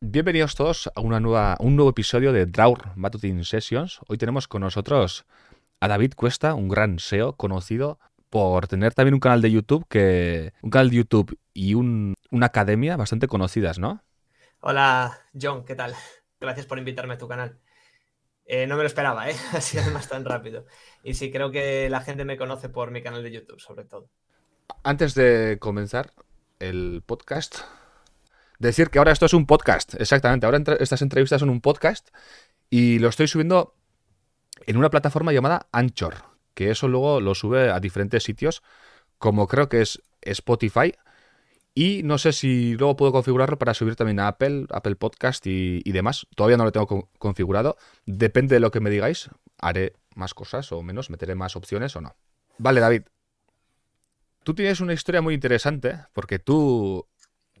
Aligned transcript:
Bienvenidos 0.00 0.54
todos 0.54 0.90
a 0.94 1.00
una 1.00 1.20
nueva, 1.20 1.56
un 1.58 1.74
nuevo 1.74 1.88
episodio 1.88 2.30
de 2.30 2.44
Draur 2.44 2.94
Matutine 2.96 3.42
Sessions. 3.44 3.98
Hoy 4.08 4.18
tenemos 4.18 4.46
con 4.46 4.60
nosotros 4.60 5.24
a 5.80 5.88
David 5.88 6.12
Cuesta, 6.14 6.52
un 6.52 6.68
gran 6.68 6.98
SEO 6.98 7.32
conocido 7.32 7.98
por 8.28 8.68
tener 8.68 8.92
también 8.92 9.14
un 9.14 9.20
canal 9.20 9.40
de 9.40 9.50
YouTube 9.50 9.86
que 9.88 10.52
un 10.60 10.68
canal 10.68 10.90
de 10.90 10.96
YouTube 10.96 11.38
y 11.54 11.72
una 11.72 12.14
academia 12.42 12.98
bastante 12.98 13.26
conocidas, 13.26 13.78
¿no? 13.78 14.02
Hola, 14.60 15.18
John, 15.32 15.64
¿qué 15.64 15.74
tal? 15.74 15.94
Gracias 16.38 16.66
por 16.66 16.78
invitarme 16.78 17.14
a 17.14 17.18
tu 17.18 17.26
canal. 17.26 17.58
Eh, 18.44 18.66
no 18.66 18.76
me 18.76 18.82
lo 18.82 18.88
esperaba, 18.88 19.30
¿eh? 19.30 19.36
Así 19.54 19.78
además 19.78 20.08
tan 20.10 20.26
rápido. 20.26 20.66
Y 21.04 21.14
sí, 21.14 21.32
creo 21.32 21.50
que 21.50 21.88
la 21.88 22.02
gente 22.02 22.26
me 22.26 22.36
conoce 22.36 22.68
por 22.68 22.90
mi 22.90 23.02
canal 23.02 23.22
de 23.22 23.32
YouTube, 23.32 23.60
sobre 23.60 23.86
todo. 23.86 24.10
Antes 24.82 25.14
de 25.14 25.56
comenzar 25.58 26.12
el 26.58 27.02
podcast, 27.06 27.60
decir 28.58 28.90
que 28.90 28.98
ahora 28.98 29.12
esto 29.12 29.26
es 29.26 29.34
un 29.34 29.46
podcast, 29.46 29.94
exactamente. 30.00 30.46
Ahora 30.46 30.62
estas 30.80 31.02
entrevistas 31.02 31.40
son 31.40 31.50
un 31.50 31.60
podcast 31.60 32.08
y 32.70 32.98
lo 32.98 33.08
estoy 33.08 33.28
subiendo 33.28 33.74
en 34.66 34.76
una 34.76 34.90
plataforma 34.90 35.32
llamada 35.32 35.68
Anchor, 35.72 36.14
que 36.54 36.70
eso 36.70 36.88
luego 36.88 37.20
lo 37.20 37.34
sube 37.34 37.70
a 37.70 37.80
diferentes 37.80 38.22
sitios, 38.22 38.62
como 39.18 39.46
creo 39.46 39.68
que 39.68 39.82
es 39.82 40.02
Spotify. 40.22 40.94
Y 41.74 42.02
no 42.04 42.16
sé 42.16 42.32
si 42.32 42.74
luego 42.74 42.96
puedo 42.96 43.12
configurarlo 43.12 43.58
para 43.58 43.74
subir 43.74 43.96
también 43.96 44.18
a 44.18 44.28
Apple, 44.28 44.64
Apple 44.70 44.96
Podcast 44.96 45.46
y, 45.46 45.82
demás. 45.92 46.26
Todavía 46.34 46.56
no 46.56 46.64
lo 46.64 46.72
tengo 46.72 47.10
configurado. 47.18 47.76
Depende 48.06 48.54
de 48.54 48.60
lo 48.60 48.70
que 48.70 48.80
me 48.80 48.88
digáis. 48.88 49.28
Haré 49.58 49.92
más 50.14 50.32
cosas 50.32 50.72
o 50.72 50.82
menos, 50.82 51.10
meteré 51.10 51.34
más 51.34 51.54
opciones 51.54 51.94
o 51.94 52.00
no. 52.00 52.16
Vale, 52.56 52.80
David. 52.80 53.02
Tú 54.42 54.54
tienes 54.54 54.80
una 54.80 54.94
historia 54.94 55.20
muy 55.20 55.34
interesante 55.34 55.98
porque 56.14 56.38
tú 56.38 57.06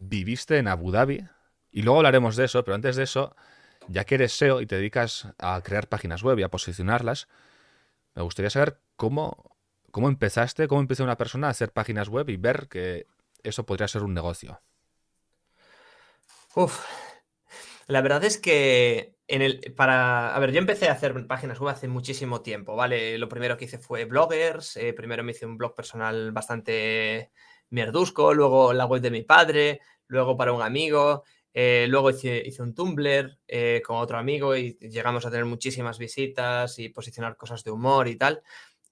viviste 0.00 0.58
en 0.58 0.68
Abu 0.68 0.90
Dhabi 0.90 1.24
y 1.70 1.82
luego 1.82 1.98
hablaremos 1.98 2.36
de 2.36 2.44
eso, 2.44 2.64
pero 2.64 2.74
antes 2.74 2.96
de 2.96 3.04
eso, 3.04 3.36
ya 3.88 4.04
que 4.04 4.16
eres 4.16 4.32
SEO 4.32 4.60
y 4.60 4.66
te 4.66 4.76
dedicas 4.76 5.28
a 5.38 5.60
crear 5.62 5.88
páginas 5.88 6.22
web 6.22 6.38
y 6.38 6.42
a 6.42 6.48
posicionarlas, 6.48 7.28
me 8.14 8.22
gustaría 8.22 8.50
saber 8.50 8.80
cómo, 8.96 9.56
cómo 9.90 10.08
empezaste, 10.08 10.68
cómo 10.68 10.80
empezó 10.80 11.04
una 11.04 11.16
persona 11.16 11.48
a 11.48 11.50
hacer 11.50 11.72
páginas 11.72 12.08
web 12.08 12.28
y 12.30 12.36
ver 12.36 12.68
que 12.68 13.06
eso 13.42 13.66
podría 13.66 13.88
ser 13.88 14.02
un 14.02 14.14
negocio. 14.14 14.60
Uf, 16.54 16.84
la 17.86 18.00
verdad 18.00 18.24
es 18.24 18.38
que 18.38 19.16
para, 19.76 20.34
a 20.34 20.38
ver, 20.38 20.52
yo 20.52 20.58
empecé 20.58 20.88
a 20.88 20.92
hacer 20.92 21.26
páginas 21.26 21.60
web 21.60 21.74
hace 21.74 21.88
muchísimo 21.88 22.42
tiempo, 22.42 22.76
¿vale? 22.76 23.18
Lo 23.18 23.28
primero 23.28 23.56
que 23.56 23.66
hice 23.66 23.78
fue 23.78 24.04
bloggers, 24.04 24.76
eh, 24.76 24.92
primero 24.92 25.22
me 25.24 25.32
hice 25.32 25.46
un 25.46 25.58
blog 25.58 25.74
personal 25.74 26.32
bastante 26.32 27.32
mierdusco, 27.70 28.34
luego 28.34 28.72
la 28.72 28.86
web 28.86 29.02
de 29.02 29.10
mi 29.10 29.22
padre, 29.22 29.80
luego 30.08 30.36
para 30.36 30.52
un 30.52 30.62
amigo, 30.62 31.24
eh, 31.58 31.86
luego 31.88 32.10
hice, 32.10 32.44
un 32.58 32.74
Tumblr 32.74 33.38
eh, 33.48 33.80
con 33.82 33.96
otro 33.96 34.18
amigo 34.18 34.54
y 34.54 34.76
llegamos 34.78 35.24
a 35.24 35.30
tener 35.30 35.46
muchísimas 35.46 35.98
visitas 35.98 36.78
y 36.78 36.90
posicionar 36.90 37.38
cosas 37.38 37.64
de 37.64 37.70
humor 37.70 38.08
y 38.08 38.16
tal. 38.16 38.42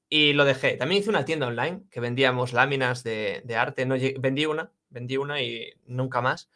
Y 0.09 0.33
lo 0.33 0.47
dejé. 0.47 0.79
También 0.79 1.03
hice 1.03 1.11
una 1.11 1.27
tienda 1.27 1.47
online 1.47 1.83
que 1.91 2.01
vendíamos 2.01 2.55
láminas 2.55 3.05
de, 3.05 3.43
arte. 3.55 3.85
No, 3.85 3.97
vendí 4.19 4.47
una, 4.47 4.73
vendí 4.89 5.19
una 5.19 5.43
y 5.43 5.75
nunca 5.85 6.23
más. 6.23 6.49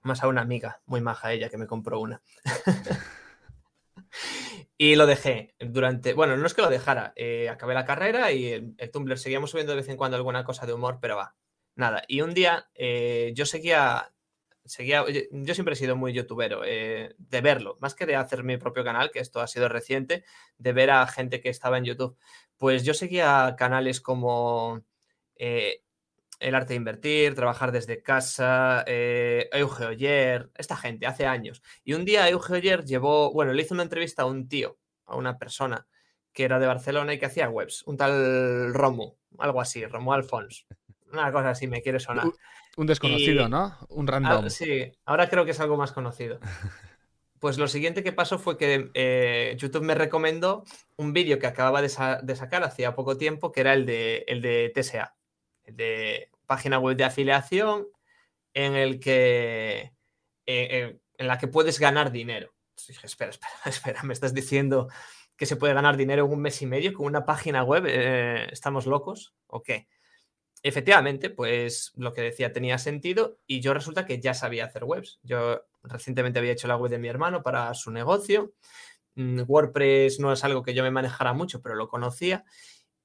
Más 0.00 0.22
a 0.22 0.28
una 0.28 0.40
amiga, 0.40 0.80
muy 0.86 1.02
maja 1.02 1.32
ella, 1.32 1.50
que 1.50 1.58
me 1.58 1.66
compró 1.66 2.00
una. 2.00 2.22
Y 4.78 4.94
lo 4.96 5.06
dejé 5.06 5.54
durante, 5.58 6.12
bueno, 6.12 6.36
no 6.36 6.46
es 6.46 6.52
que 6.52 6.60
lo 6.62 6.68
dejara, 6.68 7.14
eh, 7.16 7.48
acabé 7.48 7.72
la 7.72 7.86
carrera 7.86 8.32
y 8.32 8.52
el, 8.52 8.90
Tumblr 8.92 9.18
seguíamos 9.18 9.50
subiendo 9.50 9.72
de 9.72 9.76
vez 9.76 9.88
en 9.88 9.96
cuando 9.96 10.16
alguna 10.18 10.44
cosa 10.44 10.66
de 10.66 10.74
humor, 10.74 10.98
pero 11.00 11.16
va, 11.16 11.34
nada. 11.76 12.02
Y 12.08 12.20
un 12.20 12.34
día 12.34 12.68
eh, 12.74 13.32
yo 13.34 13.46
seguía, 13.46 14.12
seguía, 14.66 15.02
yo 15.30 15.54
siempre 15.54 15.72
he 15.74 15.76
sido 15.76 15.96
muy 15.96 16.12
youtubero, 16.12 16.62
eh, 16.64 17.14
de 17.16 17.40
verlo, 17.40 17.78
más 17.80 17.94
que 17.94 18.04
de 18.04 18.16
hacer 18.16 18.44
mi 18.44 18.58
propio 18.58 18.84
canal, 18.84 19.10
que 19.10 19.20
esto 19.20 19.40
ha 19.40 19.46
sido 19.46 19.68
reciente, 19.70 20.24
de 20.58 20.72
ver 20.72 20.90
a 20.90 21.06
gente 21.06 21.40
que 21.40 21.48
estaba 21.48 21.78
en 21.78 21.84
YouTube. 21.84 22.18
Pues 22.58 22.84
yo 22.84 22.92
seguía 22.92 23.54
canales 23.58 24.02
como 24.02 24.84
el 26.38 26.54
arte 26.54 26.74
de 26.74 26.76
invertir, 26.76 27.34
trabajar 27.34 27.72
desde 27.72 28.02
casa, 28.02 28.84
eh, 28.86 29.48
Euge 29.52 29.86
Oyer, 29.86 30.50
esta 30.56 30.76
gente, 30.76 31.06
hace 31.06 31.26
años. 31.26 31.62
Y 31.84 31.94
un 31.94 32.04
día 32.04 32.28
Euge 32.28 32.54
Oyer 32.54 32.84
llevó, 32.84 33.32
bueno, 33.32 33.52
le 33.52 33.62
hizo 33.62 33.74
una 33.74 33.82
entrevista 33.82 34.22
a 34.22 34.26
un 34.26 34.48
tío, 34.48 34.78
a 35.06 35.16
una 35.16 35.38
persona 35.38 35.86
que 36.32 36.44
era 36.44 36.58
de 36.58 36.66
Barcelona 36.66 37.14
y 37.14 37.18
que 37.18 37.26
hacía 37.26 37.48
webs, 37.48 37.82
un 37.86 37.96
tal 37.96 38.74
Romo, 38.74 39.16
algo 39.38 39.60
así, 39.60 39.86
Romo 39.86 40.12
Alfons. 40.12 40.66
Una 41.12 41.32
cosa 41.32 41.50
así, 41.50 41.66
me 41.66 41.80
quiere 41.80 41.98
sonar. 41.98 42.26
Un 42.76 42.86
desconocido, 42.86 43.48
¿no? 43.48 43.74
Un 43.88 44.06
random. 44.06 44.50
sí, 44.50 44.92
ahora 45.06 45.30
creo 45.30 45.46
que 45.46 45.52
es 45.52 45.60
algo 45.60 45.76
más 45.76 45.92
conocido. 45.92 46.38
Pues 47.38 47.58
lo 47.58 47.68
siguiente 47.68 48.02
que 48.02 48.12
pasó 48.12 48.38
fue 48.38 48.56
que 48.56 48.90
eh, 48.94 49.54
YouTube 49.58 49.84
me 49.84 49.94
recomendó 49.94 50.64
un 50.96 51.12
vídeo 51.12 51.38
que 51.38 51.46
acababa 51.46 51.82
de, 51.82 51.88
sacar 51.88 52.64
hacía 52.64 52.94
poco 52.94 53.18
tiempo, 53.18 53.52
que 53.52 53.60
era 53.60 53.74
el 53.74 53.84
de, 53.84 54.24
el 54.26 54.40
de 54.40 54.72
TSA, 54.74 55.15
de 55.66 56.30
página 56.46 56.78
web 56.78 56.96
de 56.96 57.04
afiliación 57.04 57.86
en 58.54 58.74
el 58.74 59.00
que 59.00 59.92
eh, 60.46 60.98
en 61.18 61.26
la 61.26 61.38
que 61.38 61.48
puedes 61.48 61.78
ganar 61.78 62.12
dinero. 62.12 62.54
dije, 62.88 63.06
espera, 63.06 63.30
espera, 63.30 63.52
espera, 63.66 64.02
me 64.02 64.12
estás 64.12 64.34
diciendo 64.34 64.88
que 65.36 65.46
se 65.46 65.56
puede 65.56 65.74
ganar 65.74 65.96
dinero 65.96 66.24
en 66.24 66.32
un 66.32 66.40
mes 66.40 66.62
y 66.62 66.66
medio 66.66 66.92
con 66.94 67.06
una 67.06 67.24
página 67.24 67.62
web. 67.62 67.84
Eh, 67.86 68.48
¿Estamos 68.50 68.86
locos? 68.86 69.34
¿O 69.46 69.62
qué? 69.62 69.88
Efectivamente, 70.62 71.30
pues 71.30 71.92
lo 71.96 72.12
que 72.12 72.22
decía 72.22 72.52
tenía 72.52 72.78
sentido 72.78 73.38
y 73.46 73.60
yo 73.60 73.74
resulta 73.74 74.06
que 74.06 74.20
ya 74.20 74.34
sabía 74.34 74.64
hacer 74.64 74.84
webs. 74.84 75.20
Yo 75.22 75.62
recientemente 75.82 76.38
había 76.38 76.52
hecho 76.52 76.68
la 76.68 76.76
web 76.76 76.90
de 76.90 76.98
mi 76.98 77.08
hermano 77.08 77.42
para 77.42 77.72
su 77.74 77.90
negocio. 77.90 78.54
Mm, 79.14 79.42
WordPress 79.46 80.18
no 80.20 80.32
es 80.32 80.42
algo 80.44 80.62
que 80.62 80.74
yo 80.74 80.82
me 80.82 80.90
manejara 80.90 81.32
mucho, 81.34 81.60
pero 81.62 81.74
lo 81.74 81.88
conocía 81.88 82.44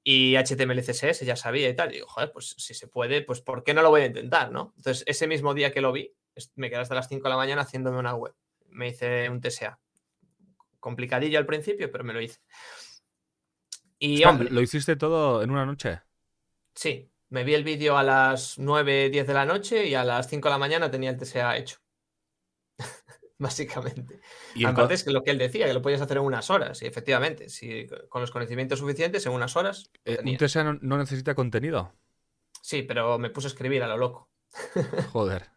y 0.04 0.36
HTML 0.36 0.82
CSS 0.82 1.24
ya 1.24 1.36
sabía 1.36 1.68
y 1.68 1.76
tal. 1.76 1.90
Y 1.90 1.96
digo, 1.96 2.08
joder, 2.08 2.32
pues 2.32 2.54
si 2.58 2.74
se 2.74 2.88
puede, 2.88 3.22
pues 3.22 3.40
¿por 3.40 3.62
qué 3.62 3.74
no 3.74 3.82
lo 3.82 3.90
voy 3.90 4.02
a 4.02 4.06
intentar, 4.06 4.50
no? 4.50 4.72
Entonces, 4.76 5.04
ese 5.06 5.26
mismo 5.26 5.54
día 5.54 5.72
que 5.72 5.80
lo 5.80 5.92
vi, 5.92 6.12
me 6.56 6.70
quedé 6.70 6.80
hasta 6.80 6.94
las 6.94 7.08
5 7.08 7.22
de 7.22 7.30
la 7.30 7.36
mañana 7.36 7.62
haciéndome 7.62 7.98
una 7.98 8.14
web. 8.14 8.34
Me 8.68 8.88
hice 8.88 9.28
un 9.28 9.40
TSA. 9.40 9.78
Complicadillo 10.80 11.38
al 11.38 11.46
principio, 11.46 11.90
pero 11.90 12.04
me 12.04 12.12
lo 12.12 12.20
hice. 12.20 12.40
Y, 13.98 14.24
hombre, 14.24 14.50
¿Lo 14.50 14.60
hiciste 14.60 14.96
todo 14.96 15.42
en 15.42 15.50
una 15.50 15.64
noche? 15.64 16.00
Sí, 16.74 17.08
me 17.28 17.44
vi 17.44 17.54
el 17.54 17.62
vídeo 17.62 17.96
a 17.96 18.02
las 18.02 18.58
9, 18.58 19.10
10 19.10 19.26
de 19.26 19.34
la 19.34 19.46
noche 19.46 19.86
y 19.86 19.94
a 19.94 20.02
las 20.02 20.28
5 20.28 20.48
de 20.48 20.52
la 20.52 20.58
mañana 20.58 20.90
tenía 20.90 21.10
el 21.10 21.18
TSA 21.18 21.56
hecho 21.56 21.81
básicamente. 23.42 24.20
Y 24.54 24.64
aparte 24.64 24.94
es 24.94 25.04
que 25.04 25.10
lo 25.10 25.22
que 25.22 25.32
él 25.32 25.38
decía, 25.38 25.66
que 25.66 25.74
lo 25.74 25.82
podías 25.82 26.00
hacer 26.00 26.16
en 26.16 26.22
unas 26.22 26.48
horas, 26.48 26.80
y 26.82 26.86
efectivamente, 26.86 27.48
si 27.48 27.86
con 28.08 28.20
los 28.20 28.30
conocimientos 28.30 28.78
suficientes, 28.78 29.26
en 29.26 29.32
unas 29.32 29.56
horas. 29.56 29.90
Eh, 30.04 30.18
¿Un 30.24 30.36
TSA 30.36 30.78
no, 30.80 30.96
necesita 30.96 31.34
contenido? 31.34 31.92
Sí, 32.62 32.82
pero 32.82 33.18
me 33.18 33.30
puse 33.30 33.48
a 33.48 33.50
escribir 33.50 33.82
a 33.82 33.88
lo 33.88 33.96
loco. 33.98 34.30
Joder. 35.12 35.50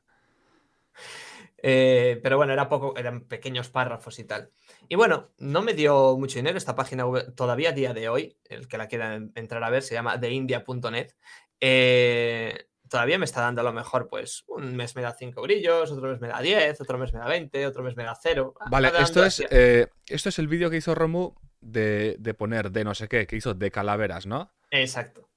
Eh, 1.67 2.19
pero 2.21 2.37
bueno, 2.37 2.53
era 2.53 2.69
poco, 2.69 2.95
eran 2.97 3.21
pequeños 3.21 3.69
párrafos 3.69 4.19
y 4.19 4.23
tal. 4.23 4.51
Y 4.89 4.95
bueno, 4.95 5.31
no 5.37 5.61
me 5.61 5.73
dio 5.73 6.17
mucho 6.17 6.39
dinero 6.39 6.57
esta 6.57 6.75
página 6.75 7.05
web, 7.05 7.33
todavía 7.35 7.69
a 7.69 7.73
día 7.73 7.93
de 7.93 8.09
hoy, 8.09 8.37
el 8.49 8.67
que 8.67 8.77
la 8.77 8.87
quiera 8.87 9.15
entrar 9.15 9.63
a 9.63 9.69
ver, 9.69 9.81
se 9.81 9.95
llama 9.95 10.19
theindia.net. 10.19 11.13
Eh, 11.61 12.67
todavía 12.89 13.17
me 13.17 13.25
está 13.25 13.41
dando 13.41 13.61
a 13.61 13.63
lo 13.63 13.73
mejor, 13.73 14.07
pues 14.07 14.43
un 14.47 14.75
mes 14.75 14.95
me 14.95 15.01
da 15.01 15.13
5 15.13 15.41
brillos, 15.41 15.91
otro 15.91 16.09
mes 16.09 16.19
me 16.19 16.27
da 16.27 16.41
10, 16.41 16.81
otro 16.81 16.97
mes 16.97 17.13
me 17.13 17.19
da 17.19 17.27
20, 17.27 17.67
otro 17.67 17.83
mes 17.83 17.95
me 17.95 18.03
da 18.03 18.15
0. 18.15 18.53
Vale, 18.69 18.91
esto 18.99 19.25
es, 19.25 19.43
eh, 19.49 19.87
esto 20.07 20.29
es 20.29 20.39
el 20.39 20.47
vídeo 20.47 20.69
que 20.69 20.77
hizo 20.77 20.95
Romu 20.95 21.33
de, 21.61 22.35
poner 22.37 22.71
de 22.71 22.83
no 22.83 22.95
sé 22.95 23.07
qué, 23.07 23.27
que 23.27 23.35
hizo 23.35 23.53
de 23.53 23.71
calaveras, 23.71 24.25
¿no? 24.25 24.51
Exacto. 24.71 25.27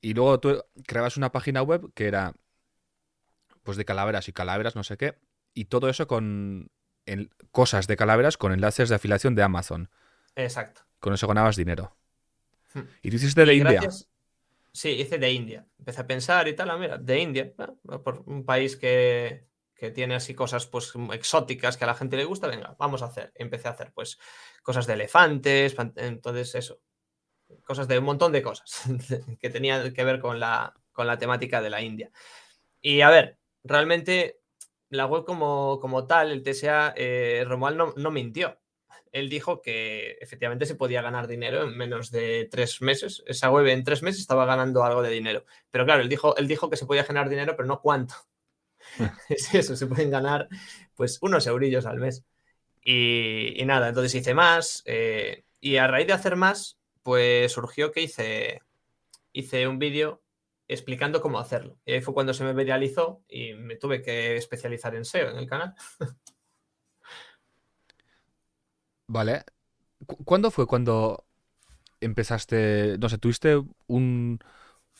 Y 0.00 0.14
luego 0.14 0.40
tú 0.40 0.64
creabas 0.86 1.16
una 1.16 1.32
página 1.32 1.62
web 1.62 1.92
que 1.94 2.06
era 2.06 2.34
pues 3.62 3.76
de 3.76 3.84
calaveras 3.84 4.28
y 4.28 4.32
calaveras, 4.32 4.74
no 4.74 4.82
sé 4.82 4.96
qué, 4.96 5.16
y 5.54 5.66
todo 5.66 5.88
eso 5.88 6.06
con 6.06 6.70
cosas 7.50 7.86
de 7.86 7.96
calaveras 7.96 8.36
con 8.36 8.52
enlaces 8.52 8.88
de 8.88 8.94
afiliación 8.94 9.34
de 9.34 9.42
Amazon. 9.42 9.90
Exacto. 10.34 10.82
Con 10.98 11.14
eso 11.14 11.26
ganabas 11.26 11.56
dinero. 11.56 11.96
Hmm. 12.74 12.82
Y 13.02 13.10
tú 13.10 13.16
hiciste 13.16 13.44
de 13.44 13.54
India. 13.54 13.80
Sí, 14.72 14.88
hice 14.90 15.18
de 15.18 15.30
India. 15.32 15.66
Empecé 15.78 16.00
a 16.00 16.06
pensar 16.06 16.48
y 16.48 16.56
tal, 16.56 16.70
ah, 16.70 16.78
mira, 16.78 16.96
de 16.96 17.18
India, 17.18 17.52
por 17.54 18.22
un 18.26 18.44
país 18.44 18.76
que, 18.76 19.46
tiene 19.94 20.14
así 20.14 20.32
cosas 20.32 20.68
pues 20.68 20.92
exóticas 21.12 21.76
que 21.76 21.82
a 21.82 21.88
la 21.88 21.94
gente 21.96 22.16
le 22.16 22.24
gusta, 22.24 22.46
venga, 22.46 22.76
vamos 22.78 23.02
a 23.02 23.06
hacer. 23.06 23.32
Empecé 23.34 23.66
a 23.66 23.72
hacer 23.72 23.92
pues 23.92 24.18
cosas 24.62 24.86
de 24.86 24.92
elefantes, 24.94 25.74
entonces 25.96 26.54
eso, 26.54 26.80
cosas 27.64 27.88
de 27.88 27.98
un 27.98 28.04
montón 28.04 28.30
de 28.32 28.42
cosas 28.42 28.82
que 29.40 29.50
tenían 29.50 29.92
que 29.92 30.04
ver 30.04 30.20
con 30.20 30.38
la, 30.38 30.72
con 30.92 31.08
la 31.08 31.18
temática 31.18 31.60
de 31.60 31.70
la 31.70 31.82
India. 31.82 32.12
Y 32.80 33.00
a 33.02 33.10
ver, 33.10 33.40
realmente 33.64 34.40
la 34.88 35.06
web 35.06 35.24
como, 35.24 35.80
como 35.80 36.06
tal, 36.06 36.30
el 36.30 36.44
TSA, 36.44 36.94
eh, 36.96 37.44
Romuald 37.46 37.76
no, 37.76 37.94
no 37.96 38.10
mintió 38.12 38.61
él 39.12 39.28
dijo 39.28 39.60
que 39.60 40.16
efectivamente 40.20 40.66
se 40.66 40.74
podía 40.74 41.02
ganar 41.02 41.28
dinero 41.28 41.62
en 41.62 41.76
menos 41.76 42.10
de 42.10 42.48
tres 42.50 42.80
meses. 42.80 43.22
Esa 43.26 43.50
web 43.50 43.66
en 43.66 43.84
tres 43.84 44.02
meses 44.02 44.22
estaba 44.22 44.46
ganando 44.46 44.84
algo 44.84 45.02
de 45.02 45.10
dinero. 45.10 45.44
Pero 45.70 45.84
claro, 45.84 46.02
él 46.02 46.08
dijo, 46.08 46.34
él 46.36 46.48
dijo 46.48 46.70
que 46.70 46.78
se 46.78 46.86
podía 46.86 47.04
generar 47.04 47.28
dinero, 47.28 47.54
pero 47.54 47.68
no 47.68 47.80
cuánto. 47.80 48.14
es 49.28 49.54
eso, 49.54 49.76
se 49.76 49.86
pueden 49.86 50.10
ganar 50.10 50.48
pues 50.94 51.18
unos 51.20 51.46
eurillos 51.46 51.86
al 51.86 51.98
mes. 51.98 52.24
Y, 52.84 53.62
nada, 53.66 53.88
entonces 53.88 54.14
hice 54.14 54.34
más 54.34 54.82
eh, 54.86 55.44
y 55.60 55.76
a 55.76 55.86
raíz 55.86 56.08
de 56.08 56.14
hacer 56.14 56.34
más, 56.34 56.78
pues 57.02 57.52
surgió 57.52 57.92
que 57.92 58.02
hice, 58.02 58.60
hice 59.32 59.68
un 59.68 59.78
vídeo 59.78 60.22
explicando 60.68 61.20
cómo 61.20 61.38
hacerlo. 61.38 61.78
Y 61.84 61.92
ahí 61.92 62.00
fue 62.00 62.14
cuando 62.14 62.34
se 62.34 62.44
me 62.44 62.54
viralizó 62.54 63.22
y 63.28 63.52
me 63.54 63.76
tuve 63.76 64.02
que 64.02 64.36
especializar 64.36 64.94
en 64.94 65.04
SEO 65.04 65.30
en 65.30 65.36
el 65.36 65.46
canal. 65.46 65.74
Vale. 69.12 69.44
¿Cuándo 70.24 70.50
fue 70.50 70.66
cuando 70.66 71.26
empezaste, 72.00 72.98
no 72.98 73.08
sé, 73.10 73.18
tuviste 73.18 73.56
un, 73.88 74.40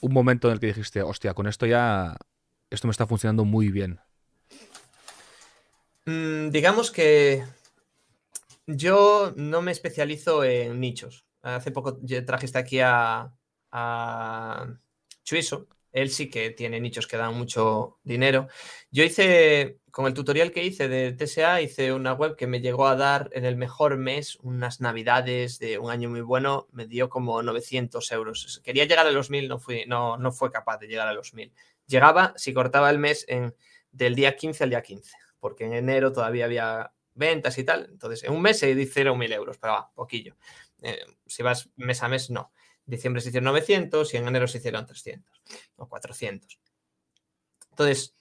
un 0.02 0.12
momento 0.12 0.48
en 0.48 0.54
el 0.54 0.60
que 0.60 0.68
dijiste, 0.68 1.02
hostia, 1.02 1.34
con 1.34 1.46
esto 1.48 1.66
ya, 1.66 2.16
esto 2.70 2.88
me 2.88 2.92
está 2.92 3.06
funcionando 3.06 3.44
muy 3.46 3.70
bien? 3.70 4.00
Mm, 6.06 6.50
digamos 6.50 6.90
que 6.90 7.44
yo 8.66 9.32
no 9.36 9.62
me 9.62 9.72
especializo 9.72 10.44
en 10.44 10.80
nichos. 10.80 11.26
Hace 11.42 11.70
poco 11.72 11.98
trajiste 12.26 12.58
aquí 12.58 12.80
a, 12.80 13.34
a 13.72 14.66
Chuiso, 15.24 15.68
él 15.92 16.10
sí 16.10 16.30
que 16.30 16.50
tiene 16.50 16.80
nichos 16.80 17.06
que 17.06 17.16
dan 17.16 17.36
mucho 17.36 17.98
dinero. 18.02 18.48
Yo 18.90 19.04
hice, 19.04 19.78
con 19.90 20.06
el 20.06 20.14
tutorial 20.14 20.50
que 20.50 20.64
hice 20.64 20.88
de 20.88 21.12
TSA, 21.12 21.60
hice 21.60 21.92
una 21.92 22.14
web 22.14 22.34
que 22.36 22.46
me 22.46 22.60
llegó 22.60 22.86
a 22.86 22.96
dar 22.96 23.30
en 23.32 23.44
el 23.44 23.56
mejor 23.56 23.96
mes, 23.98 24.36
unas 24.42 24.80
navidades 24.80 25.58
de 25.58 25.78
un 25.78 25.90
año 25.90 26.08
muy 26.08 26.22
bueno, 26.22 26.66
me 26.72 26.86
dio 26.86 27.08
como 27.08 27.42
900 27.42 28.10
euros. 28.12 28.60
Quería 28.64 28.86
llegar 28.86 29.06
a 29.06 29.10
los 29.10 29.30
1000, 29.30 29.48
no, 29.48 29.58
fui, 29.58 29.84
no, 29.86 30.16
no 30.16 30.32
fue 30.32 30.50
capaz 30.50 30.78
de 30.78 30.88
llegar 30.88 31.08
a 31.08 31.14
los 31.14 31.34
1000. 31.34 31.52
Llegaba 31.86 32.32
si 32.36 32.54
cortaba 32.54 32.90
el 32.90 32.98
mes 32.98 33.24
en, 33.28 33.54
del 33.90 34.14
día 34.14 34.34
15 34.34 34.64
al 34.64 34.70
día 34.70 34.82
15, 34.82 35.16
porque 35.40 35.64
en 35.64 35.74
enero 35.74 36.12
todavía 36.12 36.46
había 36.46 36.92
ventas 37.14 37.58
y 37.58 37.64
tal. 37.64 37.88
Entonces, 37.90 38.24
en 38.24 38.32
un 38.32 38.40
mes 38.40 38.58
se 38.58 38.70
hicieron 38.70 39.18
1000 39.18 39.32
euros, 39.32 39.58
pero 39.58 39.74
va, 39.74 39.92
poquillo. 39.94 40.36
Eh, 40.80 41.04
si 41.26 41.42
vas 41.42 41.68
mes 41.76 42.02
a 42.02 42.08
mes, 42.08 42.30
no 42.30 42.50
diciembre 42.84 43.20
se 43.20 43.28
hicieron 43.28 43.46
900 43.46 44.12
y 44.12 44.16
en 44.16 44.28
enero 44.28 44.48
se 44.48 44.58
hicieron 44.58 44.86
300 44.86 45.42
o 45.76 45.88
400. 45.88 46.58
Entonces, 47.70 48.14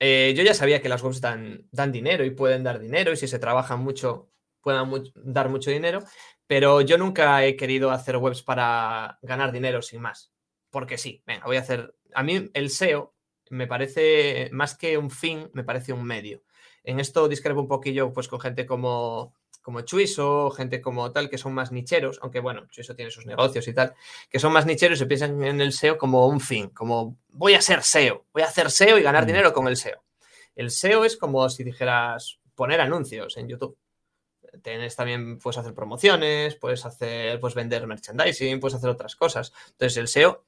eh, 0.00 0.32
yo 0.36 0.42
ya 0.42 0.54
sabía 0.54 0.80
que 0.80 0.88
las 0.88 1.02
webs 1.02 1.20
dan, 1.20 1.68
dinero 1.92 2.24
y 2.24 2.30
pueden 2.30 2.62
dar 2.62 2.78
dinero 2.78 3.12
y 3.12 3.16
si 3.16 3.26
se 3.26 3.38
trabajan 3.38 3.80
mucho 3.80 4.30
pueden 4.60 4.90
dar 5.14 5.48
mucho 5.48 5.70
dinero, 5.70 6.00
pero 6.46 6.80
yo 6.80 6.98
nunca 6.98 7.44
he 7.44 7.56
querido 7.56 7.90
hacer 7.90 8.16
webs 8.16 8.42
para 8.42 9.18
ganar 9.22 9.52
dinero 9.52 9.82
sin 9.82 10.00
más. 10.00 10.32
Porque 10.70 10.98
sí, 10.98 11.22
venga, 11.26 11.46
voy 11.46 11.56
a 11.56 11.60
hacer... 11.60 11.94
A 12.14 12.22
mí 12.22 12.50
el 12.52 12.70
SEO 12.70 13.14
me 13.50 13.66
parece, 13.66 14.50
más 14.52 14.76
que 14.76 14.98
un 14.98 15.10
fin, 15.10 15.48
me 15.54 15.64
parece 15.64 15.92
un 15.92 16.04
medio. 16.04 16.42
En 16.84 17.00
esto 17.00 17.28
discrepo 17.28 17.60
un 17.60 17.68
poquillo 17.68 18.12
pues 18.12 18.28
con 18.28 18.40
gente 18.40 18.66
como 18.66 19.34
como 19.68 19.82
Chuiso, 19.82 20.50
gente 20.50 20.80
como 20.80 21.12
tal, 21.12 21.28
que 21.28 21.36
son 21.36 21.52
más 21.52 21.72
nicheros, 21.72 22.18
aunque 22.22 22.40
bueno, 22.40 22.66
Chuiso 22.70 22.96
tiene 22.96 23.10
sus 23.10 23.26
negocios 23.26 23.68
y 23.68 23.74
tal, 23.74 23.94
que 24.30 24.38
son 24.38 24.50
más 24.50 24.64
nicheros 24.64 24.96
y 24.96 25.00
se 25.00 25.04
piensan 25.04 25.44
en 25.44 25.60
el 25.60 25.74
SEO 25.74 25.98
como 25.98 26.26
un 26.26 26.40
fin, 26.40 26.70
como 26.70 27.18
voy 27.28 27.52
a 27.52 27.60
ser 27.60 27.82
SEO, 27.82 28.24
voy 28.32 28.40
a 28.44 28.46
hacer 28.46 28.70
SEO 28.70 28.96
y 28.96 29.02
ganar 29.02 29.24
mm. 29.24 29.26
dinero 29.26 29.52
con 29.52 29.68
el 29.68 29.76
SEO. 29.76 30.02
El 30.56 30.70
SEO 30.70 31.04
es 31.04 31.18
como 31.18 31.50
si 31.50 31.64
dijeras 31.64 32.38
poner 32.54 32.80
anuncios 32.80 33.36
en 33.36 33.46
YouTube. 33.46 33.76
Tienes 34.62 34.96
también, 34.96 35.38
puedes 35.38 35.58
hacer 35.58 35.74
promociones, 35.74 36.54
puedes 36.54 36.86
hacer, 36.86 37.38
pues 37.38 37.54
vender 37.54 37.86
merchandising, 37.86 38.60
puedes 38.60 38.74
hacer 38.74 38.88
otras 38.88 39.16
cosas. 39.16 39.52
Entonces, 39.72 39.98
el 39.98 40.08
SEO, 40.08 40.46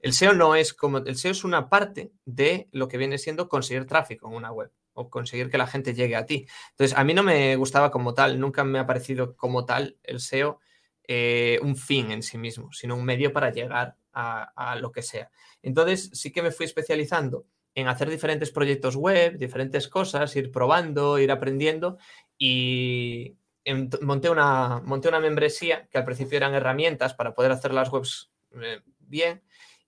el 0.00 0.14
SEO 0.14 0.32
no 0.32 0.54
es 0.54 0.72
como, 0.72 0.96
el 0.96 1.16
SEO 1.16 1.32
es 1.32 1.44
una 1.44 1.68
parte 1.68 2.12
de 2.24 2.70
lo 2.72 2.88
que 2.88 2.96
viene 2.96 3.18
siendo 3.18 3.46
conseguir 3.46 3.86
tráfico 3.86 4.26
en 4.26 4.36
una 4.36 4.52
web 4.52 4.72
o 4.94 5.10
conseguir 5.10 5.50
que 5.50 5.58
la 5.58 5.66
gente 5.66 5.94
llegue 5.94 6.16
a 6.16 6.26
ti. 6.26 6.46
Entonces, 6.70 6.96
a 6.96 7.04
mí 7.04 7.12
no 7.14 7.22
me 7.22 7.56
gustaba 7.56 7.90
como 7.90 8.14
tal, 8.14 8.40
nunca 8.40 8.64
me 8.64 8.78
ha 8.78 8.86
parecido 8.86 9.36
como 9.36 9.64
tal 9.64 9.98
el 10.02 10.20
SEO 10.20 10.60
eh, 11.06 11.58
un 11.62 11.76
fin 11.76 12.10
en 12.12 12.22
sí 12.22 12.38
mismo, 12.38 12.72
sino 12.72 12.96
un 12.96 13.04
medio 13.04 13.32
para 13.32 13.52
llegar 13.52 13.96
a, 14.14 14.76
lo 14.80 14.92
que 14.92 15.02
sea. 15.02 15.30
Entonces, 15.60 16.10
sí 16.12 16.32
que 16.32 16.40
me 16.42 16.52
fui 16.52 16.66
especializando 16.66 17.46
en 17.74 17.88
hacer 17.88 18.08
diferentes 18.08 18.52
proyectos 18.52 18.94
web, 18.96 19.36
diferentes 19.36 19.88
cosas, 19.88 20.34
ir 20.36 20.52
probando, 20.52 21.18
ir 21.18 21.32
aprendiendo 21.32 21.98
y 22.38 23.36
monté 24.02 24.30
una, 24.30 24.80
monté 24.84 25.08
una 25.08 25.20
membresía 25.20 25.88
que 25.88 25.98
al 25.98 26.04
principio 26.04 26.36
eran 26.36 26.54
herramientas 26.54 27.14
para 27.14 27.34
poder 27.34 27.50
hacer 27.50 27.74
las 27.74 27.90
webs 27.90 28.30
eh, 28.62 28.80
bien 29.00 29.42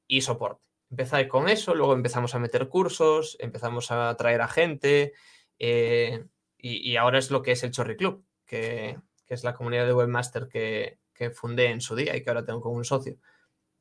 y 0.09 0.21
soporte. 0.23 0.66
Empecé 0.91 1.27
con 1.29 1.49
eso, 1.49 1.75
luego 1.75 1.95
empezamos 1.95 2.35
a 2.35 2.39
meter 2.39 2.69
cursos, 2.69 3.37
empezamos 3.41 3.91
a 3.91 4.15
traer 4.17 4.41
a 4.41 4.49
gente 4.49 5.15
eh, 5.59 6.25
y, 6.59 6.97
ahora 6.97 7.19
es 7.19 7.31
lo 7.31 7.43
que 7.43 7.53
es 7.53 7.63
el 7.63 7.71
Chorri 7.71 7.97
Club, 7.97 8.25
que, 8.45 8.99
es 9.29 9.45
la 9.45 9.55
comunidad 9.55 9.87
de 9.87 9.95
webmaster 9.95 10.49
que, 10.49 10.99
fundé 11.35 11.71
en 11.71 11.81
su 11.81 11.97
día 11.97 12.17
y 12.17 12.23
que 12.23 12.31
ahora 12.31 12.45
tengo 12.45 12.61
como 12.61 12.77
un 12.77 12.85
socio. 12.85 13.17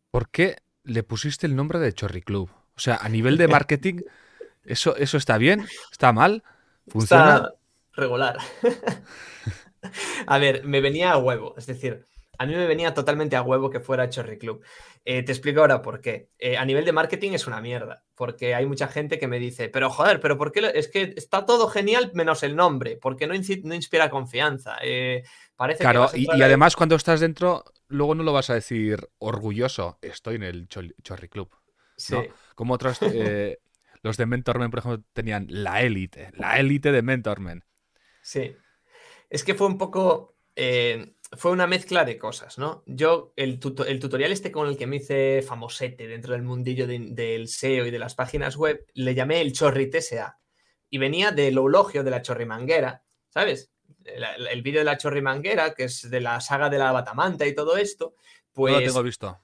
¿Por 0.09 0.29
qué 0.29 0.57
le 0.83 1.03
pusiste 1.03 1.47
el 1.47 1.55
nombre 1.55 1.79
de 1.79 1.93
Chorri 1.93 2.21
Club? 2.21 2.49
O 2.75 2.79
sea, 2.79 2.95
a 2.95 3.09
nivel 3.09 3.37
de 3.37 3.47
marketing, 3.47 4.01
¿eso, 4.63 4.95
eso 4.95 5.17
está 5.17 5.37
bien? 5.37 5.65
¿Está 5.91 6.11
mal? 6.13 6.43
¿Funciona? 6.87 7.35
Está 7.35 7.55
regular. 7.93 8.37
a 10.27 10.37
ver, 10.37 10.63
me 10.65 10.81
venía 10.81 11.11
a 11.11 11.17
huevo. 11.17 11.55
Es 11.57 11.65
decir, 11.65 12.05
a 12.37 12.45
mí 12.45 12.55
me 12.55 12.67
venía 12.67 12.93
totalmente 12.93 13.35
a 13.35 13.41
huevo 13.41 13.69
que 13.69 13.79
fuera 13.79 14.09
Chorri 14.09 14.37
Club. 14.37 14.63
Eh, 15.03 15.23
te 15.23 15.31
explico 15.31 15.61
ahora 15.61 15.81
por 15.81 16.01
qué. 16.01 16.29
Eh, 16.39 16.57
a 16.57 16.65
nivel 16.65 16.83
de 16.83 16.91
marketing 16.91 17.31
es 17.31 17.47
una 17.47 17.61
mierda, 17.61 18.03
porque 18.15 18.55
hay 18.55 18.65
mucha 18.65 18.87
gente 18.87 19.19
que 19.19 19.27
me 19.27 19.39
dice, 19.39 19.69
pero 19.69 19.89
joder, 19.89 20.19
pero 20.19 20.37
¿por 20.37 20.51
qué? 20.51 20.71
Es 20.73 20.87
que 20.87 21.13
está 21.15 21.45
todo 21.45 21.67
genial 21.67 22.11
menos 22.13 22.43
el 22.43 22.55
nombre, 22.55 22.97
porque 22.97 23.27
no, 23.27 23.33
no 23.63 23.75
inspira 23.75 24.09
confianza. 24.09 24.77
Eh, 24.81 25.23
parece 25.55 25.83
claro, 25.83 26.09
y, 26.13 26.27
además 26.41 26.75
cuando 26.75 26.95
estás 26.95 27.19
dentro, 27.19 27.63
luego 27.87 28.15
no 28.15 28.23
lo 28.23 28.33
vas 28.33 28.49
a 28.49 28.55
decir 28.55 29.07
orgulloso, 29.19 29.99
estoy 30.01 30.35
en 30.35 30.43
el 30.43 30.67
Chorri 30.67 31.29
Club. 31.29 31.55
Sí. 31.97 32.15
Como 32.55 32.73
otros, 32.73 32.99
los 34.01 34.17
de 34.17 34.25
Mentormen, 34.25 34.71
por 34.71 34.79
ejemplo, 34.79 35.03
tenían 35.13 35.45
la 35.49 35.81
élite, 35.81 36.31
la 36.33 36.57
élite 36.57 36.91
de 36.91 37.01
Mentormen. 37.01 37.63
Sí. 38.21 38.55
Es 39.29 39.43
que 39.43 39.53
fue 39.53 39.67
un 39.67 39.77
poco 39.77 40.35
fue 41.37 41.51
una 41.51 41.67
mezcla 41.67 42.05
de 42.05 42.17
cosas, 42.17 42.57
¿no? 42.57 42.83
Yo, 42.85 43.33
el, 43.35 43.59
tutorial 43.59 44.31
este 44.31 44.51
con 44.51 44.67
el 44.67 44.77
que 44.77 44.87
me 44.87 44.97
hice 44.97 45.41
famosete 45.41 46.07
dentro 46.07 46.33
del 46.33 46.43
mundillo 46.43 46.87
del 46.87 47.47
SEO 47.47 47.85
y 47.85 47.91
de 47.91 47.99
las 47.99 48.15
páginas 48.15 48.55
web, 48.55 48.85
le 48.93 49.15
llamé 49.15 49.41
el 49.41 49.53
Chorri 49.53 49.89
TSA. 49.89 50.39
Y 50.89 50.97
venía 50.97 51.31
del 51.31 51.57
eulogio 51.57 52.03
de 52.03 52.11
la 52.11 52.21
chorrimanguera, 52.21 53.03
¿sabes? 53.29 53.71
El, 54.03 54.61
vídeo 54.61 54.79
de 54.79 54.85
la 54.85 54.97
chorrimanguera, 54.97 55.73
que 55.73 55.85
es 55.85 56.09
de 56.09 56.21
la 56.21 56.39
saga 56.39 56.69
de 56.69 56.77
la 56.77 56.91
batamanta 56.91 57.45
y 57.45 57.55
todo 57.55 57.75
esto, 57.75 58.15
pues... 58.53 58.73
No 58.73 58.79
lo 58.79 58.85
tengo 58.85 59.03
visto. 59.03 59.39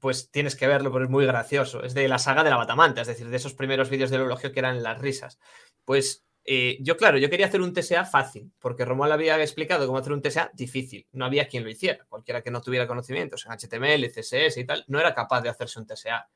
Pues 0.00 0.30
tienes 0.30 0.56
que 0.56 0.66
verlo, 0.66 0.90
porque 0.90 1.04
es 1.04 1.10
muy 1.10 1.26
gracioso. 1.26 1.82
Es 1.82 1.92
de 1.94 2.08
la 2.08 2.18
saga 2.18 2.42
de 2.42 2.50
la 2.50 2.56
batamanta, 2.56 3.02
es 3.02 3.06
decir, 3.06 3.28
de 3.28 3.36
esos 3.36 3.54
primeros 3.54 3.90
vídeos 3.90 4.10
del 4.10 4.22
eulogio 4.22 4.52
que 4.52 4.60
eran 4.60 4.82
las 4.82 4.98
risas. 4.98 5.38
Pues 5.84 6.24
eh, 6.50 6.78
yo, 6.80 6.96
claro, 6.96 7.18
yo 7.18 7.28
quería 7.28 7.44
hacer 7.44 7.60
un 7.60 7.74
TSA 7.74 8.06
fácil, 8.06 8.50
porque 8.58 8.86
Romuald 8.86 9.12
había 9.12 9.38
explicado 9.42 9.86
cómo 9.86 9.98
hacer 9.98 10.14
un 10.14 10.22
TSA 10.22 10.50
difícil. 10.54 11.06
No 11.12 11.26
había 11.26 11.46
quien 11.46 11.62
lo 11.62 11.68
hiciera. 11.68 12.06
Cualquiera 12.08 12.40
que 12.40 12.50
no 12.50 12.62
tuviera 12.62 12.86
conocimientos 12.86 13.44
en 13.44 13.52
HTML, 13.52 14.10
CSS 14.10 14.56
y 14.56 14.64
tal, 14.64 14.82
no 14.88 14.98
era 14.98 15.14
capaz 15.14 15.42
de 15.42 15.50
hacerse 15.50 15.78
un 15.78 15.86
TSA. 15.86 16.30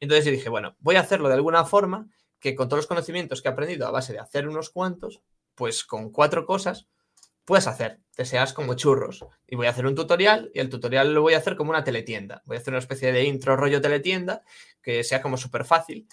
Entonces 0.00 0.24
yo 0.24 0.30
dije, 0.30 0.48
bueno, 0.48 0.76
voy 0.78 0.96
a 0.96 1.00
hacerlo 1.00 1.28
de 1.28 1.34
alguna 1.34 1.66
forma 1.66 2.08
que 2.38 2.54
con 2.54 2.70
todos 2.70 2.78
los 2.78 2.86
conocimientos 2.86 3.42
que 3.42 3.48
he 3.48 3.52
aprendido 3.52 3.86
a 3.86 3.90
base 3.90 4.14
de 4.14 4.18
hacer 4.18 4.48
unos 4.48 4.70
cuantos, 4.70 5.20
pues 5.54 5.84
con 5.84 6.10
cuatro 6.10 6.46
cosas 6.46 6.88
puedes 7.44 7.66
hacer 7.66 8.00
TSAs 8.16 8.54
como 8.54 8.72
churros. 8.72 9.26
Y 9.46 9.56
voy 9.56 9.66
a 9.66 9.70
hacer 9.70 9.84
un 9.84 9.94
tutorial 9.94 10.50
y 10.54 10.60
el 10.60 10.70
tutorial 10.70 11.12
lo 11.12 11.20
voy 11.20 11.34
a 11.34 11.36
hacer 11.38 11.54
como 11.54 11.68
una 11.68 11.84
teletienda. 11.84 12.40
Voy 12.46 12.56
a 12.56 12.60
hacer 12.60 12.72
una 12.72 12.78
especie 12.78 13.12
de 13.12 13.24
intro 13.24 13.56
rollo 13.56 13.82
teletienda 13.82 14.42
que 14.80 15.04
sea 15.04 15.20
como 15.20 15.36
súper 15.36 15.66
fácil 15.66 16.08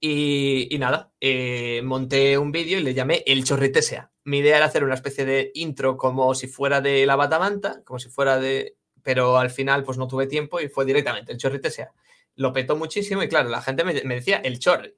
y, 0.00 0.76
nada, 0.78 1.12
eh, 1.20 1.80
monté 1.82 2.38
un 2.38 2.52
vídeo 2.52 2.78
y 2.78 2.82
le 2.82 2.94
llamé 2.94 3.22
El 3.26 3.44
Chorrite 3.44 3.82
Sea. 3.82 4.10
Mi 4.24 4.38
idea 4.38 4.58
era 4.58 4.66
hacer 4.66 4.84
una 4.84 4.94
especie 4.94 5.24
de 5.24 5.50
intro 5.54 5.96
como 5.96 6.34
si 6.34 6.46
fuera 6.46 6.80
de 6.80 7.06
la 7.06 7.16
batamanta, 7.16 7.82
como 7.84 7.98
si 7.98 8.08
fuera 8.08 8.38
de... 8.38 8.76
Pero 9.02 9.38
al 9.38 9.50
final 9.50 9.84
pues 9.84 9.96
no 9.96 10.06
tuve 10.06 10.26
tiempo 10.26 10.60
y 10.60 10.68
fue 10.68 10.84
directamente 10.84 11.32
El 11.32 11.38
Chorrite 11.38 11.70
Sea. 11.70 11.92
Lo 12.34 12.52
petó 12.52 12.76
muchísimo 12.76 13.22
y 13.22 13.28
claro, 13.28 13.48
la 13.48 13.62
gente 13.62 13.82
me, 13.82 13.94
decía 13.94 14.36
El 14.36 14.58
Chorri. 14.58 14.94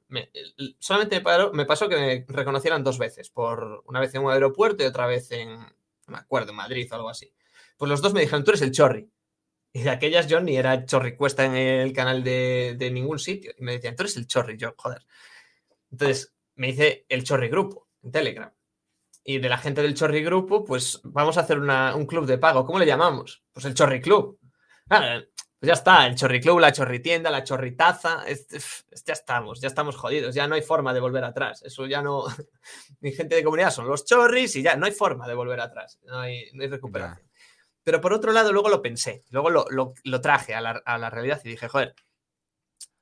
solamente 0.78 1.22
me, 1.52 1.64
pasó 1.64 1.88
que 1.88 1.96
me 1.96 2.26
reconocieran 2.28 2.84
dos 2.84 2.98
veces, 2.98 3.30
por 3.30 3.82
una 3.86 4.00
vez 4.00 4.14
en 4.14 4.22
un 4.22 4.32
aeropuerto 4.32 4.82
y 4.82 4.86
otra 4.86 5.06
vez 5.06 5.30
en, 5.30 5.50
no 5.50 5.66
me 6.08 6.18
acuerdo, 6.18 6.50
en 6.50 6.56
Madrid 6.56 6.86
o 6.90 6.96
algo 6.96 7.08
así. 7.08 7.32
Pues 7.78 7.88
los 7.88 8.02
dos 8.02 8.12
me 8.12 8.20
dijeron, 8.20 8.44
tú 8.44 8.50
eres 8.50 8.62
el 8.62 8.72
Chorri. 8.72 9.08
Y 9.72 9.82
de 9.82 9.90
aquellas 9.90 10.26
yo 10.26 10.40
ni 10.40 10.56
era 10.56 10.84
chorricuesta 10.84 11.44
en 11.44 11.54
el 11.54 11.92
canal 11.92 12.24
de, 12.24 12.90
ningún 12.92 13.18
sitio. 13.18 13.52
Y 13.56 13.62
me 13.62 13.72
decían, 13.72 13.96
tú 13.96 14.02
eres 14.02 14.16
el 14.16 14.26
chorri, 14.26 14.56
yo, 14.56 14.74
joder. 14.76 15.06
Entonces 15.90 16.34
me 16.56 16.68
dice 16.68 17.06
el 17.08 17.24
chorri 17.24 17.48
grupo 17.48 17.88
en 18.02 18.12
Telegram. 18.12 18.52
Y 19.22 19.38
de 19.38 19.48
la 19.48 19.58
gente 19.58 19.82
del 19.82 19.94
chorri 19.94 20.22
grupo, 20.22 20.64
pues 20.64 21.00
vamos 21.04 21.36
a 21.36 21.42
hacer 21.42 21.58
un 21.58 22.06
club 22.06 22.26
de 22.26 22.38
pago. 22.38 22.64
¿Cómo 22.64 22.78
le 22.78 22.86
llamamos? 22.86 23.44
Pues 23.52 23.66
el 23.66 23.74
chorri 23.74 24.00
club. 24.00 24.40
Pues 25.60 25.68
ya 25.68 25.74
está, 25.74 26.06
el 26.06 26.14
chorriclub, 26.14 26.58
la 26.58 26.72
chorritienda, 26.72 27.30
la 27.30 27.44
chorritaza, 27.44 28.24
ya 28.26 29.12
estamos, 29.12 29.60
ya 29.60 29.68
estamos 29.68 29.94
jodidos, 29.94 30.34
ya 30.34 30.48
no 30.48 30.54
hay 30.54 30.62
forma 30.62 30.94
de 30.94 31.00
volver 31.00 31.22
atrás. 31.22 31.62
Eso 31.62 31.84
ya 31.84 32.00
no. 32.00 32.24
Mi 33.00 33.12
gente 33.12 33.34
de 33.34 33.44
comunidad 33.44 33.70
son 33.70 33.86
los 33.86 34.06
chorris 34.06 34.56
y 34.56 34.62
ya 34.62 34.76
no 34.76 34.86
hay 34.86 34.92
forma 34.92 35.28
de 35.28 35.34
volver 35.34 35.60
atrás, 35.60 36.00
no 36.04 36.18
hay, 36.18 36.50
recuperación. 36.54 37.29
Pero 37.82 38.00
por 38.00 38.12
otro 38.12 38.32
lado, 38.32 38.52
luego 38.52 38.68
lo 38.68 38.82
pensé, 38.82 39.24
luego 39.30 39.50
lo, 39.50 40.20
traje 40.20 40.54
a 40.54 40.60
la, 40.60 40.82
a 40.84 40.98
la 40.98 41.10
realidad 41.10 41.40
y 41.44 41.48
dije, 41.48 41.68
joder, 41.68 41.94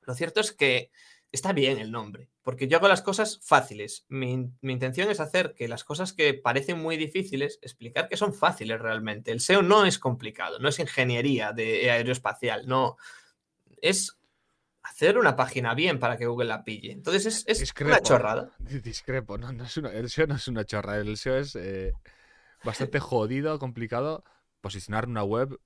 lo 0.01 0.15
cierto 0.15 0.39
es 0.39 0.51
que 0.51 0.89
está 1.31 1.53
bien 1.53 1.77
el 1.77 1.91
nombre, 1.91 2.29
porque 2.41 2.67
yo 2.67 2.77
hago 2.77 2.87
las 2.87 3.01
cosas 3.01 3.39
fáciles. 3.43 4.05
Mi, 4.09 4.51
intención 4.61 5.09
es 5.09 5.19
hacer 5.19 5.53
que 5.53 5.67
las 5.67 5.83
cosas 5.83 6.13
que 6.13 6.33
parecen 6.33 6.79
muy 6.79 6.97
difíciles, 6.97 7.59
explicar 7.61 8.09
que 8.09 8.17
son 8.17 8.33
fáciles 8.33 8.79
realmente. 8.79 9.31
El 9.31 9.39
SEO 9.39 9.61
no 9.61 9.85
es 9.85 9.99
complicado, 9.99 10.59
no 10.59 10.69
es 10.69 10.79
ingeniería 10.79 11.53
de 11.53 11.91
aeroespacial, 11.91 12.67
no. 12.67 12.97
Es 13.81 14.17
hacer 14.81 15.17
una 15.17 15.35
página 15.35 15.75
bien 15.75 15.99
para 15.99 16.17
que 16.17 16.25
Google 16.25 16.47
la 16.47 16.63
pille. 16.63 16.91
Entonces 16.91 17.43
es, 17.45 17.73
una 17.79 18.01
chorrada. 18.01 18.51
Discrepo, 18.59 19.37
no, 19.37 19.51
no 19.51 19.65
es 19.65 19.77
una, 19.77 19.91
el 19.91 20.09
SEO 20.09 20.27
no 20.27 20.35
es 20.35 20.47
una 20.47 20.65
chorrada, 20.65 21.01
el 21.01 21.17
SEO 21.17 21.37
es 21.37 21.55
eh, 21.55 21.93
bastante 22.63 22.99
jodido, 22.99 23.59
complicado. 23.59 24.23
Posicionar 24.61 25.07
una 25.07 25.23
web. 25.23 25.59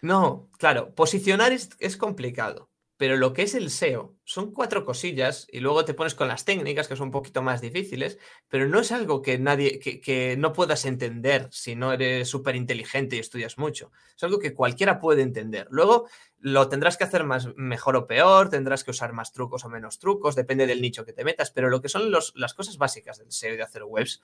No, 0.00 0.48
claro, 0.58 0.94
posicionar 0.94 1.52
es 1.52 1.96
complicado 1.96 2.72
pero 3.02 3.16
lo 3.16 3.32
que 3.32 3.42
es 3.42 3.56
el 3.56 3.68
SEO 3.70 4.14
son 4.22 4.52
cuatro 4.52 4.84
cosillas 4.84 5.48
y 5.50 5.58
luego 5.58 5.84
te 5.84 5.92
pones 5.92 6.14
con 6.14 6.28
las 6.28 6.44
técnicas 6.44 6.86
que 6.86 6.94
son 6.94 7.08
un 7.08 7.10
poquito 7.10 7.42
más 7.42 7.60
difíciles, 7.60 8.16
pero 8.46 8.68
no 8.68 8.78
es 8.78 8.92
algo 8.92 9.22
que 9.22 9.40
nadie, 9.40 9.80
que, 9.80 10.36
no 10.38 10.52
puedas 10.52 10.84
entender 10.84 11.48
si 11.50 11.74
no 11.74 11.92
eres 11.92 12.28
súper 12.28 12.54
inteligente 12.54 13.16
y 13.16 13.18
estudias 13.18 13.58
mucho. 13.58 13.90
Es 14.16 14.22
algo 14.22 14.38
que 14.38 14.54
cualquiera 14.54 15.00
puede 15.00 15.22
entender. 15.22 15.66
Luego 15.72 16.06
lo 16.38 16.68
tendrás 16.68 16.96
que 16.96 17.02
hacer 17.02 17.24
más, 17.24 17.48
mejor 17.56 17.96
o 17.96 18.06
peor, 18.06 18.50
tendrás 18.50 18.84
que 18.84 18.92
usar 18.92 19.12
más 19.12 19.32
trucos 19.32 19.64
o 19.64 19.68
menos 19.68 19.98
trucos, 19.98 20.36
depende 20.36 20.68
del 20.68 20.80
nicho 20.80 21.04
que 21.04 21.12
te 21.12 21.24
metas, 21.24 21.50
pero 21.50 21.70
lo 21.70 21.80
que 21.82 21.88
son 21.88 22.12
las 22.12 22.54
cosas 22.54 22.78
básicas 22.78 23.18
del 23.18 23.32
SEO 23.32 23.54
y 23.54 23.56
de 23.56 23.64
hacer 23.64 23.82
webs, 23.82 24.22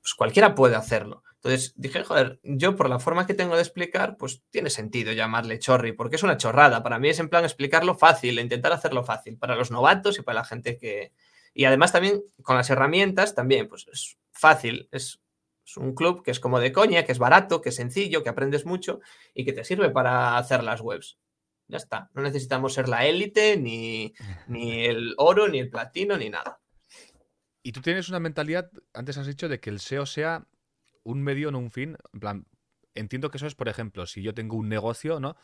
pues 0.00 0.14
cualquiera 0.14 0.54
puede 0.54 0.76
hacerlo. 0.76 1.22
Entonces 1.42 1.72
dije, 1.76 2.02
joder, 2.02 2.40
yo 2.42 2.74
por 2.74 2.88
la 2.88 2.98
forma 2.98 3.26
que 3.26 3.34
tengo 3.34 3.54
de 3.54 3.62
explicar, 3.62 4.16
pues 4.16 4.42
tiene 4.50 4.70
sentido 4.70 5.12
llamarle 5.12 5.60
chorri, 5.60 5.92
porque 5.92 6.16
es 6.16 6.24
una 6.24 6.36
chorrada. 6.36 6.82
Para 6.82 6.98
mí 6.98 7.08
es 7.08 7.20
en 7.20 7.28
plan 7.28 7.44
explicarlo 7.44 7.94
fácil, 7.94 8.40
intentar 8.40 8.72
hacerlo 8.72 9.04
fácil 9.04 9.38
para 9.38 9.54
los 9.54 9.70
novatos 9.70 10.18
y 10.18 10.22
para 10.22 10.40
la 10.40 10.44
gente 10.44 10.76
que... 10.76 11.12
Y 11.54 11.64
además 11.64 11.92
también 11.92 12.22
con 12.42 12.56
las 12.56 12.70
herramientas, 12.70 13.34
también, 13.34 13.68
pues 13.68 13.86
es 13.92 14.18
fácil, 14.32 14.88
es, 14.92 15.20
un 15.76 15.94
club 15.94 16.22
que 16.22 16.30
es 16.30 16.40
como 16.40 16.60
de 16.60 16.72
coña, 16.72 17.04
que 17.04 17.12
es 17.12 17.18
barato, 17.18 17.60
que 17.60 17.68
es 17.68 17.76
sencillo, 17.76 18.22
que 18.22 18.30
aprendes 18.30 18.64
mucho 18.64 19.00
y 19.34 19.44
que 19.44 19.52
te 19.52 19.64
sirve 19.64 19.90
para 19.90 20.38
hacer 20.38 20.64
las 20.64 20.80
webs. 20.80 21.18
Ya 21.66 21.76
está, 21.76 22.10
no 22.14 22.22
necesitamos 22.22 22.72
ser 22.72 22.88
la 22.88 23.04
élite, 23.04 23.58
ni, 23.58 24.14
ni 24.46 24.86
el 24.86 25.14
oro, 25.18 25.46
ni 25.48 25.58
el 25.58 25.68
platino, 25.68 26.16
ni 26.16 26.30
nada. 26.30 26.60
Y 27.68 27.72
tú 27.72 27.82
tienes 27.82 28.08
una 28.08 28.18
mentalidad, 28.18 28.70
antes 28.94 29.18
has 29.18 29.26
dicho, 29.26 29.46
de 29.46 29.60
que 29.60 29.68
el 29.68 29.78
SEO 29.78 30.06
sea 30.06 30.46
un 31.02 31.22
medio, 31.22 31.50
no 31.50 31.58
un 31.58 31.70
fin. 31.70 31.98
En 32.14 32.20
plan, 32.20 32.46
entiendo 32.94 33.30
que 33.30 33.36
eso 33.36 33.46
es, 33.46 33.54
por 33.54 33.68
ejemplo, 33.68 34.06
si 34.06 34.22
yo 34.22 34.32
tengo 34.32 34.56
un 34.56 34.70
negocio, 34.70 35.20
¿no? 35.20 35.36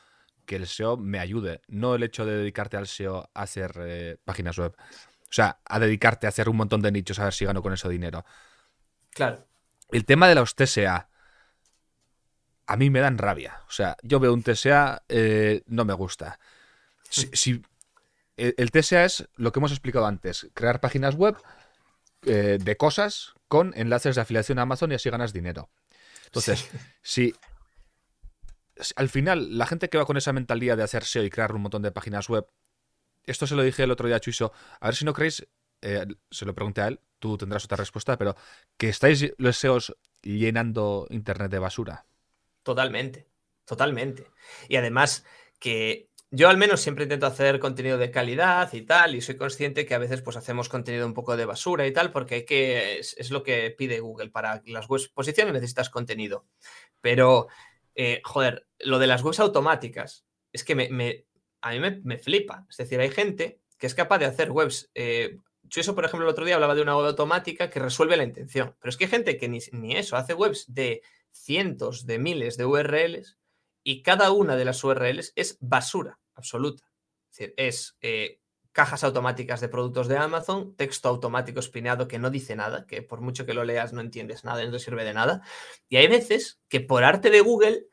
Que 0.47 0.57
el 0.57 0.66
SEO 0.66 0.97
me 0.97 1.19
ayude, 1.19 1.61
no 1.69 1.95
el 1.95 2.02
hecho 2.02 2.25
de 2.25 2.38
dedicarte 2.38 2.78
al 2.78 2.87
SEO 2.87 3.28
a 3.35 3.43
hacer 3.43 3.73
eh, 3.78 4.16
páginas 4.25 4.57
web. 4.57 4.75
O 4.75 5.33
sea, 5.33 5.61
a 5.66 5.78
dedicarte 5.78 6.26
a 6.26 6.31
hacer 6.31 6.49
un 6.49 6.57
montón 6.57 6.81
de 6.81 6.93
nichos 6.93 7.19
a 7.19 7.25
ver 7.25 7.35
si 7.35 7.45
gano 7.45 7.61
con 7.61 7.75
eso 7.75 7.90
dinero. 7.90 8.25
Claro. 9.11 9.47
El 9.90 10.07
tema 10.07 10.26
de 10.26 10.35
los 10.35 10.54
TSA, 10.54 11.11
a 12.66 12.76
mí 12.78 12.88
me 12.88 13.00
dan 13.00 13.19
rabia. 13.19 13.61
O 13.69 13.71
sea, 13.71 13.99
yo 14.02 14.19
veo 14.19 14.33
un 14.33 14.43
TSA, 14.43 15.02
eh, 15.11 15.62
no 15.66 15.85
me 15.85 15.93
gusta. 15.93 16.38
Si, 17.11 17.62
el 18.38 18.71
TSA 18.71 19.04
es 19.04 19.28
lo 19.37 19.52
que 19.52 19.61
hemos 19.61 19.73
explicado 19.73 20.07
antes, 20.07 20.49
crear 20.54 20.81
páginas 20.81 21.16
web 21.16 21.37
eh, 22.26 22.59
de 22.61 22.76
cosas 22.76 23.35
con 23.49 23.73
enlaces 23.76 24.14
de 24.14 24.23
afiliación 24.23 24.59
a 24.59 24.62
Amazon 24.62 24.93
y 24.93 24.95
así 24.95 25.11
ganas 25.11 25.33
dinero. 25.33 25.71
Entonces, 26.26 26.69
si, 27.02 27.35
al 28.97 29.09
final 29.09 29.59
la 29.59 29.66
gente 29.66 29.88
que 29.88 29.99
va 29.99 30.07
con 30.07 30.16
esa 30.16 30.33
mentalidad 30.33 30.76
de 30.76 30.83
hacer 30.83 31.04
SEO 31.04 31.25
y 31.25 31.31
crear 31.31 31.52
un 31.52 31.62
montón 31.62 31.83
de 31.83 31.93
páginas 31.93 32.28
web, 32.28 32.47
esto 33.25 33.47
se 33.47 33.54
lo 33.54 33.62
dije 33.62 33.85
el 33.85 33.90
otro 33.90 34.07
día 34.07 34.16
a 34.16 34.21
Chuiso, 34.21 34.52
a 34.81 34.87
ver 34.87 34.97
si 34.97 35.04
no 35.04 35.12
creéis, 35.12 35.47
eh, 35.83 36.07
se 36.31 36.45
lo 36.45 36.54
pregunté 36.54 36.83
a 36.83 36.88
él, 36.88 37.00
tú 37.19 37.38
tendrás 37.38 37.64
otra 37.64 37.76
respuesta, 37.76 38.19
pero 38.19 38.37
que 38.76 38.88
estáis 38.88 39.33
los 39.38 39.57
SEOs 39.57 39.97
llenando 40.23 41.07
Internet 41.11 41.50
de 41.50 41.59
basura. 41.59 42.07
Totalmente, 42.62 43.26
totalmente. 43.64 44.26
Y 44.69 44.76
además 44.76 45.25
que 45.59 46.11
yo 46.34 46.48
al 46.48 46.56
menos 46.56 46.80
siempre 46.80 47.04
intento 47.04 47.26
hacer 47.26 47.60
contenido 47.60 47.96
de 47.96 48.10
calidad 48.10 48.72
y 48.72 48.82
tal, 48.82 49.14
y 49.14 49.20
soy 49.20 49.36
consciente 49.36 49.86
que 49.86 49.94
a 49.94 49.98
veces 49.98 50.20
pues 50.20 50.36
hacemos 50.36 50.68
contenido 50.68 51.06
un 51.06 51.14
poco 51.14 51.36
de 51.36 51.46
basura 51.46 51.86
y 51.86 51.92
tal, 51.92 52.10
porque 52.10 52.34
hay 52.34 52.44
que, 52.44 52.98
es, 52.98 53.30
lo 53.30 53.44
que 53.44 53.70
pide 53.70 54.00
Google. 54.00 54.30
Para 54.30 54.60
las 54.66 54.88
webs 54.88 55.08
posiciones 55.08 55.54
necesitas 55.54 55.90
contenido. 55.90 56.44
Pero, 57.00 57.46
eh, 57.94 58.20
joder, 58.24 58.66
lo 58.80 58.98
de 58.98 59.06
las 59.06 59.22
webs 59.22 59.38
automáticas, 59.38 60.26
es 60.52 60.64
que 60.64 60.74
me, 60.74 61.24
a 61.60 61.70
mí 61.70 62.00
me, 62.02 62.18
flipa. 62.18 62.66
Es 62.68 62.78
decir, 62.78 62.98
hay 62.98 63.10
gente 63.10 63.60
que 63.78 63.86
es 63.86 63.94
capaz 63.94 64.18
de 64.18 64.26
hacer 64.26 64.50
webs. 64.50 64.90
Eh, 64.94 65.38
yo 65.62 65.80
eso, 65.80 65.94
por 65.94 66.04
ejemplo, 66.04 66.26
el 66.26 66.32
otro 66.32 66.44
día 66.44 66.56
hablaba 66.56 66.74
de 66.74 66.82
una 66.82 66.96
web 66.96 67.06
automática 67.06 67.70
que 67.70 67.78
resuelve 67.78 68.16
la 68.16 68.24
intención. 68.24 68.74
Pero 68.80 68.90
es 68.90 68.96
que 68.96 69.04
hay 69.04 69.10
gente 69.10 69.36
que 69.38 69.48
ni, 69.48 69.60
ni 69.70 69.96
eso, 69.96 70.16
hace 70.16 70.34
webs 70.34 70.64
de 70.74 71.02
cientos 71.30 72.06
de 72.06 72.18
miles 72.18 72.56
de 72.56 72.64
URLs 72.64 73.38
y 73.84 74.02
cada 74.02 74.32
una 74.32 74.56
de 74.56 74.64
las 74.64 74.82
URLs 74.82 75.32
es 75.36 75.58
basura 75.60 76.18
absoluta. 76.34 76.84
Es 77.30 77.38
decir, 77.38 77.54
es 77.56 77.96
eh, 78.00 78.40
cajas 78.72 79.04
automáticas 79.04 79.60
de 79.60 79.68
productos 79.68 80.08
de 80.08 80.18
Amazon, 80.18 80.74
texto 80.76 81.08
automático 81.08 81.60
espineado 81.60 82.08
que 82.08 82.18
no 82.18 82.30
dice 82.30 82.56
nada, 82.56 82.86
que 82.86 83.02
por 83.02 83.20
mucho 83.20 83.46
que 83.46 83.54
lo 83.54 83.64
leas 83.64 83.92
no 83.92 84.00
entiendes 84.00 84.44
nada, 84.44 84.64
no 84.64 84.72
te 84.72 84.78
sirve 84.80 85.04
de 85.04 85.14
nada. 85.14 85.42
Y 85.88 85.96
hay 85.96 86.08
veces 86.08 86.60
que 86.68 86.80
por 86.80 87.04
arte 87.04 87.30
de 87.30 87.40
Google 87.40 87.86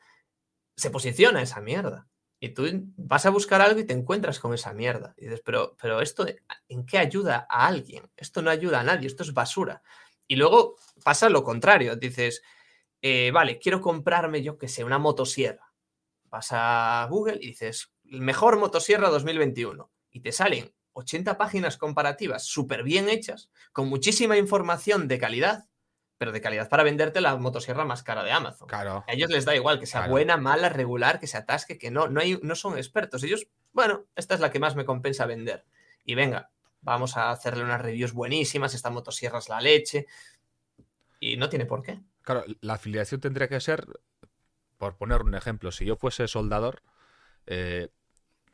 se 0.76 0.90
posiciona 0.90 1.40
esa 1.40 1.60
mierda. 1.60 2.08
Y 2.40 2.48
tú 2.48 2.64
vas 2.96 3.24
a 3.24 3.30
buscar 3.30 3.60
algo 3.60 3.78
y 3.78 3.84
te 3.84 3.92
encuentras 3.94 4.40
con 4.40 4.52
esa 4.52 4.72
mierda. 4.72 5.14
Y 5.16 5.26
dices, 5.26 5.42
pero, 5.44 5.76
pero 5.80 6.00
esto, 6.00 6.26
¿en 6.68 6.84
qué 6.84 6.98
ayuda 6.98 7.46
a 7.48 7.68
alguien? 7.68 8.10
Esto 8.16 8.42
no 8.42 8.50
ayuda 8.50 8.80
a 8.80 8.82
nadie, 8.82 9.06
esto 9.06 9.22
es 9.22 9.32
basura. 9.32 9.80
Y 10.26 10.34
luego 10.34 10.76
pasa 11.04 11.28
lo 11.28 11.44
contrario. 11.44 11.94
Dices, 11.94 12.42
eh, 13.00 13.30
vale, 13.30 13.60
quiero 13.60 13.80
comprarme, 13.80 14.42
yo 14.42 14.58
que 14.58 14.66
sé, 14.66 14.82
una 14.82 14.98
motosierra. 14.98 15.72
Vas 16.24 16.48
a 16.50 17.06
Google 17.08 17.38
y 17.40 17.48
dices, 17.48 17.91
mejor 18.12 18.58
motosierra 18.58 19.08
2021 19.08 19.90
y 20.10 20.20
te 20.20 20.32
salen 20.32 20.72
80 20.92 21.38
páginas 21.38 21.78
comparativas 21.78 22.44
súper 22.44 22.82
bien 22.82 23.08
hechas, 23.08 23.50
con 23.72 23.88
muchísima 23.88 24.36
información 24.36 25.08
de 25.08 25.18
calidad, 25.18 25.66
pero 26.18 26.32
de 26.32 26.40
calidad 26.40 26.68
para 26.68 26.82
venderte 26.82 27.20
la 27.20 27.36
motosierra 27.36 27.84
más 27.84 28.02
cara 28.02 28.22
de 28.22 28.30
Amazon. 28.30 28.68
Claro. 28.68 29.04
A 29.08 29.12
ellos 29.12 29.30
les 29.30 29.44
da 29.44 29.56
igual 29.56 29.80
que 29.80 29.86
sea 29.86 30.06
buena, 30.06 30.36
mala, 30.36 30.68
regular, 30.68 31.18
que 31.18 31.26
se 31.26 31.38
atasque, 31.38 31.78
que 31.78 31.90
no, 31.90 32.08
no, 32.08 32.20
hay, 32.20 32.38
no 32.42 32.54
son 32.54 32.76
expertos. 32.76 33.22
Ellos, 33.24 33.48
bueno, 33.72 34.04
esta 34.14 34.34
es 34.34 34.40
la 34.40 34.50
que 34.50 34.60
más 34.60 34.76
me 34.76 34.84
compensa 34.84 35.26
vender. 35.26 35.64
Y 36.04 36.14
venga, 36.14 36.50
vamos 36.80 37.16
a 37.16 37.30
hacerle 37.30 37.64
unas 37.64 37.80
reviews 37.80 38.12
buenísimas, 38.12 38.74
esta 38.74 38.90
motosierra 38.90 39.38
es 39.38 39.48
la 39.48 39.60
leche. 39.60 40.06
Y 41.18 41.36
no 41.36 41.48
tiene 41.48 41.66
por 41.66 41.82
qué. 41.82 42.00
Claro, 42.22 42.44
la 42.60 42.74
afiliación 42.74 43.20
tendría 43.20 43.48
que 43.48 43.60
ser, 43.60 43.86
por 44.76 44.96
poner 44.96 45.22
un 45.22 45.34
ejemplo, 45.34 45.72
si 45.72 45.86
yo 45.86 45.96
fuese 45.96 46.28
soldador, 46.28 46.82
eh, 47.46 47.88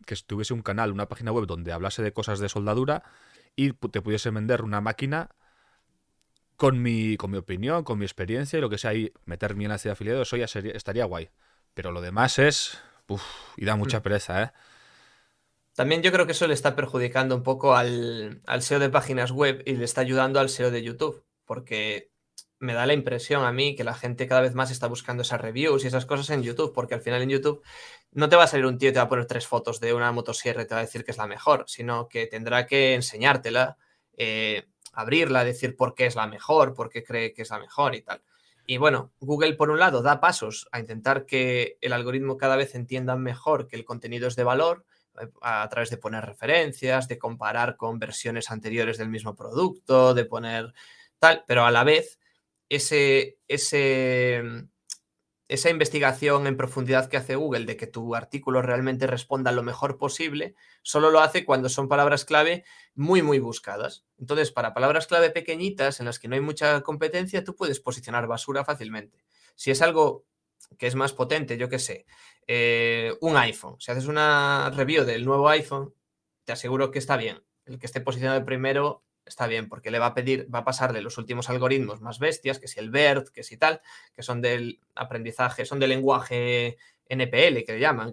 que 0.06 0.16
tuviese 0.16 0.54
un 0.54 0.62
canal, 0.62 0.92
una 0.92 1.08
página 1.08 1.32
web 1.32 1.46
donde 1.46 1.72
hablase 1.72 2.02
de 2.02 2.12
cosas 2.12 2.38
de 2.38 2.48
soldadura 2.48 3.02
y 3.56 3.72
te 3.72 4.00
pudiese 4.00 4.30
vender 4.30 4.62
una 4.62 4.80
máquina 4.80 5.30
con 6.56 6.82
mi, 6.82 7.16
con 7.16 7.30
mi 7.30 7.38
opinión, 7.38 7.84
con 7.84 7.98
mi 7.98 8.04
experiencia 8.04 8.58
y 8.58 8.60
lo 8.60 8.68
que 8.68 8.78
sea, 8.78 8.92
y 8.94 9.12
meter 9.24 9.54
mi 9.54 9.64
enlace 9.64 9.88
de 9.88 9.92
afiliado, 9.92 10.22
eso 10.22 10.36
ya 10.36 10.46
estaría 10.46 11.04
guay. 11.04 11.30
Pero 11.74 11.92
lo 11.92 12.00
demás 12.00 12.38
es. 12.38 12.80
y 13.56 13.64
da 13.64 13.76
mucha 13.76 14.00
mm. 14.00 14.02
pereza, 14.02 14.42
¿eh? 14.42 14.52
También 15.74 16.02
yo 16.02 16.10
creo 16.10 16.26
que 16.26 16.32
eso 16.32 16.48
le 16.48 16.54
está 16.54 16.74
perjudicando 16.74 17.36
un 17.36 17.44
poco 17.44 17.76
al, 17.76 18.42
al 18.46 18.62
SEO 18.62 18.80
de 18.80 18.88
páginas 18.88 19.30
web 19.30 19.62
y 19.64 19.74
le 19.74 19.84
está 19.84 20.00
ayudando 20.00 20.40
al 20.40 20.48
SEO 20.48 20.72
de 20.72 20.82
YouTube. 20.82 21.24
Porque 21.44 22.07
me 22.60 22.74
da 22.74 22.86
la 22.86 22.92
impresión 22.92 23.44
a 23.44 23.52
mí 23.52 23.76
que 23.76 23.84
la 23.84 23.94
gente 23.94 24.26
cada 24.26 24.40
vez 24.40 24.54
más 24.54 24.70
está 24.70 24.86
buscando 24.88 25.22
esas 25.22 25.40
reviews 25.40 25.84
y 25.84 25.86
esas 25.86 26.06
cosas 26.06 26.30
en 26.30 26.42
YouTube, 26.42 26.72
porque 26.72 26.94
al 26.94 27.00
final 27.00 27.22
en 27.22 27.30
YouTube 27.30 27.62
no 28.12 28.28
te 28.28 28.36
va 28.36 28.44
a 28.44 28.48
salir 28.48 28.66
un 28.66 28.78
tío 28.78 28.90
y 28.90 28.92
te 28.92 28.98
va 28.98 29.04
a 29.04 29.08
poner 29.08 29.26
tres 29.26 29.46
fotos 29.46 29.80
de 29.80 29.94
una 29.94 30.10
motosierra 30.12 30.62
y 30.62 30.66
te 30.66 30.74
va 30.74 30.80
a 30.80 30.84
decir 30.84 31.04
que 31.04 31.12
es 31.12 31.18
la 31.18 31.26
mejor, 31.26 31.64
sino 31.68 32.08
que 32.08 32.26
tendrá 32.26 32.66
que 32.66 32.94
enseñártela, 32.94 33.76
eh, 34.16 34.66
abrirla, 34.92 35.44
decir 35.44 35.76
por 35.76 35.94
qué 35.94 36.06
es 36.06 36.16
la 36.16 36.26
mejor, 36.26 36.74
por 36.74 36.90
qué 36.90 37.04
cree 37.04 37.32
que 37.32 37.42
es 37.42 37.50
la 37.50 37.60
mejor 37.60 37.94
y 37.94 38.02
tal. 38.02 38.22
Y 38.66 38.76
bueno, 38.76 39.12
Google 39.20 39.54
por 39.54 39.70
un 39.70 39.78
lado 39.78 40.02
da 40.02 40.20
pasos 40.20 40.68
a 40.72 40.80
intentar 40.80 41.24
que 41.24 41.78
el 41.80 41.92
algoritmo 41.92 42.36
cada 42.36 42.56
vez 42.56 42.74
entienda 42.74 43.16
mejor 43.16 43.66
que 43.66 43.76
el 43.76 43.84
contenido 43.84 44.28
es 44.28 44.36
de 44.36 44.44
valor 44.44 44.84
eh, 45.20 45.28
a 45.40 45.68
través 45.70 45.90
de 45.90 45.96
poner 45.96 46.24
referencias, 46.26 47.08
de 47.08 47.18
comparar 47.18 47.76
con 47.76 47.98
versiones 47.98 48.50
anteriores 48.50 48.98
del 48.98 49.08
mismo 49.08 49.36
producto, 49.36 50.12
de 50.12 50.24
poner 50.24 50.74
tal, 51.18 51.44
pero 51.46 51.64
a 51.64 51.70
la 51.70 51.84
vez 51.84 52.18
ese, 52.68 53.38
ese, 53.48 54.42
esa 55.48 55.70
investigación 55.70 56.46
en 56.46 56.56
profundidad 56.56 57.08
que 57.08 57.16
hace 57.16 57.36
Google 57.36 57.64
de 57.64 57.76
que 57.76 57.86
tu 57.86 58.14
artículo 58.14 58.60
realmente 58.60 59.06
responda 59.06 59.50
lo 59.50 59.62
mejor 59.62 59.96
posible, 59.96 60.54
solo 60.82 61.10
lo 61.10 61.20
hace 61.20 61.44
cuando 61.44 61.70
son 61.70 61.88
palabras 61.88 62.24
clave 62.24 62.64
muy, 62.94 63.22
muy 63.22 63.38
buscadas. 63.38 64.04
Entonces, 64.18 64.52
para 64.52 64.74
palabras 64.74 65.06
clave 65.06 65.30
pequeñitas 65.30 66.00
en 66.00 66.06
las 66.06 66.18
que 66.18 66.28
no 66.28 66.34
hay 66.34 66.42
mucha 66.42 66.82
competencia, 66.82 67.44
tú 67.44 67.56
puedes 67.56 67.80
posicionar 67.80 68.26
basura 68.26 68.64
fácilmente. 68.64 69.24
Si 69.54 69.70
es 69.70 69.80
algo 69.80 70.26
que 70.76 70.86
es 70.86 70.94
más 70.94 71.14
potente, 71.14 71.56
yo 71.56 71.70
qué 71.70 71.78
sé, 71.78 72.04
eh, 72.46 73.14
un 73.22 73.36
iPhone, 73.38 73.76
si 73.80 73.90
haces 73.90 74.06
una 74.06 74.70
review 74.74 75.04
del 75.04 75.24
nuevo 75.24 75.48
iPhone, 75.48 75.94
te 76.44 76.52
aseguro 76.52 76.90
que 76.90 76.98
está 76.98 77.16
bien. 77.16 77.42
El 77.64 77.78
que 77.78 77.86
esté 77.86 78.00
posicionado 78.00 78.44
primero 78.44 79.02
está 79.28 79.46
bien, 79.46 79.68
porque 79.68 79.90
le 79.90 79.98
va 79.98 80.06
a 80.06 80.14
pedir, 80.14 80.52
va 80.52 80.60
a 80.60 80.64
pasarle 80.64 81.02
los 81.02 81.18
últimos 81.18 81.48
algoritmos 81.50 82.00
más 82.00 82.18
bestias, 82.18 82.58
que 82.58 82.68
si 82.68 82.80
el 82.80 82.90
BERT, 82.90 83.28
que 83.28 83.42
si 83.42 83.56
tal, 83.56 83.80
que 84.14 84.22
son 84.22 84.40
del 84.40 84.80
aprendizaje, 84.94 85.64
son 85.64 85.78
del 85.78 85.90
lenguaje 85.90 86.78
NPL, 87.08 87.64
que 87.64 87.72
le 87.74 87.80
llaman, 87.80 88.12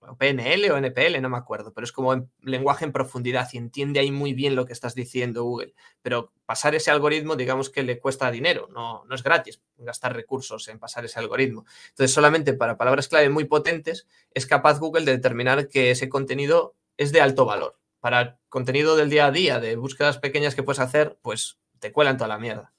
o 0.00 0.16
PNL 0.16 0.70
o 0.70 0.76
NPL, 0.76 1.20
no 1.20 1.28
me 1.28 1.36
acuerdo, 1.36 1.72
pero 1.72 1.84
es 1.84 1.92
como 1.92 2.28
lenguaje 2.42 2.84
en 2.84 2.92
profundidad 2.92 3.48
y 3.52 3.58
entiende 3.58 4.00
ahí 4.00 4.10
muy 4.10 4.32
bien 4.32 4.54
lo 4.54 4.64
que 4.64 4.72
estás 4.72 4.94
diciendo 4.94 5.42
Google. 5.42 5.74
Pero 6.02 6.32
pasar 6.46 6.74
ese 6.74 6.90
algoritmo, 6.90 7.36
digamos 7.36 7.68
que 7.70 7.82
le 7.82 7.98
cuesta 7.98 8.30
dinero, 8.30 8.68
no, 8.72 9.04
no 9.04 9.14
es 9.14 9.22
gratis 9.22 9.60
gastar 9.76 10.14
recursos 10.14 10.68
en 10.68 10.78
pasar 10.78 11.04
ese 11.04 11.18
algoritmo. 11.18 11.64
Entonces, 11.90 12.14
solamente 12.14 12.52
para 12.52 12.76
palabras 12.76 13.08
clave 13.08 13.28
muy 13.28 13.44
potentes 13.44 14.06
es 14.32 14.46
capaz 14.46 14.78
Google 14.78 15.04
de 15.04 15.12
determinar 15.12 15.68
que 15.68 15.90
ese 15.90 16.08
contenido 16.08 16.74
es 16.96 17.12
de 17.12 17.20
alto 17.20 17.44
valor 17.44 17.78
para 18.00 18.37
contenido 18.48 18.96
del 18.96 19.10
día 19.10 19.26
a 19.26 19.30
día, 19.30 19.60
de 19.60 19.76
búsquedas 19.76 20.18
pequeñas 20.18 20.54
que 20.54 20.62
puedes 20.62 20.80
hacer, 20.80 21.18
pues 21.22 21.58
te 21.78 21.92
cuelan 21.92 22.16
toda 22.16 22.28
la 22.28 22.38
mierda. 22.38 22.72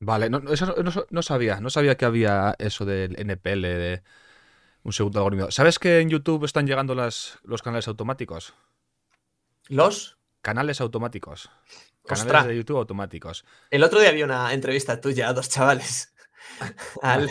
Vale, 0.00 0.28
no, 0.28 0.38
eso 0.52 0.74
no, 1.10 1.22
sabía, 1.22 1.60
no 1.60 1.70
sabía 1.70 1.96
que 1.96 2.04
había 2.04 2.54
eso 2.58 2.84
del 2.84 3.18
NPL, 3.18 3.62
de 3.62 4.02
un 4.82 4.92
segundo 4.92 5.20
algoritmo. 5.20 5.50
¿Sabes 5.50 5.78
que 5.78 6.00
en 6.00 6.10
YouTube 6.10 6.44
están 6.44 6.66
llegando 6.66 6.94
las, 6.94 7.38
los 7.42 7.62
canales 7.62 7.88
automáticos? 7.88 8.54
¿Los? 9.68 10.18
Canales 10.42 10.80
automáticos. 10.80 11.50
Canales 12.04 12.48
de 12.48 12.56
YouTube 12.56 12.76
automáticos. 12.76 13.46
El 13.70 13.82
otro 13.82 13.98
día 13.98 14.10
había 14.10 14.26
una 14.26 14.52
entrevista 14.52 15.00
tuya 15.00 15.28
a 15.28 15.32
dos 15.32 15.48
chavales. 15.48 16.12
al, 17.02 17.30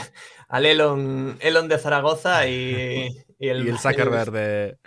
Elon, 0.66 1.38
Elon 1.40 1.68
de 1.68 1.78
Zaragoza 1.78 2.48
y, 2.48 3.24
el, 3.38 3.68
y 3.70 3.78
Zuckerberg 3.78 4.32
de, 4.32 4.80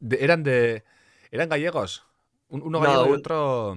eran 0.00 0.42
de 0.42 0.84
¿Eran 1.30 1.48
gallegos? 1.48 2.04
Uno 2.50 2.80
gallego 2.80 3.08
y 3.08 3.18
otro 3.18 3.76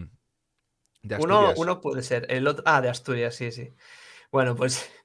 de 1.03 1.15
Asturias. 1.15 1.57
Uno, 1.57 1.81
puede 1.81 2.01
ser. 2.01 2.25
El 2.29 2.47
otro. 2.47 2.63
Ah, 2.65 2.81
de 2.81 2.89
Asturias, 2.89 3.35
sí, 3.35 3.51
sí. 3.51 3.73
Bueno, 4.31 4.55
pues. 4.55 4.89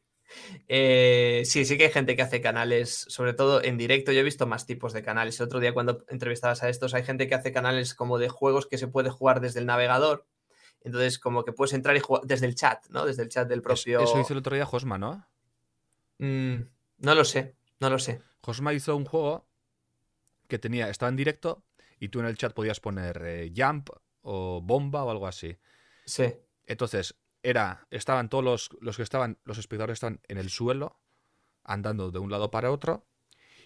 Eh, 0.69 1.43
sí, 1.47 1.65
sí 1.65 1.79
que 1.79 1.85
hay 1.85 1.91
gente 1.91 2.15
que 2.15 2.21
hace 2.21 2.43
canales, 2.43 3.07
sobre 3.09 3.33
todo 3.33 3.65
en 3.65 3.79
directo. 3.79 4.13
Yo 4.13 4.21
he 4.21 4.25
visto 4.25 4.47
más 4.47 4.67
tipos 4.67 4.93
de 4.93 5.03
canales. 5.03 5.41
El 5.41 5.47
otro 5.47 5.59
día, 5.59 5.73
cuando 5.73 6.05
entrevistabas 6.09 6.63
a 6.63 6.69
estos, 6.69 6.93
hay 6.93 7.03
gente 7.03 7.27
que 7.27 7.35
hace 7.35 7.51
canales 7.51 7.95
como 7.95 8.19
de 8.19 8.29
juegos 8.29 8.67
que 8.67 8.77
se 8.77 8.89
puede 8.89 9.09
jugar 9.09 9.41
desde 9.41 9.61
el 9.61 9.67
navegador. 9.67 10.27
Entonces, 10.83 11.19
como 11.19 11.47
que 11.47 11.53
puedes 11.53 11.73
entrar 11.73 11.97
y 11.97 12.01
jugar 12.01 12.25
desde 12.27 12.45
el 12.45 12.55
chat, 12.55 12.87
¿no? 12.91 13.07
Desde 13.07 13.23
el 13.23 13.31
chat 13.31 13.49
del 13.49 13.63
propio. 13.63 14.01
Eso 14.01 14.21
hizo 14.21 14.35
el 14.35 14.41
otro 14.41 14.55
día 14.55 14.67
Josma, 14.67 14.99
¿no? 14.99 15.27
Mm, 16.19 16.57
no 16.99 17.15
lo 17.15 17.25
sé, 17.25 17.57
no 17.81 17.89
lo 17.89 17.99
sé. 17.99 18.21
Josma 18.43 18.75
hizo 18.75 18.95
un 18.97 19.07
juego 19.07 19.49
que 20.47 20.59
tenía, 20.59 20.91
estaba 20.91 21.09
en 21.09 21.17
directo, 21.17 21.65
y 22.01 22.09
tú 22.09 22.21
en 22.21 22.27
el 22.27 22.37
chat 22.37 22.53
podías 22.53 22.81
poner 22.81 23.23
eh, 23.25 23.53
jump 23.57 23.91
o 24.23 24.61
bomba 24.63 25.05
o 25.05 25.11
algo 25.11 25.27
así. 25.27 25.57
Sí. 26.05 26.35
Entonces, 26.67 27.17
era, 27.43 27.87
estaban 27.91 28.29
todos 28.29 28.45
los, 28.45 28.71
los 28.81 28.97
que 28.97 29.03
estaban, 29.03 29.39
los 29.45 29.59
espectadores 29.59 29.95
estaban 29.95 30.21
en 30.29 30.39
el 30.39 30.51
suelo, 30.51 31.01
andando 31.65 32.11
de 32.11 32.19
un 32.19 32.31
lado 32.31 32.51
para 32.51 32.71
otro, 32.71 33.07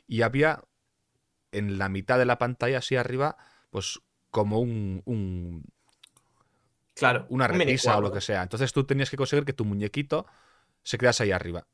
y 0.07 0.23
había 0.23 0.65
en 1.53 1.79
la 1.79 1.89
mitad 1.89 2.19
de 2.19 2.25
la 2.25 2.39
pantalla, 2.39 2.79
así 2.79 2.97
arriba, 2.97 3.37
pues 3.71 4.01
como 4.31 4.61
un, 4.61 5.03
un 5.05 5.65
claro, 6.95 7.27
una 7.29 7.47
repisa 7.47 7.97
o 7.99 8.01
lo 8.01 8.13
que 8.13 8.21
sea. 8.21 8.43
Entonces 8.43 8.73
tú 8.73 8.85
tenías 8.85 9.11
que 9.11 9.17
conseguir 9.17 9.45
que 9.45 9.53
tu 9.53 9.65
muñequito 9.65 10.27
se 10.83 10.99
quedase 10.99 11.25
ahí 11.25 11.33
arriba. 11.33 11.67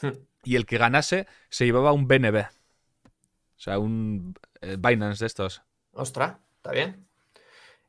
Hmm. 0.00 0.12
Y 0.44 0.56
el 0.56 0.66
que 0.66 0.78
ganase 0.78 1.26
se 1.48 1.66
llevaba 1.66 1.92
un 1.92 2.06
BNB. 2.06 2.36
O 2.36 3.62
sea, 3.62 3.78
un 3.78 4.34
eh, 4.62 4.76
Binance 4.78 5.24
de 5.24 5.26
estos. 5.26 5.62
Ostras, 6.00 6.38
está 6.56 6.72
bien. 6.72 7.06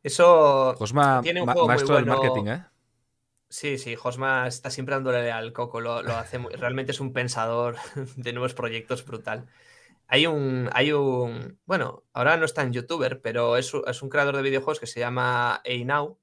Eso 0.04 0.76
Josma, 0.78 1.22
tiene 1.24 1.42
un 1.42 1.48
juego 1.48 1.68
maestro 1.68 1.96
del 1.96 2.06
marketing, 2.06 2.46
¿eh? 2.48 2.66
Sí, 3.48 3.78
sí, 3.78 3.96
Josma 3.96 4.48
está 4.48 4.70
siempre 4.70 4.96
dándole 4.96 5.32
al 5.32 5.54
coco, 5.54 5.80
lo, 5.80 5.94
hace 5.94 6.38
realmente 6.38 6.92
es 6.92 7.00
un 7.00 7.14
pensador 7.14 7.78
de 8.18 8.34
nuevos 8.34 8.54
proyectos 8.54 9.06
brutal. 9.06 9.48
Hay 10.08 10.28
un, 10.28 10.70
hay 10.74 10.92
un, 10.92 11.58
bueno, 11.66 12.04
ahora 12.12 12.36
no 12.36 12.44
está 12.44 12.64
en 12.64 12.74
youtuber, 12.74 13.22
pero 13.22 13.56
es, 13.56 13.74
un 13.74 14.10
creador 14.10 14.36
de 14.36 14.42
videojuegos 14.42 14.82
que 14.82 14.88
se 14.88 15.00
llama 15.00 15.62
Now, 15.86 16.20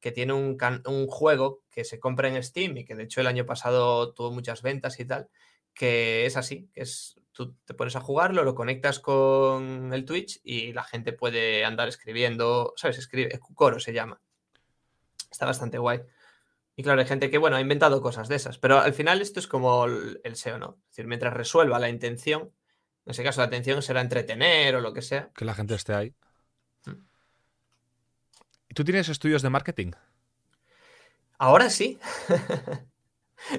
que 0.00 0.10
tiene 0.10 0.32
un, 0.32 0.56
un, 0.86 1.06
juego 1.06 1.62
que 1.70 1.84
se 1.84 2.00
compra 2.00 2.28
en 2.28 2.42
Steam 2.42 2.76
y 2.78 2.84
que 2.84 2.96
de 2.96 3.04
hecho 3.04 3.20
el 3.20 3.28
año 3.28 3.46
pasado 3.46 4.12
tuvo 4.12 4.32
muchas 4.32 4.62
ventas 4.62 4.98
y 4.98 5.04
tal, 5.04 5.28
que 5.72 6.26
es 6.26 6.36
así, 6.36 6.68
que 6.72 6.82
es 6.82 7.20
tú 7.38 7.54
te 7.64 7.72
pones 7.72 7.94
a 7.94 8.00
jugarlo, 8.00 8.42
lo 8.42 8.56
conectas 8.56 8.98
con 8.98 9.92
el 9.94 10.04
Twitch 10.04 10.40
y 10.42 10.72
la 10.72 10.82
gente 10.82 11.12
puede 11.12 11.64
andar 11.64 11.86
escribiendo, 11.86 12.72
¿sabes? 12.74 12.98
Escribe, 12.98 13.38
coro 13.54 13.78
se 13.78 13.92
llama. 13.92 14.20
Está 15.30 15.46
bastante 15.46 15.78
guay. 15.78 16.00
Y 16.74 16.82
claro, 16.82 17.00
hay 17.00 17.06
gente 17.06 17.30
que, 17.30 17.38
bueno, 17.38 17.54
ha 17.54 17.60
inventado 17.60 18.02
cosas 18.02 18.26
de 18.26 18.34
esas, 18.34 18.58
pero 18.58 18.80
al 18.80 18.92
final 18.92 19.20
esto 19.20 19.38
es 19.38 19.46
como 19.46 19.84
el, 19.84 20.34
SEO, 20.34 20.58
¿no? 20.58 20.78
Es 20.80 20.96
decir, 20.96 21.06
mientras 21.06 21.32
resuelva 21.32 21.78
la 21.78 21.88
intención, 21.88 22.50
en 23.04 23.10
ese 23.12 23.22
caso 23.22 23.40
la 23.40 23.46
intención 23.46 23.82
será 23.82 24.00
entretener 24.00 24.74
o 24.74 24.80
lo 24.80 24.92
que 24.92 25.02
sea. 25.02 25.30
Que 25.36 25.44
la 25.44 25.54
gente 25.54 25.76
esté 25.76 25.94
ahí. 25.94 26.14
¿Y 26.86 26.90
mm. 26.90 27.06
tú 28.74 28.82
tienes 28.82 29.08
estudios 29.08 29.42
de 29.42 29.50
marketing? 29.50 29.92
Ahora 31.38 31.70
sí. 31.70 32.00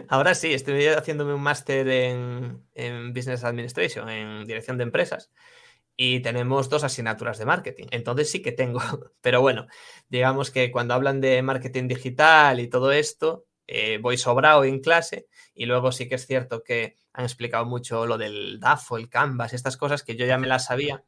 Ahora 0.07 0.35
sí, 0.35 0.53
estoy 0.53 0.87
haciéndome 0.87 1.33
un 1.33 1.41
máster 1.41 1.87
en, 1.87 3.13
Business 3.13 3.43
Administration, 3.43 4.09
en 4.09 4.45
dirección 4.45 4.77
de 4.77 4.83
empresas, 4.83 5.31
y 5.95 6.21
tenemos 6.21 6.69
dos 6.69 6.83
asignaturas 6.83 7.37
de 7.37 7.45
marketing. 7.45 7.87
Entonces 7.91 8.29
sí 8.29 8.41
que 8.41 8.51
tengo, 8.51 8.79
pero 9.21 9.41
bueno, 9.41 9.67
digamos 10.09 10.51
que 10.51 10.71
cuando 10.71 10.93
hablan 10.93 11.21
de 11.21 11.41
marketing 11.41 11.87
digital 11.87 12.59
y 12.59 12.67
todo 12.67 12.91
esto, 12.91 13.45
eh, 13.67 13.99
voy 14.01 14.17
sobrado 14.17 14.63
en 14.63 14.79
clase 14.79 15.27
y 15.53 15.65
luego 15.65 15.91
sí 15.91 16.07
que 16.07 16.15
es 16.15 16.25
cierto 16.25 16.63
que 16.63 16.95
han 17.13 17.25
explicado 17.25 17.65
mucho 17.65 18.05
lo 18.05 18.17
del 18.17 18.59
DAFO, 18.59 18.97
el 18.97 19.09
Canvas, 19.09 19.53
estas 19.53 19.77
cosas 19.77 20.03
que 20.03 20.15
yo 20.15 20.25
ya 20.25 20.37
me 20.37 20.47
las 20.47 20.65
sabía. 20.65 21.03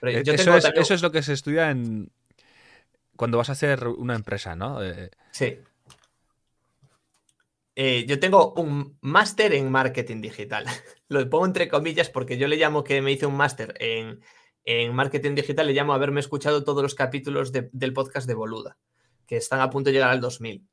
Pero 0.00 0.18
eh, 0.18 0.22
eso, 0.26 0.56
es, 0.56 0.64
eso, 0.74 0.94
es, 0.94 1.02
lo 1.02 1.12
que 1.12 1.22
se 1.22 1.32
estudia 1.32 1.70
en 1.70 2.10
cuando 3.16 3.38
vas 3.38 3.50
a 3.50 3.52
hacer 3.52 3.86
una 3.86 4.16
empresa, 4.16 4.56
¿no? 4.56 4.82
Eh, 4.82 5.10
sí. 5.30 5.58
Eh, 7.74 8.04
yo 8.06 8.20
tengo 8.20 8.52
un 8.54 8.98
máster 9.00 9.54
en 9.54 9.70
marketing 9.70 10.20
digital. 10.20 10.66
Lo 11.08 11.28
pongo 11.30 11.46
entre 11.46 11.68
comillas 11.68 12.10
porque 12.10 12.36
yo 12.36 12.48
le 12.48 12.56
llamo 12.56 12.84
que 12.84 13.00
me 13.00 13.12
hice 13.12 13.26
un 13.26 13.36
máster 13.36 13.74
en, 13.78 14.20
marketing 14.94 15.34
digital, 15.34 15.66
le 15.66 15.72
llamo 15.72 15.92
haberme 15.92 16.20
escuchado 16.20 16.64
todos 16.64 16.82
los 16.82 16.94
capítulos 16.94 17.50
del 17.52 17.92
podcast 17.92 18.28
de 18.28 18.34
Boluda, 18.34 18.78
que 19.26 19.36
están 19.36 19.60
a 19.60 19.70
punto 19.70 19.88
de 19.90 19.94
llegar 19.94 20.10
al 20.10 20.20
2000. 20.20 20.66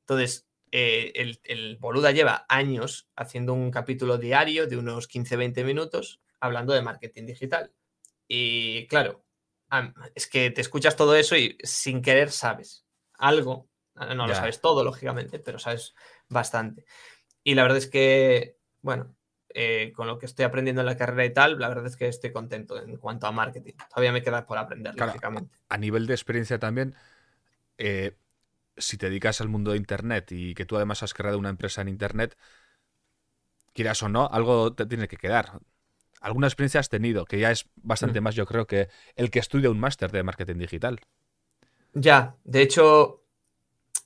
Entonces, 0.00 0.48
eh, 0.72 1.12
el, 1.44 1.76
Boluda 1.76 2.10
lleva 2.10 2.46
años 2.48 3.08
haciendo 3.14 3.52
un 3.52 3.70
capítulo 3.70 4.18
diario 4.18 4.66
de 4.66 4.76
unos 4.76 5.08
15-20 5.08 5.64
minutos 5.64 6.20
hablando 6.40 6.72
de 6.72 6.82
marketing 6.82 7.26
digital. 7.26 7.72
Y 8.26 8.86
claro, 8.88 9.24
es 10.14 10.26
que 10.26 10.50
te 10.50 10.60
escuchas 10.60 10.96
todo 10.96 11.14
eso 11.14 11.36
y 11.36 11.56
sin 11.62 12.02
querer 12.02 12.30
sabes 12.30 12.84
algo. 13.14 13.68
No 13.94 14.26
lo 14.26 14.34
sabes 14.34 14.60
todo, 14.60 14.84
lógicamente, 14.84 15.38
pero 15.38 15.58
sabes 15.58 15.94
bastante. 16.28 16.84
Y 17.44 17.54
la 17.54 17.62
verdad 17.62 17.78
es 17.78 17.88
que, 17.88 18.56
bueno, 18.80 19.14
eh, 19.54 19.92
con 19.94 20.06
lo 20.06 20.18
que 20.18 20.26
estoy 20.26 20.44
aprendiendo 20.44 20.80
en 20.80 20.86
la 20.86 20.96
carrera 20.96 21.24
y 21.24 21.32
tal, 21.32 21.58
la 21.58 21.68
verdad 21.68 21.86
es 21.86 21.96
que 21.96 22.08
estoy 22.08 22.32
contento 22.32 22.80
en 22.80 22.96
cuanto 22.96 23.26
a 23.26 23.32
marketing. 23.32 23.74
Todavía 23.90 24.12
me 24.12 24.22
queda 24.22 24.46
por 24.46 24.58
aprender, 24.58 24.94
lógicamente. 24.96 25.58
A 25.68 25.76
nivel 25.76 26.06
de 26.06 26.14
experiencia 26.14 26.58
también, 26.58 26.94
eh, 27.76 28.16
si 28.76 28.96
te 28.96 29.06
dedicas 29.06 29.40
al 29.40 29.48
mundo 29.48 29.72
de 29.72 29.76
Internet 29.76 30.32
y 30.32 30.54
que 30.54 30.64
tú 30.64 30.76
además 30.76 31.02
has 31.02 31.12
creado 31.12 31.38
una 31.38 31.50
empresa 31.50 31.82
en 31.82 31.88
Internet, 31.88 32.36
quieras 33.74 34.02
o 34.02 34.08
no, 34.08 34.28
algo 34.30 34.72
te 34.74 34.86
tiene 34.86 35.08
que 35.08 35.16
quedar. 35.16 35.60
Alguna 36.20 36.46
experiencia 36.46 36.80
has 36.80 36.88
tenido, 36.88 37.24
que 37.24 37.38
ya 37.38 37.50
es 37.50 37.68
bastante 37.76 38.20
mm. 38.20 38.24
más, 38.24 38.34
yo 38.34 38.46
creo, 38.46 38.66
que 38.66 38.88
el 39.16 39.30
que 39.30 39.40
estudia 39.40 39.70
un 39.70 39.80
máster 39.80 40.12
de 40.12 40.22
marketing 40.22 40.58
digital. 40.58 41.00
Ya, 41.94 42.36
de 42.44 42.62
hecho, 42.62 43.21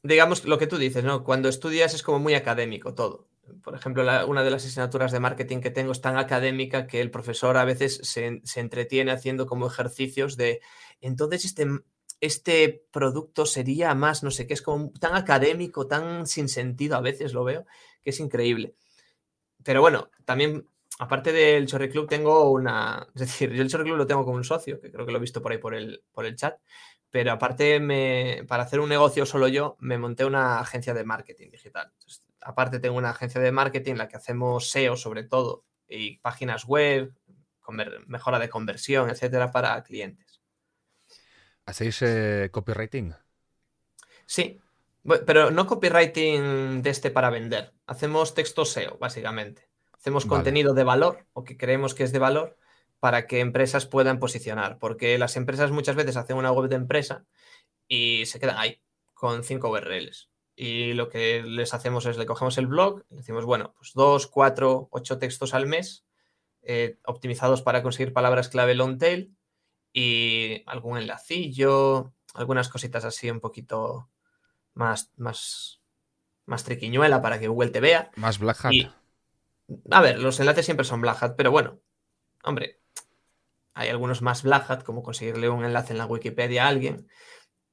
digamos 0.02 0.44
lo 0.44 0.58
que 0.58 0.66
tú 0.66 0.78
dices, 0.78 1.04
¿no? 1.04 1.24
Cuando 1.24 1.48
estudias 1.48 1.94
es 1.94 2.02
como 2.02 2.18
muy 2.18 2.34
académico 2.34 2.94
todo. 2.94 3.28
Por 3.62 3.74
ejemplo, 3.74 4.02
una 4.26 4.42
de 4.42 4.50
las 4.50 4.64
asignaturas 4.64 5.12
de 5.12 5.20
marketing 5.20 5.60
que 5.60 5.70
tengo 5.70 5.92
es 5.92 6.00
tan 6.00 6.16
académica 6.16 6.86
que 6.86 7.00
el 7.00 7.10
profesor 7.10 7.56
a 7.56 7.64
veces 7.64 8.00
se, 8.02 8.42
entretiene 8.60 9.12
haciendo 9.12 9.46
como 9.46 9.68
ejercicios 9.68 10.36
de, 10.36 10.60
entonces 11.00 11.44
este, 11.44 11.66
este 12.20 12.84
producto 12.90 13.46
sería 13.46 13.94
más, 13.94 14.22
no 14.22 14.30
sé 14.30 14.46
qué, 14.46 14.54
es 14.54 14.62
como 14.62 14.90
tan 14.98 15.14
académico, 15.14 15.86
tan 15.86 16.26
sin 16.26 16.48
sentido, 16.48 16.96
a 16.96 17.00
veces 17.00 17.34
lo 17.34 17.44
veo, 17.44 17.66
que 18.02 18.10
es 18.10 18.20
increíble. 18.20 18.74
pero 19.64 19.80
bueno, 19.80 20.10
también, 20.24 20.68
aparte 20.98 21.32
del 21.32 21.66
Chorri 21.66 21.90
Club, 21.90 22.08
tengo 22.08 22.50
una. 22.50 23.06
Es 23.14 23.20
decir, 23.20 23.52
yo 23.52 23.62
el 23.62 23.68
Chorri 23.70 23.84
Club 23.84 23.98
lo 23.98 24.06
tengo 24.06 24.24
como 24.24 24.36
un 24.36 24.44
socio, 24.44 24.80
que 24.80 24.90
creo 24.90 25.06
que 25.06 25.12
lo 25.12 25.18
he 25.18 25.20
visto 25.20 25.42
por 25.42 25.52
ahí 25.52 25.58
por 25.58 25.74
el, 25.74 26.02
por 26.12 26.26
el 26.26 26.36
chat. 26.36 26.58
Pero 27.16 27.32
aparte, 27.32 27.80
me, 27.80 28.44
para 28.46 28.64
hacer 28.64 28.78
un 28.78 28.90
negocio 28.90 29.24
solo 29.24 29.48
yo, 29.48 29.78
me 29.80 29.96
monté 29.96 30.26
una 30.26 30.60
agencia 30.60 30.92
de 30.92 31.02
marketing 31.02 31.48
digital. 31.50 31.90
aparte, 32.42 32.78
tengo 32.78 32.98
una 32.98 33.08
agencia 33.08 33.40
de 33.40 33.52
marketing 33.52 33.92
en 33.92 33.98
la 33.98 34.06
que 34.06 34.18
hacemos 34.18 34.68
SEO 34.68 34.98
sobre 34.98 35.24
todo 35.24 35.64
y 35.88 36.18
páginas 36.18 36.66
web, 36.66 37.14
mejora 38.06 38.38
de 38.38 38.50
conversión, 38.50 39.08
etcétera, 39.08 39.50
para 39.50 39.82
clientes. 39.82 40.42
¿Hacéis 41.64 42.02
eh, 42.02 42.50
copywriting? 42.52 43.14
Sí, 44.26 44.60
pero 45.24 45.50
no 45.50 45.66
copywriting 45.66 46.82
de 46.82 46.90
este 46.90 47.10
para 47.10 47.30
vender. 47.30 47.72
Hacemos 47.86 48.34
texto 48.34 48.66
SEO, 48.66 48.98
básicamente. 48.98 49.70
Hacemos 49.94 50.26
contenido 50.26 50.74
de 50.74 50.84
valor 50.84 51.26
o 51.32 51.44
que 51.44 51.56
creemos 51.56 51.94
que 51.94 52.04
es 52.04 52.12
de 52.12 52.18
valor 52.18 52.58
para 53.00 53.26
que 53.26 53.40
empresas 53.40 53.86
puedan 53.86 54.18
posicionar. 54.18 54.78
Porque 54.78 55.18
las 55.18 55.36
empresas 55.36 55.70
muchas 55.70 55.96
veces 55.96 56.16
hacen 56.16 56.36
una 56.36 56.52
web 56.52 56.68
de 56.68 56.76
empresa 56.76 57.24
y 57.88 58.26
se 58.26 58.40
quedan 58.40 58.58
ahí 58.58 58.82
con 59.14 59.44
cinco 59.44 59.70
URLs. 59.70 60.30
Y 60.54 60.94
lo 60.94 61.10
que 61.10 61.42
les 61.42 61.74
hacemos 61.74 62.06
es 62.06 62.16
le 62.16 62.26
cogemos 62.26 62.56
el 62.56 62.66
blog 62.66 63.04
y 63.10 63.16
decimos, 63.16 63.44
bueno, 63.44 63.74
pues 63.76 63.92
dos, 63.94 64.26
cuatro, 64.26 64.88
ocho 64.90 65.18
textos 65.18 65.52
al 65.52 65.66
mes 65.66 66.06
eh, 66.62 66.98
optimizados 67.04 67.62
para 67.62 67.82
conseguir 67.82 68.12
palabras 68.12 68.48
clave 68.48 68.74
long 68.74 68.98
tail 68.98 69.36
y 69.92 70.62
algún 70.66 70.98
enlacillo, 70.98 72.14
algunas 72.34 72.68
cositas 72.68 73.04
así 73.04 73.30
un 73.30 73.40
poquito 73.40 74.10
más, 74.74 75.12
más, 75.16 75.80
más 76.44 76.64
triquiñuela 76.64 77.22
para 77.22 77.38
que 77.38 77.48
Google 77.48 77.70
te 77.70 77.80
vea. 77.80 78.10
Más 78.16 78.38
Black 78.38 78.64
Hat. 78.64 78.72
a 79.90 80.00
ver, 80.00 80.18
los 80.18 80.40
enlaces 80.40 80.64
siempre 80.64 80.84
son 80.84 81.00
Black 81.00 81.22
Hat, 81.22 81.34
pero 81.36 81.50
bueno, 81.50 81.80
hombre, 82.42 82.80
hay 83.76 83.90
algunos 83.90 84.22
más 84.22 84.42
Black 84.42 84.70
Hat, 84.70 84.82
como 84.82 85.02
conseguirle 85.02 85.50
un 85.50 85.62
enlace 85.62 85.92
en 85.92 85.98
la 85.98 86.06
Wikipedia 86.06 86.64
a 86.64 86.68
alguien, 86.68 87.08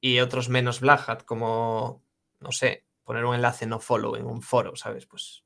y 0.00 0.20
otros 0.20 0.50
menos 0.50 0.80
Black 0.80 1.08
Hat, 1.08 1.22
como, 1.22 2.04
no 2.40 2.52
sé, 2.52 2.84
poner 3.04 3.24
un 3.24 3.34
enlace 3.34 3.64
no 3.64 3.80
follow 3.80 4.14
en 4.14 4.26
un 4.26 4.42
foro, 4.42 4.76
¿sabes? 4.76 5.06
Pues 5.06 5.44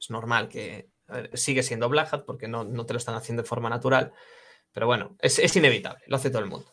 es 0.00 0.10
normal 0.10 0.48
que 0.48 0.90
sigue 1.34 1.62
siendo 1.62 1.88
Black 1.88 2.12
Hat 2.12 2.24
porque 2.24 2.48
no, 2.48 2.66
te 2.84 2.92
lo 2.92 2.98
están 2.98 3.14
haciendo 3.14 3.44
de 3.44 3.48
forma 3.48 3.70
natural, 3.70 4.12
pero 4.72 4.86
bueno, 4.86 5.16
es, 5.20 5.38
es 5.38 5.54
inevitable, 5.54 6.02
lo 6.08 6.16
hace 6.16 6.30
todo 6.30 6.42
el 6.42 6.48
mundo. 6.48 6.66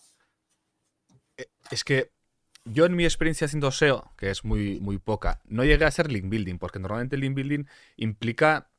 Eh, 1.38 1.45
es 1.69 1.84
que 1.84 2.10
yo 2.65 2.86
en 2.86 2.95
mi 2.95 3.05
experiencia 3.05 3.45
haciendo 3.45 3.69
SEO, 3.69 4.15
que 4.17 4.31
es 4.31 4.43
muy, 4.43 4.79
muy 4.79 4.97
poca, 4.97 5.41
no 5.45 5.63
llegué 5.63 5.86
a 5.86 5.89
hacer 5.89 6.12
link 6.12 6.27
building, 6.27 6.57
porque 6.57 6.79
normalmente 6.79 7.17
el 7.17 7.21
link 7.21 7.36
building 7.36 7.65
implica 7.97 8.71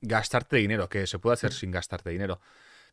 gastarte 0.00 0.56
dinero, 0.56 0.88
que 0.88 1.06
se 1.06 1.18
puede 1.18 1.34
hacer 1.34 1.50
mm. 1.50 1.54
sin 1.54 1.70
gastarte 1.72 2.08
dinero. 2.08 2.40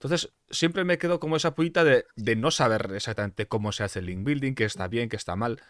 Entonces, 0.02 0.32
siempre 0.50 0.86
me 0.86 0.98
quedo 0.98 1.20
como 1.20 1.36
esa 1.36 1.56
puita 1.56 1.84
de, 1.84 2.06
no 2.38 2.52
saber 2.52 2.90
exactamente 2.96 3.50
cómo 3.50 3.74
se 3.74 3.84
hace 3.84 4.00
el 4.00 4.06
link 4.06 4.24
building, 4.24 4.54
qué 4.54 4.64
está 4.64 4.88
bien, 4.88 5.10
qué 5.10 5.18
está 5.18 5.36
mal. 5.36 5.62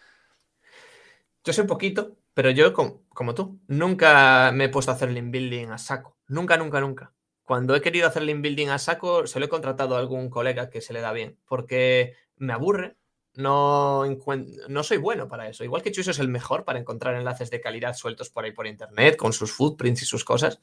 Yo 1.42 1.52
sé 1.52 1.62
un 1.62 1.66
poquito, 1.66 2.16
pero 2.32 2.50
yo, 2.50 2.72
como, 2.72 3.34
tú, 3.34 3.58
nunca 3.66 4.52
me 4.54 4.64
he 4.66 4.68
puesto 4.68 4.92
a 4.92 4.94
hacer 4.94 5.10
link 5.10 5.32
building 5.32 5.70
a 5.70 5.78
saco. 5.78 6.16
Nunca, 6.28 6.56
nunca, 6.56 6.80
nunca. 6.80 7.12
Cuando 7.42 7.74
he 7.74 7.80
querido 7.80 8.06
hacer 8.06 8.22
link 8.22 8.40
building 8.40 8.68
a 8.68 8.78
saco, 8.78 9.26
se 9.26 9.40
lo 9.40 9.46
he 9.46 9.48
contratado 9.48 9.96
a 9.96 9.98
algún 9.98 10.30
colega 10.30 10.70
que 10.70 10.80
se 10.80 10.92
le 10.92 11.00
da 11.00 11.12
bien, 11.12 11.36
porque 11.46 12.14
me 12.36 12.52
aburre 12.52 12.96
no, 13.34 14.04
no 14.68 14.82
soy 14.84 14.96
bueno 14.98 15.28
para 15.28 15.48
eso. 15.48 15.64
Igual 15.64 15.82
que 15.82 15.92
Chuso 15.92 16.10
es 16.10 16.18
el 16.18 16.28
mejor 16.28 16.64
para 16.64 16.78
encontrar 16.78 17.14
enlaces 17.14 17.50
de 17.50 17.60
calidad 17.60 17.94
sueltos 17.94 18.30
por 18.30 18.44
ahí 18.44 18.52
por 18.52 18.66
internet, 18.66 19.16
con 19.16 19.32
sus 19.32 19.52
footprints 19.52 20.02
y 20.02 20.04
sus 20.04 20.24
cosas. 20.24 20.60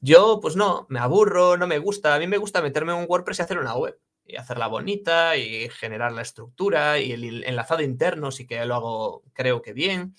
Yo, 0.00 0.40
pues 0.40 0.56
no, 0.56 0.86
me 0.88 0.98
aburro, 0.98 1.56
no 1.56 1.66
me 1.66 1.78
gusta. 1.78 2.14
A 2.14 2.18
mí 2.18 2.26
me 2.26 2.38
gusta 2.38 2.62
meterme 2.62 2.92
en 2.92 2.98
un 2.98 3.06
WordPress 3.08 3.38
y 3.38 3.42
hacer 3.42 3.58
una 3.58 3.74
web. 3.74 3.98
Y 4.24 4.36
hacerla 4.36 4.68
bonita 4.68 5.36
y 5.36 5.68
generar 5.70 6.12
la 6.12 6.22
estructura 6.22 6.98
y 6.98 7.12
el 7.12 7.44
enlazado 7.44 7.82
interno, 7.82 8.30
sí 8.30 8.46
que 8.46 8.64
lo 8.64 8.76
hago, 8.76 9.22
creo 9.34 9.60
que 9.60 9.72
bien. 9.72 10.14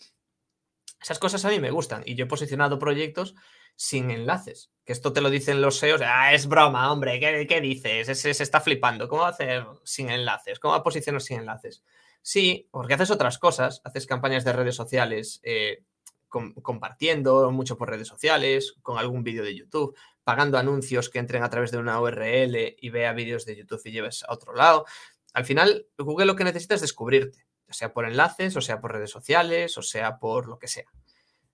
Esas 1.01 1.17
cosas 1.17 1.45
a 1.45 1.49
mí 1.49 1.59
me 1.59 1.71
gustan. 1.71 2.03
Y 2.05 2.15
yo 2.15 2.25
he 2.25 2.27
posicionado 2.27 2.77
proyectos 2.77 3.35
sin 3.75 4.11
enlaces. 4.11 4.71
Que 4.85 4.93
esto 4.93 5.13
te 5.13 5.21
lo 5.21 5.29
dicen 5.29 5.61
los 5.61 5.77
SEOs. 5.77 6.01
Ah, 6.05 6.33
es 6.33 6.47
broma, 6.47 6.91
hombre. 6.91 7.19
¿Qué, 7.19 7.61
dices? 7.61 8.19
Se, 8.19 8.29
está 8.29 8.61
flipando. 8.61 9.07
¿Cómo 9.07 9.23
va 9.23 9.29
a 9.29 9.31
hacer 9.31 9.65
sin 9.83 10.09
enlaces? 10.09 10.59
¿Cómo 10.59 10.73
va 10.73 10.79
a 10.79 10.83
posicionar 10.83 11.21
sin 11.21 11.39
enlaces? 11.39 11.83
Sí, 12.21 12.67
porque 12.69 12.93
haces 12.93 13.09
otras 13.09 13.39
cosas. 13.39 13.81
Haces 13.83 14.05
campañas 14.05 14.45
de 14.45 14.53
redes 14.53 14.75
sociales 14.75 15.39
eh, 15.43 15.83
compartiendo 16.31 17.51
mucho 17.51 17.77
por 17.77 17.89
redes 17.89 18.07
sociales, 18.07 18.75
con 18.81 18.97
algún 18.97 19.23
vídeo 19.23 19.43
de 19.43 19.55
YouTube, 19.55 19.95
pagando 20.23 20.57
anuncios 20.57 21.09
que 21.09 21.19
entren 21.19 21.43
a 21.43 21.49
través 21.49 21.71
de 21.71 21.77
una 21.77 21.99
URL 21.99 22.75
y 22.79 22.89
vea 22.89 23.13
vídeos 23.13 23.45
de 23.45 23.57
YouTube 23.57 23.81
y 23.85 23.91
lleves 23.91 24.23
a 24.23 24.33
otro 24.33 24.55
lado. 24.55 24.85
Al 25.33 25.45
final, 25.45 25.87
Google 25.97 26.25
lo 26.25 26.35
que 26.35 26.43
necesita 26.43 26.75
es 26.75 26.81
descubrirte, 26.81 27.45
sea 27.69 27.93
por 27.93 28.05
enlaces, 28.05 28.55
o 28.55 28.61
sea 28.61 28.81
por 28.81 28.93
redes 28.93 29.11
sociales, 29.11 29.77
o 29.77 29.81
sea 29.81 30.17
por 30.17 30.47
lo 30.47 30.57
que 30.57 30.67
sea. 30.67 30.85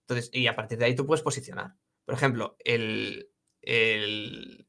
Entonces, 0.01 0.29
y 0.33 0.47
a 0.47 0.55
partir 0.55 0.77
de 0.77 0.85
ahí 0.85 0.95
tú 0.95 1.05
puedes 1.05 1.23
posicionar. 1.23 1.75
Por 2.05 2.15
ejemplo, 2.15 2.55
el, 2.59 3.29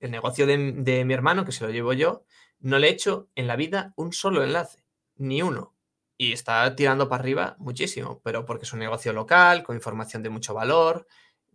negocio 0.00 0.46
de, 0.46 1.04
mi 1.04 1.14
hermano, 1.14 1.44
que 1.44 1.52
se 1.52 1.64
lo 1.64 1.70
llevo 1.70 1.92
yo, 1.92 2.24
no 2.58 2.78
le 2.78 2.88
he 2.88 2.90
hecho 2.90 3.30
en 3.36 3.46
la 3.46 3.56
vida 3.56 3.92
un 3.96 4.12
solo 4.12 4.42
enlace, 4.42 4.84
ni 5.14 5.42
uno. 5.42 5.76
Y 6.18 6.32
está 6.32 6.74
tirando 6.76 7.08
para 7.08 7.22
arriba 7.22 7.56
muchísimo, 7.58 8.20
pero 8.24 8.44
porque 8.44 8.64
es 8.64 8.72
un 8.72 8.80
negocio 8.80 9.12
local, 9.12 9.62
con 9.62 9.76
información 9.76 10.22
de 10.22 10.30
mucho 10.30 10.52
valor, 10.54 11.06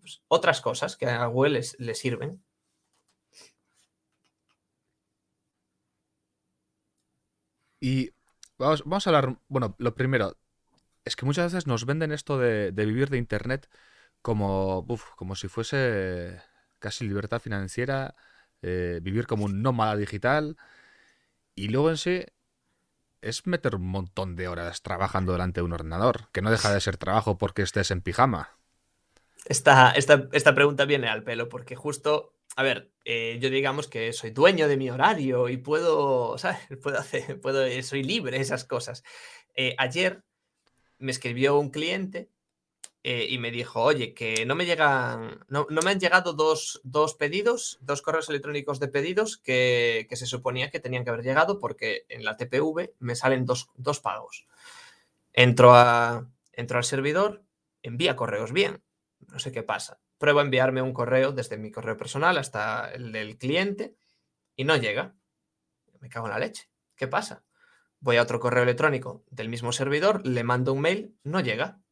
pues, 0.01 0.23
otras 0.27 0.61
cosas 0.61 0.97
que 0.97 1.07
a 1.07 1.25
Google 1.27 1.61
le 1.77 1.95
sirven. 1.95 2.43
Y 7.79 8.11
vamos, 8.57 8.83
vamos, 8.85 9.05
a 9.05 9.09
hablar, 9.09 9.37
bueno, 9.49 9.75
lo 9.77 9.93
primero, 9.95 10.37
es 11.05 11.15
que 11.15 11.25
muchas 11.25 11.51
veces 11.51 11.67
nos 11.67 11.85
venden 11.85 12.11
esto 12.13 12.39
de 12.39 12.71
vivir 12.71 13.09
de 13.09 13.17
Internet 13.17 13.69
como, 14.23 14.87
como 15.17 15.35
si 15.35 15.47
fuese 15.49 16.41
casi 16.79 17.05
libertad 17.07 17.39
financiera, 17.39 18.15
eh, 18.63 18.99
vivir 19.03 19.27
como 19.27 19.45
un 19.45 19.61
nómada 19.61 19.95
digital. 19.97 20.57
Y 21.55 21.67
luego 21.69 21.91
en 21.91 21.97
sí 21.97 22.25
es 23.23 23.47
meter 23.47 23.75
un 23.75 23.87
montón 23.87 24.35
de 24.35 24.47
horas 24.47 24.81
trabajando 24.81 25.31
delante 25.31 25.61
de 25.61 25.65
un 25.65 25.73
ordenador, 25.73 26.29
que 26.31 26.41
no 26.41 26.51
deja 26.51 26.73
de 26.73 26.81
ser 26.81 26.97
trabajo 26.97 27.37
porque 27.37 27.61
estés 27.61 27.91
en 27.91 28.01
pijama. 28.01 28.57
Esta, 29.45 29.91
esta, 29.91 30.27
esta 30.31 30.55
pregunta 30.55 30.85
viene 30.85 31.07
al 31.07 31.23
pelo, 31.23 31.49
porque 31.49 31.75
justo, 31.75 32.33
a 32.55 32.63
ver, 32.63 32.91
eh, 33.05 33.37
yo 33.41 33.49
digamos 33.49 33.87
que 33.87 34.13
soy 34.13 34.31
dueño 34.31 34.67
de 34.67 34.77
mi 34.77 34.89
horario 34.89 35.49
y 35.49 35.57
puedo, 35.57 36.37
¿sabes? 36.37 36.59
Puedo 36.81 36.97
hacer, 36.97 37.39
puedo, 37.41 37.65
soy 37.81 38.03
libre, 38.03 38.39
esas 38.39 38.65
cosas. 38.65 39.03
Eh, 39.55 39.75
ayer 39.77 40.23
me 40.97 41.11
escribió 41.11 41.57
un 41.57 41.69
cliente 41.69 42.29
eh, 43.05 43.27
y 43.29 43.37
me 43.37 43.51
dijo, 43.51 43.81
oye, 43.81 44.13
que 44.13 44.45
no 44.45 44.55
me 44.55 44.65
llegan, 44.65 45.43
no, 45.49 45.67
me 45.67 45.91
han 45.91 45.99
llegado 45.99 46.31
dos, 46.31 46.81
pedidos, 47.19 47.77
dos 47.81 48.01
correos 48.01 48.29
electrónicos 48.29 48.79
de 48.79 48.87
pedidos 48.87 49.37
que, 49.37 50.07
se 50.09 50.25
suponía 50.25 50.69
que 50.69 50.79
tenían 50.79 51.03
que 51.03 51.09
haber 51.09 51.25
llegado 51.25 51.59
porque 51.59 52.05
en 52.07 52.23
la 52.23 52.37
TPV 52.37 52.93
me 52.99 53.15
salen 53.15 53.45
dos, 53.45 53.99
pagos. 54.01 54.47
Entro, 55.33 55.75
a, 55.75 56.29
entro 56.53 56.77
al 56.77 56.85
servidor, 56.85 57.43
envía 57.81 58.15
correos 58.15 58.53
bien, 58.53 58.81
no 59.27 59.37
sé 59.37 59.51
qué 59.51 59.63
pasa. 59.63 59.99
Pruebo 60.17 60.39
a 60.39 60.43
enviarme 60.43 60.81
un 60.81 60.93
correo 60.93 61.33
desde 61.33 61.57
mi 61.57 61.71
correo 61.71 61.97
personal 61.97 62.37
hasta 62.37 62.89
el 62.93 63.11
del 63.11 63.37
cliente 63.37 63.97
y 64.55 64.63
no 64.63 64.77
llega. 64.77 65.13
Me 65.99 66.07
cago 66.07 66.27
en 66.27 66.33
la 66.33 66.39
leche. 66.39 66.69
¿Qué 66.95 67.09
pasa? 67.09 67.43
Voy 67.99 68.15
a 68.15 68.21
otro 68.21 68.39
correo 68.39 68.63
electrónico 68.63 69.25
del 69.29 69.49
mismo 69.49 69.73
servidor, 69.73 70.25
le 70.25 70.45
mando 70.45 70.71
un 70.71 70.79
mail, 70.79 71.17
no 71.23 71.41
llega 71.41 71.82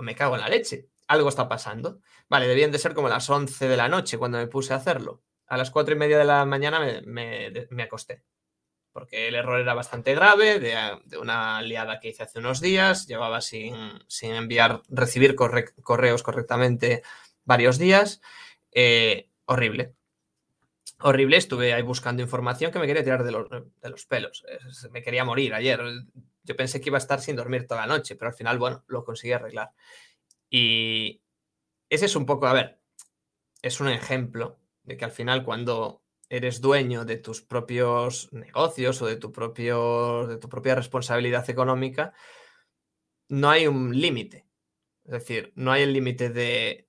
me 0.00 0.14
cago 0.14 0.34
en 0.34 0.40
la 0.40 0.48
leche, 0.48 0.88
algo 1.06 1.28
está 1.28 1.48
pasando. 1.48 2.00
Vale, 2.28 2.46
debían 2.46 2.72
de 2.72 2.78
ser 2.78 2.94
como 2.94 3.08
las 3.08 3.28
11 3.28 3.68
de 3.68 3.76
la 3.76 3.88
noche 3.88 4.18
cuando 4.18 4.38
me 4.38 4.46
puse 4.46 4.72
a 4.72 4.76
hacerlo. 4.76 5.22
A 5.46 5.56
las 5.56 5.70
4 5.70 5.94
y 5.94 5.98
media 5.98 6.18
de 6.18 6.24
la 6.24 6.44
mañana 6.46 6.80
me, 7.04 7.82
acosté, 7.82 8.22
porque 8.92 9.28
el 9.28 9.34
error 9.34 9.60
era 9.60 9.74
bastante 9.74 10.14
grave, 10.14 10.58
de, 10.58 11.18
una 11.18 11.60
liada 11.62 12.00
que 12.00 12.08
hice 12.08 12.22
hace 12.22 12.38
unos 12.38 12.60
días, 12.60 13.06
llevaba 13.06 13.40
sin, 13.40 13.74
enviar, 14.22 14.82
recibir 14.88 15.34
correos 15.34 16.22
correctamente 16.22 17.02
varios 17.44 17.78
días. 17.78 18.22
Eh, 18.72 19.28
horrible. 19.44 19.94
Horrible, 21.00 21.36
estuve 21.36 21.74
ahí 21.74 21.82
buscando 21.82 22.22
información 22.22 22.72
que 22.72 22.78
me 22.78 22.86
quería 22.86 23.04
tirar 23.04 23.24
de 23.24 23.32
los, 23.32 23.48
de 23.50 23.90
los 23.90 24.06
pelos. 24.06 24.44
Me 24.90 25.02
quería 25.02 25.24
morir 25.24 25.52
ayer. 25.52 25.80
Yo 26.44 26.56
pensé 26.56 26.80
que 26.80 26.90
iba 26.90 26.98
a 26.98 27.00
estar 27.00 27.20
sin 27.20 27.36
dormir 27.36 27.66
toda 27.66 27.86
la 27.86 27.96
noche, 27.96 28.16
pero 28.16 28.30
al 28.30 28.36
final, 28.36 28.58
bueno, 28.58 28.84
lo 28.86 29.04
conseguí 29.04 29.32
arreglar. 29.32 29.72
Y 30.50 31.22
ese 31.88 32.06
es 32.06 32.16
un 32.16 32.26
poco, 32.26 32.46
a 32.46 32.52
ver, 32.52 32.80
es 33.62 33.80
un 33.80 33.88
ejemplo 33.88 34.58
de 34.82 34.96
que 34.96 35.04
al 35.04 35.10
final 35.10 35.44
cuando 35.44 36.04
eres 36.28 36.60
dueño 36.60 37.04
de 37.04 37.16
tus 37.16 37.42
propios 37.42 38.32
negocios 38.32 39.00
o 39.02 39.06
de 39.06 39.16
tu, 39.16 39.32
propio, 39.32 40.26
de 40.26 40.36
tu 40.36 40.48
propia 40.48 40.74
responsabilidad 40.74 41.48
económica, 41.48 42.12
no 43.28 43.50
hay 43.50 43.66
un 43.66 43.98
límite. 43.98 44.46
Es 45.04 45.12
decir, 45.12 45.52
no 45.56 45.72
hay 45.72 45.82
el 45.82 45.92
límite 45.92 46.30
de, 46.30 46.88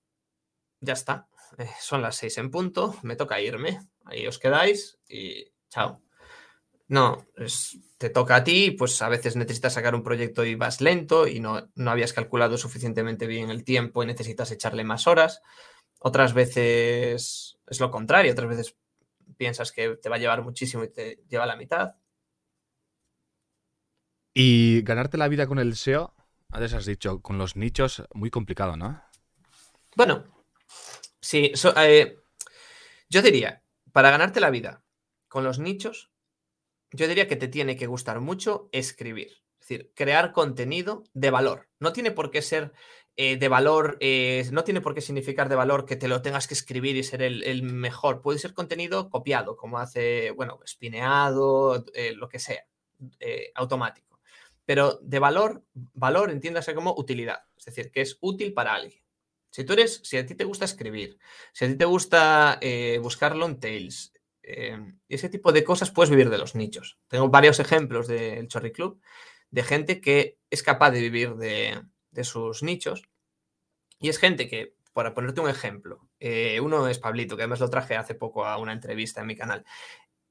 ya 0.80 0.94
está. 0.94 1.28
Eh, 1.58 1.70
son 1.80 2.02
las 2.02 2.18
seis 2.18 2.38
en 2.38 2.52
punto, 2.52 2.96
me 3.04 3.16
toca 3.16 3.42
irme. 3.42 3.80
Ahí 4.06 4.28
os 4.28 4.40
quedáis 4.40 5.00
y 5.08 5.46
chao. 5.70 6.05
No, 6.88 7.26
te 7.98 8.10
toca 8.10 8.36
a 8.36 8.44
ti, 8.44 8.72
pues 8.72 9.02
a 9.02 9.10
veces 9.10 9.36
necesitas 9.36 9.74
sacar 9.74 9.96
un 9.96 10.04
proyecto 10.04 10.46
y 10.46 10.56
vas 10.56 10.82
lento 10.82 11.28
y 11.28 11.40
no, 11.40 11.68
no 11.74 11.92
habías 11.92 12.14
calculado 12.14 12.58
suficientemente 12.58 13.26
bien 13.26 13.50
el 13.50 13.64
tiempo 13.64 14.04
y 14.04 14.06
necesitas 14.06 14.52
echarle 14.52 14.84
más 14.84 15.08
horas. 15.08 15.42
Otras 16.00 16.34
veces 16.34 17.58
es 17.66 17.80
lo 17.80 17.90
contrario, 17.90 18.32
otras 18.32 18.50
veces 18.50 18.76
piensas 19.38 19.72
que 19.72 19.96
te 19.96 20.10
va 20.10 20.18
a 20.18 20.20
llevar 20.20 20.44
muchísimo 20.44 20.84
y 20.84 20.92
te 20.92 21.24
lleva 21.28 21.46
a 21.46 21.48
la 21.48 21.56
mitad. 21.56 21.96
Y 24.34 24.82
ganarte 24.84 25.18
la 25.18 25.30
vida 25.30 25.48
con 25.48 25.60
el 25.60 25.76
SEO, 25.76 26.14
antes 26.52 26.74
has 26.74 26.86
dicho, 26.86 27.22
con 27.22 27.38
los 27.38 27.56
nichos, 27.56 28.04
muy 28.14 28.30
complicado, 28.30 28.76
¿no? 28.76 29.02
Bueno, 29.96 30.26
sí, 31.22 31.54
eh, 31.78 32.18
yo 33.10 33.22
diría, 33.22 33.64
para 33.92 34.12
ganarte 34.12 34.40
la 34.42 34.50
vida 34.50 34.84
con 35.28 35.44
los 35.44 35.58
nichos, 35.58 36.12
yo 36.96 37.08
diría 37.08 37.28
que 37.28 37.36
te 37.36 37.48
tiene 37.48 37.76
que 37.76 37.88
gustar 37.88 38.20
mucho 38.20 38.70
escribir. 38.72 39.30
Es 39.60 39.70
decir, 39.70 39.92
crear 39.96 40.32
contenido 40.32 41.04
de 41.14 41.32
valor. 41.32 41.70
No 41.80 41.92
tiene 41.92 42.12
por 42.12 42.30
qué 42.30 42.42
ser 42.42 42.72
eh, 43.18 43.38
de 43.38 43.48
valor, 43.48 43.98
eh, 44.02 44.48
no 44.52 44.66
tiene 44.66 44.82
por 44.82 44.94
qué 44.94 45.00
significar 45.00 45.48
de 45.48 45.56
valor 45.56 45.86
que 45.86 45.96
te 45.96 46.10
lo 46.10 46.22
tengas 46.22 46.48
que 46.48 46.54
escribir 46.54 46.98
y 46.98 47.04
ser 47.04 47.22
el, 47.22 47.64
mejor. 47.64 48.22
Puede 48.22 48.40
ser 48.40 48.54
contenido 48.54 49.10
copiado, 49.10 49.56
como 49.56 49.80
hace, 49.80 50.32
bueno, 50.32 50.60
espineado, 50.64 51.86
eh, 51.94 52.14
lo 52.14 52.28
que 52.28 52.40
sea, 52.40 52.66
automático. 53.56 54.20
Pero 54.66 55.00
de 55.02 55.20
valor, 55.20 55.64
valor 55.74 56.30
entiéndase 56.30 56.76
como 56.76 56.94
utilidad. 56.98 57.46
Es 57.58 57.66
decir, 57.66 57.92
que 57.92 58.02
es 58.02 58.18
útil 58.22 58.54
para 58.54 58.74
alguien. 58.74 59.02
Si 59.50 59.64
tú 59.64 59.74
eres, 59.74 60.02
si 60.04 60.18
a 60.18 60.26
ti 60.26 60.36
te 60.36 60.44
gusta 60.44 60.66
escribir, 60.66 61.18
si 61.54 61.66
a 61.66 61.68
ti 61.70 61.76
te 61.76 61.86
gusta 61.86 62.60
buscar 63.02 63.36
long 63.36 63.60
tails, 63.60 64.12
ese 65.10 65.30
tipo 65.30 65.52
de 65.52 65.64
cosas, 65.64 65.92
puedes 65.92 66.10
vivir 66.10 66.30
de 66.30 66.38
los 66.38 66.56
nichos. 66.56 67.00
Tengo 67.08 67.30
varios 67.30 67.60
ejemplos 67.60 68.08
del 68.08 68.48
Chorri 68.48 68.72
Club 68.72 69.02
de 69.52 69.64
gente 69.64 70.02
que 70.02 70.40
es 70.50 70.64
capaz 70.64 70.92
de 70.92 71.02
vivir 71.02 71.36
de, 71.36 71.82
sus 72.24 72.64
nichos. 72.64 73.04
Y 74.00 74.10
es 74.10 74.20
gente 74.20 74.48
que, 74.48 74.76
para 74.94 75.14
ponerte 75.14 75.42
un 75.42 75.50
ejemplo, 75.50 76.10
eh, 76.20 76.60
uno 76.60 76.88
es 76.88 77.00
Pablito, 77.00 77.36
que 77.36 77.44
además 77.44 77.60
lo 77.60 77.70
traje 77.70 77.96
hace 77.96 78.16
poco 78.16 78.46
a 78.46 78.58
una 78.58 78.74
entrevista 78.74 79.22
en 79.22 79.28
mi 79.28 79.36
canal. 79.36 79.66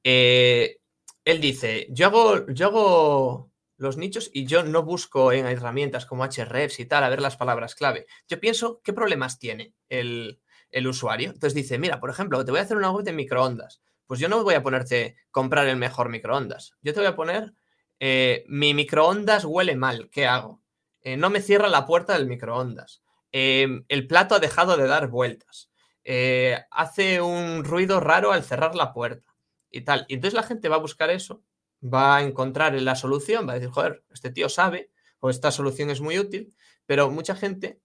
Eh, 0.03 0.79
él 1.25 1.41
dice, 1.41 1.87
yo 1.91 2.07
hago, 2.07 2.47
yo 2.49 2.67
hago 2.67 3.51
los 3.77 3.97
nichos 3.97 4.31
y 4.33 4.47
yo 4.47 4.63
no 4.63 4.83
busco 4.83 5.33
en 5.33 5.47
herramientas 5.47 6.07
como 6.07 6.27
Hrefs 6.27 6.81
y 6.81 6.87
tal 6.87 7.05
a 7.05 7.09
ver 7.09 7.21
las 7.21 7.37
palabras 7.37 7.75
clave. 7.75 8.07
Yo 8.29 8.39
pienso 8.39 8.81
qué 8.85 8.93
problemas 8.93 9.39
tiene 9.39 9.75
el, 9.89 10.41
el 10.71 10.87
usuario. 10.87 11.31
Entonces 11.31 11.55
dice, 11.55 11.79
mira, 11.79 12.01
por 12.01 12.11
ejemplo, 12.11 12.45
te 12.45 12.51
voy 12.51 12.61
a 12.61 12.65
hacer 12.65 12.77
una 12.77 12.91
web 12.91 13.05
de 13.05 13.13
microondas. 13.13 13.81
Pues 14.07 14.21
yo 14.21 14.29
no 14.29 14.43
voy 14.43 14.55
a 14.55 14.63
ponerte 14.63 15.17
comprar 15.31 15.67
el 15.67 15.77
mejor 15.77 16.09
microondas. 16.09 16.75
Yo 16.83 16.93
te 16.93 17.01
voy 17.01 17.09
a 17.09 17.17
poner 17.17 17.55
eh, 18.01 18.45
mi 18.49 18.75
microondas 18.75 19.45
huele 19.45 19.77
mal, 19.77 20.11
¿qué 20.11 20.27
hago? 20.27 20.63
Eh, 21.03 21.17
no 21.17 21.31
me 21.31 21.41
cierra 21.41 21.69
la 21.69 21.87
puerta 21.87 22.15
del 22.15 22.27
microondas. 22.27 23.03
Em, 23.33 23.85
el 23.89 24.07
plato 24.07 24.35
ha 24.35 24.41
dejado 24.41 24.77
de 24.77 24.87
dar 24.87 25.09
vueltas. 25.09 25.71
Eh, 26.05 26.59
hace 26.71 27.21
un 27.21 27.65
ruido 27.65 28.01
raro 28.01 28.33
al 28.33 28.45
cerrar 28.45 28.75
la 28.75 28.93
puerta 28.93 29.35
y 29.71 29.83
tal. 29.83 30.05
Y 30.09 30.15
entonces 30.15 30.35
la 30.35 30.43
gente 30.43 30.69
va 30.69 30.77
a 30.77 30.81
buscar 30.81 31.11
eso, 31.11 31.43
va 31.83 32.17
a 32.17 32.23
encontrar 32.23 32.75
la 32.81 32.95
solución, 32.95 33.49
va 33.49 33.53
a 33.53 33.55
decir, 33.57 33.71
joder, 33.71 34.05
este 34.11 34.31
tío 34.31 34.49
sabe 34.49 34.91
o 35.21 35.31
esta 35.31 35.51
solución 35.51 35.91
es 35.91 36.01
muy 36.01 36.19
útil, 36.19 36.55
pero 36.87 37.11
mucha 37.11 37.35
gente 37.35 37.81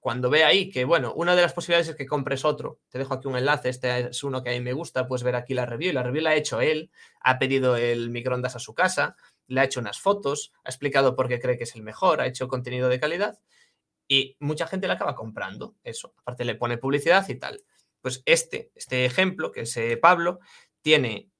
cuando 0.00 0.30
ve 0.30 0.44
ahí 0.44 0.70
que, 0.70 0.84
bueno, 0.84 1.12
una 1.14 1.34
de 1.34 1.42
las 1.42 1.52
posibilidades 1.52 1.88
es 1.88 1.96
que 1.96 2.06
compres 2.06 2.44
otro, 2.44 2.80
te 2.88 2.98
dejo 2.98 3.14
aquí 3.14 3.26
un 3.26 3.36
enlace, 3.36 3.68
este 3.68 4.08
es 4.08 4.22
uno 4.22 4.42
que 4.42 4.50
a 4.50 4.52
mí 4.52 4.60
me 4.60 4.72
gusta, 4.72 5.06
puedes 5.08 5.24
ver 5.24 5.34
aquí 5.34 5.54
la 5.54 5.66
review, 5.66 5.92
la 5.92 6.02
review 6.02 6.22
la 6.22 6.30
ha 6.30 6.36
hecho 6.36 6.60
él, 6.60 6.90
ha 7.20 7.38
pedido 7.38 7.76
el 7.76 8.10
microondas 8.10 8.54
a 8.56 8.60
su 8.60 8.74
casa, 8.74 9.16
le 9.48 9.60
ha 9.60 9.64
hecho 9.64 9.80
unas 9.80 9.98
fotos, 9.98 10.52
ha 10.64 10.68
explicado 10.68 11.16
por 11.16 11.28
qué 11.28 11.40
cree 11.40 11.56
que 11.56 11.64
es 11.64 11.74
el 11.74 11.82
mejor, 11.82 12.20
ha 12.20 12.26
hecho 12.26 12.48
contenido 12.48 12.88
de 12.88 13.00
calidad 13.00 13.40
y 14.06 14.36
mucha 14.40 14.66
gente 14.66 14.86
le 14.86 14.94
acaba 14.94 15.14
comprando 15.14 15.76
eso. 15.84 16.14
Aparte 16.18 16.44
le 16.44 16.54
pone 16.54 16.78
publicidad 16.78 17.28
y 17.28 17.34
tal. 17.34 17.62
Pues 18.00 18.22
este, 18.24 18.70
este 18.74 19.04
ejemplo, 19.04 19.52
que 19.52 19.62
es 19.62 19.76
eh, 19.76 19.96
Pablo, 19.96 20.38
tiene 20.80 21.30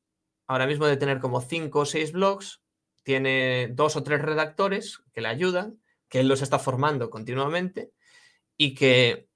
ahora 0.46 0.66
mismo 0.66 0.86
de 0.86 0.96
tener 0.96 1.20
como 1.20 1.40
cinco 1.40 1.80
o 1.80 1.86
seis 1.86 2.12
blogs, 2.12 2.60
tiene 3.02 3.68
dos 3.72 3.96
o 3.96 4.02
tres 4.02 4.20
redactores 4.20 5.00
que 5.14 5.20
le 5.20 5.28
ayudan, 5.28 5.80
que 6.08 6.20
él 6.20 6.28
los 6.28 6.42
está 6.42 6.58
formando 6.58 7.08
continuamente 7.08 7.92
y 8.58 8.74
que 8.74 9.30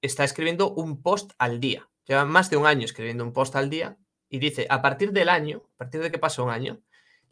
está 0.00 0.24
escribiendo 0.24 0.72
un 0.72 1.02
post 1.02 1.32
al 1.36 1.60
día. 1.60 1.90
Lleva 2.06 2.24
más 2.24 2.48
de 2.48 2.56
un 2.56 2.66
año 2.66 2.86
escribiendo 2.86 3.24
un 3.24 3.34
post 3.34 3.54
al 3.56 3.68
día 3.68 3.98
y 4.30 4.38
dice, 4.38 4.66
a 4.70 4.80
partir 4.80 5.12
del 5.12 5.28
año, 5.28 5.68
a 5.74 5.76
partir 5.76 6.00
de 6.00 6.10
que 6.10 6.18
pasó 6.18 6.44
un 6.44 6.50
año, 6.50 6.80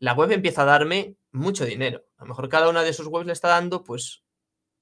la 0.00 0.12
web 0.12 0.32
empieza 0.32 0.62
a 0.62 0.66
darme 0.66 1.16
mucho 1.30 1.64
dinero. 1.64 2.04
A 2.16 2.24
lo 2.24 2.28
mejor 2.28 2.48
cada 2.48 2.68
una 2.68 2.82
de 2.82 2.92
sus 2.92 3.06
webs 3.06 3.26
le 3.26 3.32
está 3.32 3.48
dando 3.48 3.84
pues 3.84 4.24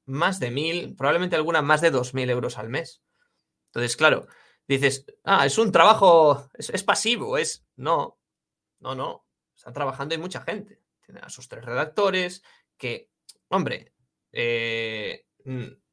más 0.07 0.41
de 0.41 0.51
mil, 0.51 0.97
probablemente 0.97 1.37
alguna 1.37 1.63
más 1.63 1.81
de 1.81 1.91
dos 1.91 2.15
mil 2.15 2.29
euros 2.31 2.59
al 2.59 2.69
mes. 2.69 3.03
Entonces, 3.67 3.97
claro, 3.97 4.27
dices, 4.67 5.07
ah, 5.25 5.45
es 5.45 5.59
un 5.59 5.71
trabajo, 5.71 6.49
es, 6.55 6.83
pasivo, 6.83 7.37
es... 7.37 7.67
No, 7.77 8.19
no, 8.81 8.95
no, 8.95 9.27
está 9.55 9.73
trabajando 9.73 10.15
y 10.15 10.19
mucha 10.19 10.41
gente. 10.41 10.81
Tiene 11.05 11.21
a 11.21 11.29
sus 11.29 11.49
tres 11.49 11.65
redactores 11.65 12.43
que, 12.77 13.11
hombre, 13.49 13.93
eh, 14.33 15.27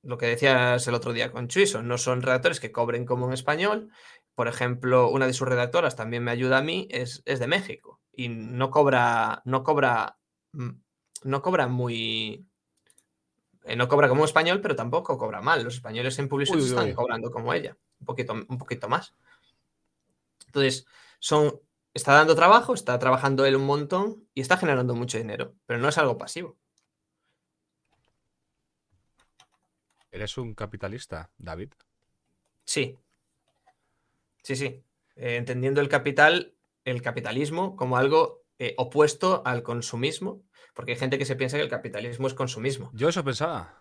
lo 0.03 0.17
que 0.17 0.27
decías 0.27 0.87
el 0.87 0.93
otro 0.93 1.13
día 1.13 1.31
con 1.31 1.47
Chuiso, 1.47 1.81
no 1.81 1.97
son 1.97 2.21
redactores 2.21 2.59
que 2.59 2.71
cobren 2.71 3.05
como 3.05 3.27
en 3.27 3.33
español. 3.33 3.89
Por 4.35 4.47
ejemplo, 4.47 5.09
una 5.09 5.27
de 5.27 5.33
sus 5.33 5.47
redactoras 5.47 5.95
también 5.95 6.23
me 6.23 6.31
ayuda 6.31 6.59
a 6.59 6.61
mí, 6.61 6.87
es, 6.91 7.23
es 7.25 7.39
de 7.39 7.47
México 7.47 8.01
y 8.11 8.29
no 8.29 8.69
cobra, 8.69 9.41
no 9.45 9.63
cobra, 9.63 10.17
mm, 10.51 10.69
no 11.23 11.41
cobra 11.41 11.67
muy, 11.67 12.45
eh, 13.63 13.75
no 13.75 13.87
cobra 13.87 14.09
como 14.09 14.25
español, 14.25 14.61
pero 14.61 14.75
tampoco 14.75 15.17
cobra 15.17 15.41
mal. 15.41 15.63
Los 15.63 15.75
españoles 15.75 16.19
en 16.19 16.29
publicidad 16.29 16.59
están 16.59 16.93
cobrando 16.93 17.31
como 17.31 17.53
ella, 17.53 17.77
un 17.99 18.05
poquito, 18.05 18.33
un 18.33 18.57
poquito 18.57 18.89
más. 18.89 19.15
Entonces, 20.47 20.85
son, 21.19 21.59
está 21.93 22.13
dando 22.13 22.35
trabajo, 22.35 22.73
está 22.73 22.99
trabajando 22.99 23.45
él 23.45 23.55
un 23.55 23.65
montón 23.65 24.27
y 24.33 24.41
está 24.41 24.57
generando 24.57 24.95
mucho 24.95 25.17
dinero, 25.17 25.55
pero 25.65 25.79
no 25.79 25.89
es 25.89 25.97
algo 25.97 26.17
pasivo. 26.17 26.57
¿Eres 30.13 30.37
un 30.37 30.53
capitalista, 30.53 31.31
David? 31.39 31.71
Sí. 32.65 32.99
Sí, 34.43 34.55
sí. 34.55 34.83
Eh, 35.15 35.37
entendiendo 35.37 35.81
el 35.81 35.89
capital, 35.89 36.53
el 36.85 37.01
capitalismo 37.01 37.75
como 37.75 37.97
algo 37.97 38.43
eh, 38.59 38.75
opuesto 38.77 39.41
al 39.43 39.63
consumismo, 39.63 40.43
porque 40.75 40.91
hay 40.91 40.99
gente 40.99 41.17
que 41.17 41.25
se 41.25 41.35
piensa 41.35 41.57
que 41.57 41.63
el 41.63 41.69
capitalismo 41.69 42.27
es 42.27 42.35
consumismo. 42.35 42.91
Yo 42.93 43.09
eso 43.09 43.23
pensaba. 43.23 43.75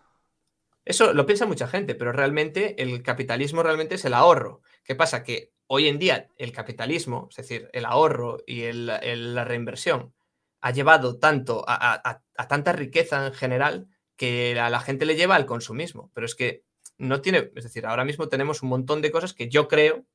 Eso 0.83 1.13
lo 1.13 1.27
piensa 1.27 1.45
mucha 1.45 1.67
gente, 1.67 1.93
pero 1.93 2.11
realmente 2.11 2.81
el 2.81 3.03
capitalismo 3.03 3.61
realmente 3.61 3.95
es 3.95 4.05
el 4.05 4.15
ahorro. 4.15 4.63
¿Qué 4.83 4.95
pasa? 4.95 5.23
Que 5.23 5.53
hoy 5.67 5.87
en 5.87 5.99
día 5.99 6.29
el 6.37 6.51
capitalismo, 6.51 7.27
es 7.29 7.37
decir, 7.37 7.69
el 7.73 7.85
ahorro 7.85 8.39
y 8.47 8.71
la 8.71 9.45
reinversión, 9.45 10.15
ha 10.61 10.71
llevado 10.71 11.19
tanto 11.19 11.63
a, 11.67 12.21
tanta 12.49 12.71
riqueza 12.71 13.27
en 13.27 13.33
general 13.33 13.87
que 14.23 14.59
a 14.59 14.69
la 14.69 14.79
gente 14.79 15.05
le 15.05 15.15
lleva 15.15 15.35
al 15.35 15.45
consumismo. 15.45 16.09
Pero 16.13 16.25
es 16.25 16.35
que 16.35 16.63
no 16.97 17.21
tiene, 17.21 17.51
es 17.55 17.63
decir, 17.63 17.85
ahora 17.85 18.05
mismo 18.05 18.29
tenemos 18.29 18.63
un 18.63 18.69
montón 18.69 19.01
de 19.01 19.11
cosas 19.11 19.33
que 19.33 19.49
yo 19.49 19.67
creo 19.67 20.05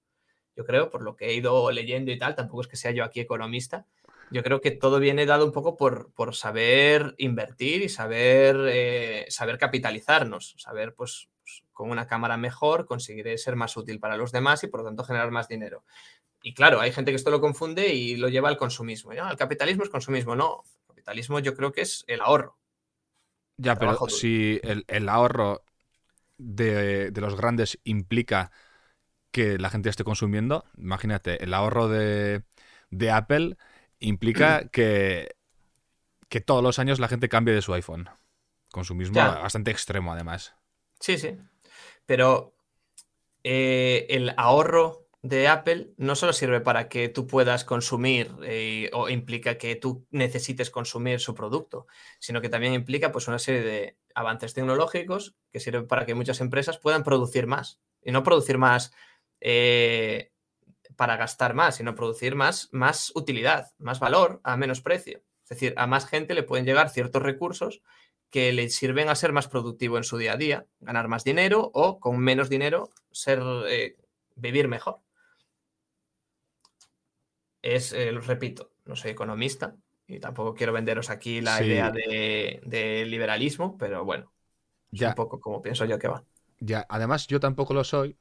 yo 0.59 0.65
creo, 0.65 0.91
por 0.91 1.03
lo 1.03 1.15
que 1.15 1.27
he 1.27 1.35
ido 1.35 1.71
leyendo 1.71 2.11
y 2.11 2.19
tal, 2.19 2.35
tampoco 2.35 2.63
es 2.63 2.67
que 2.67 2.77
sea 2.77 2.91
yo 2.91 3.05
aquí 3.05 3.21
economista, 3.21 3.87
yo 4.33 4.43
creo 4.43 4.61
que 4.61 4.73
todo 4.73 4.99
viene 4.99 5.25
dado 5.25 5.45
un 5.47 5.53
poco 5.53 5.77
por, 5.77 6.13
por 6.15 6.35
saber 6.35 7.15
invertir 7.17 7.81
y 7.83 7.89
saber, 7.89 8.57
eh, 8.69 9.27
saber 9.29 9.57
capitalizarnos, 9.57 10.57
saber 10.59 10.97
pues, 10.97 11.29
pues, 11.45 11.63
con 11.73 11.91
una 11.91 12.09
cámara 12.09 12.37
mejor 12.37 12.87
conseguiré 12.87 13.39
ser 13.39 13.55
más 13.55 13.77
útil 13.77 14.01
para 14.01 14.17
los 14.17 14.33
demás 14.33 14.65
y 14.65 14.67
por 14.67 14.81
lo 14.81 14.87
tanto 14.87 15.05
generar 15.05 15.31
más 15.31 15.47
dinero. 15.47 15.85
Y 16.43 16.55
claro, 16.55 16.81
hay 16.81 16.91
gente 16.91 17.13
que 17.13 17.17
esto 17.17 17.31
lo 17.31 17.41
confunde 17.41 17.95
y 17.95 18.17
lo 18.17 18.29
lleva 18.29 18.49
al 18.49 18.57
consumismo. 18.57 19.13
El 19.13 19.37
capitalismo 19.37 19.85
es 19.85 19.91
consumismo, 19.91 20.35
no. 20.35 20.65
El 20.81 20.87
capitalismo 20.89 21.39
yo 21.39 21.55
creo 21.55 21.71
que 21.71 21.83
es 21.83 22.05
el 22.09 22.21
ahorro. 22.21 22.59
Ya, 23.59 23.77
pero 23.77 24.09
si 24.09 24.61
el, 24.63 25.09
ahorro 25.09 25.65
de, 26.39 27.11
de, 27.11 27.21
los 27.21 27.37
grandes 27.37 27.79
implica 27.85 28.51
que 29.31 29.59
la 29.59 29.71
gente 29.71 29.89
esté 29.89 30.05
consumiendo. 30.05 30.65
Imagínate, 30.77 31.43
el 31.43 31.55
ahorro 31.55 31.89
de, 31.89 32.43
Apple 33.13 33.57
implica 33.99 34.69
que, 34.73 35.37
que 36.29 36.41
todos 36.41 36.63
los 36.63 36.79
años 36.79 37.01
la 37.01 37.09
gente 37.09 37.29
cambie 37.29 37.55
de 37.55 37.63
su 37.63 37.75
iPhone. 37.75 38.09
Consumismo 38.71 39.19
bastante 39.19 39.71
extremo, 39.71 40.13
además. 40.13 40.55
Sí, 41.01 41.19
sí. 41.19 41.37
Pero 42.07 42.55
eh, 43.45 44.07
el 44.11 44.35
ahorro 44.37 45.08
de 45.23 45.49
Apple 45.49 45.93
no 45.97 46.15
solo 46.15 46.33
sirve 46.33 46.61
para 46.61 46.89
que 46.89 47.09
tú 47.09 47.27
puedas 47.27 47.65
consumir 47.65 48.31
eh, 48.45 48.91
o 48.93 49.09
implica 49.09 49.59
que 49.59 49.75
tú 49.75 50.07
necesites 50.11 50.71
consumir 50.71 51.21
su 51.21 51.35
producto, 51.35 51.87
sino 52.21 52.41
que 52.41 52.49
también 52.49 52.75
implica 52.75 53.11
pues 53.11 53.27
una 53.27 53.39
serie 53.39 53.63
de 53.63 53.97
avances 54.15 54.55
tecnológicos 54.55 55.37
que 55.53 55.61
sirven 55.61 55.87
para 55.87 56.07
que 56.07 56.15
muchas 56.15 56.41
empresas 56.41 56.79
puedan 56.79 57.03
producir 57.05 57.47
más 57.47 57.81
Y 58.03 58.13
no 58.13 58.23
producir 58.23 58.59
más 58.59 58.93
eh, 59.41 60.33
para 60.97 61.17
gastar 61.17 61.55
más, 61.55 61.77
sino 61.77 61.95
producir 61.95 62.35
más, 62.35 62.69
más 62.73 63.13
utilidad, 63.15 63.73
más 63.79 64.01
valor 64.01 64.41
a 64.45 64.57
menos 64.57 64.81
precio. 64.81 65.23
Es 65.43 65.51
decir, 65.51 65.75
a 65.77 65.87
más 65.87 66.07
gente 66.07 66.35
le 66.35 66.43
pueden 66.43 66.67
llegar 66.67 66.91
ciertos 66.91 67.23
recursos 67.23 67.83
que 68.31 68.53
le 68.53 68.69
sirven 68.69 69.09
a 69.09 69.15
ser 69.15 69.33
más 69.33 69.49
productivo 69.49 69.97
en 69.97 70.05
su 70.05 70.19
día 70.19 70.35
a 70.35 70.37
día, 70.37 70.67
ganar 70.81 71.09
más 71.09 71.25
dinero 71.25 71.71
o 71.73 71.99
con 72.01 72.19
menos 72.19 72.49
dinero 72.51 72.91
ser 73.11 73.41
eh, 73.69 73.97
vivir 74.37 74.69
mejor. 74.69 75.01
Es, 77.63 77.93
eh, 77.93 78.13
lo 78.13 78.21
repito, 78.21 78.71
no 78.87 78.97
soy 78.97 79.11
economista 79.11 79.75
y 80.07 80.21
tampoco 80.21 80.55
quiero 80.55 80.73
venderos 80.73 81.11
aquí 81.11 81.41
la 81.41 81.63
idea 81.63 81.91
de, 81.91 83.05
liberalismo, 83.07 83.77
pero 83.77 84.05
bueno, 84.05 84.33
ya. 84.91 85.09
un 85.09 85.15
poco 85.15 85.41
como 85.41 85.61
pienso 85.61 85.85
yo 85.85 85.99
que 85.99 86.09
va. 86.09 86.25
Ya, 86.61 86.87
además 86.89 87.27
yo 87.27 87.41
tampoco 87.41 87.75
lo 87.75 87.85
soy. 87.85 88.17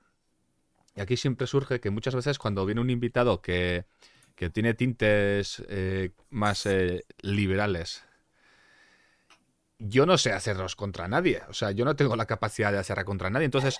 Y 0.95 1.01
aquí 1.01 1.15
siempre 1.15 1.47
surge 1.47 1.79
que 1.79 1.91
muchas 1.91 2.15
veces 2.15 2.39
cuando 2.39 2.65
viene 2.65 2.81
un 2.81 2.89
invitado 2.89 3.41
que, 3.41 3.85
tiene 4.53 4.73
tintes 4.73 5.63
eh, 5.67 6.11
más 6.29 6.67
liberales 7.21 8.07
yo 9.79 10.05
no 10.05 10.17
sé 10.17 10.33
hacerlos 10.33 10.75
contra 10.75 11.07
nadie. 11.07 11.41
O 11.49 11.53
sea, 11.53 11.71
yo 11.71 11.85
no 11.85 11.95
tengo 11.95 12.15
la 12.15 12.25
capacidad 12.25 12.71
de 12.71 12.79
hacerla 12.79 13.05
contra 13.05 13.29
nadie. 13.29 13.45
Entonces, 13.45 13.79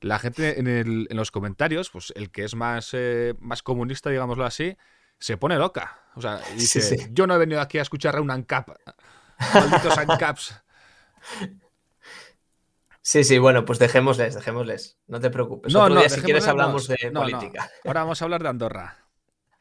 la 0.00 0.18
gente 0.18 0.58
en, 0.58 1.06
los 1.10 1.30
comentarios, 1.30 1.90
pues 1.90 2.12
el 2.16 2.30
que 2.30 2.44
es 2.44 2.54
más, 2.54 2.90
eh, 2.92 3.34
más 3.40 3.62
comunista, 3.62 4.10
digámoslo 4.10 4.44
así, 4.44 4.76
se 5.18 5.36
pone 5.36 5.56
loca. 5.56 6.02
O 6.14 6.20
sea, 6.20 6.40
dice, 6.56 7.08
yo 7.12 7.26
no 7.26 7.34
he 7.34 7.38
venido 7.38 7.60
aquí 7.60 7.78
a 7.78 7.82
escuchar 7.82 8.16
a 8.16 8.20
un 8.20 8.30
ANCAP. 8.30 8.68
Malditos 9.54 9.98
ANCAPs. 9.98 10.62
Sí, 13.00 13.24
sí, 13.24 13.38
bueno, 13.38 13.64
pues 13.64 13.78
dejémosles, 13.78 14.34
dejémosles. 14.34 14.98
No 15.06 15.18
te 15.18 15.30
preocupes. 15.30 15.72
No, 15.72 15.88
no, 15.88 16.06
si 16.08 16.20
quieres 16.20 16.46
hablamos 16.46 16.88
de 16.88 17.10
política. 17.10 17.70
Ahora 17.84 18.02
vamos 18.02 18.20
a 18.20 18.24
hablar 18.26 18.42
de 18.42 18.48
Andorra. 18.50 18.98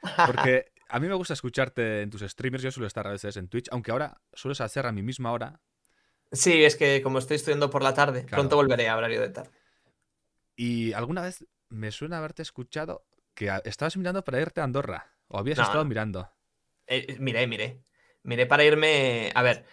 Porque 0.26 0.66
a 0.90 1.00
mí 1.00 1.08
me 1.08 1.14
gusta 1.14 1.34
escucharte 1.34 2.02
en 2.02 2.10
tus 2.10 2.22
streamers. 2.22 2.64
Yo 2.64 2.72
suelo 2.72 2.88
estar 2.88 3.08
a 3.08 3.12
veces 3.12 3.38
en 3.38 3.48
Twitch, 3.48 3.68
aunque 3.72 3.92
ahora 3.92 4.20
sueles 4.34 4.60
hacer 4.60 4.86
a 4.86 4.92
mi 4.92 5.02
misma 5.02 5.32
hora. 5.32 5.62
Sí, 6.32 6.66
es 6.66 6.76
que 6.76 7.02
como 7.02 7.20
estoy 7.20 7.36
estudiando 7.36 7.70
por 7.70 7.84
la 7.84 7.94
tarde, 7.94 8.26
pronto 8.30 8.58
volveré 8.58 8.90
a 8.90 8.98
horario 8.98 9.22
de 9.22 9.30
tarde. 9.30 9.52
Y 10.58 10.92
alguna 10.92 11.22
vez 11.22 11.46
me 11.70 11.92
suena 11.92 12.18
haberte 12.18 12.42
escuchado 12.42 13.06
que 13.34 13.50
estabas 13.64 13.96
mirando 13.96 14.24
para 14.24 14.42
irte 14.42 14.60
a 14.60 14.66
Andorra. 14.66 15.17
¿O 15.28 15.38
habías 15.38 15.60
estado 15.60 15.86
mirando? 15.86 16.30
Eh, 16.88 17.18
miré, 17.20 17.48
miré. 17.48 17.84
Miré 18.24 18.46
para 18.46 18.64
irme. 18.64 19.32
A 19.36 19.42
ver, 19.42 19.66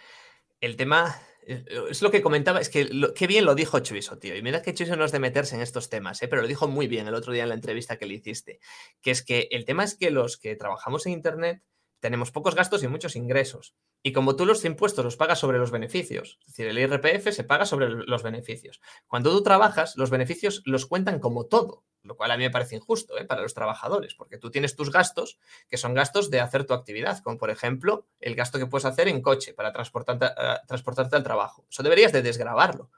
el 0.61 0.75
tema. 0.75 1.19
Eh, 1.47 1.63
es 1.89 2.01
lo 2.01 2.11
que 2.11 2.21
comentaba, 2.21 2.59
es 2.59 2.69
que 2.69 2.89
qué 3.15 3.27
bien 3.27 3.45
lo 3.45 3.55
dijo 3.55 3.79
Chuiso, 3.79 4.17
tío. 4.17 4.35
Y 4.35 4.41
mira 4.41 4.61
que 4.61 4.73
Chuiso 4.73 4.95
no 4.95 5.05
es 5.05 5.11
de 5.11 5.19
meterse 5.19 5.55
en 5.55 5.61
estos 5.61 5.89
temas, 5.89 6.21
¿eh? 6.23 6.27
pero 6.27 6.41
lo 6.41 6.47
dijo 6.47 6.67
muy 6.67 6.87
bien 6.87 7.07
el 7.07 7.13
otro 7.13 7.33
día 7.33 7.43
en 7.43 7.49
la 7.49 7.55
entrevista 7.55 7.97
que 7.97 8.05
le 8.05 8.15
hiciste. 8.15 8.59
Que 9.01 9.11
es 9.11 9.23
que 9.23 9.47
el 9.51 9.65
tema 9.65 9.83
es 9.83 9.95
que 9.95 10.11
los 10.11 10.37
que 10.37 10.55
trabajamos 10.55 11.05
en 11.05 11.13
Internet 11.13 11.61
tenemos 12.05 12.29
pocos 12.29 12.53
gastos 12.53 12.83
y 12.83 12.87
muchos 12.87 13.15
ingresos. 13.15 13.73
Y 14.03 14.13
como 14.13 14.35
tú 14.35 14.45
los 14.45 14.63
impuestos 14.63 15.03
los 15.03 15.17
pagas 15.17 15.39
sobre 15.39 15.57
los 15.57 15.71
beneficios, 15.71 16.37
es 16.41 16.45
decir, 16.49 16.67
el 16.67 16.77
IRPF 16.77 17.31
se 17.31 17.43
paga 17.43 17.65
sobre 17.65 17.89
los 17.89 18.21
beneficios. 18.21 18.79
Cuando 19.07 19.31
tú 19.31 19.41
trabajas, 19.41 19.97
los 19.97 20.11
beneficios 20.11 20.61
los 20.65 20.85
cuentan 20.85 21.19
como 21.19 21.47
todo, 21.47 21.83
lo 22.03 22.15
cual 22.15 22.29
a 22.29 22.37
mí 22.37 22.43
me 22.43 22.51
parece 22.51 22.75
injusto 22.75 23.17
¿eh? 23.17 23.25
para 23.25 23.41
los 23.41 23.55
trabajadores, 23.55 24.13
porque 24.13 24.37
tú 24.37 24.51
tienes 24.51 24.75
tus 24.75 24.91
gastos, 24.91 25.39
que 25.67 25.77
son 25.77 25.95
gastos 25.95 26.29
de 26.29 26.41
hacer 26.41 26.67
tu 26.67 26.75
actividad, 26.75 27.23
como 27.23 27.39
por 27.39 27.49
ejemplo 27.49 28.05
el 28.19 28.35
gasto 28.35 28.59
que 28.59 28.67
puedes 28.67 28.85
hacer 28.85 29.07
en 29.07 29.23
coche 29.23 29.55
para 29.55 29.73
transportarte, 29.73 30.27
eh, 30.27 30.57
transportarte 30.67 31.15
al 31.15 31.23
trabajo. 31.23 31.65
Eso 31.71 31.81
deberías 31.81 32.11
de 32.11 32.21
desgravarlo, 32.21 32.91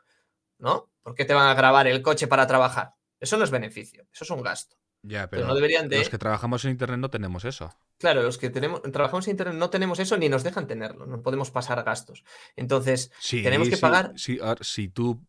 ¿no? 0.58 0.90
¿Por 1.02 1.16
qué 1.16 1.24
te 1.24 1.34
van 1.34 1.48
a 1.48 1.54
grabar 1.54 1.88
el 1.88 2.02
coche 2.02 2.28
para 2.28 2.46
trabajar? 2.46 2.96
Eso 3.22 3.38
no 3.38 3.46
es 3.46 3.52
beneficio, 3.52 4.06
eso 4.12 4.26
es 4.26 4.32
un 4.32 4.42
gasto. 4.42 4.76
Ya, 5.08 5.30
pero, 5.30 5.48
no 5.48 5.56
deberían 5.56 5.88
de... 5.88 6.00
los 6.00 6.10
que 6.10 6.18
trabajamos 6.18 6.66
en 6.66 6.72
Internet 6.72 7.00
no 7.00 7.10
tenemos 7.10 7.46
eso. 7.46 7.74
Claro, 7.98 8.22
los 8.24 8.38
que 8.38 8.50
tenemos, 8.50 8.82
trabajamos 8.92 9.26
en 9.28 9.32
Internet 9.32 9.56
no 9.56 9.70
tenemos 9.70 10.00
eso 10.00 10.18
ni 10.18 10.28
nos 10.28 10.44
dejan 10.44 10.68
tenerlo, 10.68 11.06
no 11.06 11.22
podemos 11.22 11.50
pasar 11.50 11.82
gastos. 11.84 12.24
Entonces, 12.56 13.12
tenemos 13.30 13.70
que 13.70 13.78
pagar... 13.78 14.14
si 14.16 14.90
tú... 14.90 15.26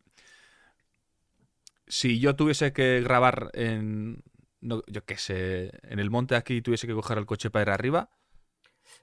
Si 1.87 2.19
yo 2.19 2.35
tuviese 2.35 2.73
que 2.73 3.01
grabar 3.01 3.49
en... 3.53 4.21
yo 4.59 5.05
qué 5.05 5.17
sé, 5.17 5.71
en 5.83 5.99
el 5.99 6.09
monte 6.09 6.35
aquí 6.35 6.57
y 6.57 6.61
tuviese 6.61 6.85
que 6.85 6.93
coger 6.93 7.17
el 7.17 7.25
coche 7.25 7.49
para 7.49 7.63
ir 7.63 7.69
arriba... 7.69 8.09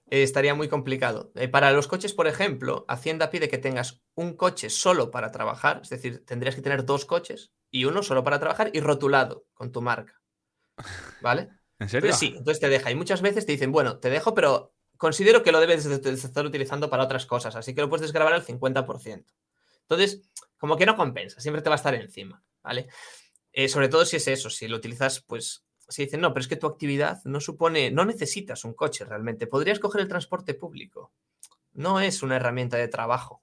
Eh, 0.08 0.22
estaría 0.22 0.54
muy 0.54 0.68
complicado. 0.68 1.32
Eh, 1.34 1.48
para 1.48 1.72
los 1.72 1.88
coches, 1.88 2.12
por 2.12 2.26
ejemplo, 2.26 2.84
Hacienda 2.86 3.30
pide 3.30 3.48
que 3.48 3.58
tengas 3.58 4.02
un 4.14 4.36
coche 4.36 4.68
solo 4.68 5.10
para 5.10 5.32
trabajar, 5.32 5.80
es 5.82 5.88
decir, 5.88 6.24
tendrías 6.24 6.54
que 6.54 6.62
tener 6.62 6.84
dos 6.84 7.06
coches 7.06 7.52
y 7.70 7.86
uno 7.86 8.02
solo 8.02 8.22
para 8.22 8.38
trabajar 8.38 8.70
y 8.72 8.80
rotulado 8.80 9.46
con 9.54 9.72
tu 9.72 9.82
marca. 9.82 10.20
¿Vale? 11.20 11.50
¿En 11.78 11.88
serio? 11.88 12.12
sí, 12.12 12.34
entonces 12.36 12.60
te 12.60 12.68
deja. 12.68 12.90
Y 12.90 12.94
muchas 12.94 13.22
veces 13.22 13.46
te 13.46 13.52
dicen, 13.52 13.72
bueno, 13.72 13.98
te 13.98 14.10
dejo, 14.10 14.34
pero 14.34 14.74
considero 14.96 15.42
que 15.42 15.52
lo 15.52 15.60
debes 15.60 15.84
estar 15.86 16.46
utilizando 16.46 16.88
para 16.90 17.04
otras 17.04 17.26
cosas, 17.26 17.54
así 17.56 17.74
que 17.74 17.80
lo 17.80 17.88
puedes 17.88 18.02
desgrabar 18.02 18.32
al 18.32 18.44
50%. 18.44 19.24
Entonces, 19.82 20.22
como 20.58 20.76
que 20.76 20.86
no 20.86 20.96
compensa, 20.96 21.40
siempre 21.40 21.62
te 21.62 21.68
va 21.68 21.74
a 21.74 21.76
estar 21.76 21.94
encima, 21.94 22.42
¿vale? 22.62 22.88
Eh, 23.52 23.68
sobre 23.68 23.88
todo 23.88 24.04
si 24.04 24.16
es 24.16 24.26
eso, 24.28 24.50
si 24.50 24.68
lo 24.68 24.76
utilizas, 24.76 25.20
pues, 25.20 25.64
si 25.88 26.04
dicen, 26.04 26.20
no, 26.20 26.32
pero 26.32 26.40
es 26.40 26.48
que 26.48 26.56
tu 26.56 26.66
actividad 26.66 27.22
no 27.24 27.40
supone, 27.40 27.90
no 27.90 28.04
necesitas 28.04 28.64
un 28.64 28.74
coche 28.74 29.04
realmente, 29.04 29.46
podrías 29.46 29.78
coger 29.78 30.00
el 30.00 30.08
transporte 30.08 30.54
público, 30.54 31.12
no 31.72 32.00
es 32.00 32.22
una 32.22 32.36
herramienta 32.36 32.76
de 32.76 32.88
trabajo. 32.88 33.42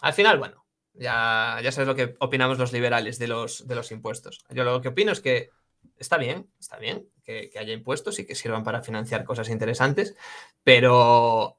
Al 0.00 0.12
final, 0.12 0.38
bueno, 0.38 0.66
ya, 0.94 1.58
ya 1.62 1.72
sabes 1.72 1.88
lo 1.88 1.94
que 1.94 2.16
opinamos 2.18 2.58
los 2.58 2.72
liberales 2.72 3.18
de 3.18 3.28
los, 3.28 3.66
de 3.66 3.74
los 3.74 3.90
impuestos. 3.92 4.44
Yo 4.50 4.64
lo 4.64 4.80
que 4.82 4.88
opino 4.88 5.12
es 5.12 5.20
que 5.20 5.50
está 5.96 6.16
bien, 6.16 6.50
está 6.58 6.78
bien 6.78 7.08
que, 7.24 7.50
haya 7.58 7.72
impuestos 7.72 8.18
y 8.18 8.26
que 8.26 8.34
sirvan 8.34 8.64
para 8.64 8.82
financiar 8.82 9.24
cosas 9.24 9.48
interesantes, 9.48 10.16
pero 10.62 11.58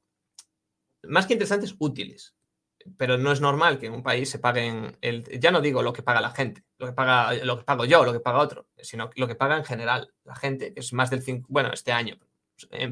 más 1.04 1.26
que 1.26 1.34
interesantes, 1.34 1.76
útiles. 1.80 2.36
Pero 2.98 3.18
no 3.18 3.32
es 3.32 3.40
normal 3.40 3.80
que 3.80 3.86
en 3.86 3.94
un 3.94 4.04
país 4.04 4.30
se 4.30 4.40
paguen, 4.40 4.98
el, 5.00 5.24
ya 5.40 5.52
no 5.52 5.62
digo 5.62 5.82
lo 5.82 5.94
que 5.94 6.04
paga 6.04 6.20
la 6.20 6.32
gente, 6.32 6.66
lo 6.78 6.88
que, 6.88 6.94
paga, 6.94 7.34
lo 7.46 7.58
que 7.58 7.64
pago 7.64 7.86
yo, 7.86 8.04
lo 8.04 8.12
que 8.12 8.20
paga 8.20 8.40
otro, 8.40 8.68
sino 8.78 9.10
lo 9.16 9.28
que 9.28 9.36
paga 9.36 9.56
en 9.58 9.64
general 9.64 10.14
la 10.26 10.36
gente, 10.36 10.74
que 10.74 10.82
es 10.82 10.92
más 10.92 11.10
del 11.10 11.22
5, 11.22 11.48
bueno, 11.50 11.72
este 11.72 11.94
año, 11.94 12.20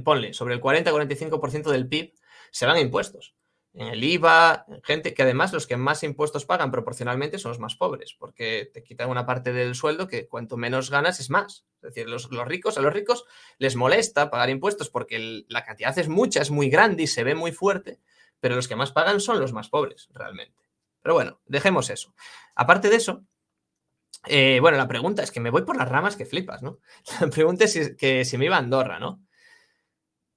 ponle, 0.04 0.34
sobre 0.34 0.54
el 0.56 0.62
40-45% 0.62 1.72
del 1.72 1.88
PIB 1.90 2.14
se 2.52 2.66
van 2.66 2.78
a 2.78 2.82
impuestos 2.82 3.36
en 3.74 3.88
el 3.88 4.04
IVA, 4.04 4.66
gente 4.84 5.14
que 5.14 5.24
además 5.24 5.54
los 5.54 5.66
que 5.66 5.78
más 5.78 6.04
impuestos 6.04 6.46
pagan 6.46 6.72
proporcionalmente 6.72 7.40
son 7.40 7.52
los 7.52 7.60
más 7.60 7.76
pobres, 7.76 8.14
porque 8.18 8.70
te 8.74 8.84
quitan 8.84 9.10
una 9.10 9.26
parte 9.26 9.54
del 9.54 9.76
sueldo 9.76 10.08
que 10.08 10.28
cuanto 10.28 10.58
menos 10.58 10.90
ganas 10.90 11.20
es 11.20 11.30
más. 11.30 11.66
Es 11.82 11.94
decir, 11.94 12.10
los, 12.10 12.30
ricos, 12.46 12.78
a 12.78 12.82
los 12.82 12.94
ricos 12.94 13.26
les 13.58 13.76
molesta 13.76 14.30
pagar 14.30 14.50
impuestos 14.50 14.90
porque 14.90 15.46
la 15.48 15.64
cantidad 15.64 15.98
es 15.98 16.10
mucha, 16.10 16.42
es 16.42 16.52
muy 16.52 16.70
grande 16.70 17.04
y 17.04 17.08
se 17.08 17.24
ve 17.24 17.34
muy 17.34 17.54
fuerte, 17.54 18.00
pero 18.42 18.56
los 18.56 18.68
que 18.68 18.76
más 18.76 18.92
pagan 18.92 19.22
son 19.22 19.40
los 19.40 19.54
más 19.54 19.70
pobres, 19.70 20.10
realmente. 20.12 20.70
Pero 21.02 21.16
bueno, 21.16 21.40
dejemos 21.46 21.90
eso. 21.90 22.14
Aparte 22.56 22.90
de 22.90 22.98
eso, 22.98 23.24
eh, 24.28 24.60
bueno, 24.60 24.78
la 24.78 24.88
pregunta 24.88 25.24
es 25.24 25.32
que 25.32 25.40
me 25.40 25.50
voy 25.50 25.64
por 25.64 25.78
las 25.78 25.88
ramas 25.88 26.18
que 26.18 26.26
flipas, 26.26 26.62
¿no? 26.62 26.80
La 27.22 27.30
pregunta 27.30 27.66
es 27.66 27.96
que 27.96 28.26
si 28.26 28.38
me 28.38 28.46
iba 28.46 28.58
a 28.58 28.60
Andorra, 28.60 29.00
¿no? 29.00 29.26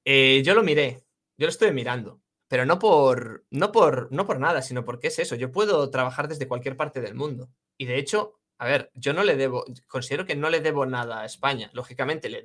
Eh, 0.05 0.43
yo 0.45 0.55
lo 0.55 0.63
miré, 0.63 1.05
yo 1.37 1.47
lo 1.47 1.51
estoy 1.51 1.73
mirando 1.73 2.24
pero 2.55 2.67
no 2.67 2.79
por, 2.79 3.45
no, 3.51 3.73
por, 3.73 4.13
no 4.13 4.29
por 4.29 4.39
nada, 4.39 4.63
sino 4.63 4.85
porque 4.85 5.09
es 5.09 5.19
eso. 5.19 5.35
Yo 5.35 5.51
puedo 5.51 5.91
trabajar 5.91 6.29
desde 6.29 6.47
cualquier 6.47 6.77
parte 6.77 7.01
del 7.01 7.17
mundo. 7.17 7.49
Y 7.77 7.87
de 7.87 7.99
hecho, 7.99 8.39
a 8.59 8.67
ver, 8.67 8.93
yo 8.95 9.13
no 9.13 9.25
le 9.25 9.35
debo, 9.35 9.65
considero 9.89 10.25
que 10.25 10.37
no 10.37 10.49
le 10.49 10.61
debo 10.61 10.87
nada 10.87 11.23
a 11.23 11.25
España. 11.25 11.69
Lógicamente, 11.73 12.29
le, 12.29 12.45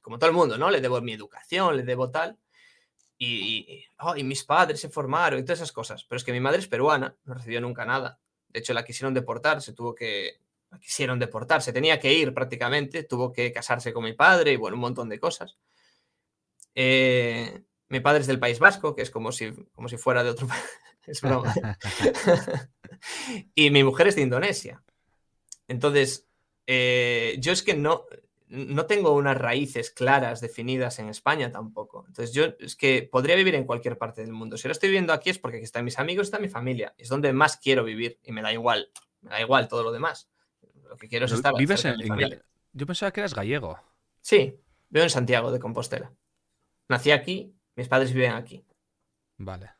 como 0.00 0.18
todo 0.18 0.30
el 0.30 0.34
mundo, 0.34 0.58
¿no? 0.58 0.68
Le 0.68 0.80
debo 0.80 1.00
mi 1.00 1.12
educación, 1.12 1.76
le 1.76 1.84
debo 1.84 2.10
tal. 2.10 2.38
Y, 3.18 3.84
y, 4.16 4.24
mis 4.24 4.42
padres 4.42 4.80
se 4.80 4.88
formaron 4.88 5.38
y 5.38 5.44
todas 5.44 5.60
esas 5.60 5.70
cosas. 5.70 6.02
Pero 6.08 6.16
es 6.16 6.24
que 6.24 6.32
mi 6.32 6.40
madre 6.40 6.58
es 6.58 6.66
peruana, 6.66 7.14
no 7.22 7.34
recibió 7.34 7.60
nunca 7.60 7.84
nada. 7.84 8.18
De 8.48 8.58
hecho, 8.58 8.74
la 8.74 8.84
quisieron 8.84 9.14
deportar, 9.14 9.62
se 9.62 9.74
tuvo 9.74 9.94
que. 9.94 10.40
La 10.72 10.80
quisieron 10.80 11.20
deportar, 11.20 11.62
se 11.62 11.72
tenía 11.72 12.00
que 12.00 12.12
ir 12.12 12.34
prácticamente, 12.34 13.04
tuvo 13.04 13.32
que 13.32 13.52
casarse 13.52 13.92
con 13.92 14.02
mi 14.02 14.12
padre 14.12 14.54
y 14.54 14.56
bueno, 14.56 14.74
un 14.74 14.80
montón 14.80 15.08
de 15.08 15.20
cosas. 15.20 15.56
Eh, 16.74 17.62
mi 17.90 18.00
padre 18.00 18.20
es 18.20 18.26
del 18.26 18.38
País 18.38 18.58
Vasco, 18.58 18.94
que 18.94 19.02
es 19.02 19.10
como 19.10 19.32
si, 19.32 19.52
como 19.74 19.88
si 19.88 19.98
fuera 19.98 20.24
de 20.24 20.30
otro 20.30 20.46
país. 20.46 20.62
es 21.06 21.20
broma. 21.20 21.52
y 23.54 23.70
mi 23.70 23.84
mujer 23.84 24.08
es 24.08 24.16
de 24.16 24.22
Indonesia. 24.22 24.82
Entonces, 25.66 26.28
eh, 26.66 27.36
yo 27.40 27.52
es 27.52 27.64
que 27.64 27.74
no, 27.74 28.06
no 28.46 28.86
tengo 28.86 29.14
unas 29.14 29.36
raíces 29.36 29.90
claras 29.90 30.40
definidas 30.40 31.00
en 31.00 31.08
España 31.08 31.50
tampoco. 31.50 32.04
Entonces, 32.06 32.32
yo 32.32 32.54
es 32.60 32.76
que 32.76 33.08
podría 33.10 33.34
vivir 33.34 33.56
en 33.56 33.64
cualquier 33.64 33.98
parte 33.98 34.22
del 34.22 34.32
mundo. 34.32 34.56
Si 34.56 34.68
ahora 34.68 34.72
estoy 34.72 34.90
viviendo 34.90 35.12
aquí 35.12 35.30
es 35.30 35.40
porque 35.40 35.56
aquí 35.56 35.64
están 35.64 35.84
mis 35.84 35.98
amigos, 35.98 36.28
está 36.28 36.38
mi 36.38 36.48
familia. 36.48 36.94
Es 36.96 37.08
donde 37.08 37.32
más 37.32 37.56
quiero 37.56 37.82
vivir 37.82 38.20
y 38.22 38.30
me 38.30 38.40
da 38.40 38.52
igual. 38.52 38.92
Me 39.20 39.30
da 39.30 39.40
igual 39.40 39.66
todo 39.66 39.82
lo 39.82 39.90
demás. 39.90 40.30
Lo 40.88 40.96
que 40.96 41.08
quiero 41.08 41.26
es 41.26 41.32
estar. 41.32 41.54
¿Vives 41.56 41.84
en, 41.84 42.00
en 42.00 42.40
Yo 42.72 42.86
pensaba 42.86 43.10
que 43.10 43.20
eras 43.20 43.34
gallego. 43.34 43.80
Sí, 44.20 44.60
vivo 44.90 45.02
en 45.02 45.10
Santiago 45.10 45.50
de 45.50 45.58
Compostela. 45.58 46.12
Nací 46.88 47.10
aquí 47.10 47.56
mis 47.80 47.88
padres 47.88 48.12
viven 48.12 48.32
aquí. 48.32 48.62
Vale. 49.38 49.70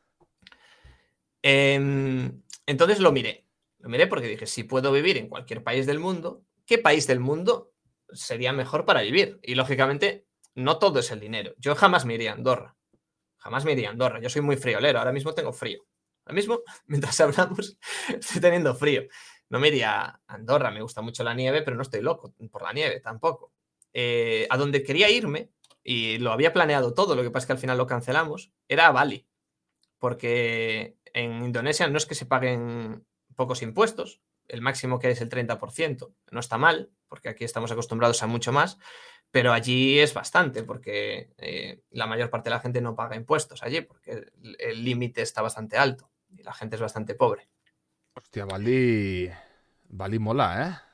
Em, 1.43 2.43
entonces 2.67 2.99
lo 2.99 3.13
miré. 3.13 3.47
Lo 3.79 3.91
miré 3.91 4.07
porque 4.07 4.27
dije, 4.27 4.47
si 4.47 4.65
puedo 4.65 4.91
vivir 4.91 5.19
en 5.19 5.29
cualquier 5.29 5.63
país 5.63 5.87
del 5.87 5.99
mundo, 5.99 6.43
¿qué 6.65 6.79
país 6.79 7.07
del 7.07 7.21
mundo 7.21 7.75
sería 8.11 8.55
mejor 8.55 8.87
para 8.87 9.03
vivir? 9.03 9.39
Y 9.43 9.55
lógicamente, 9.55 10.27
no 10.55 10.79
todo 10.79 11.01
es 11.01 11.11
el 11.11 11.21
dinero. 11.21 11.53
Yo 11.59 11.75
jamás 11.75 12.07
me 12.07 12.15
iría 12.15 12.33
a 12.33 12.35
Andorra. 12.37 12.75
Jamás 13.37 13.67
me 13.67 13.73
iría 13.73 13.89
a 13.89 13.93
Andorra. 13.93 14.19
Yo 14.19 14.31
soy 14.31 14.41
muy 14.41 14.57
friolero. 14.57 14.99
Ahora 14.99 15.13
mismo 15.13 15.35
tengo 15.35 15.53
frío. 15.53 15.83
Ahora 16.25 16.35
mismo, 16.35 16.61
mientras 16.87 17.21
hablamos, 17.21 17.79
estoy 18.09 18.41
teniendo 18.41 18.75
frío. 18.75 19.03
No 19.51 19.61
me 19.61 19.69
iría 19.69 20.07
a 20.07 20.21
Andorra. 20.27 20.71
Me 20.71 20.81
gusta 20.81 21.03
mucho 21.03 21.23
la 21.23 21.35
nieve, 21.35 21.61
pero 21.61 21.77
no 21.77 21.83
estoy 21.83 22.01
loco 22.01 22.35
por 22.51 22.63
la 22.63 22.73
nieve 22.73 23.01
tampoco. 23.01 23.53
Eh, 23.93 24.47
a 24.49 24.57
donde 24.57 24.83
quería 24.83 25.11
irme, 25.11 25.51
y 25.83 26.19
lo 26.19 26.33
había 26.33 26.53
planeado 26.53 26.95
todo, 26.95 27.15
lo 27.15 27.23
que 27.23 27.31
pasa 27.31 27.45
es 27.45 27.47
que 27.47 27.53
al 27.53 27.59
final 27.59 27.79
lo 27.79 27.87
cancelamos, 27.87 28.53
era 28.69 28.87
a 28.87 28.93
Bali. 28.93 29.27
Porque 29.99 30.97
en 31.13 31.45
Indonesia 31.45 31.89
no 31.89 31.99
es 31.99 32.07
que 32.07 32.15
se 32.15 32.27
paguen 32.27 33.05
pocos 33.37 33.63
impuestos, 33.63 34.21
el 34.49 34.61
máximo 34.61 34.99
que 34.99 35.11
es 35.11 35.21
el 35.21 35.29
30%. 35.29 36.15
No 36.31 36.41
está 36.41 36.59
mal, 36.59 36.91
porque 37.09 37.29
aquí 37.29 37.45
estamos 37.45 37.71
acostumbrados 37.71 38.23
a 38.23 38.27
mucho 38.27 38.53
más, 38.53 38.79
pero 39.31 39.53
allí 39.53 39.99
es 39.99 40.15
bastante, 40.15 40.63
porque 40.63 41.33
eh, 41.39 41.83
la 41.91 42.07
mayor 42.07 42.31
parte 42.31 42.51
de 42.51 42.57
la 42.57 42.61
gente 42.61 42.81
no 42.81 42.97
paga 42.97 43.17
impuestos 43.17 43.63
allí, 43.63 43.81
porque 43.83 44.27
el 44.59 44.85
límite 44.85 45.23
está 45.23 45.43
bastante 45.43 45.77
alto 45.77 46.11
y 46.29 46.43
la 46.43 46.53
gente 46.53 46.77
es 46.77 46.83
bastante 46.83 47.15
pobre. 47.15 47.49
Hostia, 48.15 48.45
Bali, 48.45 49.31
Bali 49.89 50.19
mola, 50.19 50.67
¿eh? 50.67 50.91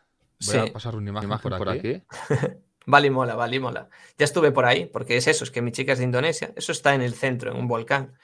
Voy 0.47 0.69
a 0.69 0.73
pasar 0.73 0.97
una 0.97 1.11
imagen, 1.11 1.31
por, 1.59 1.69
aquí. 1.69 2.03
Bali 2.87 3.11
mola, 3.11 3.35
Bali 3.35 3.59
mola. 3.61 3.89
Ya 4.17 4.25
estuve 4.25 4.53
por 4.53 4.65
ahí, 4.65 4.87
porque 4.87 5.17
es 5.17 5.27
eso, 5.27 5.45
es 5.45 5.51
que 5.51 5.61
mi 5.61 5.73
chica 5.73 5.93
es 5.93 5.99
de 5.99 6.05
Indonesia, 6.05 6.53
eso 6.57 6.73
está 6.73 6.95
en 6.95 7.03
el 7.03 7.15
centro, 7.15 7.51
en 7.51 7.59
un 7.59 7.69
volcán. 7.69 8.17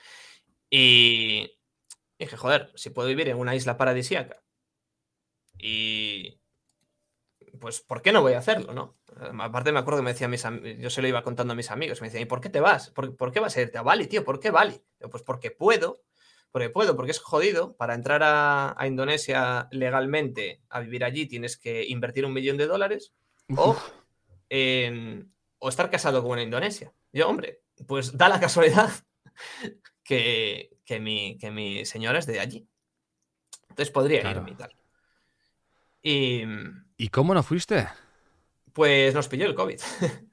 Y 0.70 1.58
dije, 2.18 2.36
joder, 2.36 2.72
si 2.76 2.90
puedo 2.90 3.08
vivir 3.08 3.28
en 3.28 3.38
una 3.38 3.54
isla 3.54 3.76
paradisíaca 3.76 4.42
y 5.58 6.40
pues, 7.60 7.80
¿por 7.80 8.02
qué 8.02 8.12
no 8.12 8.22
voy 8.22 8.32
a 8.32 8.38
hacerlo, 8.38 8.72
no? 8.72 8.98
Aparte 9.40 9.72
me 9.72 9.78
acuerdo 9.78 10.00
que 10.00 10.04
me 10.04 10.12
decía 10.12 10.26
mis 10.28 10.44
yo 10.78 10.90
se 10.90 11.02
lo 11.02 11.08
iba 11.08 11.22
contando 11.22 11.52
a 11.52 11.56
mis 11.56 11.70
amigos, 11.70 12.00
me 12.00 12.08
decían, 12.08 12.22
¿y 12.22 12.26
por 12.26 12.40
qué 12.40 12.48
te 12.48 12.60
vas? 12.60 12.90
¿Por, 12.90 13.32
qué 13.32 13.40
vas 13.40 13.56
a 13.56 13.60
irte 13.60 13.78
a 13.78 13.82
Bali, 13.82 14.06
tío? 14.06 14.24
¿Por 14.24 14.40
qué 14.40 14.50
Bali? 14.50 14.82
pues 15.10 15.22
porque 15.22 15.50
puedo, 15.50 16.02
porque 16.50 16.70
puedo, 16.70 16.96
porque 16.96 17.12
es 17.12 17.20
jodido. 17.20 17.76
Para 17.76 17.94
entrar 17.94 18.22
a, 18.24 18.76
Indonesia 18.86 19.68
legalmente 19.70 20.62
a 20.68 20.80
vivir 20.80 21.04
allí 21.04 21.26
tienes 21.26 21.56
que 21.56 21.84
invertir 21.86 22.24
un 22.24 22.32
millón 22.32 22.56
de 22.56 22.66
dólares 22.66 23.12
o, 23.56 23.76
o 25.58 25.68
estar 25.68 25.90
casado 25.90 26.22
con 26.22 26.32
una 26.32 26.42
Indonesia. 26.42 26.92
Yo, 27.12 27.28
hombre, 27.28 27.62
pues 27.86 28.16
da 28.16 28.28
la 28.28 28.40
casualidad 28.40 28.90
que, 30.04 30.70
mi, 31.00 31.38
que 31.38 31.50
mi 31.50 31.84
señora 31.84 32.18
es 32.18 32.26
de 32.26 32.40
allí. 32.40 32.68
Entonces 33.68 33.90
podría 33.90 34.30
irme 34.30 34.50
y 34.50 34.54
tal. 34.54 34.76
Y, 36.02 36.42
¿Y 36.96 37.08
cómo 37.08 37.32
no 37.32 37.42
fuiste? 37.42 37.88
Pues 38.72 39.14
nos 39.14 39.28
pilló 39.28 39.46
el 39.46 39.54
COVID. 39.54 39.80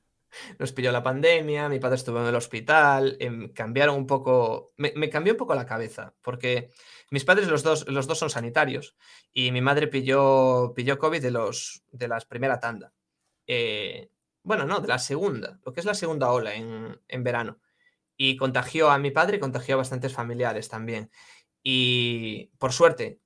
nos 0.60 0.72
pilló 0.72 0.92
la 0.92 1.04
pandemia, 1.04 1.70
mi 1.70 1.80
padre 1.80 1.96
estuvo 1.96 2.20
en 2.20 2.28
el 2.28 2.36
hospital, 2.36 3.18
em, 3.20 3.52
cambiaron 3.54 3.96
un 3.96 4.08
poco, 4.08 4.74
me, 4.78 5.10
cambió 5.10 5.34
un 5.34 5.38
poco 5.38 5.56
la 5.56 5.66
cabeza, 5.66 6.14
porque 6.22 6.72
mis 7.12 7.26
padres 7.26 7.48
los 7.48 7.64
dos, 7.64 7.88
los 7.88 8.08
dos 8.08 8.20
son 8.20 8.30
sanitarios 8.30 8.96
y 9.32 9.52
mi 9.52 9.62
madre 9.62 9.88
pilló, 9.88 10.74
pilló 10.76 10.98
COVID 10.98 11.22
de, 11.22 11.32
los, 11.32 11.84
de 11.92 12.08
la 12.08 12.20
primera 12.20 12.60
tanda. 12.60 12.94
Eh, 13.50 14.12
bueno, 14.44 14.66
no, 14.66 14.80
de 14.80 14.88
la 14.88 15.00
segunda, 15.00 15.60
lo 15.66 15.74
que 15.74 15.80
es 15.80 15.86
la 15.86 15.96
segunda 15.96 16.32
ola 16.32 16.54
en, 16.54 17.02
en 17.08 17.24
verano. 17.24 17.60
Y 18.16 18.38
contagió 18.38 18.92
a 18.92 19.00
mi 19.00 19.12
padre 19.12 19.38
y 19.38 19.40
contagió 19.40 19.76
a 19.76 19.80
bastantes 19.80 20.14
familiares 20.14 20.70
también. 20.70 21.12
Y 21.64 22.52
por 22.60 22.72
suerte, 22.74 23.20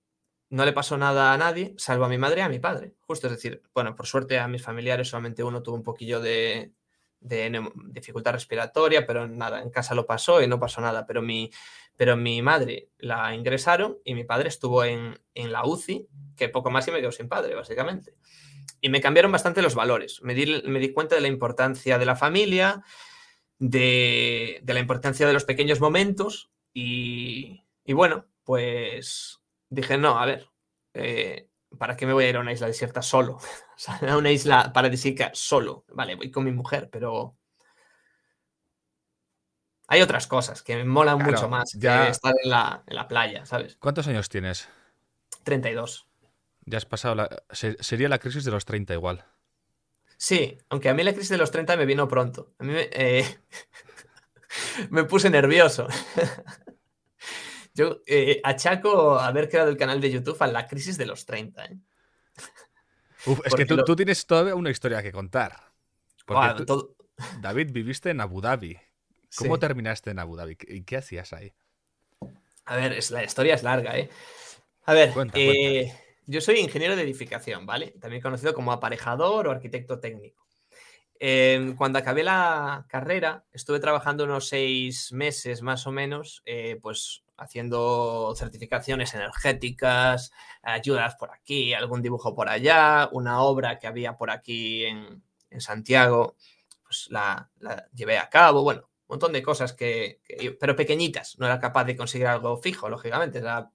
no 0.54 0.66
le 0.66 0.72
pasó 0.74 0.98
nada 1.00 1.34
a 1.34 1.38
nadie, 1.38 1.74
salvo 1.78 2.06
a 2.06 2.10
mi 2.10 2.20
madre 2.20 2.42
y 2.42 2.44
a 2.44 2.50
mi 2.50 2.60
padre. 2.60 2.94
Justo, 3.02 3.26
es 3.26 3.34
decir, 3.34 3.64
bueno, 3.74 3.96
por 3.96 4.06
suerte 4.06 4.38
a 4.38 4.48
mis 4.48 4.62
familiares 4.62 5.10
solamente 5.10 5.44
uno 5.44 5.64
tuvo 5.64 5.76
un 5.76 5.82
poquillo 5.84 6.20
de, 6.20 6.74
dificultad 7.20 8.34
respiratoria, 8.34 9.08
pero 9.08 9.28
nada, 9.28 9.64
en 9.64 9.72
casa 9.72 9.96
lo 9.96 10.06
pasó 10.06 10.44
y 10.44 10.48
no 10.48 10.60
pasó 10.60 10.80
nada. 10.80 11.08
Pero 11.08 11.24
mi, 11.24 11.50
pero 11.98 12.16
mi 12.16 12.44
madre 12.44 12.90
la 13.00 13.34
ingresaron 13.34 13.98
y 14.06 14.14
mi 14.14 14.26
padre 14.26 14.50
estuvo 14.50 14.84
en, 14.84 15.18
la 15.34 15.66
UCI, 15.66 16.08
que 16.38 16.50
poco 16.50 16.70
más 16.70 16.88
y 16.88 16.92
me 16.92 17.02
quedó 17.02 17.12
sin 17.12 17.28
padre, 17.28 17.56
básicamente. 17.56 18.16
Y 18.84 18.90
me 18.90 19.00
cambiaron 19.00 19.32
bastante 19.32 19.62
los 19.62 19.76
valores. 19.76 20.22
Me 20.24 20.34
di, 20.34 20.62
me 20.66 20.78
di 20.80 20.92
cuenta 20.92 21.16
de 21.16 21.22
la 21.22 21.30
importancia 21.30 21.98
de 21.98 22.06
la 22.06 22.18
familia, 22.18 22.84
de, 23.58 24.62
la 24.66 24.80
importancia 24.82 25.26
de 25.26 25.32
los 25.32 25.46
pequeños 25.46 25.80
momentos 25.80 26.52
y, 26.74 27.64
y 27.86 27.94
bueno, 27.94 28.26
pues 28.44 29.40
dije, 29.70 29.98
no, 29.98 30.20
a 30.20 30.26
ver, 30.26 30.50
eh, 30.94 31.48
¿para 31.78 31.96
qué 31.96 32.06
me 32.06 32.12
voy 32.12 32.26
a 32.26 32.30
ir 32.30 32.36
a 32.36 32.42
una 32.42 32.52
isla 32.52 32.68
desierta 32.68 33.02
solo? 33.02 33.36
o 33.38 33.78
sea, 33.78 33.96
a 34.06 34.18
una 34.18 34.32
isla 34.32 34.74
paradisíaca 34.74 35.32
solo. 35.34 35.86
Vale, 35.94 36.16
voy 36.16 36.30
con 36.30 36.44
mi 36.44 36.52
mujer, 36.52 36.90
pero 36.92 37.38
hay 39.88 40.02
otras 40.02 40.28
cosas 40.28 40.62
que 40.62 40.76
me 40.76 40.84
molan 40.84 41.20
mucho 41.20 41.48
más 41.48 41.72
que 41.80 42.08
estar 42.10 42.34
en 42.44 42.50
la, 42.50 43.08
playa, 43.08 43.46
¿sabes? 43.46 43.78
¿Cuántos 43.78 44.08
años 44.08 44.28
tienes? 44.28 44.68
32. 45.44 46.10
Ya 46.66 46.78
has 46.78 46.86
pasado 46.86 47.16
la... 47.16 47.44
Sería 47.52 48.10
la 48.10 48.20
crisis 48.20 48.44
de 48.44 48.52
los 48.52 48.66
30 48.66 48.94
igual. 48.94 49.26
Sí, 50.18 50.58
aunque 50.70 50.90
a 50.90 50.94
mí 50.94 51.04
la 51.04 51.14
crisis 51.14 51.30
de 51.30 51.38
los 51.38 51.52
30 51.52 51.76
me 51.76 51.86
vino 51.86 52.08
pronto. 52.08 52.54
A 52.60 52.64
mí 52.64 52.74
me, 52.74 52.90
eh, 52.92 53.26
me 54.90 55.04
puse 55.04 55.30
nervioso. 55.30 55.88
Yo 57.74 58.02
eh, 58.06 58.40
achaco 58.44 59.20
haber 59.20 59.50
creado 59.50 59.70
el 59.70 59.78
canal 59.78 60.00
de 60.00 60.12
YouTube 60.12 60.42
a 60.42 60.48
la 60.48 60.68
crisis 60.68 60.98
de 60.98 61.08
los 61.08 61.26
30. 61.26 61.66
¿eh? 61.66 61.78
es 63.46 63.56
que 63.56 63.66
tú, 63.66 63.96
tienes 63.96 64.26
todavía 64.26 64.56
una 64.56 64.70
historia 64.70 65.02
que 65.02 65.12
contar. 65.12 65.72
David, 67.42 67.72
viviste 67.72 68.12
en 68.12 68.22
Abu 68.22 68.42
Dhabi. 68.42 68.78
¿Cómo 69.36 69.58
terminaste 69.58 70.12
en 70.12 70.20
Abu 70.20 70.36
Dhabi? 70.36 70.58
¿Y 70.68 70.84
qué 70.84 70.98
hacías 70.98 71.34
ahí? 71.34 71.54
A 72.66 72.76
ver, 72.76 72.94
es, 72.94 73.10
la 73.12 73.24
historia 73.24 73.56
es 73.56 73.64
larga, 73.64 73.98
¿eh? 73.98 74.10
A 74.86 74.94
ver, 74.94 75.14
eh, 75.34 75.94
yo 76.26 76.42
soy 76.42 76.60
ingeniero 76.60 76.96
de 76.96 77.04
edificación, 77.04 77.66
¿vale? 77.66 77.96
También 78.00 78.22
conocido 78.22 78.54
como 78.54 78.72
aparejador 78.72 79.48
o 79.48 79.52
arquitecto 79.52 80.00
técnico. 80.00 80.44
Em, 81.20 81.76
cuando 81.76 82.00
acabé 82.00 82.24
la 82.24 82.86
carrera, 82.90 83.46
estuve 83.54 83.80
trabajando 83.80 84.26
unos 84.26 84.50
seis 84.50 85.12
meses 85.14 85.62
más 85.62 85.88
o 85.88 85.92
menos, 85.92 86.42
eh, 86.46 86.78
pues 86.82 87.24
haciendo 87.38 88.34
certificaciones 88.36 89.14
energéticas, 89.14 90.32
ayudas 90.62 91.16
por 91.16 91.32
aquí, 91.32 91.74
algún 91.74 92.02
dibujo 92.02 92.36
por 92.36 92.50
allá, 92.50 93.10
una 93.12 93.42
obra 93.42 93.80
que 93.80 93.88
había 93.88 94.18
por 94.18 94.32
aquí 94.32 94.86
en, 94.86 95.24
Santiago, 95.60 96.36
pues 96.84 97.08
la, 97.12 97.52
llevé 97.94 98.18
a 98.18 98.28
cabo, 98.30 98.64
bueno, 98.64 98.82
un 98.82 99.14
montón 99.16 99.32
de 99.32 99.44
cosas 99.44 99.72
que, 99.74 100.20
pero 100.60 100.76
pequeñitas, 100.76 101.38
no 101.38 101.46
era 101.46 101.60
capaz 101.60 101.86
de 101.86 101.96
conseguir 101.96 102.26
algo 102.28 102.58
fijo, 102.58 102.90
lógicamente, 102.90 103.38
era 103.38 103.72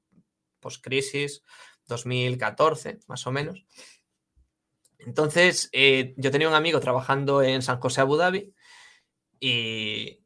post-crisis, 0.60 1.44
2014, 1.88 3.00
más 3.08 3.26
o 3.26 3.32
menos. 3.32 3.64
Entonces, 4.98 5.68
eh, 5.72 6.14
yo 6.16 6.30
tenía 6.30 6.48
un 6.48 6.54
amigo 6.54 6.80
trabajando 6.80 7.42
en 7.42 7.62
San 7.62 7.80
José 7.80 8.00
Abu 8.00 8.16
Dhabi 8.16 8.54
y, 9.40 10.18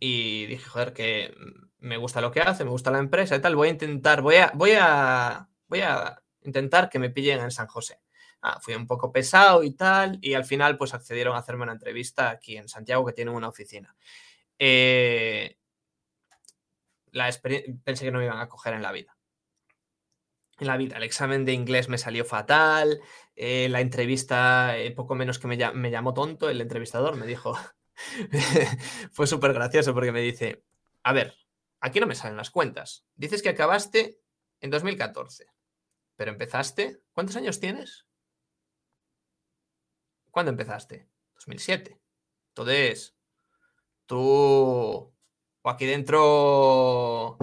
dije, 0.00 0.68
joder, 0.68 0.92
que 0.92 1.34
me 1.78 1.96
gusta 1.96 2.20
lo 2.20 2.32
que 2.32 2.40
hace, 2.40 2.64
me 2.64 2.70
gusta 2.70 2.90
la 2.90 2.98
empresa 2.98 3.36
y 3.36 3.40
tal, 3.40 3.56
voy 3.56 3.68
a 3.68 3.72
intentar, 3.72 4.22
voy 4.22 4.36
a, 4.36 4.52
voy 4.54 4.72
a, 4.78 5.48
voy 5.68 5.80
a 5.80 6.22
intentar 6.42 6.88
que 6.88 6.98
me 6.98 7.10
pillen 7.10 7.40
en 7.40 7.50
San 7.50 7.66
José. 7.66 8.00
Ah, 8.42 8.58
fui 8.60 8.74
un 8.74 8.86
poco 8.86 9.12
pesado 9.12 9.62
y 9.64 9.72
tal, 9.72 10.18
y 10.22 10.34
al 10.34 10.44
final 10.44 10.76
pues 10.76 10.94
accedieron 10.94 11.34
a 11.34 11.38
hacerme 11.38 11.64
una 11.64 11.72
entrevista 11.72 12.30
aquí 12.30 12.56
en 12.56 12.68
Santiago 12.68 13.04
que 13.04 13.12
tienen 13.12 13.34
una 13.34 13.48
oficina. 13.48 13.94
Eh, 14.58 15.56
pensé 17.84 18.04
que 18.04 18.10
no 18.10 18.18
me 18.18 18.26
iban 18.26 18.38
a 18.38 18.48
coger 18.48 18.74
en 18.74 18.82
la 18.82 18.92
vida. 18.92 19.15
En 20.58 20.66
la 20.66 20.76
vida, 20.76 20.96
el 20.96 21.02
examen 21.02 21.44
de 21.44 21.52
inglés 21.52 21.88
me 21.88 21.98
salió 21.98 22.24
fatal, 22.24 23.00
eh, 23.34 23.68
la 23.68 23.80
entrevista, 23.80 24.78
eh, 24.78 24.90
poco 24.90 25.14
menos 25.14 25.38
que 25.38 25.46
me, 25.46 25.56
llamó 25.56 26.14
tonto, 26.14 26.48
el 26.48 26.60
entrevistador 26.60 27.16
me 27.16 27.26
dijo, 27.26 27.56
fue 29.12 29.26
súper 29.26 29.52
gracioso 29.52 29.92
porque 29.92 30.12
me 30.12 30.22
dice, 30.22 30.64
a 31.02 31.12
ver, 31.12 31.34
aquí 31.80 32.00
no 32.00 32.06
me 32.06 32.14
salen 32.14 32.38
las 32.38 32.50
cuentas. 32.50 33.04
Dices 33.14 33.42
que 33.42 33.50
acabaste 33.50 34.18
en 34.60 34.70
2014, 34.70 35.46
pero 36.16 36.30
empezaste. 36.30 37.02
¿Cuántos 37.12 37.36
años 37.36 37.60
tienes? 37.60 38.06
¿Cuándo 40.30 40.50
empezaste? 40.50 41.08
2007. 41.34 42.00
Entonces, 42.48 43.14
tú. 44.06 45.12
O 45.62 45.70
aquí 45.70 45.86
dentro. 45.86 47.36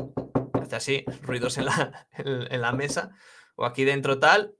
Hace 0.64 0.76
así, 0.76 1.05
ruidos 1.22 1.57
en 1.57 1.66
la, 1.66 2.07
en, 2.18 2.61
la 2.61 2.72
mesa. 2.72 3.11
O 3.55 3.66
aquí 3.66 3.84
dentro 3.84 4.20
tal. 4.20 4.55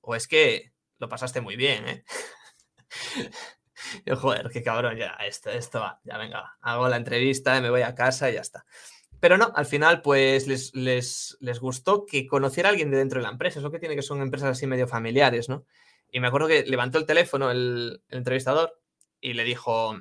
O 0.00 0.14
es 0.14 0.28
que 0.28 0.72
lo 0.98 1.08
pasaste 1.08 1.40
muy 1.40 1.56
bien, 1.56 1.88
¿eh? 1.88 2.04
Yo, 4.04 4.16
joder, 4.16 4.50
qué 4.52 4.62
cabrón, 4.62 4.96
ya, 4.96 5.16
esto, 5.20 5.50
esto 5.50 5.80
va, 5.80 6.00
ya 6.04 6.18
venga, 6.18 6.56
hago 6.60 6.88
la 6.88 6.96
entrevista, 6.96 7.60
me 7.60 7.70
voy 7.70 7.82
a 7.82 7.94
casa 7.94 8.30
y 8.30 8.34
ya 8.34 8.40
está. 8.40 8.64
Pero 9.20 9.36
no, 9.36 9.52
al 9.54 9.66
final, 9.66 10.00
pues 10.02 10.46
les, 10.46 10.74
les, 10.74 11.36
les, 11.40 11.60
gustó 11.60 12.06
que 12.06 12.26
conociera 12.26 12.70
a 12.70 12.72
alguien 12.72 12.90
de 12.90 12.96
dentro 12.96 13.20
de 13.20 13.24
la 13.24 13.32
empresa. 13.32 13.58
Eso 13.58 13.70
que 13.70 13.78
tiene 13.78 13.94
que 13.94 14.02
son 14.02 14.22
empresas 14.22 14.50
así 14.50 14.66
medio 14.66 14.88
familiares, 14.88 15.50
¿no? 15.50 15.66
Y 16.10 16.20
me 16.20 16.28
acuerdo 16.28 16.48
que 16.48 16.64
levantó 16.64 16.98
el 16.98 17.06
teléfono 17.06 17.50
el, 17.50 18.02
entrevistador 18.08 18.80
y 19.20 19.34
le 19.34 19.44
dijo, 19.44 19.94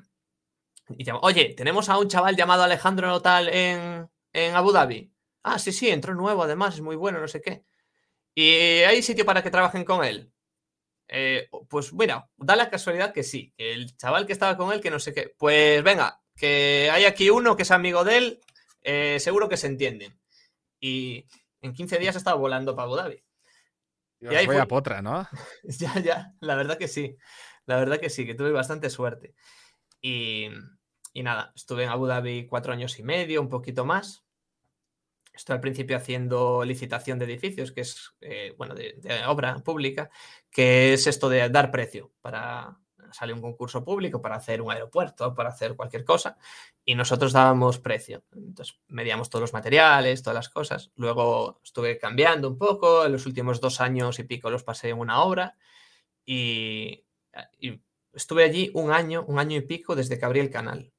oye, 1.22 1.54
tenemos 1.56 1.90
a 1.90 1.98
un 1.98 2.08
chaval 2.08 2.38
llamado 2.38 2.64
Alejandro 2.64 3.08
Notal 3.08 3.50
en, 3.50 4.10
en 4.32 4.56
Abu 4.56 4.72
Dhabi. 4.72 5.12
Ah, 5.44 5.60
sí, 5.60 5.72
sí, 5.72 5.90
entró 5.90 6.14
nuevo, 6.14 6.44
además, 6.44 6.76
es 6.76 6.82
muy 6.82 6.96
bueno, 6.96 7.20
no 7.20 7.28
sé 7.28 7.42
qué. 7.42 7.64
¿Y 8.36 8.52
hay 8.84 9.02
sitio 9.02 9.26
para 9.26 9.44
que 9.44 9.52
trabajen 9.52 9.84
con 9.84 10.04
él? 10.04 10.32
Eh, 11.08 11.50
pues 11.68 11.92
mira, 11.92 12.30
da 12.38 12.56
la 12.56 12.70
casualidad 12.70 13.14
que 13.14 13.24
sí, 13.24 13.54
el 13.58 13.98
chaval 13.98 14.28
que 14.28 14.34
estaba 14.34 14.56
con 14.56 14.72
él, 14.72 14.80
que 14.80 14.92
no 14.92 15.00
sé 15.00 15.14
qué. 15.14 15.34
Pues 15.38 15.84
venga, 15.84 16.22
que 16.36 16.90
hay 16.92 17.06
aquí 17.06 17.30
uno 17.30 17.56
que 17.56 17.64
es 17.64 17.72
amigo 17.72 18.04
de 18.04 18.18
él, 18.18 18.42
eh, 18.82 19.20
seguro 19.20 19.50
que 19.50 19.58
se 19.58 19.68
entienden. 19.68 20.20
Y 20.80 21.26
en 21.62 21.74
15 21.74 21.98
días 21.98 22.16
estaba 22.16 22.38
volando 22.38 22.76
para 22.76 22.86
Abu 22.86 22.96
Dhabi. 22.96 23.24
y 24.22 24.28
ahí 24.28 24.46
fue 24.46 24.60
a 24.60 24.68
potra, 24.68 25.02
¿no? 25.02 25.28
ya, 25.64 26.00
ya, 26.00 26.34
la 26.40 26.56
verdad 26.56 26.78
que 26.78 26.88
sí. 26.88 27.18
La 27.66 27.78
verdad 27.78 28.00
que 28.00 28.10
sí, 28.10 28.26
que 28.26 28.36
tuve 28.36 28.52
bastante 28.52 28.90
suerte. 28.90 29.36
Y, 30.02 30.48
y 31.14 31.24
nada, 31.24 31.52
estuve 31.56 31.84
en 31.84 31.90
Abu 31.90 32.08
Dhabi 32.08 32.48
cuatro 32.48 32.72
años 32.72 32.98
y 33.00 33.04
medio, 33.04 33.42
un 33.42 33.50
poquito 33.50 33.84
más. 33.84 34.26
Estoy 35.34 35.56
al 35.56 35.62
principio 35.62 35.96
haciendo 35.96 36.64
licitación 36.66 37.18
de 37.20 37.26
edificios, 37.26 37.72
que 37.72 37.82
es, 37.82 38.12
eh, 38.22 38.54
bueno, 38.58 38.76
de, 38.76 38.96
obra 39.28 39.56
pública, 39.60 40.10
que 40.52 40.94
es 40.94 41.08
esto 41.08 41.30
de 41.30 41.50
dar 41.50 41.72
precio 41.72 42.12
para, 42.22 42.78
sale 43.12 43.34
un 43.34 43.42
concurso 43.42 43.84
público 43.84 44.22
para 44.22 44.36
hacer 44.36 44.62
un 44.62 44.72
aeropuerto, 44.72 45.34
para 45.34 45.50
hacer 45.50 45.76
cualquier 45.76 46.04
cosa, 46.04 46.38
y 46.84 46.96
nosotros 46.96 47.34
dábamos 47.34 47.80
precio. 47.80 48.24
Entonces, 48.34 48.80
medíamos 48.88 49.30
todos 49.30 49.42
los 49.42 49.54
materiales, 49.54 50.22
todas 50.22 50.36
las 50.36 50.50
cosas. 50.50 50.92
Luego 50.96 51.62
estuve 51.64 51.98
cambiando 51.98 52.50
un 52.50 52.58
poco, 52.58 53.06
en 53.06 53.12
los 53.12 53.26
últimos 53.26 53.62
dos 53.62 53.82
años 53.82 54.20
y 54.20 54.24
pico 54.24 54.50
los 54.50 54.64
pasé 54.64 54.90
en 54.90 55.00
una 55.00 55.22
obra, 55.24 55.58
y, 56.26 57.06
y 57.60 57.82
estuve 58.14 58.44
allí 58.44 58.72
un 58.74 58.92
año, 58.92 59.26
un 59.28 59.40
año 59.40 59.58
y 59.58 59.62
pico 59.62 59.96
desde 59.96 60.20
que 60.20 60.26
abrí 60.26 60.40
el 60.40 60.50
canal. 60.50 60.92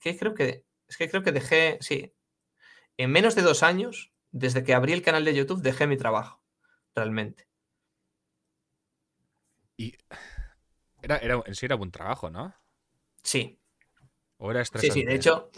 Que 0.00 0.16
creo 0.16 0.34
que, 0.34 0.64
es 0.88 0.96
que 0.96 1.08
creo 1.08 1.22
que 1.22 1.32
dejé, 1.32 1.78
sí, 1.80 2.12
en 3.02 3.10
menos 3.10 3.34
de 3.34 3.42
dos 3.42 3.62
años, 3.62 4.12
desde 4.30 4.62
que 4.62 4.74
abrí 4.74 4.92
el 4.92 5.02
canal 5.02 5.24
de 5.24 5.34
YouTube, 5.34 5.62
dejé 5.62 5.86
mi 5.86 5.96
trabajo, 5.96 6.42
realmente. 6.94 7.48
Y 9.76 9.94
era, 11.00 11.16
era, 11.18 11.42
en 11.46 11.54
sí 11.54 11.64
era 11.64 11.76
buen 11.76 11.90
trabajo, 11.90 12.28
¿no? 12.28 12.54
Sí. 13.22 13.58
¿O 14.36 14.50
era 14.50 14.60
estresante? 14.60 14.92
Sí, 14.92 15.00
sí, 15.00 15.06
de 15.06 15.14
hecho, 15.14 15.50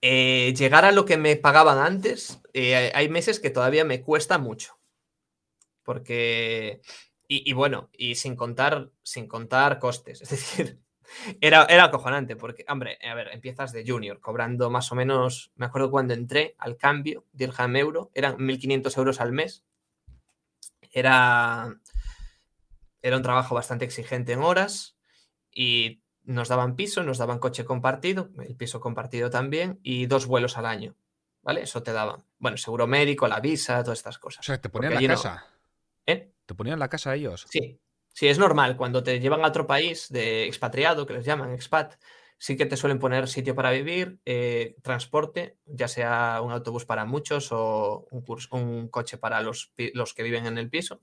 eh, 0.00 0.54
llegar 0.56 0.86
a 0.86 0.92
lo 0.92 1.04
que 1.04 1.18
me 1.18 1.36
pagaban 1.36 1.78
antes, 1.78 2.40
eh, 2.54 2.92
hay 2.94 3.08
meses 3.10 3.38
que 3.38 3.50
todavía 3.50 3.84
me 3.84 4.02
cuesta 4.02 4.38
mucho. 4.38 4.78
Porque, 5.82 6.80
y, 7.28 7.48
y, 7.48 7.52
bueno, 7.52 7.90
y 7.92 8.14
sin 8.14 8.36
contar, 8.36 8.90
sin 9.02 9.28
contar 9.28 9.78
costes. 9.78 10.20
Es 10.22 10.30
decir, 10.30 10.80
era, 11.40 11.64
era 11.68 11.84
acojonante 11.84 12.36
porque, 12.36 12.64
hombre, 12.68 12.98
a 13.06 13.14
ver, 13.14 13.28
empiezas 13.32 13.72
de 13.72 13.84
junior, 13.86 14.20
cobrando 14.20 14.70
más 14.70 14.90
o 14.92 14.94
menos, 14.94 15.52
me 15.56 15.66
acuerdo 15.66 15.90
cuando 15.90 16.14
entré 16.14 16.54
al 16.58 16.76
cambio, 16.76 17.24
dirham 17.32 17.76
euro, 17.76 18.10
eran 18.14 18.36
1.500 18.36 18.98
euros 18.98 19.20
al 19.20 19.32
mes. 19.32 19.64
Era, 20.92 21.76
era 23.02 23.16
un 23.16 23.22
trabajo 23.22 23.54
bastante 23.54 23.84
exigente 23.84 24.32
en 24.32 24.42
horas 24.42 24.96
y 25.50 26.02
nos 26.24 26.48
daban 26.48 26.74
piso, 26.76 27.02
nos 27.02 27.18
daban 27.18 27.38
coche 27.38 27.64
compartido, 27.64 28.30
el 28.38 28.56
piso 28.56 28.80
compartido 28.80 29.30
también, 29.30 29.78
y 29.82 30.06
dos 30.06 30.26
vuelos 30.26 30.58
al 30.58 30.66
año. 30.66 30.96
¿Vale? 31.42 31.62
Eso 31.62 31.82
te 31.84 31.92
daban. 31.92 32.24
Bueno, 32.38 32.56
seguro 32.56 32.88
médico, 32.88 33.28
la 33.28 33.38
visa, 33.38 33.82
todas 33.84 34.00
estas 34.00 34.18
cosas. 34.18 34.40
O 34.40 34.42
sea, 34.42 34.60
te 34.60 34.68
ponían 34.68 34.94
la 34.94 35.06
casa. 35.06 35.46
¿Eh? 36.04 36.32
¿Te 36.44 36.54
ponían 36.54 36.80
la 36.80 36.88
casa 36.88 37.14
ellos? 37.14 37.46
Sí, 37.48 37.78
Sí, 38.16 38.28
es 38.28 38.38
normal. 38.38 38.78
Cuando 38.78 39.02
te 39.02 39.20
llevan 39.20 39.44
a 39.44 39.48
otro 39.48 39.66
país 39.66 40.08
de 40.08 40.46
expatriado, 40.46 41.04
que 41.04 41.12
les 41.12 41.26
llaman 41.26 41.52
expat, 41.52 41.96
sí 42.38 42.56
que 42.56 42.64
te 42.64 42.78
suelen 42.78 42.98
poner 42.98 43.28
sitio 43.28 43.54
para 43.54 43.70
vivir, 43.72 44.20
eh, 44.24 44.74
transporte, 44.80 45.58
ya 45.66 45.86
sea 45.86 46.40
un 46.42 46.50
autobús 46.50 46.86
para 46.86 47.04
muchos 47.04 47.52
o 47.52 48.06
un, 48.10 48.24
un 48.52 48.88
coche 48.88 49.18
para 49.18 49.42
los, 49.42 49.74
los, 49.92 50.14
que 50.14 50.22
viven 50.22 50.46
en 50.46 50.56
el 50.56 50.70
piso, 50.70 51.02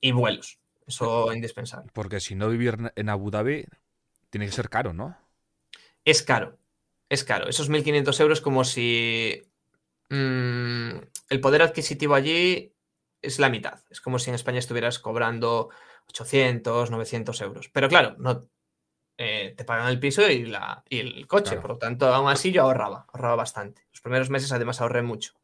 y 0.00 0.12
vuelos. 0.12 0.60
Eso 0.86 1.32
es 1.32 1.36
indispensable. 1.36 1.90
Porque 1.92 2.20
si 2.20 2.36
no 2.36 2.48
vivir 2.48 2.76
en 2.94 3.08
Abu 3.08 3.32
Dhabi, 3.32 3.66
tiene 4.30 4.46
que 4.46 4.52
ser 4.52 4.70
caro, 4.70 4.92
¿no? 4.92 5.18
Es 6.04 6.22
caro. 6.22 6.56
Es 7.08 7.24
caro. 7.24 7.48
Esos 7.48 7.68
1.500 7.68 8.20
euros 8.20 8.40
como 8.40 8.62
si 8.62 9.42
mmm, 10.08 10.98
el 11.30 11.40
poder 11.40 11.62
adquisitivo 11.62 12.14
allí 12.14 12.76
es 13.22 13.40
la 13.40 13.48
mitad. 13.48 13.80
Es 13.90 14.00
como 14.00 14.20
si 14.20 14.30
en 14.30 14.36
España 14.36 14.60
estuvieras 14.60 15.00
cobrando 15.00 15.70
800, 16.10 16.90
900 16.90 17.40
euros. 17.42 17.68
Pero 17.68 17.88
claro, 17.88 18.16
no, 18.18 18.48
eh, 19.16 19.54
te 19.56 19.64
pagan 19.64 19.88
el 19.88 19.98
piso 19.98 20.28
y, 20.28 20.46
la, 20.46 20.84
y 20.88 21.00
el 21.00 21.26
coche. 21.26 21.56
Por 21.56 21.70
lo 21.70 21.78
tanto, 21.78 22.06
aún 22.12 22.28
así 22.28 22.52
yo 22.52 22.62
ahorraba, 22.62 23.06
ahorraba 23.12 23.36
bastante. 23.36 23.86
Los 23.90 24.00
primeros 24.00 24.30
meses 24.30 24.52
además 24.52 24.80
ahorré 24.80 25.02
mucho. 25.02 25.34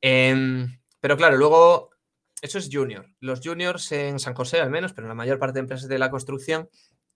Eh, 0.00 0.66
pero 1.00 1.16
claro, 1.16 1.36
luego, 1.36 1.90
eso 2.42 2.58
es 2.58 2.68
junior. 2.72 3.06
Los 3.20 3.40
juniors 3.40 3.90
en 3.92 4.18
San 4.18 4.34
José 4.34 4.60
al 4.60 4.70
menos, 4.70 4.92
pero 4.92 5.06
en 5.06 5.10
la 5.10 5.14
mayor 5.14 5.38
parte 5.38 5.54
de 5.54 5.60
empresas 5.60 5.88
de 5.88 5.98
la 5.98 6.10
construcción, 6.10 6.68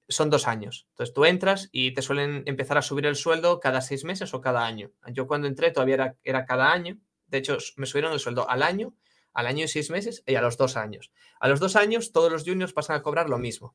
son 0.09 0.31
dos 0.31 0.47
años. 0.47 0.87
Entonces 0.91 1.15
tú 1.15 1.25
entras 1.25 1.69
y 1.73 1.95
te 1.95 2.03
suelen 2.03 2.43
empezar 2.47 2.77
a 2.77 2.83
subir 2.83 3.07
el 3.07 3.17
sueldo 3.17 3.61
cada 3.61 3.81
seis 3.81 4.05
meses 4.05 4.35
o 4.35 4.41
cada 4.41 4.65
año. 4.67 4.91
Yo 5.13 5.27
cuando 5.27 5.47
entré 5.47 5.71
todavía 5.71 5.95
era, 5.95 6.17
era 6.25 6.45
cada 6.45 6.73
año. 6.73 6.99
De 7.27 7.39
hecho, 7.39 7.57
me 7.77 7.87
subieron 7.87 8.13
el 8.13 8.19
sueldo 8.19 8.49
al 8.49 8.63
año 8.63 8.95
al 9.35 9.47
año 9.47 9.65
y 9.65 9.69
seis 9.69 9.91
meses 9.91 10.23
y 10.27 10.35
a 10.35 10.43
los 10.43 10.57
dos 10.57 10.77
años. 10.77 11.11
A 11.41 11.49
los 11.49 11.61
dos 11.61 11.77
años 11.77 12.13
todos 12.13 12.31
los 12.31 12.45
juniors 12.45 12.73
pasan 12.73 12.97
a 12.97 13.03
cobrar 13.03 13.29
lo 13.29 13.39
mismo. 13.39 13.75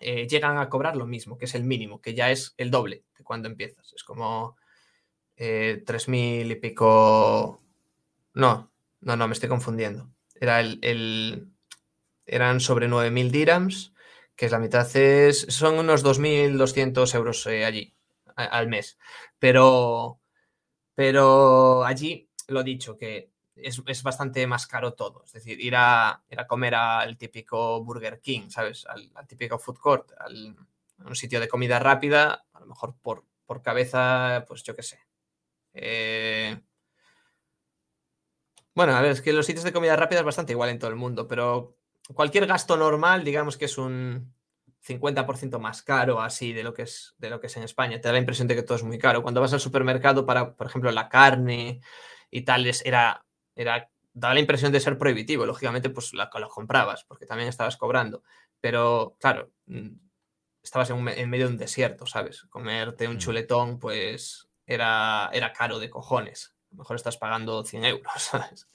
Eh, 0.00 0.26
llegan 0.26 0.58
a 0.58 0.68
cobrar 0.68 0.96
lo 0.96 1.06
mismo, 1.06 1.36
que 1.36 1.44
es 1.44 1.54
el 1.54 1.64
mínimo, 1.64 2.00
que 2.00 2.14
ya 2.14 2.30
es 2.30 2.54
el 2.56 2.70
doble 2.70 3.04
de 3.16 3.24
cuando 3.24 3.48
empiezas. 3.48 3.92
Es 3.92 4.02
como 4.02 4.56
eh, 5.36 5.82
tres 5.86 6.08
mil 6.08 6.50
y 6.50 6.54
pico. 6.56 7.62
No, 8.34 8.70
no, 9.00 9.16
no, 9.16 9.28
me 9.28 9.34
estoy 9.34 9.48
confundiendo. 9.48 10.10
Era 10.34 10.60
el, 10.60 11.50
eran 12.26 12.60
sobre 12.60 12.88
9.000 12.88 13.30
dirhams, 13.30 13.92
que 14.36 14.46
es 14.46 14.52
la 14.52 14.58
mitad, 14.58 14.88
es, 14.96 15.46
son 15.50 15.78
unos 15.78 16.04
2.200 16.04 17.14
euros 17.14 17.46
eh, 17.46 17.64
allí 17.64 17.94
al 18.36 18.68
mes. 18.68 18.98
Pero, 19.38 20.20
pero 20.94 21.84
allí, 21.84 22.30
lo 22.48 22.62
dicho, 22.62 22.96
que 22.96 23.30
es, 23.62 24.02
bastante 24.02 24.46
más 24.46 24.66
caro 24.66 24.94
todo. 24.94 25.22
Es 25.24 25.32
decir, 25.32 25.60
ir 25.60 25.74
a, 25.76 26.22
ir 26.30 26.40
a 26.40 26.46
comer 26.46 26.74
al 26.74 27.16
típico 27.16 27.82
Burger 27.82 28.20
King, 28.20 28.48
¿sabes? 28.48 28.86
Al, 28.86 29.26
típico 29.26 29.58
food 29.58 29.78
court, 29.78 30.12
al, 30.18 30.56
a 30.98 31.08
un 31.08 31.16
sitio 31.16 31.40
de 31.40 31.48
comida 31.48 31.78
rápida, 31.78 32.46
a 32.52 32.60
lo 32.60 32.66
mejor 32.66 32.94
por, 33.00 33.24
por 33.46 33.62
cabeza, 33.62 34.44
pues 34.46 34.62
yo 34.62 34.74
qué 34.76 34.82
sé. 34.82 35.00
Eh... 35.72 36.60
Bueno, 38.74 38.94
a 38.94 39.00
ver, 39.00 39.12
es 39.12 39.20
que 39.20 39.32
los 39.32 39.46
sitios 39.46 39.64
de 39.64 39.72
comida 39.72 39.96
rápida 39.96 40.20
es 40.20 40.24
bastante 40.24 40.52
igual 40.52 40.70
en 40.70 40.78
todo 40.78 40.90
el 40.90 40.96
mundo, 40.96 41.26
pero 41.26 41.76
cualquier 42.14 42.46
gasto 42.46 42.76
normal, 42.76 43.24
digamos 43.24 43.56
que 43.56 43.64
es 43.66 43.76
un 43.78 44.32
50% 44.86 45.58
más 45.58 45.82
caro 45.82 46.20
así 46.20 46.52
de 46.52 46.62
lo, 46.62 46.72
que 46.72 46.82
es, 46.82 47.14
de 47.18 47.30
lo 47.30 47.40
que 47.40 47.48
es 47.48 47.56
en 47.56 47.64
España. 47.64 48.00
Te 48.00 48.08
da 48.08 48.12
la 48.12 48.18
impresión 48.18 48.48
de 48.48 48.54
que 48.54 48.62
todo 48.62 48.76
es 48.76 48.84
muy 48.84 48.98
caro. 48.98 49.22
Cuando 49.22 49.40
vas 49.40 49.52
al 49.52 49.60
supermercado 49.60 50.24
para, 50.24 50.56
por 50.56 50.66
ejemplo, 50.66 50.90
la 50.90 51.08
carne 51.08 51.80
y 52.30 52.42
tal, 52.42 52.70
era 52.84 53.24
era, 53.60 53.90
daba 54.12 54.34
la 54.34 54.40
impresión 54.40 54.72
de 54.72 54.80
ser 54.80 54.98
prohibitivo. 54.98 55.46
Lógicamente, 55.46 55.90
pues 55.90 56.12
la, 56.14 56.30
lo 56.32 56.48
comprabas, 56.48 57.04
porque 57.04 57.26
también 57.26 57.48
estabas 57.48 57.76
cobrando. 57.76 58.22
Pero, 58.60 59.16
claro, 59.20 59.52
mm, 59.66 59.90
estabas 60.62 60.90
en, 60.90 61.30
medio 61.30 61.46
de 61.46 61.52
un 61.52 61.58
desierto, 61.58 62.06
¿sabes? 62.06 62.42
Comerte 62.48 63.08
un 63.08 63.16
mm. 63.16 63.18
chuletón, 63.18 63.78
pues 63.78 64.48
era, 64.66 65.30
era 65.32 65.52
caro 65.52 65.78
de 65.78 65.90
cojones. 65.90 66.54
A 66.70 66.74
lo 66.74 66.78
mejor 66.78 66.96
estás 66.96 67.16
pagando 67.16 67.64
100 67.64 67.84
euros, 67.84 68.12
¿sabes? 68.16 68.66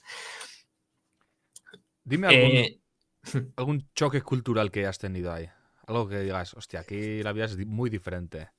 Dime 2.04 2.28
algún, 2.28 2.56
eh, 2.56 2.80
algún 3.56 3.90
choque 3.94 4.22
cultural 4.22 4.70
que 4.70 4.86
has 4.86 4.98
tenido 4.98 5.32
ahí. 5.32 5.48
Algo 5.86 6.08
que 6.08 6.20
digas, 6.20 6.54
hostia, 6.54 6.80
aquí 6.80 7.22
la 7.22 7.32
vida 7.32 7.46
es 7.46 7.56
muy 7.66 7.90
diferente. 7.90 8.50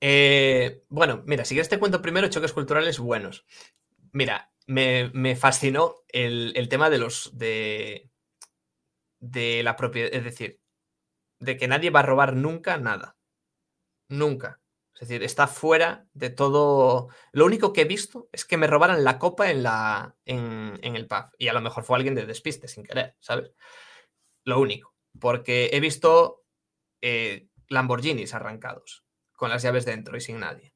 Eh, 0.00 0.82
bueno, 0.88 1.22
mira, 1.26 1.44
si 1.44 1.54
quieres 1.54 1.68
te 1.68 1.78
cuento 1.78 2.00
primero 2.00 2.28
choques 2.28 2.52
culturales 2.52 2.98
buenos. 2.98 3.44
Mira, 4.12 4.50
me, 4.70 5.36
fascinó 5.36 5.96
el, 6.08 6.68
tema 6.68 6.90
de 6.90 6.98
los 6.98 7.36
de, 7.36 8.10
la 9.20 9.76
propiedad, 9.76 10.10
es 10.12 10.24
decir, 10.24 10.60
de 11.40 11.56
que 11.56 11.68
nadie 11.68 11.90
va 11.90 12.00
a 12.00 12.04
robar 12.04 12.34
nunca 12.34 12.78
nada. 12.78 13.16
Nunca. 14.08 14.60
Es 14.94 15.08
decir, 15.08 15.22
está 15.22 15.46
fuera 15.46 16.06
de 16.12 16.30
todo. 16.30 17.08
Lo 17.32 17.46
único 17.46 17.72
que 17.72 17.82
he 17.82 17.86
visto 17.86 18.28
es 18.32 18.44
que 18.44 18.58
me 18.58 18.66
robaran 18.66 19.02
la 19.02 19.18
copa 19.18 19.50
en, 19.50 19.62
la, 19.62 20.14
en, 20.24 20.78
el 20.82 21.06
pub. 21.06 21.24
Y 21.38 21.48
a 21.48 21.52
lo 21.52 21.60
mejor 21.60 21.84
fue 21.84 21.96
alguien 21.96 22.14
de 22.14 22.26
despiste 22.26 22.68
sin 22.68 22.84
querer, 22.84 23.16
¿sabes? 23.20 23.52
Lo 24.44 24.60
único. 24.60 24.94
Porque 25.18 25.70
he 25.72 25.80
visto 25.80 26.44
eh, 27.00 27.48
Lamborghinis 27.68 28.34
arrancados 28.34 29.04
con 29.32 29.48
las 29.48 29.62
llaves 29.62 29.86
dentro 29.86 30.16
y 30.16 30.20
sin 30.20 30.40
nadie. 30.40 30.69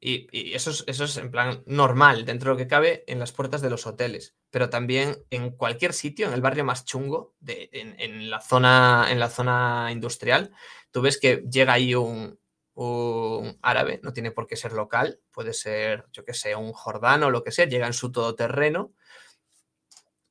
Y, 0.00 0.54
eso, 0.54 0.70
es, 0.70 0.84
eso 0.86 1.04
es 1.04 1.16
en 1.16 1.30
plan 1.30 1.62
normal, 1.66 2.24
dentro 2.24 2.50
de 2.50 2.54
lo 2.54 2.58
que 2.58 2.68
cabe, 2.68 3.04
en 3.08 3.18
las 3.18 3.32
puertas 3.32 3.60
de 3.60 3.70
los 3.70 3.86
hoteles. 3.86 4.36
Pero 4.50 4.70
también 4.70 5.16
en 5.30 5.50
cualquier 5.50 5.92
sitio, 5.92 6.28
en 6.28 6.34
el 6.34 6.40
barrio 6.40 6.64
más 6.64 6.84
chungo, 6.84 7.34
de, 7.40 7.68
en, 7.72 8.30
la 8.30 8.40
zona, 8.40 9.08
en 9.10 9.18
la 9.18 9.28
zona 9.28 9.88
industrial, 9.90 10.52
tú 10.92 11.02
ves 11.02 11.18
que 11.18 11.44
llega 11.50 11.72
ahí 11.72 11.94
un, 11.96 12.38
un 12.74 13.58
árabe, 13.60 13.98
no 14.04 14.12
tiene 14.12 14.30
por 14.30 14.46
qué 14.46 14.54
ser 14.56 14.72
local, 14.72 15.20
puede 15.32 15.52
ser, 15.52 16.06
yo 16.12 16.24
que 16.24 16.34
sé, 16.34 16.54
un 16.54 16.72
jordano 16.72 17.26
o 17.26 17.30
lo 17.30 17.42
que 17.42 17.50
sea, 17.50 17.66
llega 17.66 17.88
en 17.88 17.92
su 17.92 18.12
todoterreno, 18.12 18.92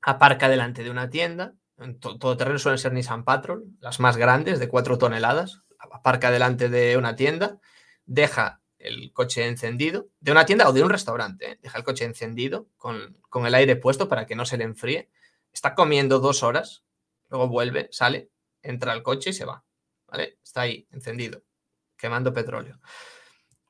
aparca 0.02 0.48
delante 0.48 0.82
de 0.84 0.90
una 0.90 1.10
tienda, 1.10 1.56
en 1.78 2.00
todoterreno 2.00 2.58
suelen 2.58 2.80
ser 2.80 2.94
Nissan 2.94 3.26
Patrol, 3.26 3.66
las 3.82 4.00
más 4.00 4.16
grandes, 4.16 4.60
de 4.60 4.70
4 4.70 4.98
toneladas, 4.98 5.62
aparca 5.78 6.32
delante 6.32 6.70
de 6.70 6.96
una 6.96 7.18
tienda, 7.18 7.60
deja 8.06 8.62
el 8.80 9.12
coche 9.14 9.48
encendido, 9.48 10.10
de 10.20 10.32
una 10.32 10.46
tienda 10.46 10.68
o 10.70 10.74
de 10.74 10.84
un 10.84 10.90
restaurante, 10.90 11.52
¿eh? 11.52 11.60
deja 11.62 11.78
el 11.78 11.84
coche 11.84 12.06
encendido 12.06 12.68
con, 12.78 13.18
con 13.30 13.46
el 13.46 13.56
aire 13.56 13.76
puesto 13.76 14.08
para 14.08 14.26
que 14.26 14.36
no 14.36 14.46
se 14.46 14.58
le 14.58 14.64
enfríe, 14.64 15.10
está 15.52 15.76
comiendo 15.76 16.20
dos 16.20 16.44
horas, 16.44 16.84
luego 17.30 17.48
vuelve, 17.48 17.90
sale, 17.92 18.30
entra 18.62 18.92
al 18.92 19.04
coche 19.04 19.32
y 19.32 19.34
se 19.34 19.46
va, 19.46 19.64
¿vale? 20.08 20.38
Está 20.44 20.62
ahí, 20.62 20.88
encendido, 20.92 21.44
quemando 21.98 22.34
petróleo. 22.34 22.80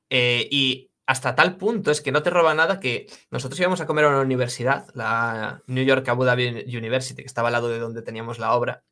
Eh, 0.10 0.48
y 0.52 0.92
hasta 1.06 1.36
tal 1.36 1.58
punto 1.58 1.92
es 1.92 2.02
que 2.02 2.12
no 2.12 2.22
te 2.22 2.30
roba 2.30 2.54
nada 2.54 2.80
que 2.80 3.08
nosotros 3.32 3.60
íbamos 3.60 3.80
a 3.80 3.88
comer 3.88 4.06
a 4.06 4.10
una 4.10 4.22
universidad, 4.22 4.88
la 4.94 5.64
New 5.68 5.86
York 5.86 6.08
Abu 6.10 6.26
Dhabi 6.26 6.66
University, 6.76 7.22
que 7.22 7.28
estaba 7.28 7.48
al 7.48 7.54
lado 7.54 7.70
de 7.70 7.80
donde 7.80 8.02
teníamos 8.02 8.40
la 8.40 8.54
obra, 8.54 8.84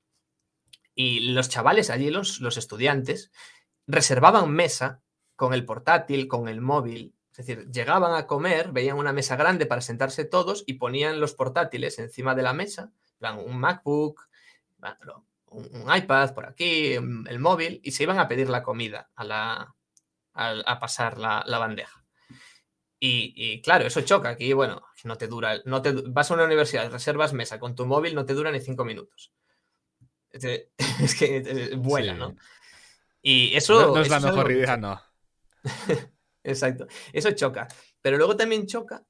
y 0.95 1.31
los 1.33 1.49
chavales 1.49 1.89
allí, 1.89 2.09
los, 2.09 2.39
los 2.39 2.55
estudiantes, 2.55 3.31
reservaban 3.85 4.49
mesa 4.49 5.01
con 5.35 5.53
el 5.53 5.65
portátil, 5.65 6.27
con 6.27 6.47
el 6.47 6.61
móvil. 6.61 7.13
Es 7.31 7.45
decir, 7.45 7.69
llegaban 7.69 8.13
a 8.15 8.27
comer, 8.27 8.71
veían 8.71 8.97
una 8.97 9.11
mesa 9.11 9.35
grande 9.35 9.65
para 9.65 9.81
sentarse 9.81 10.23
todos 10.23 10.63
y 10.65 10.75
ponían 10.75 11.19
los 11.19 11.33
portátiles 11.33 11.99
encima 11.99 12.33
de 12.33 12.43
la 12.43 12.53
mesa, 12.53 12.91
plan, 13.17 13.37
un 13.37 13.57
MacBook, 13.57 14.29
un, 15.47 15.95
iPad 15.95 16.33
por 16.33 16.45
aquí, 16.45 16.93
el 16.93 17.39
móvil, 17.39 17.81
y 17.83 17.91
se 17.91 18.03
iban 18.03 18.19
a 18.19 18.27
pedir 18.27 18.49
la 18.49 18.63
comida 18.63 19.09
a, 19.15 19.23
la, 19.25 19.75
a, 20.33 20.79
pasar 20.79 21.17
la, 21.17 21.43
bandeja. 21.57 22.03
Y, 22.99 23.61
claro, 23.61 23.85
eso 23.85 24.01
choca. 24.01 24.29
Aquí, 24.29 24.53
bueno, 24.53 24.81
no 25.03 25.15
te 25.15 25.27
dura. 25.27 25.61
No 25.65 25.81
te, 25.81 25.91
vas 25.91 26.31
a 26.31 26.33
una 26.33 26.45
universidad, 26.45 26.89
reservas 26.91 27.33
mesa 27.33 27.59
con 27.59 27.75
tu 27.75 27.85
móvil, 27.85 28.15
no 28.15 28.25
te 28.25 28.33
dura 28.33 28.49
ni 28.49 28.59
cinco 28.59 28.83
minutos. 28.83 29.31
Es, 30.31 30.69
que 31.19 31.75
vuela, 31.77 32.13
¿no? 32.13 32.35
Y 33.21 33.55
eso. 33.55 33.93
No, 33.93 34.01
es 34.01 34.09
la 34.09 34.19
mejor 34.19 34.51
idea, 34.51 34.77
no. 34.77 35.01
Exacto. 36.43 36.87
Eso 37.11 37.31
choca. 37.31 37.67
Pero 38.01 38.17
luego 38.17 38.37
también 38.37 38.67
choca 38.67 39.03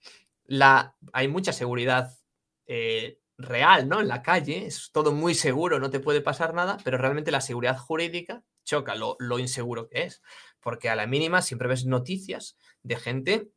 la. 0.46 0.96
Hay 1.14 1.28
mucha 1.28 1.54
seguridad 1.54 2.18
eh, 2.66 3.20
real, 3.38 3.88
¿no? 3.88 4.00
En 4.02 4.08
la 4.08 4.22
calle, 4.22 4.66
es 4.66 4.92
todo 4.92 5.12
muy 5.12 5.36
seguro, 5.36 5.80
no 5.80 5.90
te 5.90 6.00
puede 6.00 6.22
pasar 6.22 6.54
nada, 6.54 6.78
pero 6.84 6.98
realmente 6.98 7.32
la 7.32 7.42
seguridad 7.42 7.78
jurídica 7.78 8.44
choca 8.64 8.96
lo, 8.96 9.40
inseguro 9.40 9.88
que 9.88 10.04
es, 10.04 10.22
porque 10.60 10.90
a 10.90 10.96
la 10.96 11.06
mínima 11.08 11.42
siempre 11.42 11.68
ves 11.68 11.86
noticias 11.86 12.58
de 12.82 12.96
gente 12.96 13.50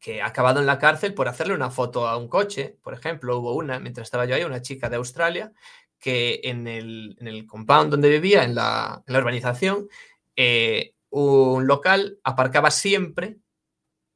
que 0.00 0.20
ha 0.20 0.26
acabado 0.26 0.60
en 0.60 0.66
la 0.66 0.78
cárcel 0.78 1.14
por 1.14 1.28
hacerle 1.28 1.54
una 1.54 1.70
foto 1.70 2.08
a 2.08 2.16
un 2.16 2.28
coche, 2.28 2.76
por 2.82 2.92
ejemplo, 2.92 3.38
hubo 3.38 3.54
una, 3.54 3.78
mientras 3.78 4.08
estaba 4.08 4.24
yo 4.26 4.34
ahí, 4.34 4.42
una 4.42 4.60
chica 4.60 4.90
de 4.90 4.96
Australia, 4.96 5.52
que 5.98 6.40
en 6.42 6.66
el, 6.66 7.16
en 7.20 7.46
compound 7.46 7.92
donde 7.92 8.10
vivía, 8.10 8.42
en 8.42 8.56
la, 8.56 9.04
urbanización, 9.06 9.88
eh, 10.34 10.94
un 11.12 11.66
local 11.66 12.18
aparcaba 12.24 12.70
siempre 12.70 13.38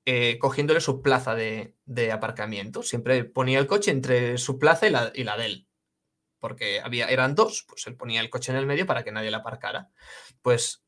eh, 0.06 0.38
cogiéndole 0.38 0.80
su 0.80 1.02
plaza 1.02 1.34
de, 1.34 1.74
aparcamiento. 2.10 2.82
Siempre 2.82 3.24
ponía 3.24 3.58
el 3.58 3.66
coche 3.66 3.90
entre 3.90 4.38
su 4.38 4.58
plaza 4.58 4.86
y 4.86 4.90
la, 5.24 5.36
de 5.36 5.46
él. 5.46 5.68
Porque 6.38 6.80
había, 6.80 7.06
eran 7.08 7.34
dos, 7.34 7.64
pues 7.68 7.86
él 7.86 7.96
ponía 7.96 8.20
el 8.20 8.30
coche 8.30 8.52
en 8.52 8.58
el 8.58 8.66
medio 8.66 8.86
para 8.86 9.04
que 9.04 9.12
nadie 9.12 9.30
la 9.30 9.38
aparcara. 9.38 9.90
Pues 10.40 10.84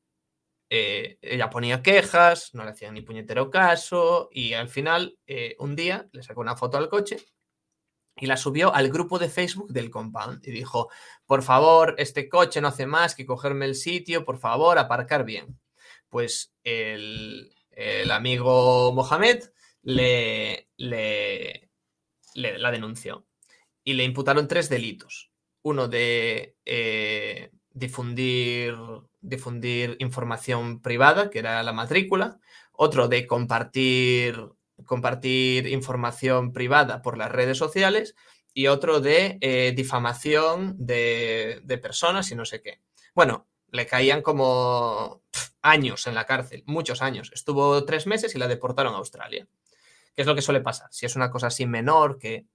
eh, 0.71 1.19
ella 1.21 1.51
ponía 1.51 1.83
quejas, 1.83 2.55
no 2.55 2.65
le 2.65 2.71
hacían 2.71 2.95
ni 2.95 3.03
puñetero 3.03 3.51
caso 3.51 4.29
y 4.33 4.55
al 4.55 4.69
final 4.69 5.19
eh, 5.27 5.57
un 5.59 5.77
día 5.77 6.09
le 6.13 6.23
sacó 6.23 6.41
una 6.41 6.57
foto 6.57 6.79
al 6.79 6.89
coche 6.89 7.17
y 8.17 8.27
la 8.27 8.37
subió 8.37 8.75
al 8.75 8.91
grupo 8.91 9.19
de 9.19 9.29
Facebook 9.29 9.73
del 9.73 9.91
compound 9.91 10.47
y 10.47 10.53
dijo, 10.53 10.91
por 11.27 11.43
favor, 11.43 11.95
este 11.99 12.29
coche 12.29 12.61
no 12.61 12.69
hace 12.69 12.87
más 12.87 13.15
que 13.15 13.27
cogerme 13.27 13.67
el 13.67 13.75
sitio, 13.75 14.25
por 14.25 14.39
favor, 14.39 14.79
aparcar 14.79 15.25
bien. 15.25 15.59
Pues 16.09 16.53
el, 16.65 17.53
el 17.71 18.11
amigo 18.11 18.93
Mohamed 18.93 19.45
le, 19.83 20.69
le, 20.77 21.71
la 22.35 22.71
denunció 22.71 23.27
y 23.85 23.95
le 23.95 24.05
imputaron 24.05 24.49
tres 24.49 24.69
delitos. 24.69 25.31
Uno 25.63 25.89
de 25.89 26.57
eh, 26.65 27.51
difundir, 27.71 28.75
difundir 29.21 29.97
información 29.99 30.83
privada, 30.83 31.31
que 31.31 31.39
era 31.39 31.63
la 31.63 31.73
matrícula. 31.73 32.39
Otro 32.73 33.09
de 33.09 33.27
compartir, 33.27 34.39
compartir 34.85 35.67
información 35.69 36.53
privada 36.53 37.03
por 37.03 37.19
las 37.19 37.31
redes 37.31 37.59
sociales. 37.59 38.15
Y 38.55 38.67
otro 38.67 39.01
de 39.01 39.39
eh, 39.41 39.73
difamación 39.77 40.75
de, 40.79 41.61
de 41.63 41.79
personas 41.79 42.31
y 42.31 42.35
no 42.35 42.45
sé 42.45 42.61
qué. 42.61 42.81
Bueno, 43.15 43.47
le 43.71 43.87
caían 43.87 44.23
como 44.23 45.23
años 45.63 46.07
en 46.07 46.15
la 46.15 46.25
cárcel, 46.25 46.63
muchos 46.67 47.03
años. 47.03 47.31
Estuvo 47.33 47.85
tres 47.85 48.07
meses 48.07 48.35
y 48.35 48.39
la 48.39 48.49
deportaron 48.49 48.95
a 48.95 48.99
Australia. 48.99 49.47
¿Qué 50.15 50.23
es 50.23 50.27
lo 50.27 50.35
que 50.35 50.43
suele 50.43 50.61
pasar? 50.61 50.89
Si 50.91 51.07
es 51.07 51.17
una 51.17 51.31
cosa 51.31 51.49
así 51.49 51.67
menor 51.67 52.19
que 52.19 52.47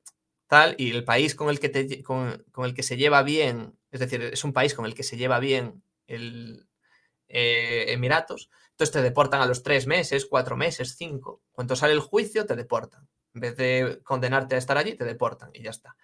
tal, 0.47 0.75
y 0.77 0.91
el 0.91 1.03
país 1.03 1.35
con 1.35 1.49
el 1.49 1.59
que, 1.59 2.03
con, 2.03 2.43
el 2.57 2.73
que 2.73 2.83
se 2.83 2.97
lleva 2.97 3.23
bien, 3.23 3.77
es 3.91 3.99
decir, 3.99 4.21
es 4.21 4.43
un 4.43 4.53
país 4.53 4.73
con 4.73 4.85
el 4.85 4.93
que 4.93 5.03
se 5.03 5.17
lleva 5.17 5.39
bien 5.39 5.83
el 6.07 6.67
eh, 7.27 7.85
Emiratos, 7.87 8.49
entonces 8.71 8.91
te 8.91 9.01
deportan 9.01 9.41
a 9.41 9.45
los 9.45 9.63
tres 9.63 9.87
meses, 9.87 10.25
cuatro 10.25 10.57
meses, 10.57 10.95
cinco. 10.97 11.41
Cuando 11.51 11.75
sale 11.75 11.93
el 11.93 11.99
juicio, 11.99 12.45
te 12.45 12.55
deportan. 12.55 13.07
En 13.33 13.41
vez 13.41 13.55
de 13.55 14.01
condenarte 14.03 14.55
a 14.55 14.57
estar 14.57 14.77
allí, 14.77 14.95
te 14.95 15.05
deportan 15.05 15.51
y 15.53 15.63
ya 15.63 15.69
está. 15.69 15.95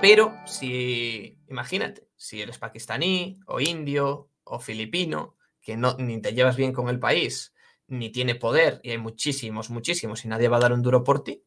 Pero 0.00 0.34
si, 0.46 1.38
imagínate, 1.48 2.08
si 2.16 2.42
eres 2.42 2.58
pakistaní 2.58 3.40
o 3.46 3.60
indio 3.60 4.28
o 4.44 4.58
filipino, 4.58 5.36
que 5.60 5.76
no, 5.76 5.96
ni 5.98 6.20
te 6.20 6.34
llevas 6.34 6.56
bien 6.56 6.72
con 6.72 6.88
el 6.88 6.98
país, 6.98 7.54
ni 7.86 8.10
tiene 8.10 8.34
poder, 8.34 8.80
y 8.82 8.90
hay 8.90 8.98
muchísimos, 8.98 9.70
muchísimos, 9.70 10.24
y 10.24 10.28
nadie 10.28 10.48
va 10.48 10.58
a 10.58 10.60
dar 10.60 10.72
un 10.72 10.82
duro 10.82 11.02
por 11.02 11.24
ti, 11.24 11.42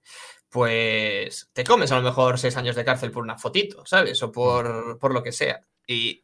pues 0.50 1.50
te 1.54 1.64
comes 1.64 1.92
a 1.92 1.98
lo 1.98 2.04
mejor 2.04 2.38
seis 2.38 2.58
años 2.58 2.76
de 2.76 2.86
cárcel 2.86 3.12
por 3.12 3.24
una 3.24 3.38
fotito, 3.38 3.86
¿sabes? 3.86 4.22
O 4.22 4.32
por, 4.32 5.00
por 5.00 5.14
lo 5.14 5.24
que 5.24 5.32
sea. 5.32 5.62
Y 5.88 6.24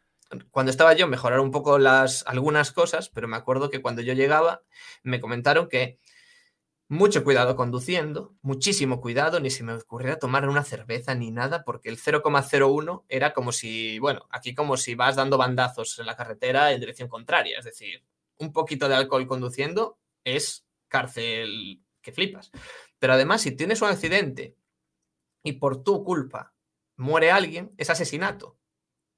cuando 0.51 0.69
estaba 0.69 0.93
yo, 0.93 1.07
mejorar 1.07 1.39
un 1.39 1.51
poco 1.51 1.79
las, 1.79 2.23
algunas 2.27 2.71
cosas, 2.71 3.09
pero 3.09 3.27
me 3.27 3.37
acuerdo 3.37 3.69
que 3.69 3.81
cuando 3.81 4.01
yo 4.01 4.13
llegaba, 4.13 4.61
me 5.03 5.19
comentaron 5.19 5.67
que 5.67 5.99
mucho 6.89 7.23
cuidado 7.23 7.55
conduciendo, 7.55 8.35
muchísimo 8.41 8.99
cuidado, 8.99 9.39
ni 9.39 9.51
se 9.51 9.63
me 9.63 9.73
ocurriera 9.73 10.17
tomar 10.17 10.49
una 10.49 10.63
cerveza 10.63 11.13
ni 11.13 11.29
nada, 11.29 11.63
porque 11.63 11.87
el 11.87 11.97
0,01 11.97 13.05
era 13.07 13.31
como 13.33 13.51
si, 13.51 13.99
bueno, 13.99 14.27
aquí 14.31 14.55
como 14.55 14.75
si 14.75 14.95
vas 14.95 15.15
dando 15.15 15.37
bandazos 15.37 15.99
en 15.99 16.07
la 16.07 16.15
carretera 16.15 16.73
en 16.73 16.79
dirección 16.79 17.07
contraria, 17.07 17.59
es 17.59 17.65
decir, 17.65 18.03
un 18.39 18.51
poquito 18.51 18.89
de 18.89 18.95
alcohol 18.95 19.27
conduciendo 19.27 19.99
es 20.23 20.65
cárcel 20.87 21.83
que 22.01 22.11
flipas. 22.11 22.51
Pero 22.97 23.13
además, 23.13 23.41
si 23.41 23.55
tienes 23.55 23.81
un 23.83 23.89
accidente 23.89 24.57
y 25.43 25.53
por 25.53 25.83
tu 25.83 26.03
culpa 26.03 26.55
muere 26.97 27.31
alguien, 27.31 27.71
es 27.77 27.91
asesinato 27.91 28.58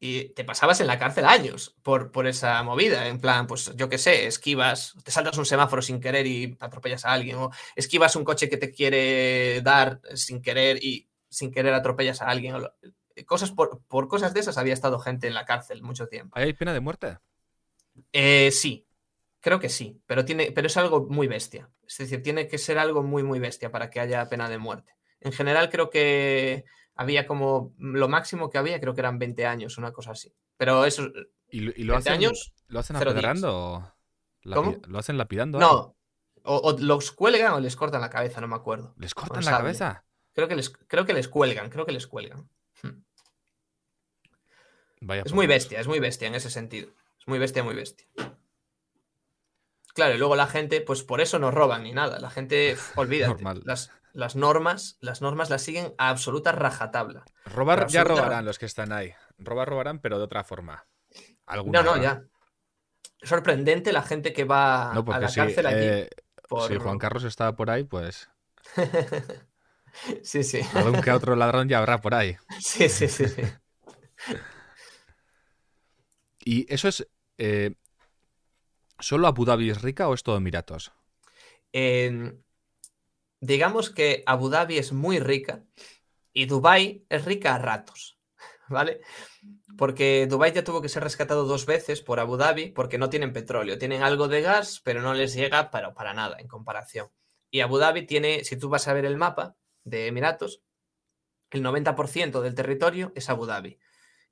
y 0.03 0.29
te 0.29 0.43
pasabas 0.43 0.81
en 0.81 0.87
la 0.87 0.97
cárcel 0.97 1.25
años 1.25 1.75
por, 1.83 2.11
por 2.11 2.25
esa 2.25 2.63
movida. 2.63 3.07
En 3.07 3.21
plan, 3.21 3.45
pues 3.45 3.71
yo 3.75 3.87
qué 3.87 3.99
sé, 3.99 4.25
esquivas, 4.25 4.95
te 5.03 5.11
saltas 5.11 5.37
un 5.37 5.45
semáforo 5.45 5.83
sin 5.83 6.01
querer 6.01 6.25
y 6.25 6.57
atropellas 6.59 7.05
a 7.05 7.13
alguien, 7.13 7.37
o 7.37 7.51
esquivas 7.75 8.15
un 8.15 8.23
coche 8.23 8.49
que 8.49 8.57
te 8.57 8.71
quiere 8.71 9.61
dar 9.61 10.01
sin 10.15 10.41
querer 10.41 10.83
y 10.83 11.07
sin 11.29 11.51
querer 11.51 11.75
atropellas 11.75 12.23
a 12.23 12.29
alguien. 12.29 12.55
cosas 13.27 13.51
por, 13.51 13.83
por 13.87 14.07
cosas 14.07 14.33
de 14.33 14.39
esas 14.39 14.57
había 14.57 14.73
estado 14.73 14.97
gente 14.97 15.27
en 15.27 15.35
la 15.35 15.45
cárcel 15.45 15.83
mucho 15.83 16.07
tiempo. 16.07 16.35
¿Hay 16.35 16.53
pena 16.53 16.73
de 16.73 16.79
muerte? 16.79 17.19
Eh, 18.11 18.49
sí, 18.49 18.87
creo 19.39 19.59
que 19.59 19.69
sí, 19.69 20.01
pero, 20.07 20.25
tiene, 20.25 20.51
pero 20.51 20.65
es 20.65 20.77
algo 20.77 21.05
muy 21.09 21.27
bestia. 21.27 21.69
Es 21.87 21.99
decir, 21.99 22.23
tiene 22.23 22.47
que 22.47 22.57
ser 22.57 22.79
algo 22.79 23.03
muy, 23.03 23.21
muy 23.21 23.37
bestia 23.37 23.71
para 23.71 23.91
que 23.91 23.99
haya 23.99 24.27
pena 24.27 24.49
de 24.49 24.57
muerte. 24.57 24.95
En 25.19 25.31
general, 25.31 25.69
creo 25.69 25.91
que 25.91 26.65
había 26.95 27.25
como 27.25 27.73
lo 27.77 28.07
máximo 28.07 28.49
que 28.49 28.57
había, 28.57 28.79
creo 28.79 28.93
que 28.93 29.01
eran 29.01 29.19
20 29.19 29.45
años, 29.45 29.77
una 29.77 29.91
cosa 29.91 30.11
así. 30.11 30.33
Pero 30.57 30.85
eso. 30.85 31.09
¿Y, 31.49 31.83
lo, 31.83 31.97
hacen, 31.97 32.13
años, 32.13 32.53
¿Lo 32.67 32.79
hacen 32.79 32.95
apedreando? 32.95 33.93
¿Cómo? 34.53 34.77
¿Lo 34.87 34.99
hacen 34.99 35.17
lapidando? 35.17 35.59
No. 35.59 35.97
O, 36.43 36.75
los 36.79 37.11
cuelgan 37.11 37.53
o 37.53 37.59
les 37.59 37.75
cortan 37.75 38.01
la 38.01 38.09
cabeza, 38.09 38.41
no 38.41 38.47
me 38.47 38.55
acuerdo. 38.55 38.95
¿Les 38.97 39.13
cortan 39.13 39.45
la 39.45 39.51
cabeza? 39.51 40.05
Creo 40.33 40.47
que 40.47 40.55
les, 40.55 40.69
creo 40.69 41.05
que 41.05 41.13
les 41.13 41.27
cuelgan, 41.27 41.69
creo 41.69 41.85
que 41.85 41.91
les 41.91 42.07
cuelgan. 42.07 42.49
Hmm. 42.81 43.03
es 45.25 45.33
muy 45.33 45.45
bestia, 45.45 45.79
es 45.79 45.87
muy 45.87 45.99
bestia 45.99 46.27
en 46.27 46.35
ese 46.35 46.49
sentido. 46.49 46.89
Es 47.19 47.27
muy 47.27 47.37
bestia, 47.37 47.63
muy 47.63 47.75
bestia. 47.75 48.07
Claro, 49.93 50.15
y 50.15 50.17
luego 50.17 50.35
la 50.35 50.47
gente, 50.47 50.81
pues 50.81 51.03
por 51.03 51.21
eso 51.21 51.37
no 51.37 51.51
roban 51.51 51.83
ni 51.83 51.91
nada. 51.91 52.19
La 52.19 52.29
gente, 52.29 52.75
olvídate, 52.95 53.43
las, 53.65 53.91
las, 54.13 54.35
normas, 54.35 54.97
las 54.99 55.21
normas 55.21 55.49
las 55.49 55.61
siguen 55.61 55.93
a 55.97 56.09
absoluta 56.09 56.51
rajatabla. 56.51 57.25
Robar 57.45 57.87
ya 57.87 58.03
robarán 58.03 58.45
los 58.45 58.59
que 58.59 58.65
están 58.65 58.91
ahí. 58.91 59.13
Robar 59.37 59.67
robarán, 59.67 59.99
pero 59.99 60.17
de 60.17 60.23
otra 60.23 60.43
forma. 60.43 60.85
no, 61.65 61.83
no, 61.83 61.97
ya. 61.97 62.23
Sorprendente 63.23 63.91
la 63.91 64.01
gente 64.01 64.33
que 64.33 64.45
va 64.45 64.91
a 64.91 65.19
la 65.19 65.31
cárcel 65.31 65.65
aquí. 65.65 65.77
Eh, 65.79 66.09
si 66.67 66.75
Juan 66.77 66.97
Carlos 66.97 67.23
estaba 67.23 67.55
por 67.55 67.69
ahí, 67.69 67.83
pues. 67.83 68.29
sí, 70.23 70.43
sí. 70.43 70.61
Algún 70.73 71.01
que 71.01 71.11
otro 71.11 71.35
ladrón 71.35 71.69
ya 71.69 71.77
habrá 71.79 72.01
por 72.01 72.15
ahí. 72.15 72.35
Sí, 72.59 72.89
sí, 72.89 73.07
sí, 73.07 73.27
sí. 73.27 73.43
Y 76.43 76.65
eso 76.73 76.87
es. 76.87 77.07
Eh, 77.37 77.75
¿Solo 78.99 79.27
Abu 79.27 79.45
Dhabi 79.45 79.69
es 79.69 79.83
rica 79.83 80.07
o 80.07 80.15
es 80.15 80.23
todo 80.23 80.37
Emiratos? 80.37 80.91
Digamos 83.41 83.89
que 83.89 84.23
Abu 84.25 84.49
Dhabi 84.49 84.77
es 84.77 84.93
muy 84.93 85.19
rica 85.19 85.65
y 86.31 86.45
Dubai 86.45 87.05
es 87.09 87.25
rica 87.25 87.55
a 87.55 87.57
ratos, 87.57 88.19
¿vale? 88.69 89.01
Porque 89.77 90.27
Dubai 90.27 90.53
ya 90.53 90.63
tuvo 90.63 90.81
que 90.81 90.89
ser 90.89 91.03
rescatado 91.03 91.45
dos 91.45 91.65
veces 91.65 92.01
por 92.01 92.19
Abu 92.19 92.37
Dhabi 92.37 92.69
porque 92.69 92.97
no 92.97 93.09
tienen 93.09 93.33
petróleo, 93.33 93.77
tienen 93.77 94.03
algo 94.03 94.27
de 94.27 94.41
gas, 94.41 94.79
pero 94.83 95.01
no 95.01 95.13
les 95.13 95.33
llega 95.33 95.71
para, 95.71 95.93
para 95.93 96.13
nada 96.13 96.37
en 96.39 96.47
comparación. 96.47 97.09
Y 97.49 97.59
Abu 97.59 97.79
Dhabi 97.79 98.05
tiene, 98.05 98.45
si 98.45 98.55
tú 98.55 98.69
vas 98.69 98.87
a 98.87 98.93
ver 98.93 99.05
el 99.05 99.17
mapa 99.17 99.57
de 99.83 100.07
Emiratos, 100.07 100.61
el 101.49 101.63
90% 101.63 102.39
del 102.39 102.55
territorio 102.55 103.11
es 103.15 103.29
Abu 103.29 103.45
Dhabi 103.45 103.77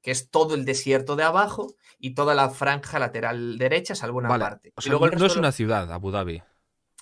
que 0.02 0.12
es 0.12 0.30
todo 0.30 0.56
el 0.56 0.66
desierto 0.66 1.16
de 1.16 1.24
abajo 1.24 1.76
y 1.98 2.14
toda 2.14 2.34
la 2.34 2.50
franja 2.50 3.00
lateral 3.00 3.58
derecha, 3.58 3.96
salvo 3.96 4.20
una 4.20 4.30
parte. 4.30 4.74
no 4.88 5.26
es 5.26 5.36
una 5.36 5.52
ciudad, 5.52 5.92
Abu 5.92 6.12
Dhabi. 6.12 6.42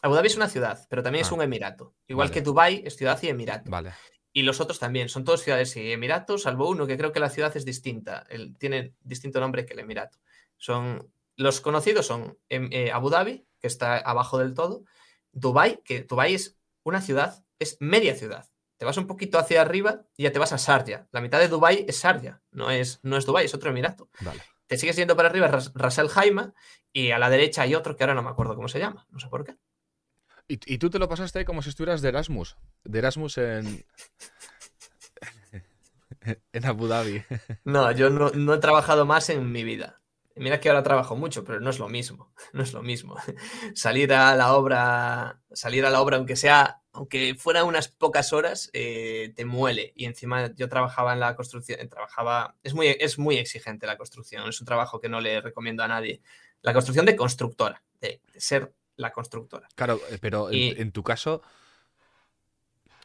Abu 0.02 0.16
Dhabi 0.16 0.28
es 0.28 0.38
una 0.38 0.48
ciudad, 0.48 0.86
pero 0.90 1.04
también 1.04 1.24
es 1.24 1.32
ah. 1.32 1.36
un 1.36 1.42
emirato. 1.42 1.96
Igual 2.08 2.32
que 2.32 2.42
Dubai 2.42 2.84
es 2.86 2.96
ciudad 2.96 3.20
y 3.22 3.30
emirato. 3.30 3.70
Vale. 3.72 3.94
Y 4.32 4.44
los 4.44 4.62
otros 4.62 4.78
también, 4.78 5.10
son 5.10 5.24
todos 5.24 5.42
ciudades 5.42 5.76
y 5.78 5.92
emiratos, 5.92 6.44
salvo 6.44 6.70
uno 6.70 6.86
que 6.86 6.98
creo 6.98 7.12
que 7.12 7.20
la 7.20 7.30
ciudad 7.30 7.56
es 7.58 7.66
distinta, 7.66 8.26
tiene 8.60 8.94
distinto 9.02 9.40
nombre 9.40 9.66
que 9.66 9.74
el 9.74 9.80
emirato. 9.80 10.20
Son, 10.58 11.12
los 11.36 11.62
conocidos 11.62 12.06
son 12.06 12.38
em, 12.50 12.70
eh, 12.72 12.92
Abu 12.92 13.10
Dhabi, 13.10 13.48
que 13.60 13.68
está 13.68 13.98
abajo 13.98 14.38
del 14.38 14.54
todo, 14.54 14.84
Dubai, 15.32 15.82
que 15.84 16.04
Dubai 16.04 16.36
es 16.36 16.60
una 16.84 17.02
ciudad, 17.02 17.44
es 17.58 17.78
media 17.80 18.16
ciudad. 18.16 18.48
Te 18.78 18.86
vas 18.86 18.98
un 18.98 19.08
poquito 19.08 19.40
hacia 19.40 19.62
arriba 19.62 20.06
y 20.16 20.24
ya 20.24 20.32
te 20.32 20.38
vas 20.38 20.54
a 20.54 20.58
Sharjah. 20.58 21.08
La 21.12 21.22
mitad 21.22 21.40
de 21.40 21.48
Dubai 21.48 21.86
es 21.88 22.04
Sharjah, 22.04 22.42
no 22.52 22.70
es, 22.70 23.00
no 23.02 23.18
es 23.18 23.26
Dubai, 23.26 23.46
es 23.46 23.56
otro 23.56 23.72
emirato. 23.72 24.10
Te 24.68 24.78
sigues 24.78 24.98
yendo 24.98 25.16
para 25.16 25.30
arriba 25.30 25.48
Ras 25.48 25.98
El 25.98 26.10
Jaima 26.10 26.54
y 26.94 27.12
a 27.12 27.18
la 27.18 27.30
derecha 27.30 27.64
hay 27.64 27.74
otro 27.74 27.96
que 27.96 28.04
ahora 28.04 28.14
no 28.14 28.22
me 28.22 28.30
acuerdo 28.30 28.56
cómo 28.56 28.68
se 28.68 28.80
llama, 28.80 29.08
no 29.10 29.20
sé 29.20 29.30
por 29.30 29.44
qué. 29.44 29.56
¿Y, 30.50 30.78
tú 30.78 30.90
te 30.90 31.00
lo 31.00 31.10
pasaste 31.10 31.44
como 31.44 31.62
si 31.62 31.70
estuvieras 31.70 32.02
de 32.02 32.10
Erasmus? 32.10 32.56
De 32.86 33.00
Erasmus 33.00 33.38
en... 33.38 33.86
en 36.54 36.66
Abu 36.66 36.88
Dhabi. 36.88 37.24
No, 37.66 37.92
yo 37.92 38.10
no, 38.10 38.30
no 38.30 38.54
he 38.54 38.58
trabajado 38.60 39.06
más 39.06 39.30
en 39.30 39.52
mi 39.52 39.66
vida. 39.66 40.00
Mira 40.40 40.60
que 40.60 40.70
ahora 40.70 40.84
trabajo 40.84 41.16
mucho, 41.16 41.44
pero 41.44 41.60
no 41.60 41.70
es 41.70 41.80
lo 41.80 41.90
mismo. 41.90 42.32
No 42.54 42.64
es 42.64 42.74
lo 42.74 42.82
mismo. 42.82 43.16
salir 43.76 44.14
a 44.14 44.36
la 44.36 44.54
obra, 44.54 45.42
salir 45.52 45.86
a 45.86 45.90
la 45.90 46.02
obra, 46.02 46.18
aunque 46.18 46.36
sea, 46.36 46.82
aunque 46.92 47.36
fuera 47.36 47.64
unas 47.64 47.88
pocas 47.88 48.34
horas, 48.34 48.70
eh, 48.74 49.34
te 49.36 49.46
muele. 49.46 49.94
Y 49.96 50.06
encima 50.06 50.54
yo 50.56 50.70
trabajaba 50.70 51.14
en 51.14 51.20
la 51.20 51.36
construcción, 51.36 51.88
trabajaba, 51.90 52.56
es 52.64 52.74
muy, 52.74 52.88
es 52.88 53.18
muy 53.20 53.38
exigente 53.38 53.88
la 53.88 53.98
construcción. 53.98 54.48
Es 54.48 54.60
un 54.62 54.68
trabajo 54.68 55.00
que 55.00 55.10
no 55.10 55.20
le 55.22 55.42
recomiendo 55.42 55.84
a 55.84 55.88
nadie. 55.88 56.22
La 56.62 56.74
construcción 56.74 57.06
de 57.06 57.16
constructora, 57.16 57.84
de, 58.00 58.22
ser 58.36 58.74
la 58.98 59.12
constructora. 59.12 59.68
Claro, 59.76 60.00
eh, 60.10 60.18
pero 60.20 60.50
en, 60.52 60.92
tu 60.92 61.04
caso, 61.04 61.42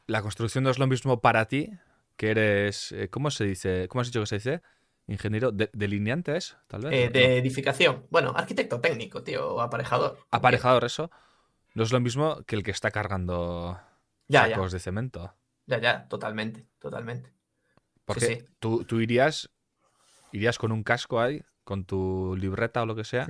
la 0.07 0.23
construcción 0.23 0.65
no 0.65 0.71
es 0.71 0.79
lo 0.79 0.87
mismo 0.87 1.21
para 1.21 1.47
ti, 1.47 1.71
que 2.17 2.31
eres, 2.31 2.93
eh, 2.93 3.09
¿cómo 3.09 3.31
se 3.31 3.45
dice? 3.45 3.87
¿Cómo 3.89 4.01
has 4.01 4.09
dicho 4.09 4.21
que 4.21 4.27
se 4.27 4.37
dice? 4.37 4.63
Ingeniero 5.07 5.53
de, 5.53 5.71
delineantes, 5.73 6.57
tal 6.67 6.83
vez. 6.83 6.93
Eh, 6.93 7.11
de 7.11 7.39
edificación. 7.39 8.07
Bueno, 8.11 8.33
arquitecto 8.35 8.81
técnico, 8.81 9.23
tío, 9.23 9.61
aparejador. 9.61 10.19
Aparejador, 10.31 10.85
eso. 10.85 11.11
No 11.75 11.83
es 11.83 11.93
lo 11.93 12.01
mismo 12.01 12.43
que 12.45 12.57
el 12.57 12.63
que 12.63 12.71
está 12.71 12.91
cargando 12.91 13.81
ya, 14.29 14.49
sacos 14.49 14.73
de 14.73 14.81
cemento. 14.81 15.35
Ya, 15.67 15.79
ya, 15.79 16.09
totalmente, 16.09 16.67
totalmente. 16.79 17.33
Porque 18.05 18.45
Tú, 18.59 18.85
tú, 18.85 19.01
irías, 19.01 19.51
irías 20.33 20.59
con 20.59 20.73
un 20.73 20.83
casco 20.83 21.21
ahí, 21.21 21.43
con 21.65 21.85
tu 21.85 22.37
libreta 22.37 22.83
o 22.83 22.87
lo 22.87 22.97
que 22.97 23.05
sea. 23.05 23.27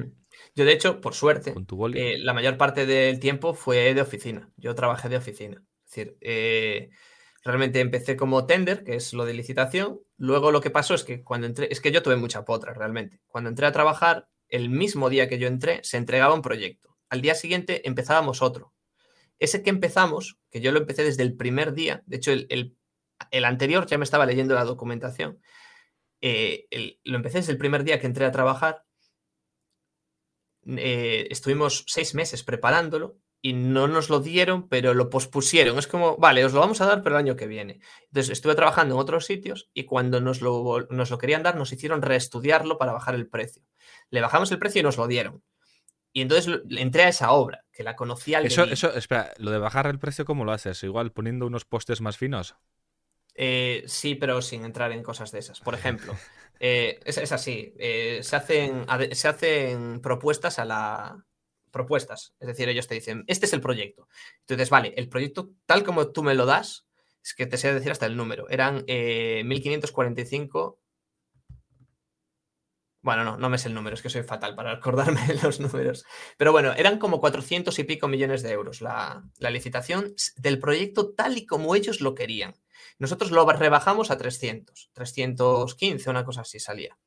Yo, 0.54 0.64
de 0.64 0.72
hecho, 0.72 1.00
por 1.00 1.14
suerte, 1.14 1.54
eh, 1.94 2.18
la 2.18 2.32
mayor 2.32 2.56
parte 2.56 2.86
del 2.86 3.20
tiempo 3.20 3.54
fue 3.54 3.94
de 3.94 4.00
oficina. 4.00 4.50
Yo 4.56 4.74
trabajé 4.74 5.08
de 5.08 5.16
oficina. 5.16 5.62
Es 5.84 5.90
decir, 5.90 6.16
eh, 6.20 6.90
Realmente 7.44 7.80
empecé 7.80 8.16
como 8.16 8.46
tender, 8.46 8.84
que 8.84 8.94
es 8.94 9.12
lo 9.12 9.24
de 9.24 9.34
licitación. 9.34 10.00
Luego 10.16 10.52
lo 10.52 10.60
que 10.60 10.70
pasó 10.70 10.94
es 10.94 11.02
que 11.02 11.24
cuando 11.24 11.48
entré, 11.48 11.68
es 11.70 11.80
que 11.80 11.90
yo 11.90 12.02
tuve 12.02 12.16
mucha 12.16 12.44
potra 12.44 12.72
realmente. 12.72 13.20
Cuando 13.26 13.50
entré 13.50 13.66
a 13.66 13.72
trabajar, 13.72 14.28
el 14.48 14.70
mismo 14.70 15.10
día 15.10 15.28
que 15.28 15.38
yo 15.38 15.48
entré, 15.48 15.80
se 15.82 15.96
entregaba 15.96 16.34
un 16.34 16.42
proyecto. 16.42 16.96
Al 17.08 17.20
día 17.20 17.34
siguiente 17.34 17.86
empezábamos 17.88 18.42
otro. 18.42 18.72
Ese 19.40 19.64
que 19.64 19.70
empezamos, 19.70 20.38
que 20.50 20.60
yo 20.60 20.70
lo 20.70 20.78
empecé 20.78 21.02
desde 21.02 21.24
el 21.24 21.36
primer 21.36 21.72
día, 21.72 22.04
de 22.06 22.16
hecho 22.16 22.30
el, 22.30 22.76
anterior 23.44 23.86
ya 23.86 23.98
me 23.98 24.04
estaba 24.04 24.24
leyendo 24.24 24.54
la 24.54 24.64
documentación, 24.64 25.40
eh, 26.22 26.98
lo 27.04 27.16
empecé 27.16 27.38
desde 27.38 27.52
el 27.52 27.58
primer 27.58 27.84
día 27.84 28.00
que 28.00 28.06
entré 28.06 28.24
a 28.24 28.32
trabajar. 28.32 28.84
Eh, 30.64 31.26
estuvimos 31.30 31.84
seis 31.88 32.14
meses 32.14 32.44
preparándolo 32.44 33.18
y 33.42 33.54
no 33.54 33.88
nos 33.88 34.08
lo 34.08 34.20
dieron, 34.20 34.68
pero 34.68 34.94
lo 34.94 35.10
pospusieron. 35.10 35.76
Es 35.78 35.88
como, 35.88 36.16
vale, 36.16 36.44
os 36.44 36.52
lo 36.52 36.60
vamos 36.60 36.80
a 36.80 36.86
dar, 36.86 37.02
pero 37.02 37.16
el 37.16 37.24
año 37.24 37.36
que 37.36 37.48
viene. 37.48 37.80
Entonces 38.04 38.30
estuve 38.30 38.54
trabajando 38.54 38.94
en 38.94 39.00
otros 39.00 39.26
sitios 39.26 39.68
y 39.74 39.84
cuando 39.84 40.20
nos 40.20 40.40
lo, 40.40 40.86
nos 40.90 41.10
lo 41.10 41.18
querían 41.18 41.42
dar, 41.42 41.56
nos 41.56 41.72
hicieron 41.72 42.02
reestudiarlo 42.02 42.78
para 42.78 42.92
bajar 42.92 43.16
el 43.16 43.28
precio. 43.28 43.64
Le 44.10 44.20
bajamos 44.20 44.52
el 44.52 44.60
precio 44.60 44.80
y 44.80 44.84
nos 44.84 44.96
lo 44.96 45.08
dieron. 45.08 45.42
Y 46.12 46.20
entonces 46.20 46.60
entré 46.68 47.04
a 47.04 47.08
esa 47.08 47.32
obra, 47.32 47.64
que 47.72 47.82
la 47.82 47.96
conocía 47.96 48.38
al 48.38 48.46
Eso, 48.46 48.64
eso, 48.64 48.94
espera, 48.94 49.32
lo 49.38 49.50
de 49.50 49.58
bajar 49.58 49.86
el 49.86 49.98
precio, 49.98 50.24
¿cómo 50.24 50.44
lo 50.44 50.52
haces? 50.52 50.84
Igual 50.84 51.10
poniendo 51.10 51.46
unos 51.46 51.64
postes 51.64 52.00
más 52.00 52.18
finos. 52.18 52.54
Eh, 53.34 53.84
sí, 53.86 54.14
pero 54.14 54.42
sin 54.42 54.64
entrar 54.64 54.92
en 54.92 55.02
cosas 55.02 55.32
de 55.32 55.38
esas. 55.38 55.60
Por 55.60 55.74
ejemplo, 55.74 56.16
eh, 56.60 57.00
es, 57.04 57.32
así. 57.32 57.74
Eh, 57.78 58.20
se, 58.22 58.36
hacen, 58.36 58.86
se 59.12 59.28
hacen 59.28 60.00
propuestas 60.00 60.58
a 60.58 60.64
la, 60.64 61.24
propuestas. 61.72 62.34
Es 62.38 62.46
decir, 62.46 62.68
ellos 62.68 62.86
te 62.86 62.94
dicen, 62.94 63.24
este 63.26 63.46
es 63.46 63.52
el 63.52 63.60
proyecto. 63.60 64.06
Entonces, 64.40 64.70
vale, 64.70 64.94
el 64.96 65.08
proyecto 65.08 65.50
tal 65.66 65.82
como 65.82 66.12
tú 66.12 66.22
me 66.22 66.34
lo 66.34 66.46
das, 66.46 66.86
es 67.24 67.34
que 67.34 67.46
te 67.46 67.56
sé 67.56 67.72
decir 67.72 67.90
hasta 67.90 68.06
el 68.06 68.16
número, 68.16 68.48
eran 68.48 68.84
1545. 68.86 70.78
Eh, 70.78 70.82
bueno, 73.00 73.24
no, 73.24 73.36
no 73.36 73.50
me 73.50 73.58
sé 73.58 73.66
el 73.66 73.74
número, 73.74 73.94
es 73.94 74.02
que 74.02 74.10
soy 74.10 74.22
fatal 74.22 74.54
para 74.54 74.72
acordarme 74.72 75.20
los 75.42 75.58
números. 75.58 76.04
Pero 76.36 76.52
bueno, 76.52 76.72
eran 76.74 77.00
como 77.00 77.20
400 77.20 77.76
y 77.80 77.84
pico 77.84 78.06
millones 78.06 78.42
de 78.42 78.52
euros 78.52 78.80
la, 78.80 79.24
la 79.38 79.50
licitación 79.50 80.14
del 80.36 80.60
proyecto 80.60 81.12
tal 81.12 81.36
y 81.36 81.46
como 81.46 81.74
ellos 81.74 82.00
lo 82.00 82.14
querían. 82.14 82.54
Nosotros 82.98 83.30
lo 83.30 83.44
rebajamos 83.46 84.10
a 84.10 84.18
300, 84.18 84.90
315, 84.92 86.10
una 86.10 86.24
cosa 86.24 86.42
así 86.42 86.60
salía. 86.60 86.98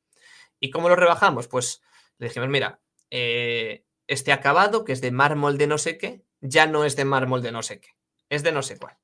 ¿Y 0.60 0.70
cómo 0.70 0.88
lo 0.88 0.96
rebajamos? 0.96 1.48
Pues 1.48 1.82
le 2.18 2.28
dijimos, 2.28 2.48
mira, 2.48 2.80
eh, 3.10 3.84
este 4.06 4.32
acabado, 4.32 4.84
que 4.84 4.92
es 4.92 5.00
de 5.00 5.10
mármol 5.10 5.58
de 5.58 5.66
no 5.66 5.78
sé 5.78 5.98
qué, 5.98 6.24
ya 6.40 6.66
no 6.66 6.84
es 6.84 6.96
de 6.96 7.04
mármol 7.04 7.42
de 7.42 7.52
no 7.52 7.62
sé 7.62 7.80
qué, 7.80 7.90
es 8.28 8.42
de 8.42 8.52
no 8.52 8.62
sé 8.62 8.78
cuál. 8.78 8.96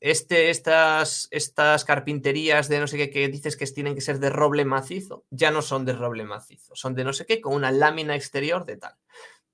Este, 0.00 0.50
estas, 0.50 1.28
estas 1.30 1.84
carpinterías 1.84 2.68
de 2.68 2.80
no 2.80 2.88
sé 2.88 2.96
qué 2.96 3.10
que 3.10 3.28
dices 3.28 3.56
que 3.56 3.66
tienen 3.66 3.94
que 3.94 4.00
ser 4.00 4.18
de 4.18 4.30
roble 4.30 4.64
macizo, 4.64 5.26
ya 5.30 5.52
no 5.52 5.62
son 5.62 5.84
de 5.84 5.92
roble 5.92 6.24
macizo, 6.24 6.74
son 6.74 6.94
de 6.94 7.04
no 7.04 7.12
sé 7.12 7.24
qué 7.24 7.40
con 7.40 7.54
una 7.54 7.70
lámina 7.70 8.16
exterior 8.16 8.64
de 8.64 8.78
tal. 8.78 8.96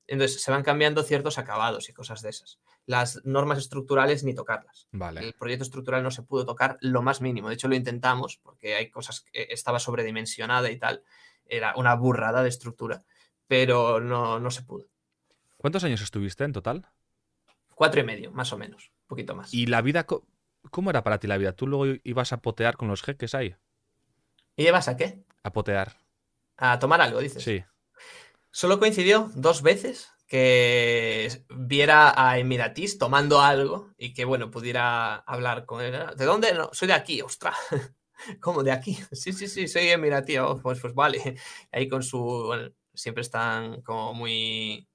Entonces 0.06 0.42
se 0.42 0.50
van 0.50 0.62
cambiando 0.62 1.02
ciertos 1.02 1.36
acabados 1.36 1.90
y 1.90 1.92
cosas 1.92 2.22
de 2.22 2.30
esas. 2.30 2.58
Las 2.88 3.20
normas 3.24 3.58
estructurales 3.58 4.24
ni 4.24 4.34
tocarlas. 4.34 4.88
Vale. 4.90 5.20
El 5.20 5.34
proyecto 5.34 5.62
estructural 5.62 6.02
no 6.02 6.10
se 6.10 6.22
pudo 6.22 6.44
tocar 6.44 6.78
lo 6.80 7.02
más 7.02 7.20
mínimo. 7.20 7.48
De 7.48 7.54
hecho, 7.54 7.68
lo 7.68 7.76
intentamos 7.76 8.40
porque 8.42 8.74
hay 8.74 8.90
cosas 8.90 9.20
que 9.20 9.46
estaba 9.50 9.78
sobredimensionada 9.78 10.70
y 10.70 10.78
tal. 10.78 11.04
Era 11.46 11.74
una 11.76 11.94
burrada 11.94 12.42
de 12.42 12.48
estructura 12.48 13.04
pero 13.48 13.98
no, 13.98 14.38
no 14.38 14.50
se 14.52 14.62
pudo. 14.62 14.86
¿Cuántos 15.56 15.82
años 15.82 16.02
estuviste 16.02 16.44
en 16.44 16.52
total? 16.52 16.86
Cuatro 17.74 18.00
y 18.00 18.04
medio, 18.04 18.30
más 18.30 18.52
o 18.52 18.58
menos, 18.58 18.92
un 19.02 19.08
poquito 19.08 19.34
más. 19.34 19.52
¿Y 19.52 19.66
la 19.66 19.82
vida, 19.82 20.06
cómo 20.70 20.90
era 20.90 21.02
para 21.02 21.18
ti 21.18 21.26
la 21.26 21.38
vida? 21.38 21.52
¿Tú 21.52 21.66
luego 21.66 21.98
ibas 22.04 22.32
a 22.32 22.36
potear 22.42 22.76
con 22.76 22.86
los 22.86 23.02
jeques 23.02 23.34
ahí? 23.34 23.56
¿Y 24.54 24.68
ibas 24.68 24.88
a 24.88 24.96
qué? 24.96 25.24
A 25.42 25.52
potear. 25.52 25.96
A 26.56 26.78
tomar 26.78 27.00
algo, 27.00 27.20
dices. 27.20 27.42
Sí. 27.42 27.64
Solo 28.50 28.78
coincidió 28.78 29.30
dos 29.34 29.62
veces 29.62 30.12
que 30.28 31.44
viera 31.48 32.12
a 32.14 32.38
Emiratis 32.38 32.98
tomando 32.98 33.40
algo 33.40 33.94
y 33.96 34.12
que, 34.12 34.26
bueno, 34.26 34.50
pudiera 34.50 35.16
hablar 35.16 35.64
con 35.64 35.82
él. 35.82 35.94
¿De 36.16 36.24
dónde? 36.26 36.52
No, 36.52 36.68
soy 36.72 36.88
de 36.88 36.94
aquí, 36.94 37.22
ostras. 37.22 37.56
¿Cómo 38.40 38.62
de 38.62 38.72
aquí? 38.72 38.98
Sí, 39.12 39.32
sí, 39.32 39.48
sí, 39.48 39.66
soy 39.66 39.88
Emiratí. 39.88 40.36
Oh, 40.38 40.60
pues, 40.62 40.80
pues 40.80 40.94
vale. 40.94 41.36
Ahí 41.72 41.88
con 41.88 42.02
su 42.02 42.70
siempre 42.94 43.22
están 43.22 43.80
como 43.82 44.12
muy 44.12 44.86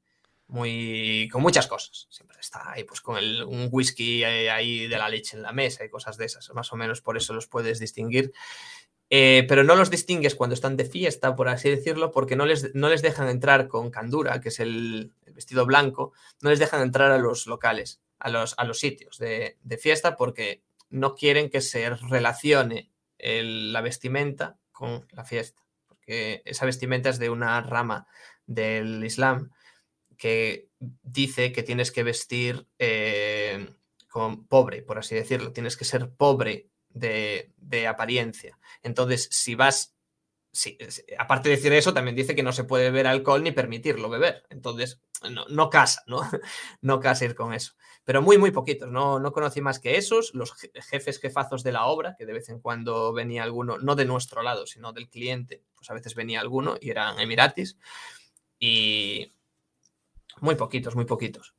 muy 0.47 1.27
con 1.31 1.41
muchas 1.41 1.65
cosas. 1.67 2.05
Siempre 2.11 2.37
está 2.39 2.71
ahí 2.73 2.83
pues 2.83 3.01
con 3.01 3.17
el, 3.17 3.43
un 3.43 3.69
whisky 3.71 4.23
ahí 4.23 4.87
de 4.87 4.97
la 4.97 5.09
leche 5.09 5.37
en 5.37 5.41
la 5.41 5.51
mesa 5.51 5.83
y 5.83 5.89
cosas 5.89 6.17
de 6.17 6.25
esas. 6.25 6.53
Más 6.53 6.71
o 6.73 6.75
menos 6.75 7.01
por 7.01 7.17
eso 7.17 7.33
los 7.33 7.47
puedes 7.47 7.79
distinguir. 7.79 8.33
Eh, 9.09 9.45
pero 9.47 9.63
no 9.63 9.75
los 9.75 9.91
distingues 9.91 10.35
cuando 10.35 10.53
están 10.55 10.75
de 10.77 10.85
fiesta, 10.85 11.35
por 11.35 11.47
así 11.47 11.69
decirlo, 11.69 12.11
porque 12.11 12.35
no 12.35 12.45
les, 12.45 12.73
no 12.73 12.89
les 12.89 13.01
dejan 13.01 13.29
entrar 13.29 13.67
con 13.67 13.91
candura, 13.91 14.41
que 14.41 14.49
es 14.49 14.59
el, 14.59 15.13
vestido 15.33 15.65
blanco, 15.65 16.13
no 16.41 16.49
les 16.49 16.59
dejan 16.59 16.81
entrar 16.81 17.11
a 17.11 17.17
los 17.17 17.47
locales, 17.47 18.01
a 18.19 18.29
los, 18.29 18.55
a 18.57 18.63
los 18.63 18.79
sitios 18.79 19.17
de, 19.17 19.57
fiesta, 19.79 20.15
porque 20.15 20.63
no 20.89 21.15
quieren 21.15 21.49
que 21.49 21.61
se 21.61 21.89
relacione 21.89 22.91
la 23.19 23.81
vestimenta 23.81 24.57
con 24.71 25.05
la 25.11 25.25
fiesta, 25.25 25.61
porque 25.87 26.41
esa 26.45 26.65
vestimenta 26.65 27.09
es 27.09 27.19
de 27.19 27.29
una 27.29 27.61
rama 27.61 28.07
del 28.45 29.03
Islam 29.03 29.51
que 30.17 30.69
dice 30.79 31.51
que 31.51 31.63
tienes 31.63 31.91
que 31.91 32.03
vestir 32.03 32.67
eh, 32.77 33.73
como 34.09 34.45
pobre, 34.45 34.81
por 34.83 34.99
así 34.99 35.15
decirlo, 35.15 35.53
tienes 35.53 35.77
que 35.77 35.85
ser 35.85 36.11
pobre 36.11 36.69
de, 36.93 37.87
apariencia. 37.87 38.57
Entonces, 38.81 39.27
si 39.31 39.55
vas, 39.55 39.95
aparte 41.17 41.49
de 41.49 41.55
decir 41.55 41.73
eso, 41.73 41.93
también 41.93 42.15
dice 42.15 42.35
que 42.35 42.43
no 42.43 42.51
se 42.51 42.63
puede 42.63 42.85
beber 42.85 43.07
alcohol 43.07 43.43
ni 43.43 43.51
permitirlo 43.51 44.09
beber. 44.09 44.43
Entonces, 44.49 45.01
no, 45.29 45.45
no 45.49 45.69
casa, 45.69 46.03
¿no? 46.07 46.21
no 46.81 46.99
casa 46.99 47.25
ir 47.25 47.35
con 47.35 47.53
eso. 47.53 47.73
Pero 48.03 48.21
muy, 48.21 48.37
muy 48.37 48.51
poquitos. 48.51 48.89
No, 48.89 49.19
no 49.19 49.31
conocí 49.31 49.61
más 49.61 49.79
que 49.79 49.97
esos, 49.97 50.33
los 50.33 50.53
jefes 50.53 51.19
jefazos 51.19 51.63
de 51.63 51.71
la 51.71 51.85
obra, 51.85 52.15
que 52.17 52.25
de 52.25 52.33
vez 52.33 52.49
en 52.49 52.59
cuando 52.59 53.13
venía 53.13 53.43
alguno, 53.43 53.77
no 53.77 53.95
de 53.95 54.05
nuestro 54.05 54.43
lado, 54.43 54.67
sino 54.67 54.93
del 54.93 55.09
cliente, 55.09 55.63
pues 55.75 55.89
a 55.89 55.93
veces 55.93 56.15
venía 56.15 56.41
alguno 56.41 56.77
y 56.79 56.89
eran 56.89 57.19
Emiratis. 57.19 57.77
Y 58.59 59.33
muy 60.41 60.55
poquitos, 60.55 60.95
muy 60.95 61.05
poquitos 61.05 61.53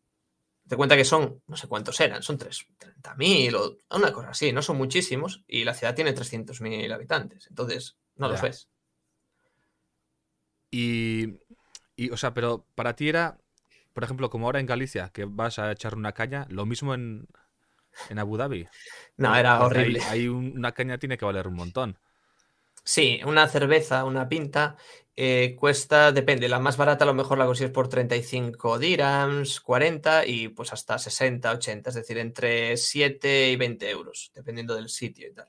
te 0.69 0.77
cuenta 0.77 0.97
que 0.97 1.05
son, 1.05 1.43
no 1.47 1.57
sé 1.57 1.69
cuántos 1.69 2.01
eran, 2.01 2.23
son 2.23 2.39
30.000 2.39 3.55
o 3.55 3.77
una 3.97 4.13
cosa 4.13 4.31
así, 4.31 4.53
no 4.53 4.63
son 4.63 4.77
muchísimos 4.77 5.45
y 5.47 5.65
la 5.65 5.75
ciudad 5.75 5.95
tiene 5.95 6.15
300.000 6.15 6.93
habitantes, 6.93 7.47
entonces 7.49 7.97
no 8.17 8.29
los 8.29 8.41
ves. 8.41 8.69
Y, 10.71 11.39
o 12.11 12.17
sea, 12.17 12.35
pero 12.35 12.67
para 12.75 12.97
ti 12.97 13.09
era, 13.09 13.39
por 13.93 14.03
ejemplo, 14.03 14.31
como 14.31 14.47
ahora 14.47 14.59
en 14.59 14.67
Galicia, 14.67 15.11
que 15.11 15.25
vas 15.25 15.59
a 15.59 15.71
echar 15.71 15.95
una 15.95 16.13
caña, 16.13 16.47
lo 16.49 16.67
mismo 16.67 16.95
en, 16.95 17.29
Abu 18.17 18.37
Dhabi. 18.37 18.67
No, 19.17 19.37
era 19.37 19.63
horrible. 19.63 20.01
Hay, 20.09 20.27
una 20.27 20.73
caña 20.73 20.99
tiene 20.99 21.17
que 21.17 21.25
valer 21.25 21.47
un 21.47 21.55
montón. 21.55 21.97
Sí, 22.83 23.21
una 23.25 23.47
cerveza, 23.47 24.05
una 24.05 24.29
pinta, 24.29 24.77
eh, 25.17 25.55
cuesta, 25.59 26.11
depende, 26.11 26.49
la 26.49 26.59
más 26.59 26.77
barata 26.77 27.05
a 27.05 27.07
lo 27.07 27.15
mejor 27.15 27.39
la 27.39 27.47
consigues 27.47 27.73
por 27.73 27.89
35 27.89 28.79
dirhams, 28.81 29.61
40 29.61 30.27
y 30.27 30.49
pues 30.49 30.73
hasta 30.73 30.99
60, 30.99 31.53
80, 31.53 31.91
es 31.91 31.95
decir, 31.95 32.19
entre 32.19 32.77
7 32.77 33.51
y 33.51 33.57
20 33.57 33.91
euros, 33.91 34.33
dependiendo 34.35 34.75
del 34.75 34.89
sitio 34.89 35.29
y 35.29 35.33
tal. 35.33 35.49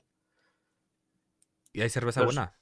¿Y 1.72 1.82
hay 1.82 1.90
cerveza 1.90 2.22
buena? 2.22 2.56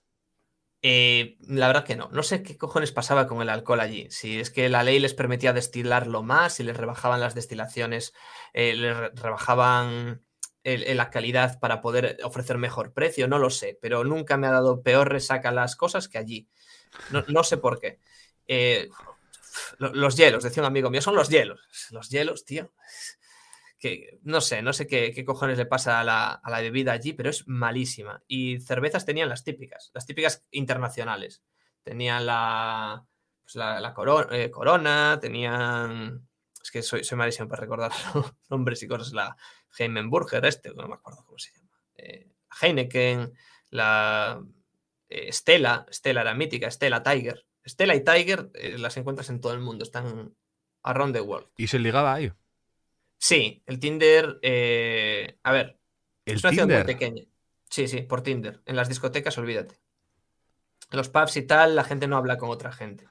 Eh, 0.80 1.36
la 1.40 1.66
verdad 1.66 1.84
que 1.84 1.96
no. 1.96 2.08
No 2.10 2.22
sé 2.22 2.42
qué 2.42 2.56
cojones 2.56 2.92
pasaba 2.92 3.26
con 3.26 3.40
el 3.40 3.48
alcohol 3.48 3.80
allí. 3.80 4.06
Si 4.10 4.40
es 4.40 4.50
que 4.50 4.68
la 4.68 4.82
ley 4.82 4.98
les 4.98 5.14
permitía 5.14 5.52
destilarlo 5.52 6.22
más, 6.22 6.54
si 6.54 6.62
les 6.62 6.76
rebajaban 6.76 7.20
las 7.20 7.34
destilaciones, 7.34 8.12
eh, 8.52 8.74
les 8.74 8.96
rebajaban 9.14 10.24
la 10.64 11.10
calidad 11.10 11.60
para 11.60 11.82
poder 11.82 12.18
ofrecer 12.24 12.56
mejor 12.56 12.94
precio, 12.94 13.28
no 13.28 13.38
lo 13.38 13.50
sé, 13.50 13.78
pero 13.82 14.02
nunca 14.02 14.38
me 14.38 14.46
ha 14.46 14.50
dado 14.50 14.82
peor 14.82 15.10
resaca 15.10 15.52
las 15.52 15.76
cosas 15.76 16.08
que 16.08 16.16
allí. 16.16 16.48
No, 17.28 17.44
sé 17.44 17.58
por 17.58 17.80
qué. 17.80 18.00
Eh, 18.46 18.88
los 19.78 20.16
hielos, 20.16 20.44
decía 20.44 20.62
un 20.62 20.66
amigo 20.66 20.90
mío, 20.90 21.00
son 21.00 21.14
los 21.14 21.28
hielos. 21.28 21.60
Los 21.90 22.08
hielos, 22.08 22.44
tío. 22.44 22.72
Que 23.78 24.18
no 24.22 24.40
sé, 24.40 24.62
no 24.62 24.72
sé 24.72 24.86
qué, 24.86 25.24
cojones 25.24 25.58
le 25.58 25.66
pasa 25.66 26.00
a 26.00 26.04
la, 26.04 26.60
bebida 26.60 26.92
allí, 26.92 27.12
pero 27.12 27.30
es 27.30 27.46
malísima. 27.46 28.22
Y 28.26 28.60
cervezas 28.60 29.04
tenían 29.04 29.28
las 29.28 29.44
típicas, 29.44 29.90
las 29.94 30.06
típicas 30.06 30.44
internacionales. 30.50 31.42
Tenían 31.82 32.26
la, 32.26 33.04
pues 33.42 33.56
la, 33.56 33.94
eh, 34.32 34.50
corona, 34.50 35.18
tenían. 35.20 36.26
Es 36.62 36.70
que 36.70 36.82
soy, 36.82 37.04
soy 37.04 37.18
malísimo 37.18 37.48
para 37.48 37.60
recordar 37.60 37.92
nombres 38.48 38.82
y 38.82 38.88
cosas. 38.88 39.12
La 39.12 39.36
Heimenburger, 39.78 40.44
este, 40.46 40.72
no 40.72 40.88
me 40.88 40.94
acuerdo 40.94 41.24
cómo 41.26 41.38
se 41.38 41.52
llama. 41.52 41.70
Eh, 41.96 42.30
Heineken, 42.60 43.34
la 43.70 44.42
eh, 45.14 45.32
Stella, 45.32 45.86
Stella 45.90 46.22
era 46.22 46.34
mítica, 46.34 46.70
Stella 46.70 47.02
Tiger. 47.02 47.46
Stella 47.66 47.94
y 47.94 48.04
Tiger 48.04 48.50
eh, 48.54 48.76
las 48.78 48.96
encuentras 48.96 49.30
en 49.30 49.40
todo 49.40 49.52
el 49.52 49.60
mundo, 49.60 49.84
están 49.84 50.34
around 50.82 51.14
the 51.14 51.20
world. 51.20 51.48
¿Y 51.56 51.66
se 51.68 51.78
ligaba 51.78 52.14
ahí? 52.14 52.32
Sí, 53.18 53.62
el 53.66 53.78
Tinder, 53.78 54.38
eh, 54.42 55.38
a 55.42 55.52
ver, 55.52 55.78
¿El 56.26 56.36
es 56.36 56.44
una 56.44 56.50
Tinder? 56.50 56.84
muy 56.84 56.94
pequeña. 56.94 57.22
Sí, 57.70 57.88
sí, 57.88 58.02
por 58.02 58.22
Tinder. 58.22 58.60
En 58.66 58.76
las 58.76 58.88
discotecas, 58.88 59.38
olvídate. 59.38 59.76
En 60.90 60.98
los 60.98 61.08
pubs 61.08 61.36
y 61.36 61.42
tal, 61.42 61.74
la 61.74 61.84
gente 61.84 62.06
no 62.06 62.16
habla 62.16 62.36
con 62.36 62.50
otra 62.50 62.70
gente. 62.70 63.08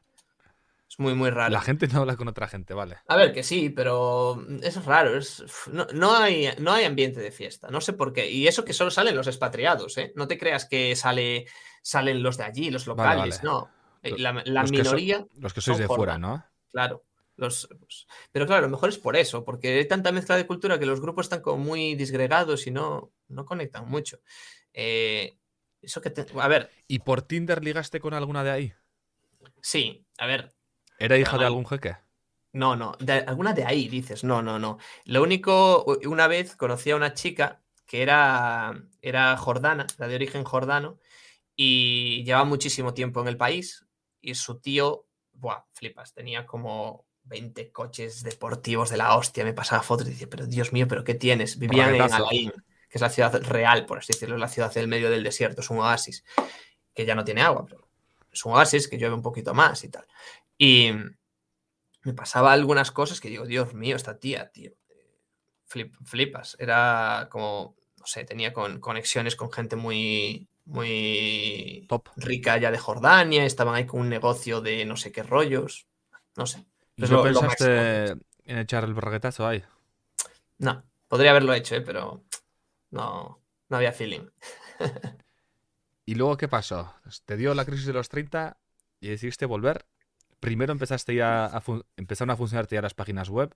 Es 0.94 1.00
muy, 1.00 1.16
muy 1.16 1.32
raro. 1.32 1.52
La 1.52 1.62
gente 1.62 1.88
no 1.88 2.02
habla 2.02 2.16
con 2.16 2.28
otra 2.28 2.48
gente, 2.48 2.76
vale. 2.76 2.98
A 3.08 3.16
ver, 3.16 3.34
que 3.34 3.42
sí, 3.42 3.72
pero 3.72 4.46
es 4.62 4.86
raro. 4.86 5.18
Es, 5.18 5.44
no, 5.72 6.16
hay, 6.16 6.50
no 6.60 6.72
hay 6.72 6.86
ambiente 6.86 7.20
de 7.20 7.32
fiesta. 7.32 7.70
No 7.72 7.82
sé 7.82 7.94
por 7.94 8.14
qué. 8.14 8.30
Y 8.30 8.48
eso 8.48 8.64
que 8.64 8.74
solo 8.74 8.92
salen 8.92 9.16
los 9.16 9.26
expatriados, 9.26 9.98
¿eh? 9.98 10.14
No 10.16 10.28
te 10.28 10.38
creas 10.38 10.66
que 10.66 10.96
sale, 10.96 11.48
salen 11.82 12.22
los 12.22 12.38
de 12.38 12.44
allí, 12.44 12.70
los 12.70 12.86
locales, 12.86 13.42
no. 13.42 13.72
Eh, 14.04 14.20
la, 14.20 14.34
minoría. 14.66 15.26
los 15.40 15.52
que 15.52 15.62
sois 15.62 15.80
de 15.80 15.88
fuera, 15.88 16.20
¿no? 16.20 16.46
Claro. 16.72 17.04
Los, 17.38 17.68
pues, 17.80 18.06
pero 18.32 18.46
claro, 18.46 18.60
a 18.60 18.68
lo 18.68 18.72
mejor 18.72 18.90
es 18.90 19.00
por 19.00 19.16
eso, 19.16 19.44
porque 19.44 19.80
hay 19.80 19.88
tanta 19.88 20.12
mezcla 20.12 20.36
de 20.36 20.46
cultura 20.46 20.78
que 20.78 20.86
los 20.86 21.02
grupos 21.02 21.26
están 21.26 21.42
como 21.42 21.58
muy 21.58 21.96
disgregados 21.96 22.68
y 22.68 22.72
no, 22.72 23.12
no 23.30 23.46
conectan 23.46 23.90
mucho. 23.90 24.20
Eh, 24.74 25.40
eso 25.82 26.02
que 26.02 26.14
a 26.40 26.48
ver. 26.48 26.70
¿Y 26.88 27.00
por 27.00 27.24
Tinder 27.24 27.64
ligaste 27.64 28.00
con 28.00 28.14
alguna 28.14 28.44
de 28.44 28.52
ahí? 28.52 28.74
Sí, 29.60 30.06
a 30.20 30.28
ver, 30.28 30.54
¿Era 31.04 31.18
hija 31.18 31.38
de 31.38 31.46
algún 31.46 31.66
jeque? 31.66 31.98
No, 32.54 32.78
no, 32.78 32.96
de, 33.00 33.14
alguna 33.14 33.52
de 33.52 33.66
ahí 33.66 33.90
dices, 33.90 34.24
no, 34.24 34.42
no, 34.42 34.58
no. 34.58 34.78
Lo 35.04 35.22
único, 35.22 35.84
una 36.06 36.28
vez 36.28 36.56
conocí 36.56 36.92
a 36.92 36.96
una 36.96 37.14
chica 37.14 37.62
que 37.86 38.02
era, 38.02 38.82
era 39.02 39.36
jordana, 39.36 39.86
era 39.98 40.08
de 40.08 40.16
origen 40.16 40.46
jordano, 40.46 41.00
y 41.58 42.24
llevaba 42.24 42.46
muchísimo 42.46 42.94
tiempo 42.94 43.20
en 43.22 43.28
el 43.28 43.36
país, 43.36 43.86
y 44.22 44.36
su 44.36 44.62
tío, 44.62 45.06
buah, 45.34 45.66
flipas, 45.74 46.14
tenía 46.14 46.46
como 46.46 47.06
20 47.24 47.72
coches 47.74 48.24
deportivos 48.24 48.90
de 48.90 48.98
la 48.98 49.18
hostia, 49.18 49.44
me 49.44 49.54
pasaba 49.54 49.84
fotos 49.84 50.08
y 50.08 50.12
decía, 50.12 50.28
pero 50.30 50.46
Dios 50.46 50.72
mío, 50.72 50.88
pero 50.88 51.04
¿qué 51.04 51.16
tienes? 51.16 51.60
Vivían 51.60 51.96
en 51.96 52.14
Alain, 52.14 52.52
que 52.52 52.98
es 52.98 53.02
la 53.02 53.10
ciudad 53.10 53.44
real, 53.44 53.86
por 53.86 53.98
así 53.98 54.14
decirlo, 54.14 54.38
la 54.38 54.48
ciudad 54.48 54.74
del 54.74 54.88
medio 54.88 55.10
del 55.10 55.24
desierto, 55.24 55.60
es 55.60 55.70
un 55.70 55.80
oasis, 55.80 56.24
que 56.94 57.06
ya 57.06 57.14
no 57.14 57.26
tiene 57.26 57.42
agua, 57.42 57.66
pero 57.66 57.90
es 58.32 58.46
un 58.46 58.54
oasis 58.54 58.88
que 58.88 58.98
llueve 58.98 59.16
un 59.16 59.22
poquito 59.22 59.54
más 59.54 59.84
y 59.84 59.90
tal. 59.90 60.06
Y 60.64 60.94
me 62.04 62.14
pasaba 62.14 62.54
algunas 62.54 62.92
cosas 62.92 63.20
que 63.20 63.28
digo, 63.28 63.46
Dios 63.46 63.74
mío, 63.74 63.98
esta 63.98 64.18
tía, 64.18 64.50
tío. 64.50 64.72
flipas. 65.66 66.56
Era 66.58 67.28
como, 67.30 67.76
no 67.98 68.06
sé, 68.06 68.24
tenía 68.24 68.54
con, 68.54 68.80
conexiones 68.80 69.36
con 69.36 69.52
gente 69.52 69.76
muy, 69.76 70.48
muy 70.64 71.86
Top. 71.90 72.08
rica 72.16 72.56
ya 72.60 72.72
de 72.72 72.78
Jordania, 72.78 73.44
estaban 73.44 73.76
ahí 73.76 73.86
con 73.86 74.00
un 74.00 74.08
negocio 74.08 74.62
de 74.62 74.86
no 74.86 74.96
sé 74.96 75.12
qué 75.12 75.22
rollos, 75.22 75.86
no 76.38 76.46
sé. 76.46 76.66
¿Y 76.96 77.02
no 77.02 77.24
pensaste 77.24 78.12
en 78.46 78.58
echar 78.60 78.86
el 78.86 78.94
braguetazo 78.94 79.46
ahí? 79.46 79.66
No, 80.60 80.82
podría 81.10 81.32
haberlo 81.32 81.54
hecho, 81.54 81.76
¿eh? 81.76 81.82
pero 81.82 82.24
no, 82.90 83.42
no 83.68 83.78
había 83.78 83.92
feeling. 83.92 84.30
¿Y 86.06 86.16
luego 86.16 86.38
qué 86.38 86.48
pasó? 86.48 86.94
¿Te 87.26 87.36
dio 87.36 87.54
la 87.54 87.66
crisis 87.66 87.86
de 87.86 87.94
los 87.94 88.08
30 88.08 88.56
y 89.02 89.10
decidiste 89.10 89.46
volver? 89.46 89.86
Primero 90.44 90.74
empezaste 90.74 91.16
ya 91.16 91.46
a 91.46 91.64
empezaron 91.96 92.32
a 92.32 92.36
funcionarte 92.36 92.76
ya 92.76 92.82
las 92.82 92.94
páginas 92.94 93.30
web. 93.30 93.56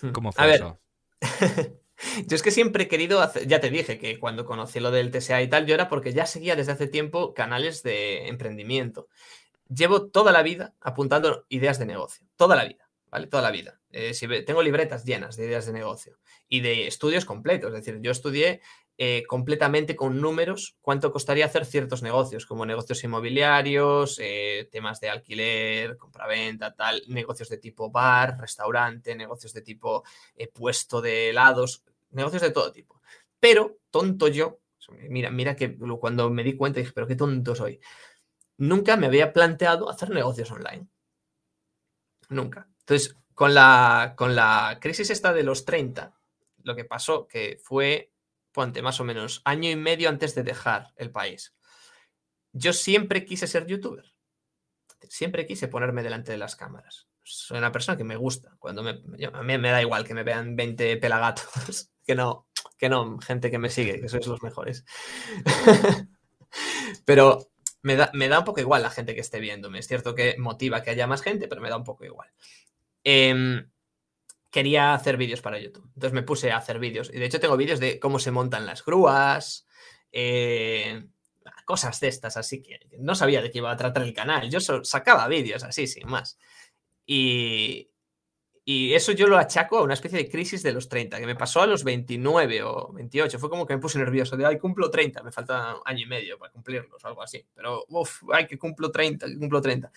Hmm. 0.00 0.12
¿Cómo 0.12 0.32
fue 0.32 0.54
eso? 0.54 0.80
yo 2.26 2.34
es 2.34 2.42
que 2.42 2.50
siempre 2.50 2.84
he 2.84 2.88
querido 2.88 3.20
hacer, 3.20 3.46
ya 3.46 3.60
te 3.60 3.68
dije 3.68 3.98
que 3.98 4.18
cuando 4.18 4.46
conocí 4.46 4.80
lo 4.80 4.90
del 4.90 5.10
TSA 5.10 5.42
y 5.42 5.48
tal, 5.48 5.66
yo 5.66 5.74
era 5.74 5.90
porque 5.90 6.14
ya 6.14 6.24
seguía 6.24 6.56
desde 6.56 6.72
hace 6.72 6.88
tiempo 6.88 7.34
canales 7.34 7.82
de 7.82 8.28
emprendimiento. 8.28 9.08
Llevo 9.68 10.06
toda 10.06 10.32
la 10.32 10.42
vida 10.42 10.72
apuntando 10.80 11.44
ideas 11.50 11.78
de 11.78 11.84
negocio, 11.84 12.26
toda 12.36 12.56
la 12.56 12.64
vida, 12.64 12.88
¿vale? 13.10 13.26
Toda 13.26 13.42
la 13.42 13.50
vida. 13.50 13.78
Eh, 13.90 14.14
si 14.14 14.26
tengo 14.46 14.62
libretas 14.62 15.04
llenas 15.04 15.36
de 15.36 15.44
ideas 15.44 15.66
de 15.66 15.74
negocio 15.74 16.16
y 16.48 16.60
de 16.60 16.86
estudios 16.86 17.26
completos, 17.26 17.74
es 17.74 17.84
decir, 17.84 18.00
yo 18.00 18.10
estudié 18.10 18.62
eh, 18.98 19.24
completamente 19.26 19.94
con 19.94 20.22
números 20.22 20.78
cuánto 20.80 21.12
costaría 21.12 21.44
hacer 21.44 21.66
ciertos 21.66 22.02
negocios, 22.02 22.46
como 22.46 22.64
negocios 22.64 23.04
inmobiliarios, 23.04 24.18
eh, 24.22 24.68
temas 24.72 25.00
de 25.00 25.10
alquiler, 25.10 25.98
compraventa, 25.98 26.74
tal, 26.74 27.02
negocios 27.08 27.50
de 27.50 27.58
tipo 27.58 27.90
bar, 27.90 28.38
restaurante, 28.40 29.14
negocios 29.14 29.52
de 29.52 29.60
tipo 29.60 30.02
eh, 30.34 30.48
puesto 30.48 31.02
de 31.02 31.28
helados, 31.28 31.84
negocios 32.10 32.40
de 32.40 32.50
todo 32.50 32.72
tipo. 32.72 33.02
Pero, 33.38 33.76
tonto 33.90 34.28
yo, 34.28 34.60
mira, 35.10 35.30
mira 35.30 35.56
que 35.56 35.76
cuando 35.76 36.30
me 36.30 36.42
di 36.42 36.56
cuenta 36.56 36.80
dije, 36.80 36.92
pero 36.94 37.06
qué 37.06 37.16
tonto 37.16 37.54
soy. 37.54 37.78
Nunca 38.56 38.96
me 38.96 39.06
había 39.08 39.32
planteado 39.32 39.90
hacer 39.90 40.08
negocios 40.08 40.50
online. 40.50 40.88
Nunca. 42.30 42.66
Entonces, 42.80 43.14
con 43.34 43.52
la, 43.52 44.14
con 44.16 44.34
la 44.34 44.78
crisis 44.80 45.10
esta 45.10 45.34
de 45.34 45.42
los 45.42 45.66
30, 45.66 46.14
lo 46.62 46.74
que 46.74 46.86
pasó 46.86 47.28
que 47.28 47.58
fue, 47.62 48.12
más 48.82 49.00
o 49.00 49.04
menos 49.04 49.42
año 49.44 49.70
y 49.70 49.76
medio 49.76 50.08
antes 50.08 50.34
de 50.34 50.42
dejar 50.42 50.92
el 50.96 51.10
país. 51.10 51.54
Yo 52.52 52.72
siempre 52.72 53.24
quise 53.24 53.46
ser 53.46 53.66
youtuber. 53.66 54.12
Siempre 55.08 55.46
quise 55.46 55.68
ponerme 55.68 56.02
delante 56.02 56.32
de 56.32 56.38
las 56.38 56.56
cámaras. 56.56 57.08
Soy 57.22 57.58
una 57.58 57.72
persona 57.72 57.98
que 57.98 58.04
me 58.04 58.16
gusta. 58.16 58.56
Cuando 58.58 58.82
me, 58.82 59.02
a 59.32 59.42
mí 59.42 59.58
me 59.58 59.70
da 59.70 59.82
igual 59.82 60.04
que 60.04 60.14
me 60.14 60.22
vean 60.22 60.56
20 60.56 60.96
pelagatos, 60.96 61.90
que 62.06 62.14
no, 62.14 62.46
que 62.78 62.88
no, 62.88 63.18
gente 63.18 63.50
que 63.50 63.58
me 63.58 63.68
sigue, 63.68 64.00
que 64.00 64.08
sois 64.08 64.26
los 64.26 64.42
mejores. 64.42 64.84
Pero 67.04 67.50
me 67.82 67.96
da, 67.96 68.10
me 68.14 68.28
da 68.28 68.38
un 68.38 68.44
poco 68.44 68.60
igual 68.60 68.82
la 68.82 68.90
gente 68.90 69.14
que 69.14 69.20
esté 69.20 69.38
viéndome. 69.38 69.78
Es 69.78 69.86
cierto 69.86 70.14
que 70.14 70.36
motiva 70.38 70.82
que 70.82 70.90
haya 70.90 71.06
más 71.06 71.22
gente, 71.22 71.46
pero 71.46 71.60
me 71.60 71.68
da 71.68 71.76
un 71.76 71.84
poco 71.84 72.04
igual. 72.04 72.28
Em, 73.04 73.70
quería 74.50 74.94
hacer 74.94 75.16
vídeos 75.16 75.42
para 75.42 75.58
YouTube. 75.58 75.84
Entonces 75.94 76.12
me 76.12 76.22
puse 76.22 76.50
a 76.50 76.58
hacer 76.58 76.78
vídeos. 76.78 77.10
Y 77.12 77.18
de 77.18 77.26
hecho 77.26 77.40
tengo 77.40 77.56
vídeos 77.56 77.80
de 77.80 77.98
cómo 77.98 78.18
se 78.18 78.30
montan 78.30 78.66
las 78.66 78.84
grúas, 78.84 79.66
eh, 80.12 81.04
cosas 81.64 82.00
de 82.00 82.08
estas, 82.08 82.36
así 82.36 82.62
que 82.62 82.80
no 82.98 83.14
sabía 83.14 83.42
de 83.42 83.50
qué 83.50 83.58
iba 83.58 83.70
a 83.70 83.76
tratar 83.76 84.02
el 84.02 84.14
canal. 84.14 84.48
Yo 84.50 84.60
sacaba 84.60 85.28
vídeos 85.28 85.62
así, 85.64 85.86
sin 85.86 86.08
más. 86.08 86.38
Y, 87.04 87.90
y 88.64 88.94
eso 88.94 89.12
yo 89.12 89.26
lo 89.26 89.36
achaco 89.36 89.78
a 89.78 89.82
una 89.82 89.94
especie 89.94 90.18
de 90.18 90.28
crisis 90.28 90.62
de 90.62 90.72
los 90.72 90.88
30, 90.88 91.20
que 91.20 91.26
me 91.26 91.36
pasó 91.36 91.62
a 91.62 91.66
los 91.66 91.84
29 91.84 92.62
o 92.62 92.92
28. 92.92 93.38
Fue 93.38 93.50
como 93.50 93.66
que 93.66 93.74
me 93.74 93.80
puse 93.80 93.98
nervioso 93.98 94.36
de, 94.36 94.46
ay, 94.46 94.58
cumplo 94.58 94.90
30, 94.90 95.22
me 95.22 95.32
falta 95.32 95.76
año 95.84 96.04
y 96.04 96.06
medio 96.06 96.38
para 96.38 96.52
cumplirlos 96.52 97.04
o 97.04 97.08
algo 97.08 97.22
así. 97.22 97.44
Pero, 97.54 97.84
uff, 97.88 98.22
ay, 98.32 98.46
que 98.46 98.58
cumplo 98.58 98.90
30, 98.90 99.26
que 99.26 99.38
cumplo 99.38 99.60
30. 99.60 99.90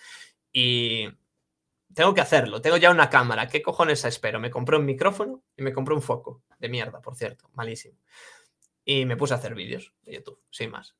Y 0.52 1.08
tengo 1.94 2.14
que 2.14 2.20
hacerlo, 2.20 2.60
tengo 2.60 2.76
ya 2.76 2.90
una 2.90 3.10
cámara, 3.10 3.48
¿qué 3.48 3.62
cojones 3.62 4.04
espero? 4.04 4.38
Me 4.38 4.50
compré 4.50 4.76
un 4.76 4.84
micrófono 4.84 5.42
y 5.56 5.62
me 5.62 5.72
compré 5.72 5.94
un 5.94 6.02
foco, 6.02 6.42
de 6.58 6.68
mierda, 6.68 7.00
por 7.00 7.16
cierto, 7.16 7.50
malísimo. 7.54 7.98
Y 8.84 9.04
me 9.04 9.16
puse 9.16 9.34
a 9.34 9.36
hacer 9.36 9.54
vídeos 9.54 9.92
de 10.02 10.14
YouTube, 10.14 10.40
sin 10.50 10.70
más. 10.70 10.94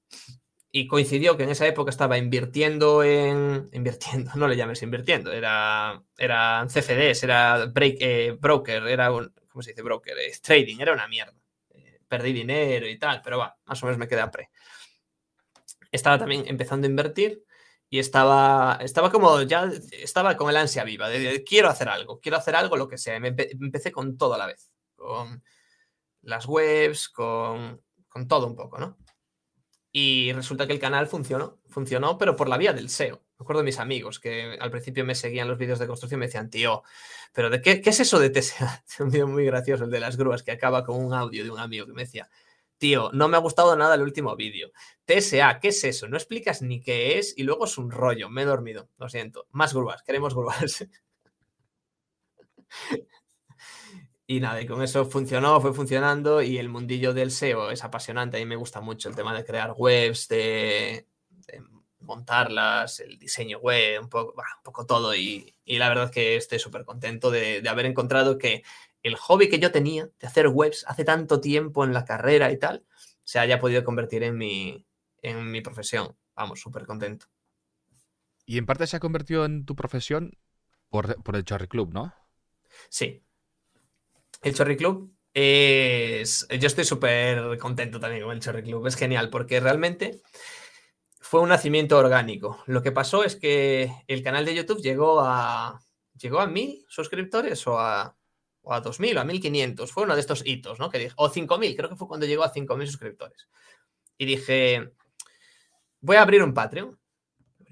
Y 0.72 0.86
coincidió 0.86 1.36
que 1.36 1.44
en 1.44 1.50
esa 1.50 1.66
época 1.66 1.90
estaba 1.90 2.18
invirtiendo 2.18 3.02
en... 3.02 3.68
Invirtiendo, 3.72 4.32
no 4.34 4.46
le 4.48 4.56
llames 4.56 4.82
invirtiendo, 4.82 5.32
era, 5.32 6.02
eran 6.16 6.68
CFDs, 6.68 7.24
era 7.24 7.66
break, 7.66 7.96
eh, 8.00 8.36
broker, 8.38 8.86
era 8.86 9.12
un... 9.12 9.32
¿Cómo 9.48 9.62
se 9.62 9.70
dice 9.70 9.82
broker? 9.82 10.16
trading, 10.42 10.78
era 10.78 10.92
una 10.92 11.08
mierda. 11.08 11.34
Eh, 11.70 12.00
perdí 12.06 12.32
dinero 12.32 12.88
y 12.88 12.98
tal, 12.98 13.20
pero 13.22 13.38
va, 13.38 13.58
más 13.66 13.82
o 13.82 13.86
menos 13.86 13.98
me 13.98 14.06
quedé 14.06 14.20
a 14.20 14.30
pre. 14.30 14.50
Estaba 15.90 16.18
también 16.18 16.44
empezando 16.46 16.86
a 16.86 16.90
invertir 16.90 17.42
y 17.92 17.98
estaba, 17.98 18.78
estaba 18.80 19.10
como, 19.10 19.42
ya 19.42 19.68
estaba 19.90 20.36
con 20.36 20.48
el 20.48 20.56
ansia 20.56 20.84
viva, 20.84 21.08
de, 21.08 21.42
quiero 21.42 21.68
hacer 21.68 21.88
algo, 21.88 22.20
quiero 22.20 22.38
hacer 22.38 22.54
algo, 22.54 22.76
lo 22.76 22.86
que 22.86 22.96
sea. 22.96 23.16
Empecé 23.16 23.90
con 23.90 24.16
todo 24.16 24.34
a 24.34 24.38
la 24.38 24.46
vez, 24.46 24.70
con 24.94 25.42
las 26.22 26.46
webs, 26.46 27.08
con, 27.08 27.82
con 28.08 28.28
todo 28.28 28.46
un 28.46 28.54
poco, 28.54 28.78
¿no? 28.78 28.96
Y 29.90 30.32
resulta 30.32 30.68
que 30.68 30.72
el 30.72 30.78
canal 30.78 31.08
funcionó, 31.08 31.58
funcionó, 31.68 32.16
pero 32.16 32.36
por 32.36 32.48
la 32.48 32.58
vía 32.58 32.72
del 32.72 32.90
SEO. 32.90 33.24
Me 33.38 33.42
acuerdo 33.42 33.62
de 33.62 33.66
mis 33.66 33.80
amigos 33.80 34.20
que 34.20 34.56
al 34.60 34.70
principio 34.70 35.04
me 35.04 35.16
seguían 35.16 35.48
los 35.48 35.58
vídeos 35.58 35.80
de 35.80 35.88
construcción 35.88 36.18
y 36.18 36.20
me 36.20 36.26
decían, 36.26 36.48
tío, 36.48 36.84
¿pero 37.32 37.50
de 37.50 37.60
qué, 37.60 37.80
qué 37.80 37.90
es 37.90 37.98
eso 37.98 38.20
de 38.20 38.30
TSA? 38.30 38.84
un 39.00 39.10
vídeo 39.10 39.26
muy 39.26 39.44
gracioso, 39.44 39.82
el 39.82 39.90
de 39.90 39.98
las 39.98 40.16
grúas, 40.16 40.44
que 40.44 40.52
acaba 40.52 40.84
con 40.84 41.04
un 41.04 41.12
audio 41.12 41.42
de 41.42 41.50
un 41.50 41.58
amigo 41.58 41.86
que 41.86 41.92
me 41.92 42.02
decía, 42.02 42.30
Tío, 42.80 43.10
no 43.12 43.28
me 43.28 43.36
ha 43.36 43.40
gustado 43.40 43.76
nada 43.76 43.94
el 43.94 44.00
último 44.00 44.34
vídeo. 44.36 44.72
TSA, 45.04 45.60
¿qué 45.60 45.68
es 45.68 45.84
eso? 45.84 46.08
No 46.08 46.16
explicas 46.16 46.62
ni 46.62 46.80
qué 46.80 47.18
es 47.18 47.34
y 47.36 47.42
luego 47.42 47.66
es 47.66 47.76
un 47.76 47.90
rollo. 47.90 48.30
Me 48.30 48.40
he 48.40 48.46
dormido, 48.46 48.88
lo 48.96 49.06
siento. 49.10 49.46
Más 49.50 49.74
grúas, 49.74 50.02
queremos 50.02 50.34
grúas. 50.34 50.86
y 54.26 54.40
nada, 54.40 54.62
y 54.62 54.66
con 54.66 54.82
eso 54.82 55.04
funcionó, 55.04 55.60
fue 55.60 55.74
funcionando 55.74 56.40
y 56.40 56.56
el 56.56 56.70
mundillo 56.70 57.12
del 57.12 57.32
SEO 57.32 57.70
es 57.70 57.84
apasionante. 57.84 58.38
A 58.38 58.40
mí 58.40 58.46
me 58.46 58.56
gusta 58.56 58.80
mucho 58.80 59.10
el 59.10 59.14
tema 59.14 59.36
de 59.36 59.44
crear 59.44 59.74
webs, 59.76 60.26
de, 60.28 61.06
montarlas, 61.98 63.00
el 63.00 63.18
diseño 63.18 63.58
web, 63.58 64.00
un 64.00 64.08
poco, 64.08 64.86
todo. 64.86 65.14
Y, 65.14 65.54
la 65.66 65.90
verdad 65.90 66.10
que 66.10 66.36
estoy 66.36 66.58
súper 66.58 66.86
contento 66.86 67.30
de 67.30 67.62
haber 67.68 67.84
encontrado 67.84 68.38
que 68.38 68.62
el 69.02 69.16
hobby 69.16 69.48
que 69.48 69.58
yo 69.58 69.72
tenía 69.72 70.10
de 70.18 70.26
hacer 70.26 70.48
webs 70.48 70.84
hace 70.86 71.04
tanto 71.04 71.40
tiempo 71.40 71.84
en 71.84 71.92
la 71.92 72.04
carrera 72.04 72.50
y 72.52 72.58
tal, 72.58 72.84
se 73.24 73.38
haya 73.38 73.58
podido 73.58 73.84
convertir 73.84 74.22
en 74.22 74.36
mi, 74.36 74.84
en 75.22 75.50
mi 75.50 75.60
profesión. 75.60 76.16
Vamos, 76.34 76.60
súper 76.60 76.86
contento. 76.86 77.26
Y 78.44 78.58
en 78.58 78.66
parte 78.66 78.86
se 78.86 78.96
ha 78.96 79.00
convertido 79.00 79.44
en 79.44 79.64
tu 79.64 79.76
profesión 79.76 80.36
por, 80.88 81.16
el 81.34 81.44
Chorri 81.44 81.68
Club, 81.68 81.92
¿no? 81.92 82.12
Sí. 82.88 83.22
El 84.42 84.54
Chorri 84.54 84.76
Club 84.76 85.14
es... 85.32 86.48
Yo 86.48 86.66
estoy 86.66 86.84
súper 86.84 87.58
contento 87.58 88.00
también 88.00 88.24
con 88.24 88.32
el 88.32 88.40
Chorri 88.40 88.62
Club. 88.62 88.86
Es 88.86 88.96
genial 88.96 89.30
porque 89.30 89.60
realmente 89.60 90.22
fue 91.20 91.40
un 91.40 91.50
nacimiento 91.50 91.96
orgánico. 91.98 92.62
Lo 92.66 92.82
que 92.82 92.92
pasó 92.92 93.22
es 93.22 93.36
que 93.36 93.92
el 94.08 94.22
canal 94.22 94.44
de 94.44 94.54
YouTube 94.54 94.82
llegó 94.82 95.20
a... 95.20 95.80
¿Llegó 96.14 96.40
a 96.40 96.46
mil 96.46 96.84
suscriptores 96.88 97.66
o 97.66 97.78
a, 97.78 98.14
a 98.74 98.82
2.000 98.82 99.16
o 99.16 99.20
a 99.20 99.24
1.500. 99.24 99.88
Fue 99.88 100.04
uno 100.04 100.14
de 100.14 100.20
estos 100.20 100.46
hitos, 100.46 100.78
¿no? 100.78 100.90
Que 100.90 100.98
dije, 100.98 101.14
o 101.16 101.30
5.000, 101.30 101.76
creo 101.76 101.88
que 101.88 101.96
fue 101.96 102.08
cuando 102.08 102.26
llegó 102.26 102.44
a 102.44 102.52
5.000 102.52 102.86
suscriptores. 102.86 103.48
Y 104.18 104.26
dije, 104.26 104.92
voy 106.00 106.16
a 106.16 106.22
abrir 106.22 106.42
un 106.42 106.54
Patreon. 106.54 106.98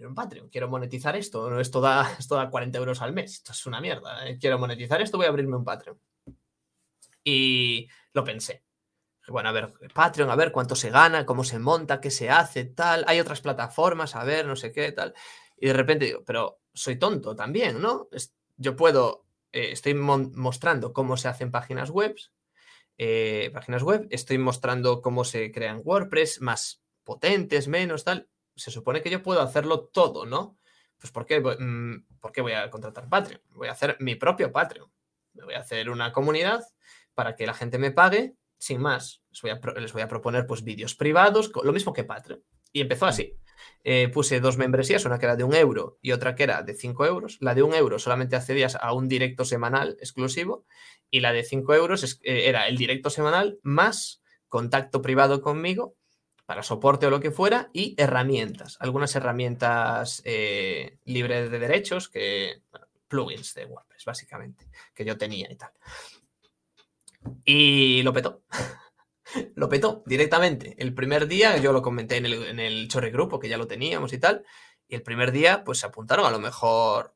Un 0.01 0.14
Patreon, 0.14 0.49
quiero 0.49 0.68
monetizar 0.68 1.16
esto. 1.16 1.59
Esto 1.61 1.80
da, 1.80 2.14
esto 2.18 2.36
da 2.36 2.51
40 2.51 2.78
euros 2.78 3.03
al 3.03 3.12
mes. 3.12 3.34
Esto 3.34 3.53
es 3.53 3.66
una 3.66 3.80
mierda. 3.80 4.28
¿eh? 4.28 4.38
Quiero 4.40 4.59
monetizar 4.59 5.01
esto, 5.01 5.16
voy 5.16 5.26
a 5.26 5.30
abrirme 5.30 5.57
un 5.57 5.64
Patreon. 5.64 5.99
Y 7.24 7.88
lo 8.12 8.24
pensé. 8.24 8.64
Bueno, 9.28 9.51
a 9.51 9.53
ver, 9.53 9.74
Patreon, 9.92 10.30
a 10.30 10.36
ver 10.36 10.51
cuánto 10.53 10.74
se 10.74 10.90
gana, 10.90 11.26
cómo 11.26 11.44
se 11.44 11.59
monta, 11.59 12.01
qué 12.01 12.11
se 12.11 12.30
hace, 12.30 12.64
tal. 12.64 13.05
Hay 13.07 13.20
otras 13.20 13.42
plataformas, 13.42 14.16
a 14.16 14.24
ver, 14.24 14.46
no 14.46 14.57
sé 14.57 14.72
qué, 14.72 14.92
tal. 14.92 15.12
Y 15.57 15.66
de 15.66 15.72
repente 15.74 16.07
digo, 16.07 16.22
pero 16.24 16.61
soy 16.72 16.99
tonto 16.99 17.36
también, 17.36 17.80
¿no? 17.80 18.09
Yo 18.57 18.74
puedo 18.74 19.28
eh, 19.53 19.72
estoy 19.72 19.94
mostrando 19.94 20.92
cómo 20.92 21.16
se 21.16 21.28
hacen 21.28 21.51
páginas 21.51 21.90
web, 21.90 22.14
eh, 22.99 23.51
páginas 23.53 23.82
web, 23.82 24.07
estoy 24.11 24.38
mostrando 24.38 25.01
cómo 25.03 25.24
se 25.24 25.51
crean 25.53 25.80
WordPress 25.84 26.40
más 26.40 26.82
potentes, 27.05 27.68
menos, 27.68 28.05
tal. 28.05 28.28
Se 28.57 28.70
supone 28.70 29.03
que 29.03 29.11
yo 29.11 29.22
puedo 29.22 29.40
hacerlo 29.40 29.86
todo, 29.86 30.26
¿no? 30.26 30.59
Pues 30.99 31.12
¿por 31.12 31.24
qué, 31.24 31.40
mm, 31.40 32.42
voy 32.42 32.53
a 32.53 32.70
contratar 32.70 33.09
Patreon? 33.09 33.40
Voy 33.51 33.68
a 33.68 33.72
hacer 33.72 33.96
mi 34.01 34.16
propio 34.16 34.51
Patreon. 34.53 34.90
Me 35.34 35.44
voy 35.44 35.55
a 35.55 35.61
hacer 35.61 35.90
una 35.90 36.12
comunidad 36.12 36.64
para 37.14 37.36
que 37.36 37.46
la 37.46 37.55
gente 37.55 37.78
me 37.78 37.92
pague 37.92 38.34
sin 38.59 38.80
más. 38.80 39.22
Les 39.30 39.42
voy 39.42 39.51
a, 39.53 39.61
les 39.80 39.92
voy 39.92 40.03
a 40.03 40.09
proponer 40.09 40.46
pues 40.46 40.64
vídeos 40.64 40.96
privados, 40.96 41.53
lo 41.62 41.72
mismo 41.72 41.92
que 41.92 42.05
Patreon. 42.05 42.42
Y 42.72 42.80
empezó 42.80 43.07
así. 43.07 43.38
Eh, 43.84 44.09
puse 44.09 44.40
dos 44.40 44.59
membresías, 44.59 45.04
una 45.04 45.18
que 45.18 45.26
era 45.26 45.36
de 45.36 45.44
un 45.44 45.54
euro 45.54 45.98
y 46.02 46.12
otra 46.12 46.34
que 46.34 46.42
era 46.42 46.62
de 46.62 46.74
cinco 46.74 47.06
euros. 47.06 47.38
La 47.40 47.54
de 47.54 47.62
un 47.62 47.74
euro 47.74 47.98
solamente 47.98 48.36
accedías 48.36 48.76
a 48.80 48.92
un 48.92 49.09
directo 49.09 49.44
semanal 49.44 49.96
exclusivo 50.00 50.66
y 51.11 51.20
la 51.20 51.32
de 51.32 51.44
cinco 51.44 51.74
euros 51.74 52.20
eh, 52.22 52.48
era 52.48 52.68
el 52.68 52.76
directo 52.76 53.11
semanal 53.11 53.59
más 53.62 54.22
contacto 54.48 55.02
privado 55.02 55.42
conmigo 55.42 55.94
para 56.46 56.62
soporte 56.62 57.06
o 57.06 57.11
lo 57.11 57.20
que 57.20 57.30
fuera 57.30 57.68
y 57.74 57.94
herramientas, 57.98 58.78
algunas 58.80 59.14
herramientas 59.14 60.22
eh, 60.24 60.96
libres 61.04 61.50
de 61.50 61.59
derechos, 61.59 62.09
que 62.09 62.62
plugins 63.06 63.54
de 63.54 63.66
WordPress 63.66 64.04
básicamente, 64.06 64.66
que 64.94 65.04
yo 65.04 65.18
tenía 65.18 65.50
y 65.52 65.56
tal. 65.56 65.72
Y 67.44 68.02
lo 68.02 68.12
petó. 68.12 68.42
Lo 69.55 69.68
petó 69.68 70.03
directamente. 70.07 70.74
El 70.79 70.95
primer 70.95 71.26
día, 71.26 71.57
yo 71.59 71.72
lo 71.72 71.83
comenté 71.83 72.16
en 72.16 72.26
el, 72.26 72.43
en 72.45 72.61
el 72.61 72.89
Chorri 72.89 73.11
Grupo, 73.11 73.39
que 73.39 73.49
ya 73.49 73.59
lo 73.59 73.66
teníamos 73.66 74.12
y 74.12 74.18
tal, 74.18 74.45
y 74.89 74.95
el 74.95 75.03
primer 75.03 75.33
día, 75.33 75.64
pues 75.64 75.79
se 75.79 75.87
apuntaron 75.87 76.24
a 76.26 76.31
lo 76.31 76.39
mejor 76.39 77.14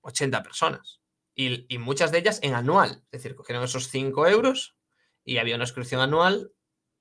80 0.00 0.42
personas. 0.42 1.00
Y, 1.34 1.78
muchas 1.78 2.12
de 2.12 2.18
ellas 2.18 2.40
en 2.42 2.54
anual. 2.54 3.04
Es 3.10 3.22
decir, 3.22 3.34
cogieron 3.34 3.64
esos 3.64 3.88
5 3.88 4.26
euros 4.28 4.76
y 5.24 5.38
había 5.38 5.56
una 5.56 5.66
suscripción 5.66 6.00
anual 6.00 6.52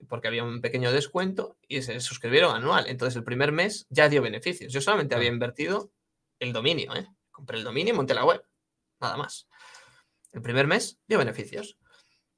porque 0.07 0.27
había 0.27 0.43
un 0.43 0.61
pequeño 0.61 0.91
descuento 0.91 1.57
y 1.67 1.81
se 1.81 1.99
suscribieron 1.99 2.55
anual. 2.55 2.85
Entonces 2.87 3.15
el 3.17 3.23
primer 3.23 3.51
mes 3.51 3.87
ya 3.89 4.09
dio 4.09 4.21
beneficios. 4.21 4.71
Yo 4.73 4.81
solamente 4.81 5.15
había 5.15 5.29
invertido 5.29 5.91
el 6.39 6.53
dominio, 6.53 6.95
¿eh? 6.95 7.07
Compré 7.29 7.57
el 7.57 7.63
dominio 7.63 7.93
y 7.93 7.97
monté 7.97 8.13
la 8.13 8.25
web. 8.25 8.43
Nada 8.99 9.17
más. 9.17 9.47
El 10.31 10.41
primer 10.41 10.65
mes 10.65 10.99
dio 11.07 11.17
beneficios. 11.17 11.77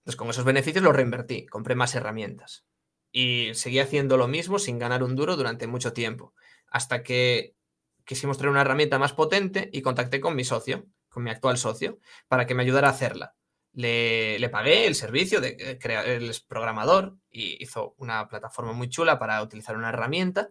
Entonces, 0.03 0.17
con 0.17 0.29
esos 0.29 0.43
beneficios 0.43 0.83
los 0.83 0.93
reinvertí, 0.93 1.45
compré 1.45 1.75
más 1.75 1.95
herramientas. 1.95 2.65
Y 3.09 3.51
seguí 3.53 3.79
haciendo 3.79 4.17
lo 4.17 4.27
mismo 4.27 4.59
sin 4.59 4.77
ganar 4.77 5.01
un 5.01 5.15
duro 5.15 5.37
durante 5.37 5.65
mucho 5.65 5.93
tiempo. 5.93 6.33
Hasta 6.67 7.03
que 7.03 7.55
quisimos 8.03 8.37
traer 8.37 8.51
una 8.51 8.61
herramienta 8.61 8.99
más 8.99 9.13
potente 9.13 9.69
y 9.71 9.81
contacté 9.81 10.19
con 10.19 10.35
mi 10.35 10.43
socio, 10.43 10.87
con 11.07 11.23
mi 11.23 11.29
actual 11.29 11.57
socio, 11.57 11.99
para 12.27 12.45
que 12.45 12.53
me 12.53 12.63
ayudara 12.63 12.89
a 12.89 12.91
hacerla. 12.91 13.35
Le, 13.71 14.49
pagué 14.49 14.87
el 14.87 14.95
servicio 14.95 15.39
de 15.39 15.55
eh, 15.57 15.79
crear 15.79 16.05
el 16.05 16.35
programador 16.49 17.15
y 17.31 17.63
hizo 17.63 17.95
una 17.97 18.27
plataforma 18.27 18.73
muy 18.73 18.89
chula 18.89 19.17
para 19.17 19.41
utilizar 19.41 19.77
una 19.77 19.89
herramienta. 19.89 20.49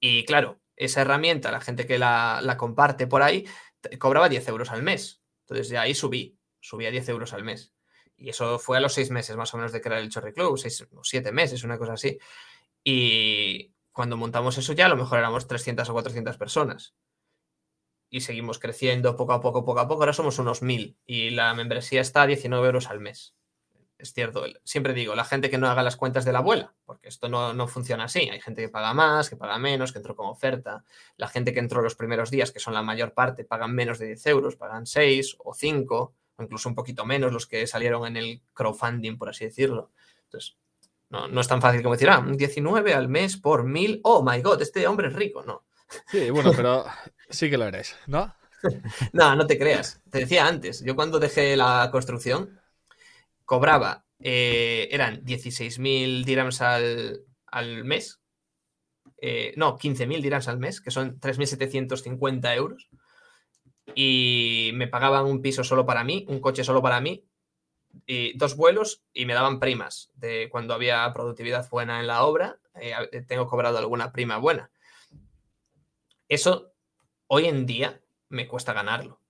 Y 0.00 0.24
claro, 0.24 0.60
esa 0.76 1.02
herramienta, 1.02 1.52
la 1.52 1.60
gente 1.60 1.86
que 1.86 1.98
la, 1.98 2.40
la 2.42 2.56
comparte 2.56 3.06
por 3.06 3.22
ahí, 3.22 3.46
cobraba 3.98 4.30
10 4.30 4.48
euros 4.48 4.70
al 4.70 4.82
mes 4.82 5.22
Entonces 5.40 5.68
ya 5.68 5.82
ahí 5.82 5.94
subí, 5.94 6.38
subí 6.60 6.86
a 6.86 6.90
10 6.90 7.10
euros 7.10 7.34
al 7.34 7.44
mes. 7.44 7.73
Y 8.16 8.30
eso 8.30 8.58
fue 8.58 8.76
a 8.78 8.80
los 8.80 8.94
seis 8.94 9.10
meses 9.10 9.36
más 9.36 9.52
o 9.54 9.56
menos 9.56 9.72
de 9.72 9.80
crear 9.80 10.00
el 10.00 10.10
Chorri 10.10 10.32
Club, 10.32 10.58
seis 10.58 10.86
o 10.94 11.04
siete 11.04 11.32
meses, 11.32 11.64
una 11.64 11.78
cosa 11.78 11.94
así. 11.94 12.18
Y 12.82 13.72
cuando 13.92 14.16
montamos 14.16 14.58
eso 14.58 14.72
ya 14.72 14.86
a 14.86 14.88
lo 14.88 14.96
mejor 14.96 15.18
éramos 15.18 15.46
300 15.46 15.88
o 15.88 15.92
400 15.92 16.36
personas. 16.36 16.94
Y 18.10 18.20
seguimos 18.20 18.58
creciendo 18.58 19.16
poco 19.16 19.32
a 19.32 19.40
poco, 19.40 19.64
poco 19.64 19.80
a 19.80 19.88
poco. 19.88 20.02
Ahora 20.02 20.12
somos 20.12 20.38
unos 20.38 20.62
1000 20.62 20.98
y 21.06 21.30
la 21.30 21.54
membresía 21.54 22.00
está 22.00 22.22
a 22.22 22.26
19 22.26 22.66
euros 22.66 22.90
al 22.90 23.00
mes. 23.00 23.34
Es 23.96 24.12
cierto, 24.12 24.44
siempre 24.64 24.92
digo, 24.92 25.14
la 25.14 25.24
gente 25.24 25.48
que 25.48 25.58
no 25.58 25.68
haga 25.68 25.82
las 25.82 25.96
cuentas 25.96 26.24
de 26.24 26.32
la 26.32 26.40
abuela, 26.40 26.74
porque 26.84 27.08
esto 27.08 27.28
no, 27.28 27.54
no 27.54 27.68
funciona 27.68 28.04
así. 28.04 28.28
Hay 28.28 28.40
gente 28.40 28.62
que 28.62 28.68
paga 28.68 28.92
más, 28.92 29.30
que 29.30 29.36
paga 29.36 29.58
menos, 29.58 29.92
que 29.92 29.98
entró 29.98 30.16
con 30.16 30.26
oferta. 30.26 30.84
La 31.16 31.28
gente 31.28 31.54
que 31.54 31.60
entró 31.60 31.80
los 31.80 31.94
primeros 31.94 32.30
días, 32.30 32.52
que 32.52 32.58
son 32.60 32.74
la 32.74 32.82
mayor 32.82 33.14
parte, 33.14 33.44
pagan 33.44 33.74
menos 33.74 33.98
de 33.98 34.06
10 34.06 34.26
euros, 34.26 34.56
pagan 34.56 34.86
6 34.86 35.36
o 35.38 35.54
5 35.54 36.14
o 36.36 36.42
incluso 36.42 36.68
un 36.68 36.74
poquito 36.74 37.04
menos 37.04 37.32
los 37.32 37.46
que 37.46 37.66
salieron 37.66 38.06
en 38.06 38.16
el 38.16 38.42
crowdfunding, 38.52 39.16
por 39.16 39.28
así 39.28 39.44
decirlo. 39.44 39.92
Entonces, 40.24 40.56
no, 41.10 41.28
no 41.28 41.40
es 41.40 41.48
tan 41.48 41.60
fácil 41.60 41.82
como 41.82 41.94
decir, 41.94 42.10
ah, 42.10 42.24
19 42.26 42.94
al 42.94 43.08
mes 43.08 43.36
por 43.36 43.64
mil, 43.64 44.00
oh 44.02 44.24
my 44.24 44.40
god, 44.42 44.62
este 44.62 44.86
hombre 44.86 45.08
es 45.08 45.14
rico, 45.14 45.44
no. 45.44 45.64
Sí, 46.06 46.30
bueno, 46.30 46.52
pero 46.54 46.84
sí 47.30 47.50
que 47.50 47.58
lo 47.58 47.66
eres, 47.66 47.96
¿no? 48.06 48.34
no, 49.12 49.36
no 49.36 49.46
te 49.46 49.58
creas. 49.58 50.00
Te 50.10 50.20
decía 50.20 50.46
antes, 50.46 50.82
yo 50.84 50.96
cuando 50.96 51.20
dejé 51.20 51.56
la 51.56 51.88
construcción, 51.92 52.60
cobraba, 53.44 54.06
eh, 54.20 54.88
eran 54.90 55.22
16.000 55.24 56.24
dirhams 56.24 56.60
al, 56.62 57.20
al 57.46 57.84
mes, 57.84 58.20
eh, 59.20 59.54
no, 59.56 59.78
15.000 59.78 60.20
dirhams 60.20 60.48
al 60.48 60.58
mes, 60.58 60.80
que 60.80 60.90
son 60.90 61.20
3.750 61.20 62.56
euros 62.56 62.88
y 63.94 64.70
me 64.74 64.88
pagaban 64.88 65.26
un 65.26 65.42
piso 65.42 65.64
solo 65.64 65.86
para 65.86 66.04
mí, 66.04 66.24
un 66.28 66.40
coche 66.40 66.64
solo 66.64 66.82
para 66.82 67.00
mí, 67.00 67.24
y 68.06 68.36
dos 68.36 68.56
vuelos 68.56 69.04
y 69.12 69.26
me 69.26 69.34
daban 69.34 69.60
primas 69.60 70.10
de 70.14 70.48
cuando 70.50 70.74
había 70.74 71.10
productividad 71.12 71.68
buena 71.70 72.00
en 72.00 72.06
la 72.06 72.24
obra, 72.24 72.58
eh, 72.74 73.24
tengo 73.26 73.46
cobrado 73.46 73.78
alguna 73.78 74.12
prima 74.12 74.38
buena. 74.38 74.70
Eso 76.28 76.72
hoy 77.26 77.46
en 77.46 77.66
día 77.66 78.00
me 78.28 78.48
cuesta 78.48 78.72
ganarlo. 78.72 79.20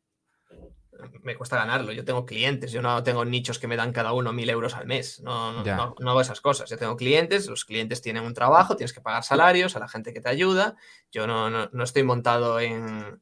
Me 1.23 1.35
cuesta 1.37 1.57
ganarlo. 1.57 1.93
Yo 1.93 2.05
tengo 2.05 2.25
clientes, 2.25 2.71
yo 2.73 2.81
no 2.81 3.03
tengo 3.03 3.25
nichos 3.25 3.59
que 3.59 3.67
me 3.67 3.77
dan 3.77 3.93
cada 3.93 4.13
uno 4.13 4.33
mil 4.33 4.49
euros 4.49 4.75
al 4.75 4.87
mes. 4.87 5.21
No, 5.21 5.65
no, 5.65 5.95
no, 5.99 6.11
hago 6.11 6.21
esas 6.21 6.41
cosas. 6.41 6.71
Yo 6.71 6.79
tengo 6.79 6.97
clientes, 6.97 7.49
los 7.49 7.65
clientes 7.65 8.01
tienen 8.01 8.25
un 8.25 8.33
trabajo, 8.33 8.77
tienes 8.77 8.93
que 8.93 9.01
pagar 9.01 9.25
salarios 9.25 9.77
a 9.77 9.81
la 9.81 9.89
gente 9.89 10.13
que 10.13 10.21
te 10.21 10.29
ayuda. 10.29 10.77
Yo 11.11 11.27
no, 11.27 11.83
estoy 11.83 12.05
montado 12.05 12.61
en, 12.61 13.21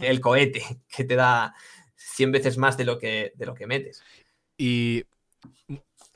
el 0.00 0.20
cohete 0.20 0.62
que 0.88 1.04
te 1.04 1.16
da 1.16 1.54
100 1.96 2.32
veces 2.32 2.58
más 2.58 2.76
de 2.76 2.84
lo 2.84 2.98
que, 2.98 3.32
de 3.34 3.46
lo 3.46 3.54
que 3.54 3.66
metes. 3.66 4.02
Y 4.56 5.04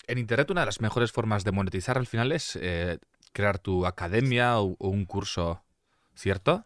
en 0.07 0.19
Internet 0.19 0.51
una 0.51 0.63
de 0.63 0.67
las 0.67 0.81
mejores 0.81 1.13
formas 1.13 1.45
de 1.45 1.53
monetizar 1.53 1.99
al 1.99 2.07
final 2.07 2.33
es 2.33 2.57
eh, 2.61 2.99
crear 3.33 3.59
tu 3.59 3.87
academia 3.87 4.59
o, 4.61 4.77
un 4.79 5.05
curso, 5.05 5.63
¿cierto? 6.15 6.65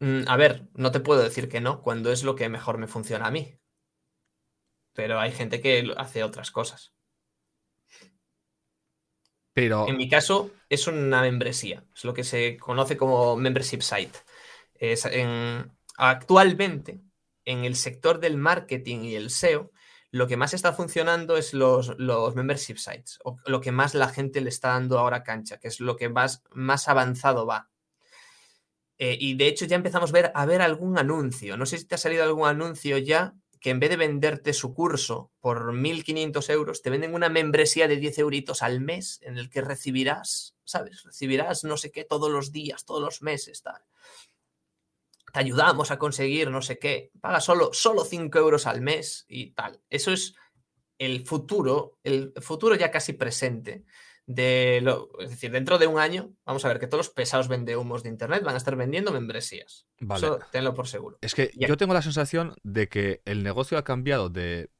Mm, 0.00 0.22
a 0.26 0.36
ver, 0.36 0.66
no 0.74 0.90
te 0.90 1.00
puedo 1.00 1.22
decir 1.22 1.48
que 1.48 1.60
no, 1.60 1.82
cuando 1.82 2.10
es 2.10 2.24
lo 2.24 2.34
que 2.34 2.48
mejor 2.48 2.78
me 2.78 2.86
funciona 2.86 3.26
a 3.26 3.30
mí. 3.30 3.58
Pero 4.92 5.18
hay 5.18 5.32
gente 5.32 5.60
que 5.60 5.92
hace 5.96 6.22
otras 6.22 6.50
cosas. 6.50 6.92
Pero... 9.52 9.88
En 9.88 9.96
mi 9.96 10.08
caso 10.08 10.50
es 10.68 10.86
una 10.86 11.22
membresía, 11.22 11.84
es 11.94 12.04
lo 12.04 12.14
que 12.14 12.24
se 12.24 12.56
conoce 12.56 12.96
como 12.96 13.36
membership 13.36 13.82
site 13.82 14.18
actualmente, 15.96 17.00
en 17.44 17.64
el 17.64 17.76
sector 17.76 18.20
del 18.20 18.36
marketing 18.36 19.00
y 19.00 19.14
el 19.16 19.30
SEO, 19.30 19.70
lo 20.10 20.28
que 20.28 20.36
más 20.36 20.54
está 20.54 20.72
funcionando 20.72 21.36
es 21.36 21.54
los, 21.54 21.98
los 21.98 22.36
membership 22.36 22.76
sites, 22.76 23.18
o 23.24 23.36
lo 23.46 23.60
que 23.60 23.72
más 23.72 23.94
la 23.94 24.08
gente 24.08 24.40
le 24.40 24.48
está 24.48 24.68
dando 24.68 24.98
ahora 24.98 25.24
cancha, 25.24 25.58
que 25.58 25.68
es 25.68 25.80
lo 25.80 25.96
que 25.96 26.08
más, 26.08 26.42
más 26.52 26.88
avanzado 26.88 27.46
va. 27.46 27.68
Eh, 28.96 29.16
y 29.18 29.34
de 29.34 29.48
hecho 29.48 29.64
ya 29.64 29.74
empezamos 29.74 30.10
a 30.10 30.12
ver, 30.12 30.32
a 30.32 30.46
ver 30.46 30.62
algún 30.62 30.98
anuncio. 30.98 31.56
No 31.56 31.66
sé 31.66 31.78
si 31.78 31.86
te 31.86 31.96
ha 31.96 31.98
salido 31.98 32.22
algún 32.22 32.46
anuncio 32.46 32.96
ya 32.98 33.34
que 33.60 33.70
en 33.70 33.80
vez 33.80 33.90
de 33.90 33.96
venderte 33.96 34.52
su 34.52 34.72
curso 34.72 35.32
por 35.40 35.72
1.500 35.72 36.50
euros, 36.50 36.82
te 36.82 36.90
venden 36.90 37.14
una 37.14 37.28
membresía 37.28 37.88
de 37.88 37.96
10 37.96 38.18
euritos 38.18 38.62
al 38.62 38.80
mes 38.80 39.18
en 39.22 39.36
el 39.36 39.50
que 39.50 39.62
recibirás, 39.62 40.54
¿sabes? 40.64 41.02
Recibirás 41.02 41.64
no 41.64 41.76
sé 41.76 41.90
qué 41.90 42.04
todos 42.04 42.30
los 42.30 42.52
días, 42.52 42.84
todos 42.84 43.02
los 43.02 43.20
meses, 43.22 43.62
tal 43.62 43.82
te 45.34 45.40
ayudamos 45.40 45.90
a 45.90 45.98
conseguir 45.98 46.48
no 46.48 46.62
sé 46.62 46.78
qué, 46.78 47.10
paga 47.20 47.40
solo, 47.40 47.70
solo 47.72 48.04
5 48.04 48.38
euros 48.38 48.68
al 48.68 48.80
mes 48.82 49.24
y 49.26 49.50
tal. 49.50 49.80
Eso 49.90 50.12
es 50.12 50.36
el 50.96 51.26
futuro, 51.26 51.98
el 52.04 52.32
futuro 52.40 52.76
ya 52.76 52.92
casi 52.92 53.14
presente 53.14 53.84
de 54.26 54.78
lo, 54.80 55.10
es 55.18 55.30
decir, 55.30 55.50
dentro 55.50 55.78
de 55.78 55.88
un 55.88 55.98
año 55.98 56.32
vamos 56.44 56.64
a 56.64 56.68
ver 56.68 56.78
que 56.78 56.86
todos 56.86 57.08
los 57.08 57.14
pesados 57.14 57.48
vendehumos 57.48 58.04
de 58.04 58.10
internet 58.10 58.44
van 58.44 58.54
a 58.54 58.58
estar 58.58 58.76
vendiendo 58.76 59.10
membresías. 59.10 59.88
Vale. 59.98 60.24
Eso 60.24 60.38
tenlo 60.52 60.72
por 60.72 60.86
seguro. 60.86 61.18
Es 61.20 61.34
que 61.34 61.50
yo 61.56 61.76
tengo 61.76 61.94
la 61.94 62.02
sensación 62.02 62.54
de 62.62 62.88
que 62.88 63.20
el 63.24 63.42
negocio 63.42 63.76
ha 63.76 63.82
cambiado 63.82 64.28
de 64.28 64.70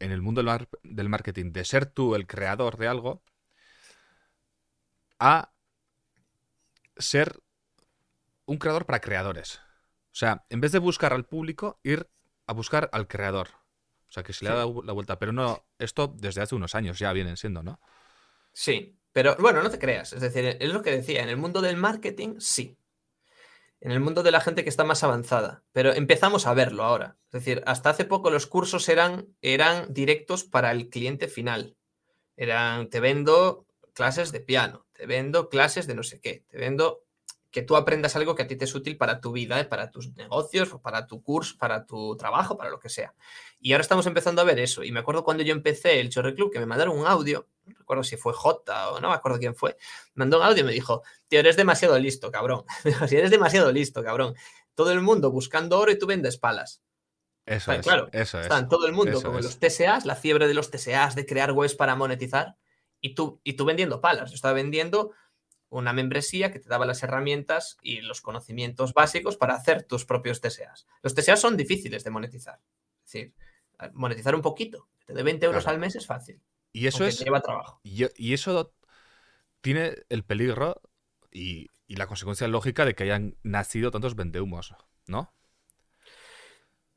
en 0.00 0.12
el 0.12 0.20
mundo 0.20 0.42
del 0.82 1.08
marketing 1.08 1.52
de 1.52 1.64
ser 1.64 1.86
tú 1.86 2.14
el 2.14 2.26
creador 2.26 2.76
de 2.76 2.88
algo 2.88 3.22
a 5.18 5.50
ser 6.98 7.40
un 8.44 8.58
creador 8.58 8.84
para 8.84 9.00
creadores. 9.00 9.63
O 10.14 10.16
sea, 10.16 10.46
en 10.48 10.60
vez 10.60 10.70
de 10.70 10.78
buscar 10.78 11.12
al 11.12 11.26
público, 11.26 11.80
ir 11.82 12.08
a 12.46 12.52
buscar 12.52 12.88
al 12.92 13.08
creador. 13.08 13.48
O 14.08 14.12
sea, 14.12 14.22
que 14.22 14.32
se 14.32 14.44
le 14.44 14.52
ha 14.52 14.54
dado 14.54 14.80
la 14.84 14.92
vuelta. 14.92 15.18
Pero 15.18 15.32
no, 15.32 15.66
esto 15.76 16.14
desde 16.16 16.40
hace 16.40 16.54
unos 16.54 16.76
años 16.76 17.00
ya 17.00 17.12
vienen 17.12 17.36
siendo, 17.36 17.64
¿no? 17.64 17.80
Sí, 18.52 18.96
pero 19.10 19.34
bueno, 19.40 19.60
no 19.60 19.70
te 19.70 19.80
creas. 19.80 20.12
Es 20.12 20.20
decir, 20.20 20.56
es 20.60 20.72
lo 20.72 20.82
que 20.82 20.92
decía, 20.92 21.20
en 21.20 21.30
el 21.30 21.36
mundo 21.36 21.60
del 21.60 21.76
marketing, 21.76 22.36
sí. 22.38 22.78
En 23.80 23.90
el 23.90 23.98
mundo 23.98 24.22
de 24.22 24.30
la 24.30 24.40
gente 24.40 24.62
que 24.62 24.70
está 24.70 24.84
más 24.84 25.02
avanzada. 25.02 25.64
Pero 25.72 25.92
empezamos 25.92 26.46
a 26.46 26.54
verlo 26.54 26.84
ahora. 26.84 27.16
Es 27.26 27.32
decir, 27.32 27.64
hasta 27.66 27.90
hace 27.90 28.04
poco 28.04 28.30
los 28.30 28.46
cursos 28.46 28.88
eran, 28.88 29.34
eran 29.42 29.92
directos 29.92 30.44
para 30.44 30.70
el 30.70 30.90
cliente 30.90 31.26
final. 31.26 31.76
Eran, 32.36 32.88
te 32.88 33.00
vendo 33.00 33.66
clases 33.94 34.30
de 34.30 34.38
piano, 34.38 34.86
te 34.92 35.06
vendo 35.06 35.48
clases 35.48 35.88
de 35.88 35.96
no 35.96 36.04
sé 36.04 36.20
qué, 36.20 36.44
te 36.48 36.58
vendo 36.58 37.03
que 37.54 37.62
tú 37.62 37.76
aprendas 37.76 38.16
algo 38.16 38.34
que 38.34 38.42
a 38.42 38.48
ti 38.48 38.56
te 38.56 38.64
es 38.64 38.74
útil 38.74 38.96
para 38.96 39.20
tu 39.20 39.30
vida, 39.30 39.60
¿eh? 39.60 39.64
para 39.64 39.88
tus 39.88 40.12
negocios, 40.16 40.70
para 40.82 41.06
tu 41.06 41.22
curso, 41.22 41.54
para 41.56 41.86
tu 41.86 42.16
trabajo, 42.16 42.56
para 42.56 42.68
lo 42.68 42.80
que 42.80 42.88
sea. 42.88 43.14
Y 43.60 43.70
ahora 43.70 43.82
estamos 43.82 44.06
empezando 44.06 44.42
a 44.42 44.44
ver 44.44 44.58
eso. 44.58 44.82
Y 44.82 44.90
me 44.90 44.98
acuerdo 44.98 45.22
cuando 45.22 45.44
yo 45.44 45.52
empecé 45.52 46.00
el 46.00 46.10
Chorre 46.10 46.34
Club 46.34 46.52
que 46.52 46.58
me 46.58 46.66
mandaron 46.66 46.98
un 46.98 47.06
audio, 47.06 47.46
no 47.64 47.78
recuerdo 47.78 48.02
si 48.02 48.16
fue 48.16 48.32
J 48.32 48.90
o 48.90 48.98
no 48.98 49.08
me 49.08 49.14
acuerdo 49.14 49.38
quién 49.38 49.54
fue, 49.54 49.76
me 50.14 50.24
mandó 50.24 50.38
un 50.38 50.46
audio 50.46 50.64
y 50.64 50.66
me 50.66 50.72
dijo, 50.72 51.04
tío, 51.28 51.38
eres 51.38 51.56
demasiado 51.56 51.96
listo, 51.96 52.32
cabrón. 52.32 52.64
si 53.08 53.16
eres 53.16 53.30
demasiado 53.30 53.70
listo, 53.70 54.02
cabrón. 54.02 54.34
Todo 54.74 54.90
el 54.90 55.00
mundo 55.00 55.30
buscando 55.30 55.78
oro 55.78 55.92
y 55.92 55.98
tú 55.98 56.08
vendes 56.08 56.38
palas. 56.38 56.82
Eso 57.46 57.70
es. 57.70 57.82
Claro, 57.82 58.08
eso 58.10 58.40
es. 58.40 58.46
Están 58.46 58.68
todo 58.68 58.88
el 58.88 58.94
mundo 58.94 59.22
como 59.22 59.38
los 59.38 59.60
TSAs, 59.60 60.06
la 60.06 60.16
fiebre 60.16 60.48
de 60.48 60.54
los 60.54 60.72
TSAs, 60.72 61.14
de 61.14 61.24
crear 61.24 61.52
webs 61.52 61.76
para 61.76 61.94
monetizar, 61.94 62.56
y 63.00 63.14
tú, 63.14 63.40
y 63.44 63.52
tú 63.52 63.64
vendiendo 63.64 64.00
palas. 64.00 64.30
Yo 64.30 64.34
estaba 64.34 64.54
vendiendo 64.54 65.12
una 65.78 65.92
membresía 65.92 66.52
que 66.52 66.60
te 66.60 66.68
daba 66.68 66.86
las 66.86 67.02
herramientas 67.02 67.78
y 67.82 68.00
los 68.00 68.20
conocimientos 68.20 68.94
básicos 68.94 69.36
para 69.36 69.54
hacer 69.54 69.82
tus 69.82 70.04
propios 70.04 70.40
TSAs. 70.40 70.86
Los 71.02 71.14
TSAs 71.14 71.40
son 71.40 71.56
difíciles 71.56 72.04
de 72.04 72.10
monetizar. 72.10 72.60
Es 73.04 73.12
decir, 73.12 73.34
monetizar 73.92 74.34
un 74.34 74.42
poquito, 74.42 74.88
de 75.08 75.22
20 75.22 75.46
euros 75.46 75.66
al 75.66 75.78
mes 75.78 75.96
es 75.96 76.06
fácil. 76.06 76.40
Y 76.72 76.86
eso 76.86 77.04
es. 77.04 77.18
lleva 77.18 77.40
trabajo. 77.40 77.80
Y, 77.82 78.32
eso 78.32 78.72
tiene 79.60 79.94
el 80.08 80.24
peligro 80.24 80.80
y, 81.32 81.68
la 81.88 82.06
consecuencia 82.06 82.48
lógica 82.48 82.84
de 82.84 82.94
que 82.94 83.04
hayan 83.04 83.36
nacido 83.42 83.92
tantos 83.92 84.16
vendehumos, 84.16 84.74
¿no? 85.06 85.32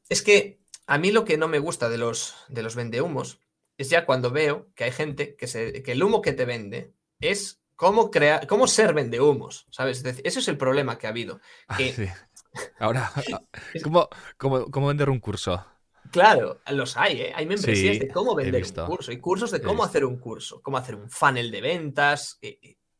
Es 0.09 0.23
que 0.23 0.59
a 0.87 0.97
mí 0.97 1.11
lo 1.11 1.23
que 1.23 1.37
no 1.37 1.47
me 1.47 1.59
gusta 1.59 1.89
de 1.89 1.99
los, 1.99 2.35
de 2.47 2.63
los 2.63 2.75
vendehumos 2.75 3.39
es 3.77 3.89
ya 3.89 4.05
cuando 4.05 4.31
veo 4.31 4.71
que 4.73 4.85
hay 4.85 4.91
gente 4.91 5.35
que, 5.35 5.45
se, 5.45 5.83
que 5.83 5.91
el 5.91 6.01
humo 6.01 6.21
que 6.21 6.33
te 6.33 6.45
vende 6.45 6.93
es 7.19 7.61
cómo, 7.77 8.11
crear, 8.11 8.45
cómo 8.47 8.67
ser 8.67 8.93
vendehumos, 8.93 9.65
¿sabes? 9.71 10.03
ese 10.03 10.39
es 10.39 10.47
el 10.49 10.57
problema 10.57 10.97
que 10.97 11.07
ha 11.07 11.11
habido. 11.11 11.39
Ah, 11.69 11.77
Ahora, 12.79 13.11
¿cómo, 13.83 14.09
cómo, 14.37 14.87
vender 14.87 15.09
un 15.09 15.19
curso? 15.19 15.63
Claro, 16.11 16.61
los 16.71 16.97
hay, 16.97 17.21
¿eh? 17.21 17.33
Hay 17.35 17.45
membresías 17.45 17.99
de 17.99 18.07
cómo 18.07 18.35
vender 18.35 18.63
un 18.63 18.85
curso, 18.85 19.11
hay 19.11 19.19
cursos 19.19 19.51
de 19.51 19.61
cómo 19.61 19.83
hacer 19.83 20.03
un 20.03 20.17
curso, 20.17 20.61
cómo 20.61 20.77
hacer 20.77 20.95
un 20.95 21.09
funnel 21.09 21.51
de 21.51 21.61
ventas. 21.61 22.39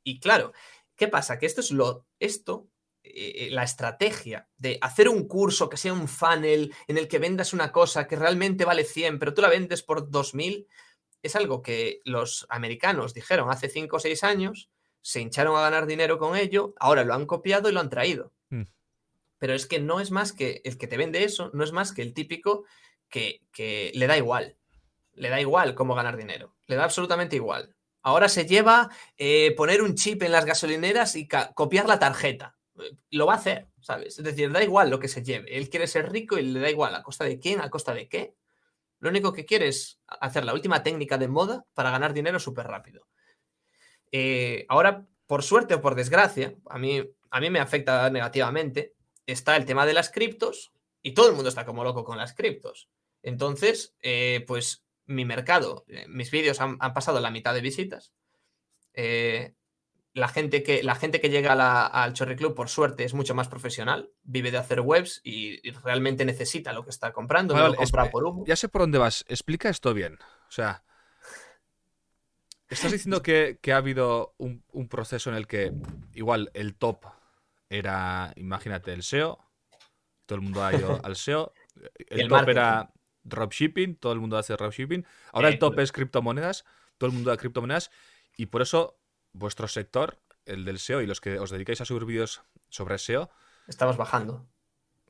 Y, 0.03 0.19
claro, 0.19 0.53
¿qué 0.95 1.07
pasa? 1.07 1.39
Que 1.39 1.47
esto 1.47 1.61
es 1.61 1.71
lo, 1.71 2.05
esto, 2.19 2.69
eh, 3.03 3.49
la 3.51 3.63
estrategia 3.63 4.47
de 4.57 4.77
hacer 4.81 5.09
un 5.09 5.27
curso 5.27 5.69
que 5.69 5.77
sea 5.77 5.93
un 5.93 6.07
funnel 6.07 6.73
en 6.87 6.97
el 6.97 7.07
que 7.07 7.19
vendas 7.19 7.53
una 7.53 7.71
cosa 7.71 8.07
que 8.07 8.15
realmente 8.15 8.65
vale 8.65 8.83
100, 8.83 9.17
pero 9.19 9.33
tú 9.33 9.41
la 9.41 9.49
vendes 9.49 9.81
por 9.81 10.11
2000, 10.11 10.67
es 11.21 11.35
algo 11.35 11.61
que 11.61 12.01
los 12.05 12.45
americanos 12.49 13.13
dijeron 13.13 13.49
hace 13.49 13.69
5 13.69 13.95
o 13.95 13.99
6 13.99 14.23
años, 14.23 14.69
se 15.01 15.21
hincharon 15.21 15.55
a 15.57 15.61
ganar 15.61 15.85
dinero 15.85 16.17
con 16.19 16.35
ello, 16.35 16.73
ahora 16.79 17.03
lo 17.03 17.13
han 17.13 17.25
copiado 17.25 17.69
y 17.69 17.71
lo 17.71 17.79
han 17.79 17.89
traído. 17.89 18.33
Mm. 18.49 18.63
Pero 19.37 19.53
es 19.53 19.65
que 19.67 19.79
no 19.79 19.99
es 19.99 20.11
más 20.11 20.33
que 20.33 20.61
el 20.65 20.77
que 20.77 20.87
te 20.87 20.97
vende 20.97 21.23
eso, 21.23 21.51
no 21.53 21.63
es 21.63 21.71
más 21.71 21.93
que 21.93 22.01
el 22.01 22.13
típico 22.13 22.65
que, 23.09 23.41
que 23.51 23.91
le 23.95 24.07
da 24.07 24.17
igual. 24.17 24.57
Le 25.13 25.29
da 25.29 25.39
igual 25.39 25.75
cómo 25.75 25.95
ganar 25.95 26.17
dinero. 26.17 26.55
Le 26.67 26.75
da 26.75 26.83
absolutamente 26.83 27.35
igual. 27.35 27.75
Ahora 28.07 28.29
se 28.29 28.45
lleva 28.45 28.89
eh, 29.17 29.53
poner 29.57 29.81
un 29.81 29.95
chip 29.95 30.23
en 30.23 30.31
las 30.31 30.45
gasolineras 30.45 31.15
y 31.15 31.27
copiar 31.27 31.87
la 31.87 31.99
tarjeta. 31.99 32.57
Lo 33.09 33.25
va 33.25 33.33
a 33.33 33.37
hacer, 33.37 33.67
¿sabes? 33.81 34.17
Es 34.17 34.23
decir, 34.23 34.51
da 34.51 34.63
igual 34.63 34.89
lo 34.89 34.99
que 34.99 35.07
se 35.07 35.23
lleve. 35.23 35.57
Él 35.57 35.69
quiere 35.69 35.87
ser 35.87 36.11
rico 36.11 36.37
y 36.37 36.43
le 36.43 36.59
da 36.59 36.69
igual 36.69 36.95
a 36.95 37.03
costa 37.03 37.25
de 37.25 37.39
quién, 37.39 37.59
a 37.59 37.69
costa 37.69 37.93
de 37.93 38.07
qué. 38.07 38.35
Lo 38.99 39.09
único 39.09 39.33
que 39.33 39.45
quiere 39.45 39.67
es 39.67 39.99
hacer 40.07 40.43
la 40.45 40.53
última 40.53 40.83
técnica 40.83 41.17
de 41.17 41.27
moda 41.27 41.65
para 41.73 41.91
ganar 41.91 42.13
dinero 42.13 42.39
súper 42.39 42.67
rápido. 42.67 43.07
Eh, 44.11 44.65
ahora, 44.69 45.05
por 45.25 45.43
suerte 45.43 45.75
o 45.75 45.81
por 45.81 45.95
desgracia, 45.95 46.55
a 46.67 46.77
mí, 46.77 47.03
a 47.29 47.39
mí 47.39 47.49
me 47.49 47.59
afecta 47.59 48.09
negativamente, 48.09 48.93
está 49.25 49.55
el 49.55 49.65
tema 49.65 49.85
de 49.85 49.93
las 49.93 50.09
criptos 50.09 50.71
y 51.01 51.13
todo 51.13 51.29
el 51.29 51.35
mundo 51.35 51.49
está 51.49 51.65
como 51.65 51.83
loco 51.83 52.03
con 52.03 52.17
las 52.17 52.33
criptos. 52.33 52.89
Entonces, 53.21 53.95
eh, 54.01 54.43
pues 54.47 54.83
mi 55.05 55.25
mercado, 55.25 55.85
eh, 55.87 56.05
mis 56.07 56.31
vídeos 56.31 56.59
han, 56.61 56.77
pasado 56.77 57.19
la 57.19 57.31
mitad 57.31 57.53
de 57.53 57.61
visitas. 57.61 58.13
La, 60.17 60.27
gente 60.27 60.63
que, 60.63 60.83
la 60.83 60.95
gente 60.95 61.21
que 61.21 61.29
llega 61.29 61.53
al 61.85 62.13
Chorri 62.13 62.35
Club, 62.35 62.55
por 62.55 62.69
suerte, 62.69 63.03
es 63.03 63.13
mucho 63.13 63.35
más 63.35 63.47
profesional, 63.47 64.09
vive 64.23 64.51
de 64.51 64.57
hacer 64.57 64.81
webs 64.81 65.21
y, 65.23 65.57
realmente 65.83 66.25
necesita 66.25 66.73
lo 66.73 66.83
que 66.83 66.89
está 66.89 67.13
comprando, 67.13 67.55
no 67.55 67.67
lo 67.67 67.75
compra 67.75 68.09
por 68.09 68.25
humo. 68.25 68.43
Ya 68.45 68.55
sé 68.55 68.67
por 68.67 68.81
dónde 68.81 68.97
vas, 68.97 69.25
explica 69.27 69.69
esto 69.69 69.93
bien. 69.93 70.15
O 70.15 70.51
sea, 70.51 70.83
Estás 72.69 72.91
diciendo 72.91 73.21
que, 73.21 73.59
ha 73.71 73.77
habido 73.77 74.35
un, 74.37 74.87
proceso 74.89 75.29
en 75.29 75.37
el 75.37 75.47
que 75.47 75.71
igual 76.13 76.51
el 76.53 76.75
top 76.75 77.05
era, 77.69 78.33
imagínate, 78.35 78.91
el 78.91 79.03
SEO, 79.03 79.39
todo 80.25 80.35
el 80.37 80.41
mundo 80.41 80.63
ha 80.65 80.73
ido 80.73 80.99
al 81.03 81.15
SEO, 81.15 81.53
el, 82.09 82.27
top 82.27 82.49
era 82.49 82.91
dropshipping, 83.23 83.95
todo 83.95 84.11
el 84.13 84.19
mundo 84.19 84.37
hace 84.37 84.53
dropshipping, 84.53 85.05
ahora 85.31 85.47
el 85.47 85.59
top 85.59 85.79
es 85.79 85.91
criptomonedas, 85.93 86.65
todo 86.97 87.09
el 87.09 87.13
mundo 87.13 87.29
da 87.29 87.37
criptomonedas 87.37 87.89
y 88.35 88.47
por 88.47 88.61
eso 88.61 88.97
vuestro 89.33 89.67
sector, 89.67 90.19
el 90.45 90.65
del 90.65 90.79
SEO 90.79 91.01
y 91.01 91.07
los 91.07 91.21
que 91.21 91.39
os 91.39 91.49
dedicáis 91.49 91.81
a 91.81 91.85
subir 91.85 92.05
vídeos 92.05 92.41
sobre 92.69 92.97
SEO, 92.97 93.29
estamos 93.67 93.97
bajando. 93.97 94.47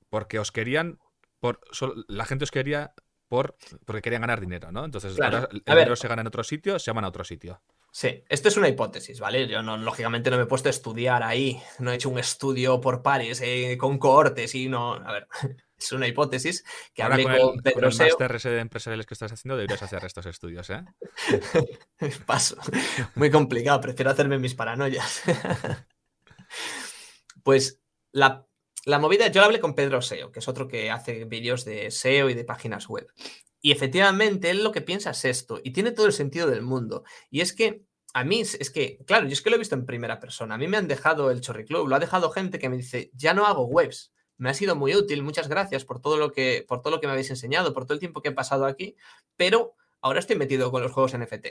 Porque 0.10 0.40
os 0.40 0.52
querían, 0.52 1.00
por, 1.40 1.60
la 2.08 2.26
gente 2.26 2.44
os 2.44 2.52
quería 2.52 2.94
por, 3.28 3.58
porque 3.86 4.02
querían 4.02 4.22
ganar 4.22 4.40
dinero, 4.40 4.72
¿no? 4.72 4.86
Entonces, 4.86 5.20
ahora 5.20 5.50
el 5.52 5.64
dinero 5.66 5.96
se 5.96 6.08
gana 6.08 6.22
en 6.22 6.28
otro 6.28 6.44
sitio, 6.44 6.80
se 6.80 6.86
llaman 6.86 7.06
a 7.06 7.10
otro 7.10 7.24
sitio. 7.24 7.62
Sí, 7.92 8.24
esto 8.30 8.48
es 8.48 8.58
una 8.58 8.70
hipótesis, 8.70 9.20
¿vale? 9.20 9.48
Yo 9.48 9.64
no, 9.64 9.78
lógicamente 9.78 10.30
no 10.30 10.38
me 10.38 10.44
he 10.44 10.48
puesto 10.48 10.70
a 10.70 10.72
estudiar 10.72 11.24
ahí, 11.24 11.62
no 11.80 11.92
he 11.92 11.96
hecho 11.96 12.10
un 12.10 12.20
estudio 12.20 12.80
por 12.80 13.02
pares, 13.02 13.42
eh, 13.42 13.78
con 13.78 13.98
cohortes 13.98 14.54
y 14.56 14.70
no. 14.70 14.94
A 14.94 15.12
ver, 15.12 15.28
es 15.78 15.92
una 15.92 16.08
hipótesis 16.08 16.64
que 16.94 17.04
hablé 17.04 17.24
con, 17.24 17.34
con, 17.34 17.62
Pedro 17.62 17.90
con 17.90 17.92
el 17.92 17.98
máster 17.98 18.42
de 18.42 18.60
empresariales 18.60 19.06
que 19.06 19.14
estás 19.14 19.32
haciendo, 19.32 19.58
deberías 19.58 19.84
hacer 19.84 20.04
estos 20.04 20.26
estudios, 20.26 20.70
¿eh? 20.70 20.84
Paso. 22.26 22.58
Muy 23.16 23.30
complicado, 23.30 23.82
prefiero 23.82 24.12
hacerme 24.12 24.40
mis 24.40 24.56
paranoias. 24.56 25.22
pues 27.44 27.80
la 28.12 28.48
la 28.88 29.00
movida, 29.00 29.28
yo 29.28 29.42
la 29.42 29.48
hablé 29.48 29.60
con 29.60 29.76
Pedro 29.76 30.02
SEO, 30.02 30.32
que 30.32 30.40
es 30.40 30.48
otro 30.48 30.70
que 30.70 30.92
hace 30.92 31.26
vídeos 31.26 31.66
de 31.66 31.92
SEO 31.92 32.30
y 32.30 32.34
de 32.34 32.46
páginas 32.46 32.88
web. 32.88 33.12
Y 33.60 33.74
efectivamente, 33.74 34.50
él 34.50 34.64
lo 34.64 34.72
que 34.72 34.82
piensa 34.82 35.10
es 35.10 35.26
esto, 35.26 35.60
y 35.62 35.72
tiene 35.72 35.92
todo 35.92 36.06
el 36.06 36.14
sentido 36.14 36.50
del 36.50 36.62
mundo. 36.62 37.04
Y 37.30 37.42
es 37.42 37.52
que 37.52 37.84
a 38.14 38.24
mí, 38.24 38.40
es 38.40 38.72
que, 38.72 39.00
claro, 39.06 39.28
yo 39.28 39.34
es 39.34 39.42
que 39.42 39.50
lo 39.50 39.58
he 39.58 39.60
visto 39.60 39.76
en 39.76 39.86
primera 39.86 40.22
persona. 40.22 40.56
A 40.56 40.58
mí 40.58 40.70
me 40.70 40.78
han 40.78 40.88
dejado 40.88 41.32
el 41.32 41.42
Chorri 41.42 41.66
Club, 41.66 41.90
lo 41.90 41.98
ha 41.98 42.00
dejado 42.00 42.32
gente 42.32 42.60
que 42.60 42.70
me 42.70 42.78
dice, 42.78 43.12
ya 43.14 43.34
no 43.34 43.46
hago 43.46 43.66
webs. 43.66 44.14
Me 44.38 44.50
ha 44.50 44.54
sido 44.54 44.76
muy 44.76 44.96
útil, 44.96 45.24
muchas 45.24 45.48
gracias 45.48 45.86
por 45.86 46.00
todo 46.00 46.18
lo 46.18 46.32
que, 46.32 46.66
por 46.68 46.82
todo 46.82 46.92
lo 46.92 47.02
que 47.02 47.08
me 47.08 47.14
habéis 47.14 47.30
enseñado, 47.30 47.74
por 47.74 47.86
todo 47.86 47.94
el 47.94 48.00
tiempo 48.00 48.22
que 48.22 48.30
he 48.30 48.34
pasado 48.34 48.66
aquí, 48.66 48.96
pero 49.36 49.76
ahora 50.02 50.20
estoy 50.20 50.36
metido 50.36 50.72
con 50.72 50.82
los 50.82 50.92
juegos 50.92 51.18
NFT. 51.18 51.48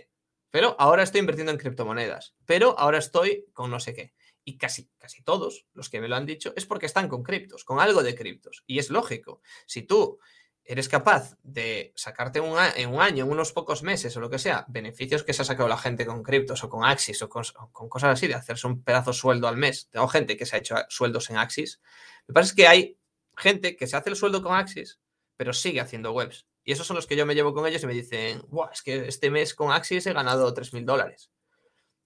Pero 0.51 0.77
ahora 0.79 1.03
estoy 1.03 1.21
invirtiendo 1.21 1.53
en 1.53 1.59
criptomonedas. 1.59 2.35
Pero 2.47 2.79
ahora 2.79 2.99
estoy 2.99 3.47
con 3.53 3.71
no 3.71 3.81
sé 3.81 3.95
qué 3.95 4.15
y 4.49 4.59
casi, 4.59 4.89
casi 4.99 5.23
todos 5.23 5.67
los 5.75 5.91
que 5.91 6.01
me 6.01 6.09
lo 6.09 6.15
han 6.15 6.25
dicho, 6.25 6.53
es 6.55 6.67
porque 6.67 6.87
están 6.87 7.09
con 7.09 7.25
criptos, 7.25 7.65
con 7.65 7.81
algo 7.81 8.05
de 8.05 8.15
criptos. 8.15 8.63
Y 8.65 8.79
es 8.79 8.91
lógico. 8.91 9.43
Si 9.67 9.83
tú 9.83 10.21
eres 10.67 10.89
capaz 10.89 11.37
de 11.43 11.93
sacarte 11.95 12.41
en 12.41 12.91
un 12.91 13.01
año, 13.01 13.25
en 13.25 13.31
unos 13.31 13.53
pocos 13.53 13.83
meses 13.85 14.17
o 14.17 14.21
lo 14.21 14.29
que 14.29 14.39
sea, 14.39 14.65
beneficios 14.69 15.23
que 15.23 15.33
se 15.33 15.43
ha 15.43 15.45
sacado 15.45 15.69
la 15.69 15.79
gente 15.79 16.05
con 16.05 16.23
criptos 16.23 16.65
o 16.65 16.69
con 16.69 16.85
Axis 16.85 17.23
o 17.23 17.29
con, 17.29 17.45
cosas 17.89 18.15
así, 18.15 18.27
de 18.27 18.35
hacerse 18.35 18.67
un 18.67 18.83
pedazo 18.83 19.13
sueldo 19.13 19.47
al 19.47 19.57
mes. 19.57 19.89
Tengo 19.91 20.09
gente 20.09 20.37
que 20.37 20.45
se 20.45 20.57
ha 20.57 20.59
hecho 20.59 20.75
sueldos 20.89 21.31
en 21.31 21.39
Axis. 21.39 21.81
Me 22.27 22.35
parece 22.35 22.57
que 22.57 22.67
hay 22.67 22.99
gente 23.37 23.77
que 23.77 23.87
se 23.87 23.97
hace 23.97 24.11
el 24.11 24.17
sueldo 24.17 24.43
con 24.43 24.55
Axis, 24.55 24.99
pero 25.37 25.53
sigue 25.53 25.81
haciendo 25.81 26.13
webs. 26.13 26.47
Y 26.65 26.73
esos 26.73 26.87
son 26.87 26.97
los 26.97 27.07
que 27.07 27.15
yo 27.15 27.27
me 27.27 27.37
llevo 27.37 27.55
con 27.55 27.65
ellos 27.67 27.85
y 27.85 27.87
me 27.87 27.95
dicen, 27.95 28.43
es 28.73 28.83
que 28.83 29.07
este 29.07 29.31
mes 29.31 29.55
con 29.55 29.71
Axis 29.71 30.05
he 30.07 30.13
ganado 30.13 30.53
3.000 30.53 30.85
dólares. 30.85 31.31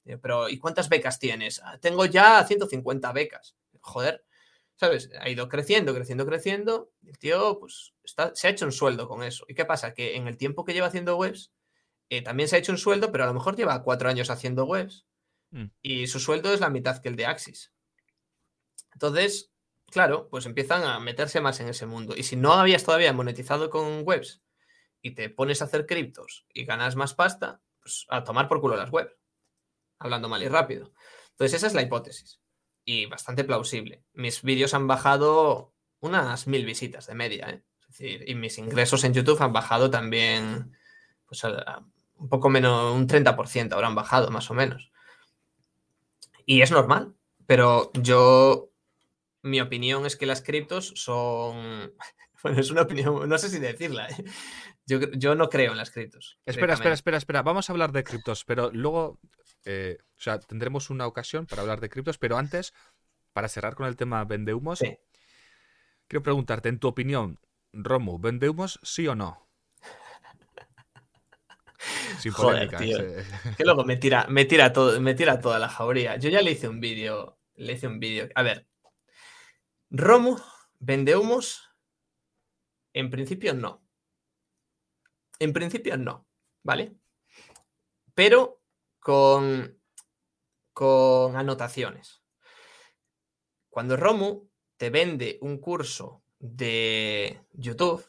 Eh, 0.05 0.19
pero, 0.19 0.51
¿y 0.51 0.59
cuántas 0.59 0.91
becas 0.91 1.19
tienes? 1.19 1.63
Ah, 1.65 1.79
tengo 1.81 2.05
ya 2.05 2.45
150 2.45 3.13
becas. 3.13 3.57
Joder, 3.81 4.23
¿sabes? 4.81 5.11
Ha 5.21 5.29
ido 5.29 5.47
creciendo, 5.51 5.95
creciendo, 5.95 6.25
creciendo. 6.25 6.91
El 7.07 7.19
tío, 7.19 7.59
pues, 7.61 7.93
se 8.33 8.47
ha 8.47 8.51
hecho 8.51 8.65
un 8.65 8.73
sueldo 8.73 9.09
con 9.09 9.23
eso. 9.23 9.45
¿Y 9.47 9.55
qué 9.55 9.67
pasa? 9.67 9.93
Que 9.93 10.17
en 10.17 10.27
el 10.27 10.39
tiempo 10.39 10.65
que 10.65 10.73
lleva 10.73 10.87
haciendo 10.87 11.19
webs, 11.19 11.53
eh, 12.09 12.23
también 12.23 12.49
se 12.49 12.57
ha 12.57 12.61
hecho 12.61 12.73
un 12.73 12.79
sueldo, 12.79 13.13
pero 13.13 13.25
a 13.25 13.27
lo 13.27 13.35
mejor 13.35 13.57
lleva 13.57 13.83
cuatro 13.83 14.09
años 14.09 14.31
haciendo 14.31 14.65
webs. 14.65 15.05
Mm. 15.51 15.67
Y 15.83 16.07
su 16.07 16.19
sueldo 16.19 16.55
es 16.55 16.61
la 16.61 16.71
mitad 16.71 17.03
que 17.03 17.11
el 17.11 17.17
de 17.17 17.27
Axis. 17.27 17.75
Entonces, 18.95 19.53
claro, 19.91 20.31
pues 20.31 20.47
empiezan 20.47 20.83
a 20.85 20.99
meterse 20.99 21.43
más 21.43 21.61
en 21.61 21.69
ese 21.69 21.85
mundo. 21.85 22.15
Y 22.17 22.23
si 22.23 22.37
no 22.37 22.55
habías 22.55 22.83
todavía 22.83 23.13
monetizado 23.13 23.69
con 23.69 24.01
webs 24.07 24.41
y 25.03 25.11
te 25.11 25.29
pones 25.29 25.61
a 25.61 25.67
hacer 25.67 25.85
criptos 25.85 26.47
y 26.55 26.65
ganas 26.65 26.97
más 26.97 27.13
pasta, 27.13 27.61
pues 27.83 28.07
a 28.09 28.25
tomar 28.25 28.49
por 28.49 28.63
culo 28.63 28.77
las 28.77 28.91
webs 28.91 29.13
hablando 29.99 30.31
mal 30.31 30.43
y 30.43 30.49
rápido. 30.49 30.91
Entonces, 31.33 31.59
esa 31.59 31.67
es 31.67 31.75
la 31.75 31.83
hipótesis. 31.83 32.40
Y 32.93 33.07
bastante 33.07 33.45
plausible. 33.45 34.03
Mis 34.15 34.43
vídeos 34.43 34.75
han 34.75 34.89
bajado 34.89 35.73
unas 36.01 36.49
mil 36.49 36.67
visitas 36.67 37.07
de 37.07 37.15
media, 37.15 37.49
¿eh? 37.49 37.63
Es 37.83 37.87
decir, 37.87 38.29
y 38.29 38.35
mis 38.35 38.59
ingresos 38.59 39.05
en 39.05 39.15
YouTube 39.15 39.41
han 39.41 39.53
bajado 39.53 39.93
también, 39.93 40.77
pues 41.25 41.45
un 41.45 42.29
poco 42.29 42.49
menos, 42.49 42.93
un 42.93 43.07
30% 43.07 43.75
habrán 43.75 43.95
bajado, 43.95 44.33
más 44.33 44.51
o 44.51 44.55
menos. 44.55 44.91
Y 46.45 46.63
es 46.63 46.73
normal, 46.73 47.15
pero 47.47 47.93
yo, 47.95 48.73
mi 49.43 49.61
opinión 49.61 50.05
es 50.05 50.17
que 50.17 50.27
las 50.27 50.43
criptos 50.43 50.93
son, 50.97 51.95
bueno, 52.43 52.61
es 52.61 52.73
una 52.73 52.83
opinión, 52.83 53.29
no 53.29 53.39
sé 53.39 53.51
si 53.51 53.61
decirla, 53.61 54.09
¿eh? 54.09 54.25
yo, 54.87 54.99
yo, 55.13 55.37
no 55.37 55.49
creo 55.49 55.71
en 55.71 55.79
las 55.79 55.93
criptos. 55.93 56.41
Espera, 56.45 56.75
espera, 56.75 56.95
espera, 56.95 57.19
espera, 57.19 57.43
vamos 57.43 57.71
a 57.71 57.73
hablar 57.73 57.93
de 57.93 58.03
criptos, 58.03 58.45
pero 58.45 58.73
luego 58.73 59.21
eh, 59.65 59.99
o 60.01 60.21
sea, 60.21 60.39
tendremos 60.39 60.91
una 60.91 61.07
ocasión 61.07 61.47
para 61.47 61.63
hablar 61.63 61.81
de 61.81 61.89
criptos, 61.89 62.19
pero 62.19 62.37
antes, 62.37 62.75
para 63.33 63.49
cerrar 63.49 63.75
con 63.75 63.87
el 63.87 63.97
tema 63.97 64.25
vendehumos, 64.25 64.81
quiero 66.09 66.23
preguntarte, 66.23 66.69
en 66.69 66.79
tu 66.79 66.89
opinión, 66.89 67.39
Romu, 67.73 68.19
¿vendehumos 68.19 68.81
sí 68.83 69.07
o 69.07 69.15
no? 69.15 69.49
Sin 72.19 72.33
Joder, 72.33 72.69
Que 72.69 73.65
luego 73.65 73.85
me 73.85 73.97
tira, 73.97 74.27
me 74.29 74.45
tira 74.45 74.73
todo, 74.73 75.01
me 75.01 75.15
tira 75.15 75.41
toda 75.41 75.59
la 75.59 75.69
jauría. 75.69 76.17
Yo 76.17 76.29
ya 76.29 76.43
le 76.43 76.53
hice 76.53 76.69
un 76.69 76.81
vídeo, 76.81 77.39
le 77.55 77.75
hice 77.75 77.87
un 77.87 78.01
vídeo. 78.01 78.29
A 78.35 78.43
ver, 78.43 78.67
Romu, 79.91 80.37
vendehumos, 80.79 81.71
en 82.93 83.11
principio 83.11 83.55
no. 83.55 83.83
En 85.39 85.53
principio 85.53 85.97
no, 85.97 86.27
¿vale? 86.63 86.95
Pero 88.15 88.60
con, 89.01 89.81
con 90.73 91.37
anotaciones. 91.37 92.23
Cuando 93.69 93.97
Romu 93.97 94.49
te 94.77 94.91
vende 94.91 95.39
un 95.41 95.59
curso 95.59 96.23
de 96.39 97.41
YouTube, 97.53 98.05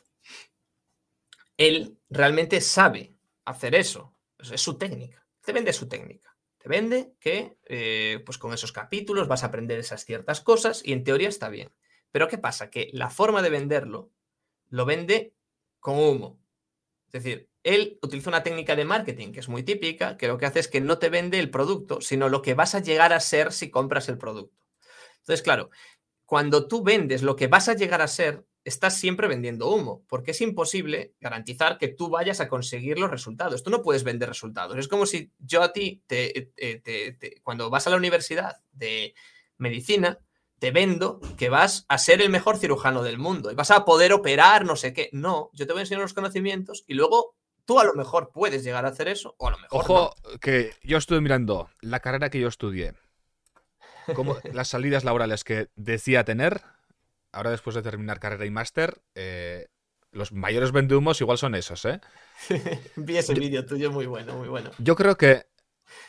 él 1.58 2.00
realmente 2.10 2.62
sabe 2.62 3.16
hacer 3.46 3.76
eso. 3.76 4.16
Es 4.40 4.62
su 4.62 4.78
técnica. 4.78 5.28
Te 5.44 5.54
vende 5.54 5.74
su 5.74 5.88
técnica. 5.88 6.36
Te 6.58 6.70
vende 6.70 7.16
que 7.20 7.58
eh, 7.66 8.22
pues 8.26 8.38
con 8.38 8.54
esos 8.54 8.72
capítulos 8.72 9.28
vas 9.28 9.44
a 9.44 9.48
aprender 9.48 9.80
esas 9.80 10.06
ciertas 10.06 10.42
cosas 10.42 10.82
y 10.86 10.94
en 10.94 11.04
teoría 11.04 11.30
está 11.30 11.50
bien. 11.50 11.74
Pero 12.12 12.28
¿qué 12.28 12.38
pasa? 12.38 12.70
Que 12.70 12.90
la 12.94 13.10
forma 13.10 13.42
de 13.42 13.50
venderlo 13.50 14.12
lo 14.70 14.86
vende 14.86 15.36
con 15.80 15.98
humo. 15.98 16.41
Es 17.12 17.24
decir, 17.24 17.50
él 17.64 18.00
utiliza 18.02 18.30
una 18.30 18.44
técnica 18.44 18.76
de 18.76 18.86
marketing 18.86 19.34
que 19.34 19.42
es 19.42 19.50
muy 19.50 19.64
típica, 19.64 20.16
que 20.16 20.28
lo 20.28 20.38
que 20.38 20.46
hace 20.46 20.60
es 20.60 20.68
que 20.68 20.80
no 20.80 20.98
te 20.98 21.10
vende 21.10 21.40
el 21.40 21.50
producto, 21.50 22.00
sino 22.00 22.30
lo 22.30 22.42
que 22.42 22.54
vas 22.54 22.74
a 22.74 22.80
llegar 22.80 23.12
a 23.12 23.20
ser 23.20 23.52
si 23.52 23.70
compras 23.70 24.08
el 24.08 24.18
producto. 24.18 24.66
Entonces, 25.20 25.42
claro, 25.42 25.70
cuando 26.26 26.68
tú 26.68 26.84
vendes 26.84 27.22
lo 27.22 27.36
que 27.36 27.48
vas 27.48 27.68
a 27.68 27.74
llegar 27.74 28.02
a 28.02 28.08
ser, 28.08 28.46
estás 28.64 28.98
siempre 28.98 29.28
vendiendo 29.28 29.70
humo, 29.70 30.06
porque 30.08 30.32
es 30.32 30.40
imposible 30.40 31.14
garantizar 31.20 31.78
que 31.78 31.90
tú 31.90 32.10
vayas 32.10 32.40
a 32.40 32.48
conseguir 32.48 32.98
los 32.98 33.12
resultados. 33.12 33.64
Tú 33.64 33.70
no 33.70 33.82
puedes 33.82 34.04
vender 34.04 34.30
resultados. 34.30 34.78
Es 34.78 34.88
como 34.88 35.06
si 35.06 35.32
yo 35.40 35.62
a 35.62 35.74
ti, 35.74 36.02
te, 36.08 36.52
cuando 37.44 37.70
vas 37.70 37.88
a 37.88 37.90
la 37.90 37.98
universidad 37.98 38.58
de 38.72 39.14
medicina, 39.58 40.20
te 40.62 40.70
vendo 40.70 41.20
que 41.40 41.50
vas 41.50 41.86
a 41.90 41.98
ser 41.98 42.22
el 42.22 42.30
mejor 42.30 42.56
cirujano 42.56 43.02
del 43.02 43.18
mundo 43.18 43.52
y 43.52 43.56
vas 43.56 43.72
a 43.72 43.84
poder 43.84 44.14
operar 44.14 44.64
no 44.64 44.76
sé 44.76 44.94
qué. 44.94 45.10
No, 45.12 45.50
yo 45.54 45.66
te 45.66 45.74
voy 45.74 45.80
a 45.80 45.82
enseñar 45.82 46.04
los 46.04 46.14
conocimientos 46.14 46.84
y 46.86 46.94
luego 46.94 47.36
tú 47.66 47.80
a 47.80 47.84
lo 47.84 47.96
mejor 47.96 48.30
puedes 48.32 48.64
llegar 48.64 48.86
a 48.86 48.90
hacer 48.90 49.08
eso 49.08 49.34
o 49.40 49.48
a 49.48 49.52
lo 49.52 49.58
mejor 49.58 49.82
Ojo, 49.82 50.16
que 50.40 50.76
yo 50.84 51.00
estuve 51.00 51.20
mirando 51.20 51.72
la 51.82 52.00
carrera 52.00 52.30
que 52.30 52.40
yo 52.40 52.48
estudié, 52.48 52.94
como 54.14 54.38
las 54.54 54.68
salidas 54.68 55.04
laborales 55.04 55.44
que 55.44 55.70
decía 55.76 56.26
tener, 56.26 56.62
ahora 57.32 57.50
después 57.50 57.76
de 57.76 57.82
terminar 57.82 58.20
carrera 58.20 58.46
y 58.46 58.52
máster, 58.52 59.02
eh, 59.16 59.68
los 60.12 60.32
mayores 60.32 60.72
vendehumos 60.72 61.20
igual 61.22 61.40
son 61.40 61.56
esos, 61.56 61.86
¿eh? 61.86 62.02
Vi 62.98 63.18
ese 63.18 63.34
vídeo 63.34 63.66
tuyo 63.66 63.90
muy 63.90 64.06
bueno, 64.06 64.36
muy 64.36 64.48
bueno. 64.48 64.70
Yo 64.78 64.96
creo 64.96 65.18
que 65.18 65.48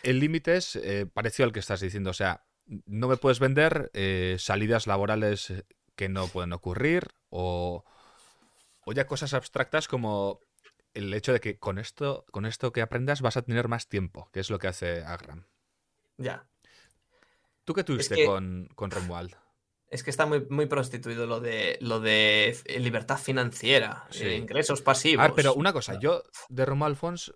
el 0.02 0.20
límite 0.20 0.56
es 0.56 0.76
eh, 0.76 1.06
parecido 1.10 1.46
al 1.46 1.54
que 1.54 1.60
estás 1.60 1.80
diciendo, 1.80 2.10
o 2.10 2.14
sea, 2.14 2.44
no 2.66 3.09
me 3.09 3.16
puedes 3.16 3.39
vender 3.40 3.90
eh, 3.94 4.36
salidas 4.39 4.86
laborales 4.86 5.52
que 5.97 6.09
no 6.09 6.28
pueden 6.28 6.52
ocurrir 6.52 7.09
o, 7.28 7.84
o 8.84 8.93
ya 8.93 9.06
cosas 9.06 9.34
abstractas 9.34 9.89
como 9.89 10.40
el 10.94 11.12
hecho 11.14 11.32
de 11.32 11.40
que 11.40 11.59
con 11.59 11.78
esto, 11.78 12.24
con 12.30 12.47
esto 12.47 12.72
que 12.72 12.82
aprendas 12.82 13.20
vas 13.20 13.36
a 13.36 13.43
tener 13.43 13.68
más 13.68 13.89
tiempo, 13.89 14.28
que 14.32 14.40
es 14.40 14.51
lo 14.51 14.59
que 14.59 14.68
hace 14.68 15.02
Agram. 15.05 15.47
Ya. 16.18 16.47
¿Tú 17.64 17.74
qué 17.74 17.84
tuviste 17.84 18.14
que- 18.16 18.26
con, 18.26 18.68
con 18.74 18.90
Romuald? 18.90 19.34
Es 19.89 20.02
que 20.02 20.09
está 20.10 20.24
muy, 20.24 20.47
muy 20.48 20.64
prostituido 20.64 21.26
lo 21.26 21.39
de 21.40 21.76
lo 21.82 22.01
de 22.01 22.56
libertad 22.80 23.18
financiera, 23.18 24.06
Sí. 24.10 24.24
eh, 24.24 24.36
ingresos 24.36 24.80
pasivos. 24.80 25.22
A 25.22 25.28
ver, 25.28 25.34
pero 25.36 25.52
una 25.55 25.74
cosa, 25.74 25.98
yo 26.01 26.22
de 26.48 26.64
Romuald 26.64 26.97
Fons 26.97 27.34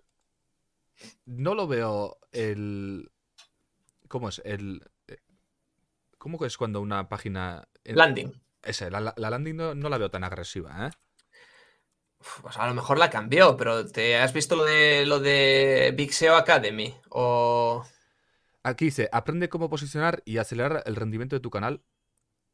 no 1.25 1.53
lo 1.53 1.67
veo 1.67 2.17
el... 2.31 3.11
¿Cómo 4.07 4.29
es? 4.29 4.41
El... 4.43 4.81
¿Cómo 6.27 6.37
que 6.39 6.47
es 6.47 6.57
cuando 6.57 6.81
una 6.81 7.07
página... 7.07 7.69
Landing. 7.85 8.33
Ese, 8.61 8.91
la, 8.91 8.99
la- 8.99 9.13
la 9.15 9.29
landing 9.29 9.55
no, 9.55 9.73
no 9.75 9.87
la 9.87 9.97
veo 9.97 10.11
tan 10.11 10.25
agresiva, 10.25 10.87
¿eh? 10.87 10.89
Pues 12.41 12.57
a 12.57 12.67
lo 12.67 12.73
mejor 12.73 12.97
la 12.97 13.09
cambió, 13.09 13.55
pero 13.55 13.87
¿te 13.87 14.17
has 14.17 14.33
visto 14.33 14.57
lo 14.57 14.65
de 14.65 15.05
lo 15.05 15.21
de 15.21 15.93
Big 15.95 16.11
SEO 16.11 16.35
Academy? 16.35 16.93
O 17.11 17.81
Aquí 18.61 18.83
dice, 18.83 19.07
aprende 19.13 19.47
cómo 19.47 19.69
posicionar 19.69 20.21
y 20.25 20.37
acelerar 20.39 20.83
el 20.85 20.97
rendimiento 20.97 21.33
de 21.37 21.39
tu 21.39 21.49
canal, 21.49 21.81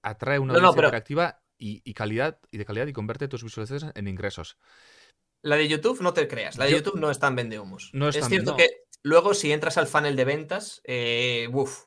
atrae 0.04 0.38
una 0.38 0.54
No, 0.54 0.60
no, 0.60 0.68
audiencia 0.68 0.76
pero- 0.76 0.88
interactiva 0.90 1.41
y, 1.58 1.82
y 1.84 1.95
calidad 1.95 2.40
y 2.52 2.60
de 2.60 2.66
calidad 2.66 2.86
y 2.86 2.94
convierte 2.94 3.28
tus 3.28 3.44
visualizaciones 3.44 3.95
en 3.95 4.08
ingresos. 4.08 4.56
la 5.41 5.56
de 5.56 5.68
YouTube 5.68 6.00
no 6.02 6.14
te 6.14 6.28
creas, 6.28 6.58
la 6.60 6.66
de 6.66 6.72
Yo- 6.74 6.78
YouTube 6.78 7.00
no 7.00 7.10
es 7.10 7.18
tan 7.18 7.36
vendehumos. 7.36 7.90
No 7.94 8.08
es 8.08 8.18
es 8.18 8.22
tan- 8.22 8.30
cierto 8.30 8.52
no. 8.52 8.58
que 8.58 8.70
luego 9.02 9.34
si 9.34 9.52
entras 9.52 9.80
al 9.80 9.88
funnel 9.88 10.16
de 10.16 10.26
ventas, 10.26 10.80
eh, 10.84 11.50
uf, 11.52 11.86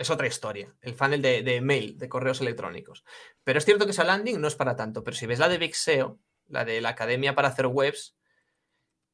es 0.00 0.08
otra 0.08 0.26
historia. 0.26 0.74
El 0.80 0.94
funnel 0.94 1.20
de, 1.20 1.42
de 1.42 1.60
mail, 1.60 1.98
de 1.98 2.08
correos 2.08 2.40
electrónicos. 2.40 3.04
Pero 3.44 3.58
es 3.58 3.66
cierto 3.66 3.84
que 3.84 3.90
esa 3.90 4.02
landing 4.02 4.40
no 4.40 4.48
es 4.48 4.54
para 4.54 4.74
tanto. 4.74 5.04
Pero 5.04 5.14
si 5.14 5.26
ves 5.26 5.38
la 5.38 5.48
de 5.48 5.58
Big 5.58 5.76
SEO, 5.76 6.18
la 6.48 6.64
de 6.64 6.80
la 6.80 6.88
academia 6.88 7.34
para 7.34 7.48
hacer 7.48 7.66
webs, 7.66 8.16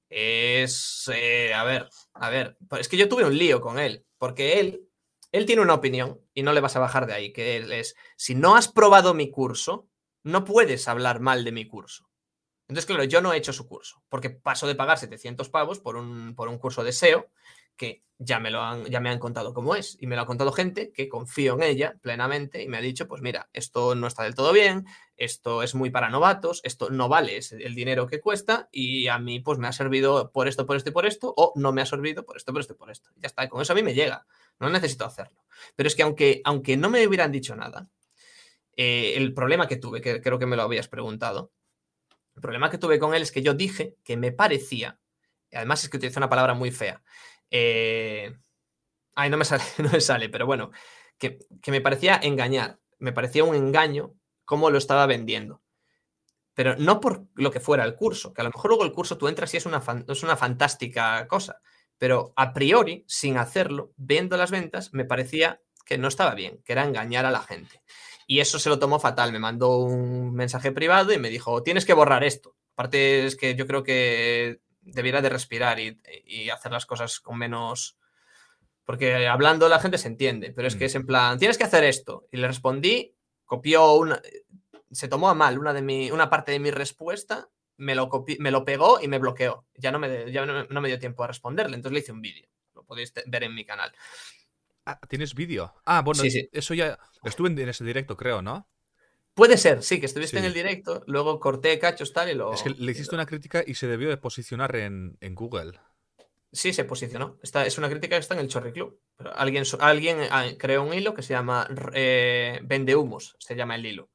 es. 0.09 1.11
eh, 1.13 1.53
a 1.53 1.65
ver, 1.65 1.89
a 2.15 2.31
ver. 2.31 2.57
pues 2.69 2.83
Es 2.83 2.89
que 2.89 2.97
yo 2.97 3.09
tuve 3.09 3.25
un 3.25 3.37
lío 3.37 3.61
con 3.61 3.81
él. 3.81 4.07
Porque 4.17 4.61
él. 4.61 4.89
Él 5.33 5.45
tiene 5.45 5.61
una 5.61 5.75
opinión 5.75 6.21
y 6.33 6.45
no 6.45 6.53
le 6.53 6.61
vas 6.61 6.77
a 6.77 6.81
bajar 6.81 7.07
de 7.07 7.13
ahí, 7.13 7.33
que 7.33 7.57
él 7.57 7.73
es, 7.73 7.97
si 8.17 8.37
no 8.37 8.57
has 8.57 8.69
probado 8.69 9.13
mi 9.13 9.29
curso, 9.29 9.89
no 10.23 10.45
puedes 10.45 10.87
hablar 10.87 11.19
mal 11.19 11.45
de 11.45 11.51
mi 11.51 11.67
curso. 11.67 12.09
Entonces, 12.69 12.87
claro, 12.87 13.05
yo 13.05 13.21
no 13.21 13.33
he 13.33 13.37
hecho 13.37 13.53
su 13.53 13.67
curso, 13.67 14.03
porque 14.09 14.31
paso 14.31 14.67
de 14.67 14.77
pagar 14.77 14.99
700 14.99 15.51
pavos 15.51 15.81
por 15.81 15.97
un, 15.97 16.35
por 16.37 16.49
un 16.49 16.59
curso 16.59 16.85
de 16.85 16.93
SEO 16.93 17.29
que 17.77 18.03
ya 18.19 18.41
me, 18.41 18.51
lo 18.51 18.63
han, 18.63 18.87
ya 18.87 18.99
me 19.01 19.11
han 19.11 19.19
contado 19.19 19.53
cómo 19.53 19.75
es. 19.75 19.97
Y 20.01 20.07
me 20.07 20.17
lo 20.17 20.23
ha 20.23 20.27
contado 20.27 20.51
gente 20.53 20.91
que 20.93 21.09
confío 21.09 21.55
en 21.55 21.63
ella 21.63 21.97
plenamente 22.01 22.63
y 22.63 22.69
me 22.69 22.79
ha 22.79 22.81
dicho, 22.81 23.07
pues 23.07 23.21
mira, 23.23 23.49
esto 23.53 23.95
no 23.95 24.07
está 24.07 24.23
del 24.23 24.35
todo 24.35 24.53
bien, 24.53 24.87
esto 25.17 25.63
es 25.63 25.75
muy 25.75 25.91
para 25.91 26.09
novatos, 26.09 26.61
esto 26.65 26.89
no 26.91 27.09
vale 27.09 27.37
ese- 27.37 27.57
el 27.65 27.75
dinero 27.75 28.07
que 28.07 28.21
cuesta 28.21 28.69
y 28.73 29.09
a 29.09 29.19
mí 29.19 29.41
pues 29.41 29.59
me 29.59 29.69
ha 29.69 29.73
servido 29.73 30.33
por 30.33 30.49
esto, 30.49 30.65
por 30.67 30.77
esto 30.77 30.91
y 30.91 30.93
por 30.93 31.05
esto, 31.07 31.35
o 31.37 31.53
no 31.57 31.73
me 31.73 31.83
ha 31.83 31.87
servido 31.87 32.25
por 32.25 32.37
esto, 32.39 32.53
por 32.53 32.61
esto 32.61 32.73
y 32.73 32.77
por 32.77 32.91
esto. 32.91 33.11
Ya 33.17 33.27
está, 33.27 33.49
con 33.49 33.61
eso 33.61 33.73
a 33.75 33.77
mí 33.77 33.83
me 33.83 33.95
llega, 33.95 34.27
no 34.61 34.71
necesito 34.71 35.05
hacerlo. 35.05 35.45
Pero 35.75 35.87
es 35.87 35.95
que 35.95 36.03
aunque, 36.03 36.41
aunque 36.45 36.77
no 36.79 36.89
me 36.89 37.07
hubieran 37.07 37.33
dicho 37.33 37.55
nada, 37.55 37.91
eh, 38.77 39.15
el 39.17 39.33
problema 39.35 39.67
que 39.69 39.77
tuve, 39.77 40.01
que 40.01 40.21
creo 40.21 40.39
que 40.39 40.47
me 40.47 40.57
lo 40.57 40.63
habías 40.63 40.89
preguntado, 40.89 41.53
el 42.35 42.43
problema 42.43 42.71
que 42.71 42.79
tuve 42.79 42.99
con 42.99 43.15
él 43.15 43.23
es 43.23 43.33
que 43.33 43.43
yo 43.43 43.55
dije 43.55 43.97
que 44.05 44.17
me 44.17 44.33
parecía, 44.33 45.01
y 45.51 45.57
además 45.57 45.83
es 45.83 45.91
que 45.91 45.97
utilicé 45.97 46.19
una 46.19 46.29
palabra 46.29 46.55
muy 46.55 46.71
fea, 46.71 47.03
eh, 47.51 48.35
ay, 49.15 49.31
no 49.31 49.37
me 49.37 49.45
sale, 49.45 49.65
no 49.79 49.91
me 49.91 50.01
sale, 50.01 50.29
pero 50.29 50.47
bueno, 50.47 50.71
que, 51.19 51.39
que 51.63 51.71
me 51.71 51.81
parecía 51.81 52.21
engañar, 52.23 52.79
me 52.99 53.13
parecía 53.13 53.45
un 53.45 53.55
engaño 53.55 54.15
cómo 54.45 54.71
lo 54.71 54.79
estaba 54.79 55.07
vendiendo. 55.07 55.63
Pero 56.55 56.75
no 56.77 57.01
por 57.01 57.27
lo 57.35 57.51
que 57.51 57.61
fuera 57.61 57.85
el 57.85 57.97
curso, 57.97 58.33
que 58.33 58.41
a 58.41 58.45
lo 58.45 58.51
mejor 58.51 58.71
luego 58.71 58.85
el 58.85 58.93
curso 58.93 59.19
tú 59.19 59.29
entras 59.29 59.53
y 59.53 59.59
es 59.59 59.67
una, 59.67 59.83
es 60.09 60.23
una 60.23 60.37
fantástica 60.37 61.27
cosa, 61.29 61.61
pero 61.99 62.33
a 62.37 62.53
priori, 62.55 63.05
sin 63.07 63.37
hacerlo, 63.37 63.93
viendo 63.97 64.37
las 64.37 64.51
ventas, 64.51 64.93
me 64.93 65.05
parecía 65.05 65.61
que 65.85 65.99
no 65.99 66.09
estaba 66.09 66.35
bien, 66.35 66.63
que 66.65 66.73
era 66.73 66.85
engañar 66.85 67.27
a 67.27 67.31
la 67.31 67.41
gente. 67.41 67.83
Y 68.27 68.41
eso 68.41 68.59
se 68.59 68.69
lo 68.69 68.79
tomó 68.79 68.99
fatal. 68.99 69.33
Me 69.33 69.39
mandó 69.39 69.79
un 69.79 70.35
mensaje 70.35 70.73
privado 70.73 71.13
y 71.13 71.19
me 71.19 71.31
dijo, 71.31 71.63
tienes 71.63 71.87
que 71.87 71.93
borrar 71.95 72.25
esto. 72.25 72.57
Aparte 72.73 73.25
es 73.25 73.37
que 73.37 73.55
yo 73.55 73.67
creo 73.67 73.83
que 73.83 74.61
debiera 74.93 75.21
de 75.23 75.29
respirar 75.29 75.79
y, 75.81 76.01
y 76.25 76.51
hacer 76.51 76.73
las 76.73 76.87
cosas 76.87 77.21
con 77.21 77.39
menos... 77.39 77.97
Porque 78.85 79.27
hablando 79.27 79.69
la 79.69 79.81
gente 79.81 79.99
se 79.99 80.07
entiende, 80.09 80.53
pero 80.53 80.69
es 80.69 80.77
que 80.77 80.85
Mm. 80.85 80.87
es 80.87 80.95
en 80.95 81.07
plan, 81.07 81.39
tienes 81.39 81.59
que 81.59 81.65
hacer 81.65 81.83
esto. 81.85 82.29
Y 82.31 82.37
le 82.37 82.47
respondí, 82.47 83.15
copió 83.45 83.95
una... 83.95 84.21
Se 84.93 85.09
tomó 85.09 85.29
a 85.29 85.35
mal 85.35 85.59
una, 85.59 85.73
de 85.73 85.83
mi, 85.83 86.11
una 86.13 86.31
parte 86.31 86.53
de 86.53 86.61
mi 86.61 86.71
respuesta, 86.71 87.49
me 87.79 87.95
lo, 87.97 88.09
copi- 88.09 88.39
me 88.39 88.51
lo 88.53 88.65
pegó 88.65 89.01
y 89.03 89.09
me 89.09 89.19
bloqueó. 89.19 89.67
Ya, 89.75 89.91
no 89.91 89.99
me, 89.99 90.31
ya 90.31 90.47
no, 90.47 90.65
no 90.65 90.81
me 90.81 90.89
dio 90.89 90.99
tiempo 91.01 91.25
a 91.25 91.27
responderle, 91.27 91.75
entonces 91.77 91.95
le 91.95 91.99
hice 92.01 92.13
un 92.13 92.23
vídeo. 92.23 92.49
Lo 92.75 92.85
podéis 92.85 93.13
ver 93.27 93.43
en 93.43 93.55
mi 93.55 93.65
canal. 93.65 93.93
Ah, 94.85 95.01
¿Tienes 95.09 95.35
vídeo? 95.35 95.75
Ah, 95.85 96.03
bueno, 96.03 96.23
Sí, 96.23 96.31
sí. 96.31 96.49
eso 96.53 96.73
ya... 96.73 96.97
Estuve 97.25 97.49
en 97.49 97.69
ese 97.69 97.85
directo, 97.85 98.17
creo, 98.17 98.41
¿no? 98.41 98.69
Puede 99.37 99.59
ser, 99.59 99.83
sí, 99.83 100.01
que 100.01 100.07
estuviste 100.07 100.39
en 100.39 100.47
el 100.47 100.55
directo, 100.55 101.05
luego 101.07 101.39
corté 101.39 101.79
cachos 101.79 102.15
tal 102.15 102.31
y 102.31 102.35
lo... 102.35 102.55
Es 102.55 102.63
que 102.63 102.71
le 102.71 102.93
hiciste 102.93 103.15
una 103.15 103.27
crítica 103.27 103.63
y 103.67 103.75
se 103.75 103.87
debió 103.87 104.09
de 104.09 104.17
posicionar 104.17 104.75
en, 104.77 105.19
en 105.21 105.35
Google. 105.35 105.79
Sí, 106.53 106.73
se 106.73 106.85
posicionó. 106.85 107.39
Está, 107.43 107.67
es 107.67 107.77
una 107.77 107.91
crítica 107.91 108.17
que 108.17 108.21
está 108.21 108.33
en 108.33 108.41
el 108.41 108.49
Chorri 108.49 108.73
Club. 108.73 108.99
Pero 109.15 109.37
alguien, 109.37 109.65
alguien 109.81 110.21
ah, 110.31 110.47
creó 110.59 110.85
un 110.85 110.95
hilo 110.95 111.13
que 111.13 111.21
se 111.21 111.35
llama 111.35 111.69
eh, 111.93 112.61
Vende 112.63 112.97
Humos, 112.97 113.37
se 113.39 113.55
llama 113.55 113.75
el 113.75 113.85
hilo. 113.85 114.09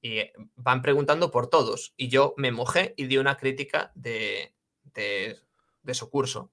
Y 0.00 0.20
van 0.54 0.82
preguntando 0.82 1.32
por 1.32 1.48
todos. 1.48 1.92
Y 1.96 2.06
yo 2.06 2.34
me 2.36 2.52
mojé 2.52 2.94
y 2.96 3.06
di 3.06 3.18
una 3.18 3.36
crítica 3.36 3.90
de, 3.96 4.54
de, 4.94 5.36
de 5.82 5.94
su 5.94 6.10
curso. 6.10 6.52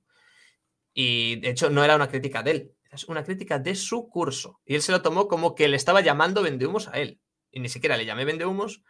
Y 0.92 1.36
de 1.36 1.52
hecho 1.52 1.70
no 1.70 1.84
era 1.84 1.96
una 1.96 2.10
crítica 2.10 2.42
de 2.42 2.50
él, 2.50 2.72
es 2.92 3.04
una 3.04 3.24
crítica 3.24 3.60
de 3.60 3.76
su 3.76 4.10
curso. 4.10 4.60
Y 4.66 4.74
él 4.74 4.82
se 4.82 4.92
lo 4.92 5.04
tomó 5.04 5.28
como 5.28 5.54
que 5.54 5.68
le 5.68 5.78
estaba 5.78 6.02
llamando 6.02 6.42
Vende 6.42 6.66
Humos 6.66 6.88
a 6.88 6.94
él. 6.94 7.20
Y 7.52 7.60
ni 7.60 7.70
siquiera 7.70 7.98
le 7.98 8.06
llamé 8.06 8.26
Vende 8.26 8.46
Humos, 8.46 8.82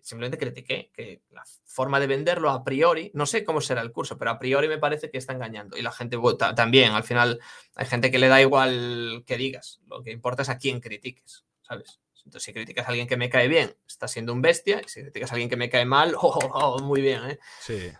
simplemente 0.00 0.36
critiqué 0.38 0.90
que 0.92 1.22
la 1.30 1.44
forma 1.64 2.00
de 2.00 2.06
venderlo 2.08 2.50
a 2.50 2.64
priori, 2.64 3.10
no 3.14 3.24
sé 3.24 3.44
cómo 3.44 3.60
será 3.60 3.82
el 3.82 3.92
curso, 3.92 4.18
pero 4.18 4.32
a 4.32 4.38
priori 4.38 4.66
me 4.68 4.78
parece 4.78 5.10
que 5.10 5.18
está 5.18 5.32
engañando. 5.32 5.76
Y 5.76 5.82
la 5.82 5.92
gente 5.92 6.16
vota 6.16 6.54
también, 6.54 6.92
al 6.92 7.04
final 7.04 7.40
hay 7.76 7.86
gente 7.86 8.10
que 8.10 8.18
le 8.18 8.28
da 8.28 8.40
igual 8.40 9.22
que 9.26 9.36
digas, 9.36 9.80
lo 9.86 10.02
que 10.02 10.10
importa 10.10 10.42
es 10.42 10.48
a 10.48 10.58
quién 10.58 10.80
critiques, 10.80 11.44
¿sabes? 11.62 12.00
Entonces, 12.24 12.44
si 12.44 12.52
criticas 12.52 12.86
a 12.86 12.90
alguien 12.90 13.08
que 13.08 13.16
me 13.16 13.28
cae 13.28 13.48
bien, 13.48 13.76
está 13.86 14.06
siendo 14.06 14.32
un 14.32 14.42
bestia, 14.42 14.80
y 14.84 14.88
si 14.88 15.02
criticas 15.02 15.30
a 15.30 15.34
alguien 15.34 15.48
que 15.50 15.56
me 15.56 15.68
cae 15.70 15.84
mal, 15.84 16.14
oh, 16.20 16.38
oh, 16.42 16.50
oh, 16.52 16.78
muy 16.82 17.00
bien, 17.00 17.20
¿eh? 17.30 17.38
Sí. 17.60 17.90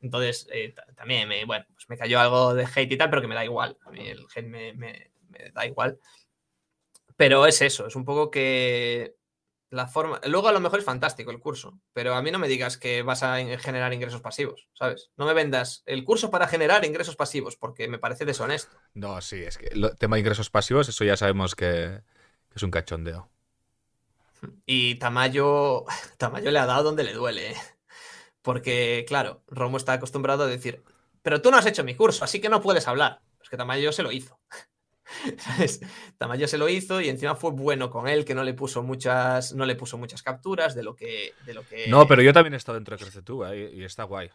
Entonces, 0.00 0.46
eh, 0.52 0.72
ta- 0.74 0.86
también 0.94 1.28
me, 1.28 1.44
bueno, 1.44 1.66
pues 1.74 1.88
me 1.88 1.98
cayó 1.98 2.20
algo 2.20 2.54
de 2.54 2.64
hate 2.64 2.92
y 2.92 2.96
tal, 2.96 3.10
pero 3.10 3.20
que 3.20 3.28
me 3.28 3.34
da 3.34 3.44
igual. 3.44 3.76
A 3.84 3.90
mí 3.90 4.06
el 4.08 4.26
hate 4.34 4.46
me, 4.46 4.72
me- 4.74 5.10
me 5.28 5.50
da 5.50 5.66
igual. 5.66 5.98
Pero 7.16 7.46
es 7.46 7.60
eso, 7.62 7.86
es 7.88 7.96
un 7.96 8.04
poco 8.04 8.30
que 8.30 9.16
la 9.70 9.86
forma. 9.86 10.20
Luego 10.26 10.48
a 10.48 10.52
lo 10.52 10.60
mejor 10.60 10.78
es 10.80 10.84
fantástico 10.84 11.30
el 11.30 11.40
curso, 11.40 11.78
pero 11.92 12.14
a 12.14 12.22
mí 12.22 12.30
no 12.30 12.38
me 12.38 12.48
digas 12.48 12.78
que 12.78 13.02
vas 13.02 13.22
a 13.22 13.40
en- 13.40 13.58
generar 13.58 13.92
ingresos 13.92 14.20
pasivos, 14.22 14.68
¿sabes? 14.74 15.10
No 15.16 15.26
me 15.26 15.34
vendas 15.34 15.82
el 15.86 16.04
curso 16.04 16.30
para 16.30 16.48
generar 16.48 16.84
ingresos 16.84 17.16
pasivos, 17.16 17.56
porque 17.56 17.88
me 17.88 17.98
parece 17.98 18.24
deshonesto. 18.24 18.82
No, 18.94 19.20
sí, 19.20 19.36
es 19.42 19.58
que 19.58 19.66
el 19.68 19.96
tema 19.98 20.16
de 20.16 20.20
ingresos 20.20 20.50
pasivos, 20.50 20.88
eso 20.88 21.04
ya 21.04 21.16
sabemos 21.16 21.54
que, 21.54 22.02
que 22.48 22.54
es 22.56 22.62
un 22.62 22.70
cachondeo. 22.70 23.30
Y 24.66 24.96
Tamayo, 24.96 25.84
Tamayo 26.18 26.50
le 26.50 26.58
ha 26.58 26.66
dado 26.66 26.84
donde 26.84 27.04
le 27.04 27.12
duele, 27.14 27.52
¿eh? 27.52 27.56
Porque, 28.42 29.04
claro, 29.08 29.42
Romo 29.48 29.76
está 29.78 29.94
acostumbrado 29.94 30.44
a 30.44 30.48
decir, 30.48 30.84
pero 31.22 31.42
tú 31.42 31.50
no 31.50 31.58
has 31.58 31.66
hecho 31.66 31.84
mi 31.84 31.96
curso, 31.96 32.24
así 32.24 32.40
que 32.40 32.48
no 32.48 32.62
puedes 32.62 32.88
hablar. 32.88 33.22
Es 33.42 33.48
que 33.48 33.56
Tamayo 33.56 33.92
se 33.92 34.02
lo 34.02 34.12
hizo. 34.12 34.37
¿Sabes? 35.38 35.80
Tamayo 36.16 36.46
se 36.48 36.58
lo 36.58 36.68
hizo 36.68 37.00
y 37.00 37.08
encima 37.08 37.34
fue 37.34 37.50
bueno 37.52 37.90
con 37.90 38.08
él, 38.08 38.24
que 38.24 38.34
no 38.34 38.44
le 38.44 38.54
puso 38.54 38.82
muchas, 38.82 39.54
no 39.54 39.64
le 39.66 39.74
puso 39.74 39.98
muchas 39.98 40.22
capturas 40.22 40.74
de 40.74 40.82
lo 40.82 40.94
que. 40.94 41.34
De 41.44 41.54
lo 41.54 41.66
que 41.66 41.88
No, 41.88 42.06
pero 42.06 42.22
yo 42.22 42.32
también 42.32 42.54
he 42.54 42.56
estado 42.56 42.76
dentro 42.76 42.96
de 42.96 43.02
Crece 43.02 43.22
tú, 43.22 43.44
¿eh? 43.44 43.70
y, 43.74 43.84
está 43.84 44.04
guay. 44.04 44.30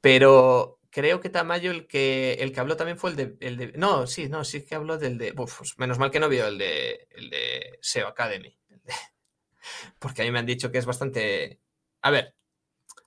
Pero, 0.00 0.78
creo 0.90 1.20
que 1.20 1.28
Tamayo 1.28 1.70
el 1.70 1.86
que, 1.86 2.34
el 2.40 2.52
que 2.52 2.60
habló 2.60 2.76
también 2.76 2.98
fue 2.98 3.10
el 3.10 3.16
de, 3.16 3.36
el 3.40 3.56
de, 3.56 3.72
No, 3.76 4.06
sí, 4.06 4.28
no, 4.28 4.44
sí 4.44 4.64
que 4.64 4.74
habló 4.74 4.98
del 4.98 5.18
de. 5.18 5.34
Uf, 5.36 5.58
pues 5.58 5.78
menos 5.78 5.98
mal 5.98 6.10
que 6.10 6.20
no 6.20 6.28
vio 6.28 6.46
el 6.46 6.58
de, 6.58 7.06
el 7.10 7.30
de 7.30 7.78
SEO 7.80 8.08
Academy. 8.08 8.56
porque 9.98 10.22
a 10.22 10.24
mí 10.24 10.30
me 10.30 10.38
han 10.38 10.46
dicho 10.46 10.70
que 10.70 10.78
es 10.78 10.86
bastante. 10.86 11.60
A 12.02 12.10
ver, 12.10 12.34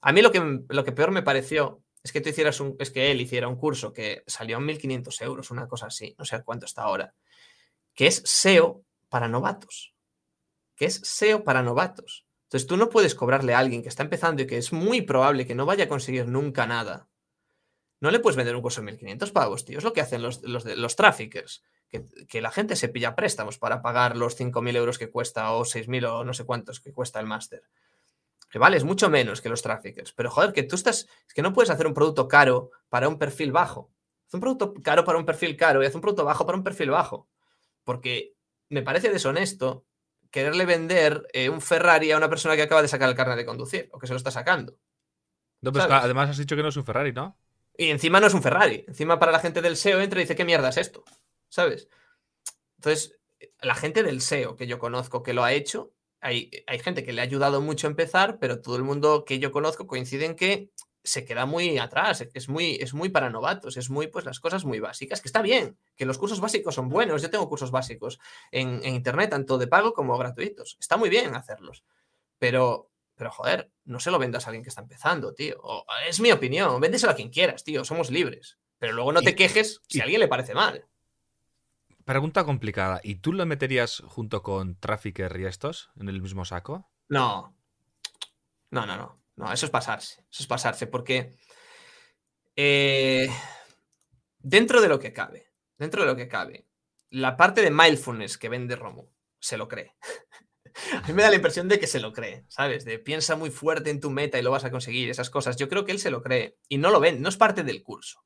a 0.02 0.12
mí 0.12 0.22
lo 0.22 0.32
que, 0.32 0.62
lo 0.70 0.84
que 0.84 0.92
peor 0.92 1.12
me 1.12 1.24
pareció 1.24 1.83
es 2.04 2.12
que 2.12 2.20
tú 2.20 2.30
hicieras 2.30 2.60
un. 2.60 2.76
Es 2.80 2.92
que 2.92 3.12
él 3.12 3.22
hiciera 3.22 3.48
un 3.48 3.56
curso 3.56 3.94
que 3.94 4.24
salió 4.28 4.58
en 4.58 4.68
1.500 4.68 5.22
euros, 5.22 5.52
una 5.52 5.68
cosa 5.68 5.88
así, 5.88 6.16
no 6.18 6.26
sé 6.26 6.44
cuánto 6.44 6.66
está 6.66 6.84
ahora. 6.84 7.16
Que 7.94 8.08
es 8.08 8.22
SEO 8.26 8.84
para 9.10 9.30
novatos. 9.30 9.94
Que 10.76 10.86
es 10.86 11.00
SEO 11.04 11.44
para 11.44 11.64
novatos. 11.64 12.26
Entonces 12.44 12.68
tú 12.68 12.78
no 12.78 12.90
puedes 12.90 13.16
cobrarle 13.16 13.54
a 13.54 13.60
alguien 13.60 13.82
que 13.82 13.90
está 13.90 14.04
empezando 14.04 14.44
y 14.44 14.48
que 14.48 14.58
es 14.58 14.74
muy 14.74 15.02
probable 15.02 15.48
que 15.48 15.56
no 15.56 15.66
vaya 15.66 15.86
a 15.86 15.88
conseguir 15.88 16.28
nunca 16.28 16.68
nada. 16.68 17.08
No 18.02 18.12
le 18.12 18.20
puedes 18.20 18.36
vender 18.36 18.56
un 18.56 18.62
curso 18.62 18.82
de 18.82 18.86
1500 18.92 19.32
pavos, 19.32 19.64
tío. 19.64 19.78
Es 19.78 19.84
lo 19.86 19.94
que 19.94 20.02
hacen 20.02 20.22
los, 20.22 20.44
los, 20.44 20.66
los 20.66 20.96
traffickers. 20.98 21.64
Que, 22.28 22.42
la 22.42 22.52
gente 22.52 22.76
se 22.76 22.90
pilla 22.90 23.16
préstamos 23.16 23.58
para 23.58 23.82
pagar 23.82 24.18
los 24.18 24.38
5.000 24.38 24.76
euros 24.76 24.98
que 24.98 25.10
cuesta 25.10 25.54
o 25.54 25.64
6.000 25.64 26.10
o 26.10 26.24
no 26.26 26.34
sé 26.34 26.44
cuántos 26.44 26.82
que 26.82 26.92
cuesta 26.92 27.20
el 27.22 27.28
máster. 27.28 27.64
Que 28.54 28.60
vale, 28.60 28.78
es 28.78 28.84
mucho 28.84 29.10
menos 29.10 29.42
que 29.42 29.50
los 29.50 29.64
traffickers. 29.64 30.14
Pero 30.14 30.30
joder, 30.30 30.54
que 30.54 30.62
tú 30.62 30.76
estás. 30.76 31.08
Es 31.28 31.34
que 31.34 31.42
no 31.42 31.54
puedes 31.54 31.72
hacer 31.72 31.88
un 31.88 31.96
producto 31.96 32.28
caro 32.28 32.70
para 32.88 33.08
un 33.08 33.18
perfil 33.18 33.52
bajo. 33.52 33.90
Haz 34.28 34.36
un 34.36 34.42
producto 34.42 34.76
caro 34.76 35.04
para 35.04 35.18
un 35.18 35.26
perfil 35.26 35.58
caro 35.58 35.82
y 35.82 35.88
haz 35.88 35.96
un 35.96 36.02
producto 36.02 36.24
bajo 36.24 36.46
para 36.46 36.56
un 36.56 36.64
perfil 36.64 36.92
bajo. 36.92 37.28
Porque 37.84 38.36
me 38.70 38.84
parece 38.84 39.10
deshonesto 39.10 39.88
quererle 40.30 40.68
vender 40.68 41.26
eh, 41.34 41.50
un 41.50 41.62
Ferrari 41.62 42.12
a 42.12 42.18
una 42.18 42.30
persona 42.30 42.56
que 42.56 42.62
acaba 42.62 42.84
de 42.84 42.88
sacar 42.90 43.10
el 43.10 43.16
carnet 43.16 43.38
de 43.38 43.46
conducir 43.48 43.90
o 43.92 43.98
que 43.98 44.06
se 44.06 44.14
lo 44.14 44.18
está 44.18 44.30
sacando. 44.30 44.78
No, 45.62 45.72
pues 45.72 45.86
además 45.86 46.30
has 46.30 46.38
dicho 46.38 46.56
que 46.56 46.62
no 46.62 46.70
es 46.70 46.78
un 46.78 46.86
Ferrari, 46.86 47.12
¿no? 47.12 47.36
Y 47.76 47.90
encima 47.90 48.20
no 48.20 48.28
es 48.28 48.36
un 48.36 48.44
Ferrari. 48.44 48.86
Encima 48.88 49.18
para 49.18 49.32
la 49.32 49.40
gente 49.40 49.64
del 49.64 49.78
SEO 49.78 50.00
entra 50.00 50.20
y 50.20 50.26
dice, 50.26 50.36
¿qué 50.36 50.46
mierda 50.46 50.70
es 50.70 50.78
esto? 50.78 51.04
¿Sabes? 51.50 51.90
Entonces, 52.78 53.18
la 53.64 53.74
gente 53.74 54.04
del 54.04 54.22
SEO 54.22 54.56
que 54.56 54.68
yo 54.68 54.78
conozco 54.78 55.24
que 55.24 55.34
lo 55.34 55.44
ha 55.44 55.54
hecho, 55.54 55.92
hay, 56.24 56.50
hay 56.68 56.80
gente 56.80 57.04
que 57.04 57.14
le 57.14 57.22
ha 57.22 57.26
ayudado 57.26 57.62
mucho 57.62 57.86
a 57.86 57.90
empezar, 57.92 58.40
pero 58.40 58.62
todo 58.62 58.78
el 58.78 58.84
mundo 58.84 59.26
que 59.26 59.40
yo 59.40 59.52
conozco 59.52 59.86
coincide 59.86 60.26
en 60.26 60.36
que 60.36 60.70
se 61.04 61.26
queda 61.26 61.46
muy 61.46 61.78
atrás, 61.78 62.26
es 62.34 62.48
muy, 62.48 62.76
es 62.76 62.94
muy 62.94 63.10
para 63.10 63.30
novatos, 63.30 63.76
es 63.76 63.90
muy, 63.90 64.08
pues 64.08 64.24
las 64.24 64.40
cosas 64.40 64.64
muy 64.64 64.80
básicas, 64.80 65.20
que 65.20 65.28
está 65.28 65.42
bien, 65.42 65.78
que 65.98 66.06
los 66.06 66.18
cursos 66.18 66.40
básicos 66.40 66.76
son 66.76 66.88
buenos, 66.88 67.22
yo 67.22 67.30
tengo 67.30 67.50
cursos 67.50 67.72
básicos 67.72 68.20
en, 68.52 68.84
Internet, 68.86 69.32
tanto 69.32 69.58
de 69.58 69.68
pago 69.68 69.94
como 69.94 70.18
gratuitos, 70.18 70.78
está 70.80 70.96
muy 70.96 71.10
bien 71.10 71.36
hacerlos, 71.36 71.84
pero, 72.40 72.90
pero 73.16 73.32
joder, 73.32 73.70
no 73.84 74.00
se 74.00 74.12
lo 74.12 74.18
vendas 74.20 74.46
a 74.46 74.50
alguien 74.50 74.64
que 74.64 74.70
está 74.70 74.82
empezando, 74.82 75.34
tío, 75.34 75.62
es 76.08 76.22
mi 76.22 76.32
opinión, 76.32 76.80
véndeselo 76.80 77.12
a 77.12 77.16
quien 77.16 77.30
quieras, 77.30 77.66
tío, 77.66 77.84
somos 77.84 78.10
libres, 78.10 78.58
pero 78.80 78.94
luego 78.94 79.12
no 79.12 79.22
te 79.22 79.36
quejes 79.36 79.82
si 79.90 80.00
a 80.00 80.04
alguien 80.04 80.22
le 80.22 80.30
parece 80.30 80.54
mal. 80.54 80.86
Pregunta 82.06 82.44
complicada, 82.44 83.00
¿y 83.04 83.16
tú 83.16 83.32
lo 83.34 83.46
meterías 83.46 84.04
junto 84.08 84.44
con 84.44 84.78
Trafficker 84.80 85.40
y 85.40 85.46
estos 85.46 85.92
en 86.00 86.10
el 86.10 86.22
mismo 86.22 86.44
saco? 86.44 86.90
No, 87.08 87.56
no, 88.72 88.86
no, 88.86 88.98
no. 88.98 89.24
No, 89.36 89.52
eso 89.52 89.66
es 89.66 89.72
pasarse. 89.72 90.26
Eso 90.32 90.44
es 90.44 90.48
pasarse, 90.48 90.88
porque 90.88 91.36
eh, 92.56 93.30
dentro 94.40 94.82
de 94.82 94.88
lo 94.88 95.00
que 95.00 95.14
cabe, 95.14 95.52
dentro 95.78 96.02
de 96.02 96.08
lo 96.08 96.16
que 96.16 96.28
cabe, 96.28 96.68
la 97.10 97.38
parte 97.38 97.62
de 97.62 97.72
mindfulness 97.72 98.38
que 98.38 98.50
vende 98.50 98.76
Romo 98.76 99.12
se 99.40 99.58
lo 99.58 99.68
cree. 99.68 99.96
a 101.04 101.08
mí 101.08 101.14
me 101.14 101.24
da 101.24 101.30
la 101.30 101.36
impresión 101.36 101.68
de 101.68 101.80
que 101.80 101.88
se 101.88 102.00
lo 102.00 102.14
cree, 102.14 102.46
¿sabes? 102.48 102.86
De 102.86 103.00
piensa 103.00 103.36
muy 103.36 103.50
fuerte 103.50 103.90
en 103.90 104.00
tu 104.00 104.10
meta 104.10 104.40
y 104.40 104.44
lo 104.44 104.52
vas 104.52 104.66
a 104.66 104.72
conseguir, 104.72 105.10
esas 105.10 105.30
cosas. 105.30 105.56
Yo 105.56 105.70
creo 105.70 105.86
que 105.86 105.92
él 105.92 106.00
se 106.00 106.12
lo 106.12 106.22
cree 106.22 106.58
y 106.68 106.78
no 106.78 106.92
lo 106.92 107.00
ven, 107.00 107.22
no 107.22 107.30
es 107.30 107.38
parte 107.38 107.64
del 107.64 107.82
curso. 107.82 108.24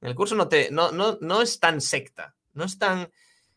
En 0.00 0.08
el 0.08 0.14
curso 0.14 0.34
no, 0.34 0.48
te, 0.48 0.70
no, 0.70 0.92
no, 0.92 1.18
no 1.20 1.42
es 1.42 1.58
tan 1.58 1.80
secta, 1.80 2.36
no 2.56 2.64
es 2.64 2.78
tan... 2.78 3.10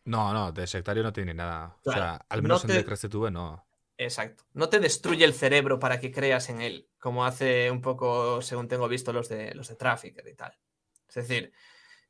No, 0.04 0.32
no, 0.32 0.52
de 0.52 0.66
sectario 0.66 1.02
no 1.02 1.12
tiene 1.12 1.34
nada. 1.34 1.76
o 1.84 1.92
sea, 1.92 2.24
al 2.28 2.42
menos 2.42 2.64
en 2.64 2.70
el 2.70 2.84
Crece 2.84 3.08
Tuve 3.08 3.30
no. 3.30 3.66
Exacto. 3.96 4.44
No 4.54 4.68
te 4.68 4.78
destruye 4.78 5.24
el 5.24 5.34
cerebro 5.34 5.78
para 5.78 6.00
que 6.00 6.10
creas 6.10 6.48
en 6.48 6.62
él, 6.62 6.88
como 6.98 7.26
hace 7.26 7.70
un 7.70 7.82
poco, 7.82 8.40
según 8.40 8.66
tengo 8.66 8.88
visto, 8.88 9.12
los 9.12 9.28
de 9.28 9.54
los 9.54 9.68
de 9.68 9.76
Trafficker 9.76 10.26
y 10.26 10.34
tal. 10.34 10.56
Es 11.06 11.14
decir, 11.16 11.52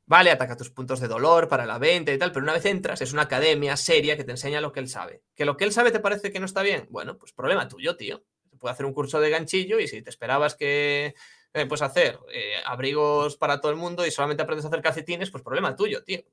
vale, 0.05 0.31
ataca 0.31 0.55
tus 0.55 0.69
puntos 0.69 1.01
de 1.01 1.09
dolor 1.09 1.49
para 1.49 1.65
la 1.65 1.79
venta 1.79 2.13
y 2.13 2.17
tal, 2.17 2.31
pero 2.31 2.43
una 2.43 2.53
vez 2.53 2.65
entras, 2.65 3.01
es 3.01 3.11
una 3.11 3.23
academia 3.23 3.75
seria 3.75 4.15
que 4.15 4.23
te 4.23 4.31
enseña 4.31 4.61
lo 4.61 4.71
que 4.71 4.79
él 4.79 4.87
sabe. 4.87 5.23
¿Que 5.35 5.43
lo 5.43 5.57
que 5.57 5.65
él 5.65 5.73
sabe 5.73 5.91
te 5.91 5.99
parece 5.99 6.31
que 6.31 6.39
no 6.39 6.45
está 6.45 6.61
bien? 6.61 6.87
Bueno, 6.89 7.17
pues 7.17 7.33
problema 7.33 7.67
tuyo, 7.67 7.97
tío. 7.97 8.23
Se 8.49 8.57
puede 8.57 8.71
hacer 8.73 8.85
un 8.85 8.93
curso 8.93 9.19
de 9.19 9.29
ganchillo 9.29 9.79
y 9.79 9.87
si 9.87 10.01
te 10.01 10.09
esperabas 10.09 10.55
que 10.55 11.13
eh, 11.53 11.65
pues 11.65 11.81
hacer 11.81 12.19
eh, 12.31 12.55
abrigos 12.65 13.35
para 13.35 13.59
todo 13.59 13.71
el 13.71 13.77
mundo 13.77 14.05
y 14.05 14.11
solamente 14.11 14.43
aprendes 14.43 14.63
a 14.63 14.69
hacer 14.69 14.81
calcetines, 14.81 15.29
pues 15.29 15.43
problema 15.43 15.75
tuyo, 15.75 16.03
tío 16.03 16.23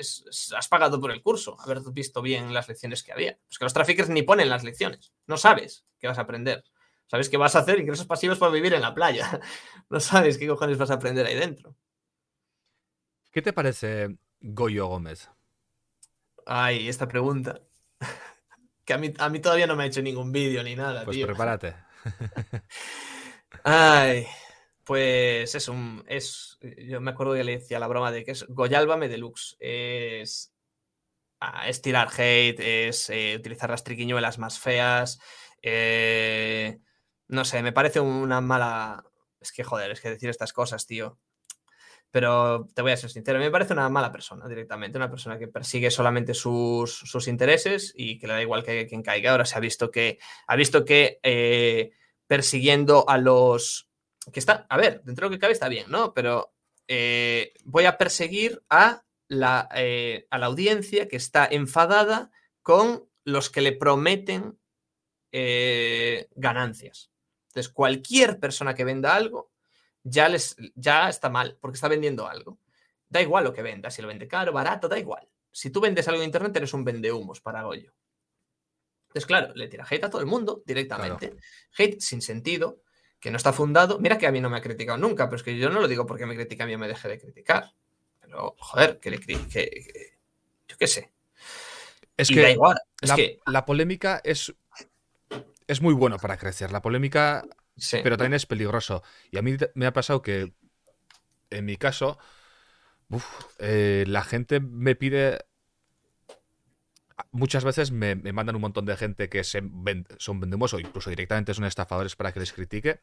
has 0.00 0.68
pagado 0.68 1.00
por 1.00 1.10
el 1.10 1.22
curso, 1.22 1.56
haber 1.60 1.80
visto 1.92 2.22
bien 2.22 2.52
las 2.52 2.68
lecciones 2.68 3.02
que 3.02 3.12
había. 3.12 3.38
Es 3.50 3.58
que 3.58 3.64
los 3.64 3.74
traffickers 3.74 4.08
ni 4.08 4.22
ponen 4.22 4.48
las 4.48 4.64
lecciones. 4.64 5.12
No 5.26 5.36
sabes 5.36 5.84
qué 5.98 6.06
vas 6.06 6.18
a 6.18 6.22
aprender. 6.22 6.64
Sabes 7.06 7.28
que 7.28 7.36
vas 7.36 7.56
a 7.56 7.60
hacer 7.60 7.80
ingresos 7.80 8.06
pasivos 8.06 8.38
para 8.38 8.52
vivir 8.52 8.74
en 8.74 8.82
la 8.82 8.94
playa. 8.94 9.40
No 9.90 9.98
sabes 9.98 10.38
qué 10.38 10.46
cojones 10.46 10.78
vas 10.78 10.92
a 10.92 10.94
aprender 10.94 11.26
ahí 11.26 11.34
dentro. 11.34 11.74
¿Qué 13.32 13.42
te 13.42 13.52
parece 13.52 14.16
Goyo 14.38 14.86
Gómez? 14.86 15.28
Ay, 16.46 16.88
esta 16.88 17.08
pregunta. 17.08 17.60
que 18.84 18.92
a 18.92 18.98
mí, 18.98 19.12
a 19.18 19.28
mí 19.28 19.40
todavía 19.40 19.66
no 19.66 19.74
me 19.74 19.82
ha 19.82 19.86
hecho 19.86 20.00
ningún 20.00 20.30
vídeo 20.30 20.62
ni 20.62 20.76
nada, 20.76 21.04
pues 21.04 21.18
prepárate. 21.18 21.74
Ay, 23.64 24.26
pues 24.90 25.54
es 25.54 25.68
un. 25.68 26.02
Es, 26.08 26.58
yo 26.60 27.00
me 27.00 27.12
acuerdo 27.12 27.34
que 27.34 27.44
le 27.44 27.58
decía 27.58 27.78
la 27.78 27.86
broma 27.86 28.10
de 28.10 28.24
que 28.24 28.32
es 28.32 28.44
Goyálvame 28.48 29.06
Deluxe. 29.06 29.56
Es, 29.60 30.52
es 31.64 31.80
tirar 31.80 32.08
hate, 32.08 32.88
es 32.88 33.08
eh, 33.08 33.36
utilizar 33.38 33.70
las 33.70 33.84
triquiñuelas 33.84 34.40
más 34.40 34.58
feas. 34.58 35.20
Eh, 35.62 36.80
no 37.28 37.44
sé, 37.44 37.62
me 37.62 37.70
parece 37.70 38.00
una 38.00 38.40
mala. 38.40 39.04
Es 39.40 39.52
que 39.52 39.62
joder, 39.62 39.92
es 39.92 40.00
que 40.00 40.10
decir 40.10 40.28
estas 40.28 40.52
cosas, 40.52 40.88
tío. 40.88 41.20
Pero 42.10 42.66
te 42.74 42.82
voy 42.82 42.90
a 42.90 42.96
ser 42.96 43.10
sincero, 43.10 43.38
me 43.38 43.52
parece 43.52 43.74
una 43.74 43.88
mala 43.90 44.10
persona 44.10 44.48
directamente, 44.48 44.98
una 44.98 45.08
persona 45.08 45.38
que 45.38 45.46
persigue 45.46 45.92
solamente 45.92 46.34
sus, 46.34 46.92
sus 46.92 47.28
intereses 47.28 47.92
y 47.94 48.18
que 48.18 48.26
le 48.26 48.32
da 48.32 48.42
igual 48.42 48.64
que 48.64 48.88
quien 48.88 49.04
caiga. 49.04 49.30
Ahora 49.30 49.44
se 49.44 49.56
ha 49.56 49.60
visto 49.60 49.92
que 49.92 50.18
ha 50.48 50.56
visto 50.56 50.84
que 50.84 51.20
eh, 51.22 51.92
persiguiendo 52.26 53.08
a 53.08 53.18
los 53.18 53.89
que 54.32 54.40
está, 54.40 54.66
a 54.68 54.76
ver, 54.76 55.02
dentro 55.04 55.26
de 55.26 55.30
lo 55.30 55.36
que 55.36 55.40
cabe 55.40 55.52
está 55.52 55.68
bien, 55.68 55.86
¿no? 55.88 56.14
Pero 56.14 56.52
eh, 56.88 57.52
voy 57.64 57.84
a 57.84 57.96
perseguir 57.98 58.62
a 58.68 59.04
la, 59.28 59.68
eh, 59.74 60.26
a 60.30 60.38
la 60.38 60.46
audiencia 60.46 61.08
que 61.08 61.16
está 61.16 61.46
enfadada 61.46 62.30
con 62.62 63.08
los 63.24 63.50
que 63.50 63.60
le 63.60 63.72
prometen 63.72 64.58
eh, 65.32 66.28
ganancias. 66.34 67.10
Entonces, 67.48 67.72
cualquier 67.72 68.40
persona 68.40 68.74
que 68.74 68.84
venda 68.84 69.14
algo 69.14 69.52
ya, 70.02 70.28
les, 70.28 70.56
ya 70.74 71.08
está 71.08 71.28
mal 71.28 71.58
porque 71.60 71.76
está 71.76 71.88
vendiendo 71.88 72.26
algo. 72.26 72.58
Da 73.08 73.20
igual 73.20 73.44
lo 73.44 73.52
que 73.52 73.62
venda, 73.62 73.90
si 73.90 74.02
lo 74.02 74.08
vende 74.08 74.28
caro, 74.28 74.52
barato, 74.52 74.88
da 74.88 74.98
igual. 74.98 75.28
Si 75.52 75.70
tú 75.70 75.80
vendes 75.80 76.06
algo 76.08 76.20
en 76.20 76.26
internet, 76.26 76.56
eres 76.56 76.74
un 76.74 76.84
vendehumos 76.84 77.40
para 77.40 77.62
Goyo. 77.62 77.92
Entonces, 79.08 79.26
claro, 79.26 79.52
le 79.54 79.66
tira 79.66 79.84
hate 79.88 80.04
a 80.04 80.10
todo 80.10 80.20
el 80.20 80.28
mundo 80.28 80.62
directamente. 80.64 81.36
Hate 81.76 82.00
sin 82.00 82.22
sentido 82.22 82.82
que 83.20 83.30
no 83.30 83.36
está 83.36 83.52
fundado. 83.52 83.98
Mira 83.98 84.18
que 84.18 84.26
a 84.26 84.32
mí 84.32 84.40
no 84.40 84.50
me 84.50 84.56
ha 84.56 84.62
criticado 84.62 84.98
nunca, 84.98 85.26
pero 85.26 85.36
es 85.36 85.42
que 85.42 85.56
yo 85.56 85.70
no 85.70 85.80
lo 85.80 85.88
digo 85.88 86.06
porque 86.06 86.26
me 86.26 86.34
critica 86.34 86.64
a 86.64 86.66
mí 86.66 86.76
me 86.76 86.88
deje 86.88 87.08
de 87.08 87.20
criticar. 87.20 87.72
Pero, 88.20 88.56
joder, 88.58 88.98
que 88.98 89.10
le 89.10 89.20
que, 89.20 90.18
yo 90.66 90.76
qué 90.78 90.86
sé. 90.86 91.12
Es 92.16 92.28
que, 92.28 92.50
igual. 92.50 92.78
la, 93.02 93.16
que 93.16 93.40
la 93.46 93.64
polémica 93.64 94.20
es, 94.24 94.54
es 95.66 95.80
muy 95.82 95.94
bueno 95.94 96.18
para 96.18 96.36
crecer. 96.38 96.72
La 96.72 96.82
polémica, 96.82 97.44
pero 98.02 98.16
también 98.16 98.34
es 98.34 98.46
peligroso. 98.46 99.02
Y 99.30 99.38
a 99.38 99.42
mí 99.42 99.56
me 99.74 99.86
ha 99.86 99.92
pasado 99.92 100.22
que, 100.22 100.52
en 101.50 101.64
mi 101.64 101.76
caso, 101.76 102.18
eh, 103.58 104.04
la 104.06 104.22
gente 104.22 104.60
me 104.60 104.94
pide 104.94 105.46
muchas 107.30 107.64
veces 107.64 107.90
me, 107.90 108.14
mandan 108.14 108.56
un 108.56 108.62
montón 108.62 108.84
de 108.84 108.96
gente 108.96 109.28
que 109.28 109.44
se 109.44 109.62
son 110.18 110.40
vendemos 110.40 110.74
o 110.74 110.78
incluso 110.78 111.10
directamente 111.10 111.54
son 111.54 111.64
estafadores 111.64 112.16
para 112.16 112.32
que 112.32 112.40
les 112.40 112.52
critique. 112.52 113.00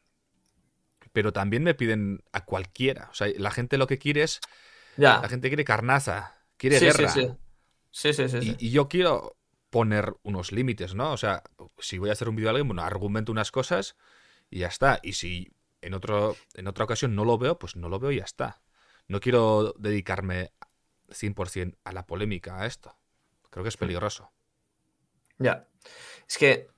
Pero 1.12 1.32
también 1.32 1.62
me 1.62 1.74
piden 1.74 2.22
a 2.32 2.44
cualquiera. 2.44 3.08
O 3.10 3.14
sea, 3.14 3.28
la 3.36 3.50
gente 3.50 3.78
lo 3.78 3.86
que 3.86 3.98
quiere 3.98 4.22
es. 4.22 4.40
Ya. 4.96 5.20
La 5.20 5.28
gente 5.28 5.48
quiere 5.48 5.64
carnaza, 5.64 6.34
quiere 6.56 6.78
guerra. 6.78 7.08
Sí, 7.08 7.32
sí, 7.90 8.12
sí. 8.12 8.28
sí, 8.28 8.56
y, 8.58 8.70
yo 8.70 8.88
quiero 8.88 9.36
poner 9.70 10.14
unos 10.22 10.52
límites, 10.52 10.94
¿no? 10.94 11.12
O 11.12 11.16
sea, 11.16 11.42
si 11.78 11.98
voy 11.98 12.10
a 12.10 12.12
hacer 12.12 12.28
un 12.28 12.36
vídeo 12.36 12.48
a 12.48 12.50
alguien, 12.50 12.68
bueno, 12.68 12.82
argumento 12.82 13.32
unas 13.32 13.50
cosas 13.50 13.96
y 14.50 14.60
ya 14.60 14.68
está. 14.68 15.00
Y 15.02 15.14
si 15.14 15.52
en, 15.80 15.94
otro, 15.94 16.36
en 16.54 16.66
otra 16.66 16.84
ocasión 16.84 17.14
no 17.14 17.24
lo 17.24 17.38
veo, 17.38 17.58
pues 17.58 17.76
no 17.76 17.88
lo 17.88 17.98
veo 17.98 18.12
y 18.12 18.16
ya 18.16 18.24
está. 18.24 18.60
No 19.06 19.20
quiero 19.20 19.74
dedicarme 19.78 20.52
100% 21.08 21.76
a 21.84 21.92
la 21.92 22.06
polémica, 22.06 22.60
a 22.60 22.66
esto. 22.66 22.94
Creo 23.50 23.62
que 23.62 23.68
es 23.68 23.76
peligroso. 23.76 24.30
Ya. 25.38 25.66
Es 26.28 26.38
que 26.38 26.68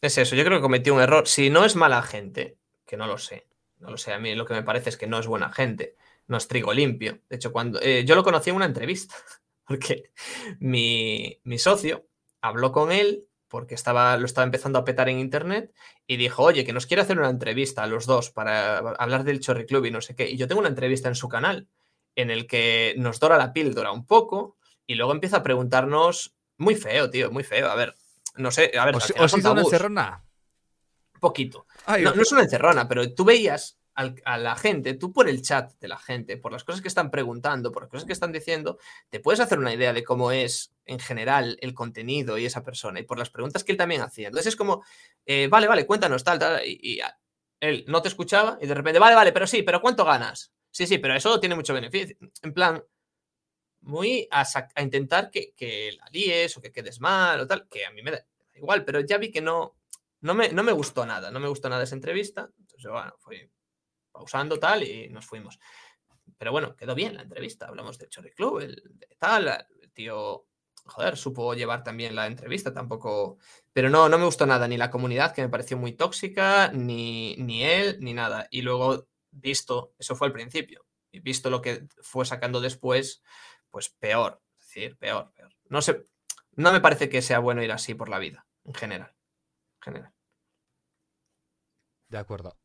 es 0.00 0.18
eso. 0.18 0.36
Yo 0.36 0.44
creo 0.44 0.58
que 0.58 0.62
cometí 0.62 0.90
un 0.90 1.00
error. 1.00 1.26
Si 1.28 1.50
no 1.50 1.64
es 1.64 1.76
mala 1.76 2.02
gente, 2.02 2.58
que 2.86 2.96
no 2.96 3.06
lo 3.06 3.18
sé, 3.18 3.46
No 3.80 3.90
lo 3.90 3.96
sé, 3.96 4.12
a 4.12 4.18
mí 4.18 4.34
lo 4.34 4.44
que 4.44 4.54
me 4.54 4.64
parece 4.64 4.90
es 4.90 4.96
que 4.96 5.06
no 5.06 5.20
es 5.20 5.26
buena 5.28 5.52
gente, 5.52 5.94
no 6.26 6.36
es 6.36 6.48
trigo 6.48 6.72
limpio. 6.72 7.20
De 7.28 7.36
hecho, 7.36 7.52
cuando 7.52 7.80
eh, 7.80 8.04
yo 8.04 8.16
lo 8.16 8.24
conocí 8.24 8.50
en 8.50 8.56
una 8.56 8.64
entrevista, 8.64 9.14
porque 9.64 10.10
mi, 10.58 11.40
mi 11.44 11.58
socio 11.58 12.08
habló 12.40 12.72
con 12.72 12.90
él 12.90 13.28
porque 13.48 13.74
estaba, 13.74 14.16
lo 14.16 14.26
estaba 14.26 14.44
empezando 14.44 14.78
a 14.78 14.84
petar 14.84 15.08
en 15.08 15.18
internet 15.18 15.72
y 16.06 16.16
dijo, 16.16 16.42
oye, 16.42 16.64
que 16.64 16.72
nos 16.72 16.86
quiere 16.86 17.02
hacer 17.02 17.18
una 17.18 17.30
entrevista 17.30 17.82
a 17.82 17.86
los 17.86 18.06
dos 18.06 18.30
para 18.30 18.78
hablar 18.78 19.24
del 19.24 19.40
Chorri 19.40 19.64
Club 19.66 19.86
y 19.86 19.90
no 19.90 20.00
sé 20.00 20.14
qué. 20.14 20.28
Y 20.28 20.36
yo 20.36 20.46
tengo 20.46 20.60
una 20.60 20.68
entrevista 20.68 21.08
en 21.08 21.14
su 21.14 21.28
canal 21.28 21.66
en 22.14 22.30
el 22.30 22.46
que 22.46 22.94
nos 22.98 23.20
dora 23.20 23.38
la 23.38 23.52
píldora 23.52 23.90
un 23.90 24.06
poco 24.06 24.57
y 24.88 24.96
luego 24.96 25.12
empieza 25.12 25.36
a 25.36 25.42
preguntarnos, 25.44 26.34
muy 26.56 26.74
feo, 26.74 27.08
tío, 27.10 27.30
muy 27.30 27.44
feo. 27.44 27.68
A 27.70 27.76
ver, 27.76 27.94
no 28.36 28.50
sé, 28.50 28.72
a 28.76 28.84
ver, 28.84 28.96
¿Os, 28.96 29.12
os 29.16 29.36
hizo 29.38 29.52
una 29.52 29.60
encerrona? 29.62 30.24
Poquito. 31.20 31.66
Ay, 31.86 32.02
No, 32.04 32.14
no 32.14 32.22
es 32.22 32.32
una 32.32 32.42
encerrona, 32.42 32.88
pero 32.88 33.12
tú 33.14 33.24
veías 33.24 33.78
al- 33.94 34.20
a 34.24 34.38
la 34.38 34.54
gente, 34.56 34.94
tú 34.94 35.12
por 35.12 35.28
el 35.28 35.42
chat 35.42 35.72
de 35.80 35.88
la 35.88 35.98
gente, 35.98 36.36
por 36.36 36.52
las 36.52 36.62
cosas 36.64 36.80
que 36.80 36.88
están 36.88 37.10
preguntando, 37.10 37.72
por 37.72 37.82
las 37.82 37.90
cosas 37.90 38.06
que 38.06 38.12
están 38.12 38.30
diciendo, 38.32 38.78
te 39.10 39.18
puedes 39.20 39.40
hacer 39.40 39.58
una 39.58 39.74
idea 39.74 39.92
de 39.92 40.04
cómo 40.04 40.30
es 40.30 40.72
en 40.84 41.00
general 41.00 41.58
el 41.60 41.74
contenido 41.74 42.38
y 42.38 42.46
esa 42.46 42.62
persona, 42.62 43.00
y 43.00 43.02
por 43.02 43.18
las 43.18 43.30
preguntas 43.30 43.64
que 43.64 43.72
él 43.72 43.78
también 43.78 44.00
hacía. 44.02 44.28
Entonces 44.28 44.48
es 44.54 44.56
como, 44.56 44.84
eh, 45.26 45.48
vale, 45.50 45.66
vale, 45.66 45.84
cuéntanos 45.86 46.22
tal, 46.22 46.38
tal, 46.38 46.64
y, 46.64 46.78
y 46.80 47.00
él 47.60 47.84
no 47.88 48.00
te 48.00 48.08
escuchaba 48.08 48.56
y 48.60 48.66
de 48.68 48.74
repente, 48.74 49.00
vale, 49.00 49.16
vale, 49.16 49.32
pero 49.32 49.46
sí, 49.48 49.62
pero 49.64 49.80
¿cuánto 49.80 50.04
ganas? 50.04 50.52
Sí, 50.70 50.86
sí, 50.86 50.98
pero 50.98 51.14
eso 51.14 51.40
tiene 51.40 51.56
mucho 51.56 51.74
beneficio. 51.74 52.16
En 52.42 52.54
plan, 52.54 52.82
muy 53.80 54.28
a, 54.30 54.44
a 54.74 54.82
intentar 54.82 55.30
que, 55.30 55.52
que 55.54 55.92
la 55.98 56.06
líes 56.12 56.56
o 56.56 56.60
que 56.60 56.72
quedes 56.72 57.00
mal 57.00 57.40
o 57.40 57.46
tal, 57.46 57.68
que 57.68 57.86
a 57.86 57.90
mí 57.90 58.02
me 58.02 58.10
da 58.12 58.24
igual, 58.54 58.84
pero 58.84 59.00
ya 59.00 59.18
vi 59.18 59.30
que 59.30 59.40
no, 59.40 59.76
no 60.20 60.34
me, 60.34 60.50
no 60.50 60.62
me 60.62 60.72
gustó 60.72 61.06
nada, 61.06 61.30
no 61.30 61.40
me 61.40 61.48
gustó 61.48 61.68
nada 61.68 61.84
esa 61.84 61.94
entrevista. 61.94 62.50
Entonces, 62.58 62.90
bueno, 62.90 63.14
fui 63.18 63.50
pausando 64.10 64.58
tal 64.58 64.82
y 64.82 65.08
nos 65.08 65.24
fuimos. 65.26 65.58
Pero 66.36 66.52
bueno, 66.52 66.76
quedó 66.76 66.94
bien 66.94 67.14
la 67.14 67.22
entrevista. 67.22 67.66
Hablamos 67.66 67.98
del 67.98 68.10
Chorri 68.10 68.32
Club, 68.32 68.60
el, 68.60 68.82
tal, 69.18 69.66
el 69.80 69.90
tío, 69.92 70.46
joder, 70.84 71.16
supo 71.16 71.54
llevar 71.54 71.82
también 71.82 72.14
la 72.14 72.26
entrevista, 72.26 72.72
tampoco. 72.72 73.38
Pero 73.72 73.90
no, 73.90 74.08
no 74.08 74.18
me 74.18 74.24
gustó 74.24 74.46
nada, 74.46 74.68
ni 74.68 74.76
la 74.76 74.90
comunidad, 74.90 75.34
que 75.34 75.42
me 75.42 75.48
pareció 75.48 75.76
muy 75.76 75.92
tóxica, 75.92 76.70
ni, 76.72 77.36
ni 77.36 77.64
él, 77.64 77.98
ni 78.00 78.14
nada. 78.14 78.48
Y 78.50 78.62
luego, 78.62 79.08
visto, 79.30 79.94
eso 79.98 80.16
fue 80.16 80.26
al 80.28 80.32
principio, 80.32 80.84
y 81.10 81.20
visto 81.20 81.50
lo 81.50 81.62
que 81.62 81.86
fue 82.02 82.24
sacando 82.24 82.60
después, 82.60 83.22
pues 83.78 83.90
peor, 83.90 84.42
es 84.58 84.64
decir, 84.64 84.96
peor, 84.98 85.32
peor. 85.36 85.54
No 85.68 85.80
sé, 85.80 86.02
no 86.56 86.72
me 86.72 86.80
parece 86.80 87.08
que 87.08 87.22
sea 87.22 87.38
bueno 87.38 87.62
ir 87.62 87.70
así 87.70 87.94
por 87.94 88.08
la 88.08 88.18
vida, 88.18 88.44
en 88.64 88.74
general. 88.74 89.14
En 89.76 89.82
general. 89.82 90.12
De 92.08 92.18
acuerdo. 92.18 92.58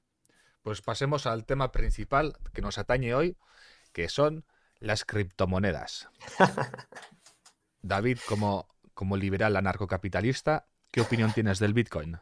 Pues 0.64 0.82
pasemos 0.82 1.28
al 1.28 1.46
tema 1.46 1.72
principal 1.72 2.36
que 2.52 2.64
nos 2.64 2.80
atañe 2.80 3.14
hoy, 3.14 3.38
que 3.92 4.10
son 4.10 4.44
las 4.80 5.06
criptomonedas. 5.06 6.10
David, 7.84 8.18
como, 8.28 8.68
como 8.96 9.16
liberal 9.16 9.56
anarcocapitalista, 9.56 10.66
¿qué 10.90 11.02
opinión 11.02 11.32
tienes 11.32 11.60
del 11.60 11.76
Bitcoin? 11.76 12.18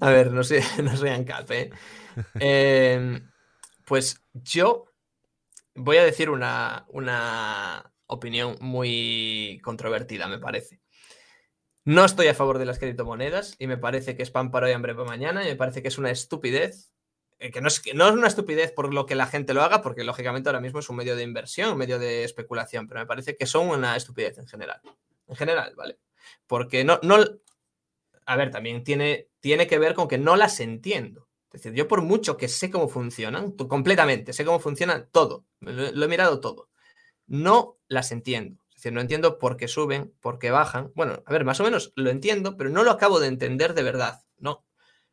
A 0.00 0.10
ver, 0.10 0.30
no 0.32 0.42
sé, 0.42 0.62
no 0.82 0.96
soy 0.96 1.10
ANCAP, 1.10 1.50
¿eh? 1.52 1.70
Eh, 2.40 3.22
Pues 3.86 4.22
yo 4.32 4.91
voy 5.74 5.96
a 5.98 6.04
decir 6.04 6.30
una, 6.30 6.86
una 6.88 7.92
opinión 8.06 8.56
muy 8.60 9.60
controvertida, 9.62 10.28
me 10.28 10.38
parece. 10.38 10.80
No 11.84 12.04
estoy 12.04 12.28
a 12.28 12.34
favor 12.34 12.58
de 12.58 12.64
las 12.66 12.78
criptomonedas 12.78 13.56
y 13.58 13.66
me 13.66 13.76
parece 13.76 14.16
que 14.16 14.22
es 14.22 14.30
pan 14.30 14.50
para 14.50 14.66
hoy, 14.66 14.72
hambre 14.72 14.94
para 14.94 15.08
mañana 15.08 15.44
y 15.44 15.48
me 15.48 15.56
parece 15.56 15.82
que 15.82 15.88
es 15.88 15.98
una 15.98 16.10
estupidez. 16.10 16.92
eh, 17.38 17.50
Que 17.50 17.60
no, 17.60 17.68
es, 17.68 17.80
que 17.80 17.94
no 17.94 18.06
es 18.06 18.12
una 18.14 18.28
estupidez 18.28 18.70
por 18.72 18.94
lo 18.94 19.04
que 19.06 19.16
la 19.16 19.26
gente 19.26 19.52
lo 19.54 19.62
haga, 19.62 19.82
porque 19.82 20.04
lógicamente 20.04 20.48
ahora 20.48 20.60
mismo 20.60 20.78
es 20.78 20.88
un 20.90 20.96
medio 20.96 21.16
de 21.16 21.24
inversión, 21.24 21.72
un 21.72 21.78
medio 21.78 21.98
de 21.98 22.24
especulación, 22.24 22.86
pero 22.86 23.00
me 23.00 23.06
parece 23.06 23.36
que 23.36 23.46
son 23.46 23.68
una 23.68 23.96
estupidez 23.96 24.38
en 24.38 24.46
general. 24.46 24.80
En 25.26 25.36
general, 25.36 25.74
¿vale? 25.76 25.98
Porque 26.46 26.84
no, 26.84 27.00
no, 27.02 27.16
a 28.26 28.36
ver, 28.36 28.50
también 28.50 28.84
tiene, 28.84 29.28
tiene 29.40 29.66
que 29.66 29.78
ver 29.78 29.94
con 29.94 30.06
que 30.08 30.18
no 30.18 30.36
las 30.36 30.60
entiendo. 30.60 31.28
Es 31.52 31.62
decir, 31.62 31.76
yo 31.76 31.86
por 31.86 32.02
mucho 32.02 32.36
que 32.36 32.48
sé 32.48 32.70
cómo 32.70 32.88
funcionan, 32.88 33.52
completamente, 33.52 34.32
sé 34.32 34.44
cómo 34.44 34.58
funcionan 34.58 35.08
todo, 35.12 35.44
lo, 35.60 36.04
he 36.04 36.08
mirado 36.08 36.40
todo, 36.40 36.70
no 37.26 37.78
las 37.88 38.10
entiendo. 38.10 38.62
Es 38.70 38.76
decir, 38.76 38.92
no 38.92 39.02
entiendo 39.02 39.38
por 39.38 39.56
qué 39.56 39.68
suben, 39.68 40.14
por 40.20 40.38
qué 40.38 40.50
bajan. 40.50 40.92
Bueno, 40.94 41.22
a 41.26 41.32
ver, 41.32 41.44
más 41.44 41.60
o 41.60 41.64
menos 41.64 41.92
lo 41.94 42.10
entiendo, 42.10 42.56
pero 42.56 42.70
no 42.70 42.82
lo 42.82 42.90
acabo 42.90 43.20
de 43.20 43.28
entender 43.28 43.74
de 43.74 43.82
verdad. 43.82 44.22
No, 44.38 44.64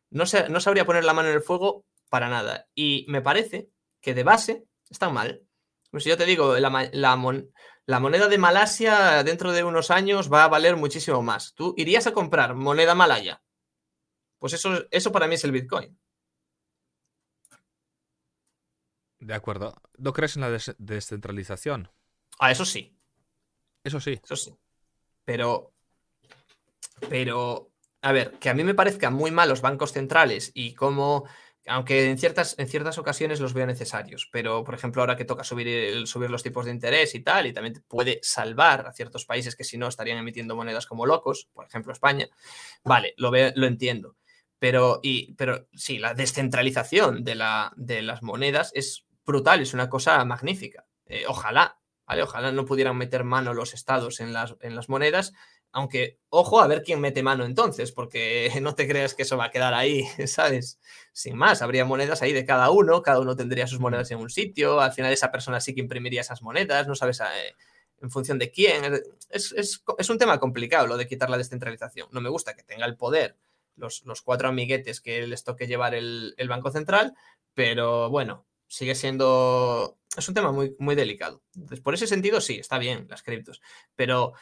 no, 0.08 0.26
sé, 0.26 0.48
no 0.48 0.60
sabría 0.60 0.86
poner 0.86 1.04
la 1.04 1.12
mano 1.12 1.28
en 1.28 1.34
el 1.34 1.42
fuego 1.42 1.84
para 2.08 2.28
nada. 2.28 2.68
Y 2.74 3.04
me 3.08 3.20
parece 3.20 3.68
que 4.00 4.14
de 4.14 4.24
base 4.24 4.64
están 4.88 5.12
mal. 5.12 5.42
Pues 5.90 6.04
si 6.04 6.08
yo 6.08 6.16
te 6.16 6.24
digo, 6.24 6.58
la, 6.58 6.90
la 6.92 8.00
moneda 8.00 8.28
de 8.28 8.38
Malasia 8.38 9.22
dentro 9.24 9.52
de 9.52 9.62
unos 9.62 9.90
años 9.90 10.32
va 10.32 10.44
a 10.44 10.48
valer 10.48 10.76
muchísimo 10.76 11.22
más. 11.22 11.54
¿Tú 11.54 11.74
irías 11.76 12.06
a 12.06 12.12
comprar 12.12 12.54
moneda 12.54 12.94
malaya? 12.94 13.42
Pues 14.38 14.54
eso, 14.54 14.86
eso 14.90 15.12
para 15.12 15.26
mí 15.26 15.34
es 15.34 15.44
el 15.44 15.52
Bitcoin. 15.52 15.98
De 19.20 19.34
acuerdo. 19.34 19.74
¿No 19.98 20.12
crees 20.12 20.36
en 20.36 20.42
la 20.42 20.50
des- 20.50 20.74
descentralización? 20.78 21.90
Ah, 22.38 22.50
eso 22.50 22.64
sí, 22.64 22.96
Eso 23.84 24.00
sí. 24.00 24.18
eso 24.24 24.36
sí. 24.36 24.54
Pero, 25.24 25.72
pero, 27.08 27.70
a 28.02 28.12
ver, 28.12 28.32
que 28.38 28.48
a 28.48 28.54
mí 28.54 28.64
me 28.64 28.74
parezcan 28.74 29.14
muy 29.14 29.30
mal 29.30 29.48
los 29.48 29.60
bancos 29.60 29.92
centrales 29.92 30.50
y 30.54 30.74
cómo, 30.74 31.24
aunque 31.66 32.08
en 32.10 32.18
ciertas, 32.18 32.54
en 32.58 32.68
ciertas 32.68 32.98
ocasiones 32.98 33.40
los 33.40 33.52
veo 33.54 33.66
necesarios, 33.66 34.28
pero 34.32 34.64
por 34.64 34.74
ejemplo 34.74 35.02
ahora 35.02 35.16
que 35.16 35.24
toca 35.24 35.44
subir, 35.44 35.68
el- 35.68 36.06
subir 36.06 36.30
los 36.30 36.42
tipos 36.42 36.64
de 36.64 36.72
interés 36.72 37.14
y 37.14 37.20
tal, 37.20 37.46
y 37.46 37.52
también 37.52 37.84
puede 37.88 38.20
salvar 38.22 38.86
a 38.86 38.92
ciertos 38.92 39.24
países 39.26 39.56
que 39.56 39.64
si 39.64 39.76
no 39.78 39.88
estarían 39.88 40.18
emitiendo 40.18 40.56
monedas 40.56 40.86
como 40.86 41.06
locos, 41.06 41.48
por 41.52 41.66
ejemplo 41.66 41.92
España, 41.92 42.28
vale, 42.84 43.14
lo, 43.16 43.30
veo, 43.30 43.52
lo 43.54 43.66
entiendo. 43.66 44.16
Pero, 44.58 45.00
y, 45.02 45.32
pero 45.34 45.68
sí, 45.74 45.98
la 45.98 46.12
descentralización 46.12 47.24
de, 47.24 47.34
la, 47.34 47.72
de 47.76 48.02
las 48.02 48.22
monedas 48.22 48.72
es 48.74 49.06
brutal, 49.26 49.60
es 49.60 49.74
una 49.74 49.88
cosa 49.88 50.24
magnífica. 50.24 50.86
Eh, 51.06 51.24
ojalá, 51.28 51.78
¿vale? 52.06 52.22
Ojalá 52.22 52.52
no 52.52 52.64
pudieran 52.64 52.96
meter 52.96 53.24
mano 53.24 53.54
los 53.54 53.74
estados 53.74 54.20
en 54.20 54.32
las, 54.32 54.56
en 54.60 54.76
las 54.76 54.88
monedas, 54.88 55.32
aunque, 55.72 56.18
ojo, 56.28 56.60
a 56.60 56.66
ver 56.66 56.82
quién 56.82 57.00
mete 57.00 57.22
mano 57.22 57.44
entonces, 57.44 57.92
porque 57.92 58.50
no 58.62 58.74
te 58.74 58.88
creas 58.88 59.14
que 59.14 59.22
eso 59.22 59.36
va 59.36 59.46
a 59.46 59.50
quedar 59.50 59.74
ahí, 59.74 60.04
¿sabes? 60.26 60.80
Sin 61.12 61.36
más, 61.36 61.62
habría 61.62 61.84
monedas 61.84 62.22
ahí 62.22 62.32
de 62.32 62.44
cada 62.44 62.70
uno, 62.70 63.02
cada 63.02 63.20
uno 63.20 63.36
tendría 63.36 63.66
sus 63.66 63.80
monedas 63.80 64.10
en 64.10 64.18
un 64.18 64.30
sitio, 64.30 64.80
al 64.80 64.92
final 64.92 65.12
esa 65.12 65.30
persona 65.30 65.60
sí 65.60 65.74
que 65.74 65.80
imprimiría 65.80 66.22
esas 66.22 66.42
monedas, 66.42 66.88
no 66.88 66.94
sabes 66.94 67.20
eh, 67.20 67.54
en 68.00 68.10
función 68.10 68.38
de 68.38 68.50
quién. 68.50 68.84
Es, 69.28 69.52
es, 69.52 69.82
es 69.98 70.10
un 70.10 70.18
tema 70.18 70.40
complicado 70.40 70.86
lo 70.86 70.96
de 70.96 71.06
quitar 71.06 71.30
la 71.30 71.38
descentralización. 71.38 72.08
No 72.12 72.20
me 72.20 72.30
gusta 72.30 72.54
que 72.54 72.62
tenga 72.62 72.86
el 72.86 72.96
poder 72.96 73.36
los, 73.76 74.04
los 74.04 74.22
cuatro 74.22 74.48
amiguetes 74.48 75.00
que 75.00 75.26
les 75.26 75.44
toque 75.44 75.66
llevar 75.66 75.94
el, 75.94 76.34
el 76.36 76.48
Banco 76.48 76.70
Central, 76.70 77.14
pero 77.54 78.10
bueno, 78.10 78.46
sigue 78.70 78.94
siendo. 78.94 79.98
Es 80.16 80.28
un 80.28 80.34
tema 80.34 80.52
muy, 80.52 80.74
muy 80.78 80.94
delicado. 80.94 81.42
Entonces, 81.54 81.80
por 81.80 81.94
ese 81.94 82.06
sentido, 82.06 82.40
sí, 82.40 82.58
está 82.58 82.78
bien 82.78 83.06
las 83.10 83.22
criptos. 83.22 83.60
Pero 83.96 84.32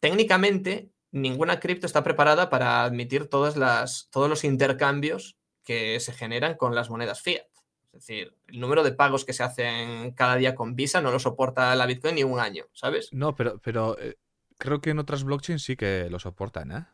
técnicamente, 0.00 0.90
ninguna 1.10 1.58
cripto 1.60 1.86
está 1.86 2.02
preparada 2.04 2.50
para 2.50 2.84
admitir 2.84 3.26
todas 3.28 3.56
las, 3.56 4.08
todos 4.10 4.28
los 4.28 4.44
intercambios 4.44 5.36
que 5.64 5.98
se 6.00 6.12
generan 6.12 6.56
con 6.56 6.74
las 6.74 6.90
monedas 6.90 7.20
fiat. 7.20 7.46
Es 7.92 8.06
decir, 8.06 8.36
el 8.46 8.60
número 8.60 8.82
de 8.84 8.92
pagos 8.92 9.24
que 9.24 9.32
se 9.32 9.42
hacen 9.42 10.12
cada 10.12 10.36
día 10.36 10.54
con 10.54 10.76
Visa 10.76 11.00
no 11.00 11.10
lo 11.10 11.18
soporta 11.18 11.74
la 11.74 11.86
Bitcoin 11.86 12.14
ni 12.14 12.22
un 12.24 12.38
año, 12.38 12.66
¿sabes? 12.72 13.08
No, 13.12 13.34
pero, 13.34 13.58
pero 13.58 13.98
eh, 13.98 14.16
creo 14.58 14.80
que 14.80 14.90
en 14.90 14.98
otras 14.98 15.24
blockchains 15.24 15.62
sí 15.62 15.76
que 15.76 16.08
lo 16.10 16.18
soportan, 16.18 16.72
¿eh? 16.72 16.86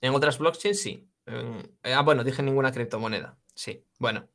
En 0.00 0.14
otras 0.14 0.38
blockchains 0.38 0.80
sí. 0.80 1.08
En- 1.26 1.76
ah, 1.82 2.02
bueno, 2.02 2.22
dije 2.24 2.42
ninguna 2.42 2.72
criptomoneda. 2.72 3.36
Sí, 3.54 3.82
bueno. 3.98 4.28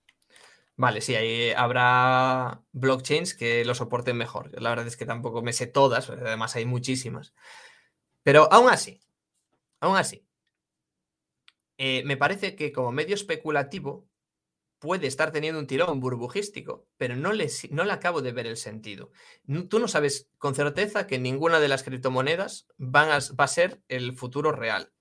Vale, 0.79 1.01
sí, 1.01 1.13
ahí 1.13 1.51
habrá 1.51 2.63
blockchains 2.71 3.33
que 3.33 3.65
lo 3.65 3.75
soporten 3.75 4.15
mejor. 4.15 4.49
La 4.61 4.69
verdad 4.69 4.87
es 4.87 4.95
que 4.95 5.05
tampoco 5.05 5.41
me 5.41 5.51
sé 5.51 5.67
todas, 5.67 6.09
además 6.09 6.55
hay 6.55 6.63
muchísimas. 6.65 7.33
Pero 8.23 8.47
aún 8.49 8.69
así, 8.69 9.01
aún 9.81 9.97
así, 9.97 10.25
eh, 11.77 12.03
me 12.05 12.15
parece 12.15 12.55
que 12.55 12.71
como 12.71 12.93
medio 12.93 13.15
especulativo 13.15 14.07
puede 14.79 15.07
estar 15.07 15.33
teniendo 15.33 15.59
un 15.59 15.67
tirón 15.67 15.99
burbujístico, 15.99 16.87
pero 16.95 17.17
no 17.17 17.33
le, 17.33 17.49
no 17.71 17.83
le 17.83 17.91
acabo 17.91 18.21
de 18.21 18.31
ver 18.31 18.47
el 18.47 18.55
sentido. 18.55 19.11
Tú 19.69 19.79
no 19.79 19.89
sabes 19.89 20.29
con 20.37 20.55
certeza 20.55 21.07
que 21.07 21.19
ninguna 21.19 21.59
de 21.59 21.67
las 21.67 21.83
criptomonedas 21.83 22.67
van 22.77 23.09
a, 23.09 23.19
va 23.37 23.43
a 23.43 23.47
ser 23.49 23.81
el 23.89 24.13
futuro 24.13 24.53
real. 24.53 24.93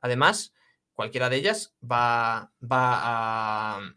Además, 0.00 0.54
cualquiera 0.94 1.28
de 1.28 1.36
ellas 1.36 1.76
va, 1.82 2.54
va 2.62 3.76
a... 3.76 3.94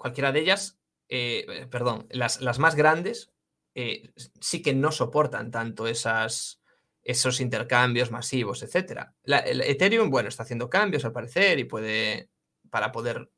Cualquiera 0.00 0.32
de 0.32 0.40
ellas, 0.40 0.80
eh, 1.10 1.44
eh, 1.46 1.66
perdón, 1.66 2.06
las, 2.08 2.40
las 2.40 2.58
más 2.58 2.74
grandes 2.74 3.34
eh, 3.74 4.14
sí 4.40 4.62
que 4.62 4.72
no 4.72 4.92
soportan 4.92 5.50
tanto 5.50 5.86
esas, 5.86 6.62
esos 7.02 7.38
intercambios 7.38 8.10
masivos, 8.10 8.62
etc. 8.62 9.08
El 9.24 9.60
Ethereum, 9.60 10.08
bueno, 10.08 10.30
está 10.30 10.44
haciendo 10.44 10.70
cambios 10.70 11.04
al 11.04 11.12
parecer 11.12 11.58
y 11.58 11.64
puede, 11.64 12.30
para 12.70 12.90
poder 12.90 13.30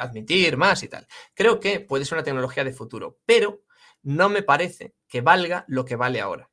admitir 0.00 0.56
más 0.56 0.82
y 0.82 0.88
tal. 0.88 1.06
Creo 1.34 1.60
que 1.60 1.80
puede 1.80 2.06
ser 2.06 2.16
una 2.16 2.24
tecnología 2.24 2.64
de 2.64 2.72
futuro, 2.72 3.18
pero 3.26 3.64
no 4.02 4.30
me 4.30 4.42
parece 4.42 4.94
que 5.06 5.20
valga 5.20 5.66
lo 5.68 5.84
que 5.84 5.96
vale 5.96 6.22
ahora. 6.22 6.50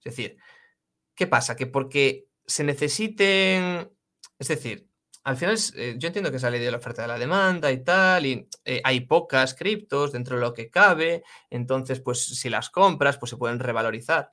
Es 0.00 0.04
decir, 0.04 0.36
¿qué 1.14 1.26
pasa? 1.26 1.56
Que 1.56 1.66
porque 1.66 2.28
se 2.44 2.62
necesiten, 2.62 3.90
es 4.38 4.48
decir, 4.48 4.86
al 5.26 5.36
final 5.36 5.58
eh, 5.74 5.96
yo 5.98 6.06
entiendo 6.06 6.30
que 6.30 6.36
es 6.36 6.42
la 6.44 6.50
ley 6.50 6.60
de 6.60 6.70
la 6.70 6.76
oferta 6.76 7.02
de 7.02 7.08
la 7.08 7.18
demanda 7.18 7.72
y 7.72 7.82
tal, 7.82 8.24
y 8.26 8.48
eh, 8.64 8.80
hay 8.84 9.00
pocas 9.00 9.54
criptos 9.54 10.12
dentro 10.12 10.36
de 10.36 10.42
lo 10.42 10.54
que 10.54 10.70
cabe, 10.70 11.24
entonces 11.50 12.00
pues 12.00 12.24
si 12.24 12.48
las 12.48 12.70
compras 12.70 13.18
pues 13.18 13.30
se 13.30 13.36
pueden 13.36 13.58
revalorizar. 13.58 14.32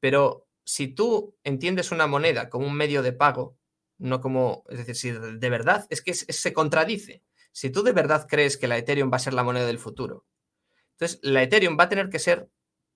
Pero 0.00 0.48
si 0.64 0.88
tú 0.88 1.36
entiendes 1.44 1.92
una 1.92 2.08
moneda 2.08 2.50
como 2.50 2.66
un 2.66 2.74
medio 2.74 3.00
de 3.00 3.12
pago, 3.12 3.56
no 3.98 4.20
como, 4.20 4.64
es 4.70 4.78
decir, 4.78 4.96
si 4.96 5.12
de 5.12 5.50
verdad, 5.50 5.86
es 5.88 6.02
que 6.02 6.14
se 6.14 6.52
contradice. 6.52 7.22
Si 7.52 7.70
tú 7.70 7.84
de 7.84 7.92
verdad 7.92 8.26
crees 8.28 8.56
que 8.56 8.66
la 8.66 8.76
Ethereum 8.76 9.12
va 9.12 9.18
a 9.18 9.20
ser 9.20 9.34
la 9.34 9.44
moneda 9.44 9.66
del 9.66 9.78
futuro, 9.78 10.26
entonces 10.94 11.20
la 11.22 11.44
Ethereum 11.44 11.78
va 11.78 11.84
a 11.84 11.88
tener 11.88 12.08
que 12.08 12.18
ser 12.18 12.50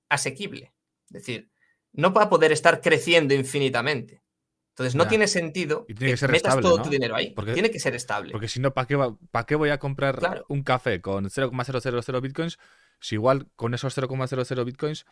asequible. 0.09 0.75
Es 1.07 1.13
decir, 1.13 1.51
no 1.93 2.13
va 2.13 2.25
a 2.25 2.29
poder 2.29 2.51
estar 2.51 2.81
creciendo 2.81 3.33
infinitamente. 3.33 4.23
Entonces 4.79 4.95
no 4.95 5.09
tiene 5.09 5.27
sentido 5.27 5.85
que, 5.87 6.17
metas 6.29 6.61
todo 6.61 6.81
tu 6.81 6.89
dinero 6.89 7.17
ahí. 7.17 7.31
Porque, 7.31 7.53
tiene 7.53 7.69
que 7.69 7.81
ser 7.81 7.97
estable. 7.97 8.31
Porque 8.31 8.47
si 8.47 8.61
no, 8.61 8.73
¿para 8.73 8.87
qué, 8.87 8.97
qué 9.49 9.55
voy 9.57 9.71
a 9.71 9.79
comprar 9.79 10.45
un 10.47 10.63
café 10.63 11.01
con 11.01 11.29
0,000 11.29 12.21
bitcoins 12.21 12.61
si 13.01 13.17
igual 13.17 13.49
con 13.57 13.75
esos 13.75 13.99
0,00 13.99 14.65
bitcoins 14.65 15.05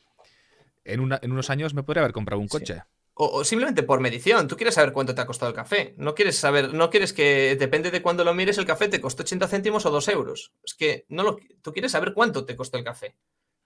en, 0.85 1.13
en, 1.21 1.33
unos 1.33 1.51
años 1.51 1.75
me 1.75 1.83
podría 1.83 2.03
haber 2.03 2.13
comprado 2.13 2.41
un 2.41 2.47
coche? 2.47 2.85
O, 3.15 3.43
simplemente 3.43 3.83
por 3.83 3.99
medición. 3.99 4.47
Tú 4.47 4.57
quieres 4.57 4.75
saber 4.77 4.93
cuánto 4.93 5.17
te 5.17 5.23
ha 5.23 5.27
costado 5.27 5.51
el 5.51 5.57
café. 5.57 5.95
No 5.97 6.15
quieres 6.15 6.37
saber, 6.37 6.73
no 6.73 6.89
quieres 6.89 7.13
que, 7.13 7.57
depende 7.59 7.91
de 7.91 8.03
cuándo 8.03 8.23
lo 8.23 8.35
mires, 8.35 8.59
el 8.59 8.67
café 8.67 8.87
te 8.87 9.01
costó 9.01 9.25
80 9.25 9.49
céntimos 9.49 9.85
o 9.85 9.91
2 9.91 10.09
euros. 10.11 10.53
Es 10.63 10.75
que 10.75 11.07
no 11.09 11.25
lo, 11.25 11.39
tú 11.61 11.73
quieres 11.73 11.91
saber 11.91 12.15
cuánto 12.15 12.45
te 12.45 12.55
costó 12.55 12.79
el 12.79 12.85
café. 12.85 13.17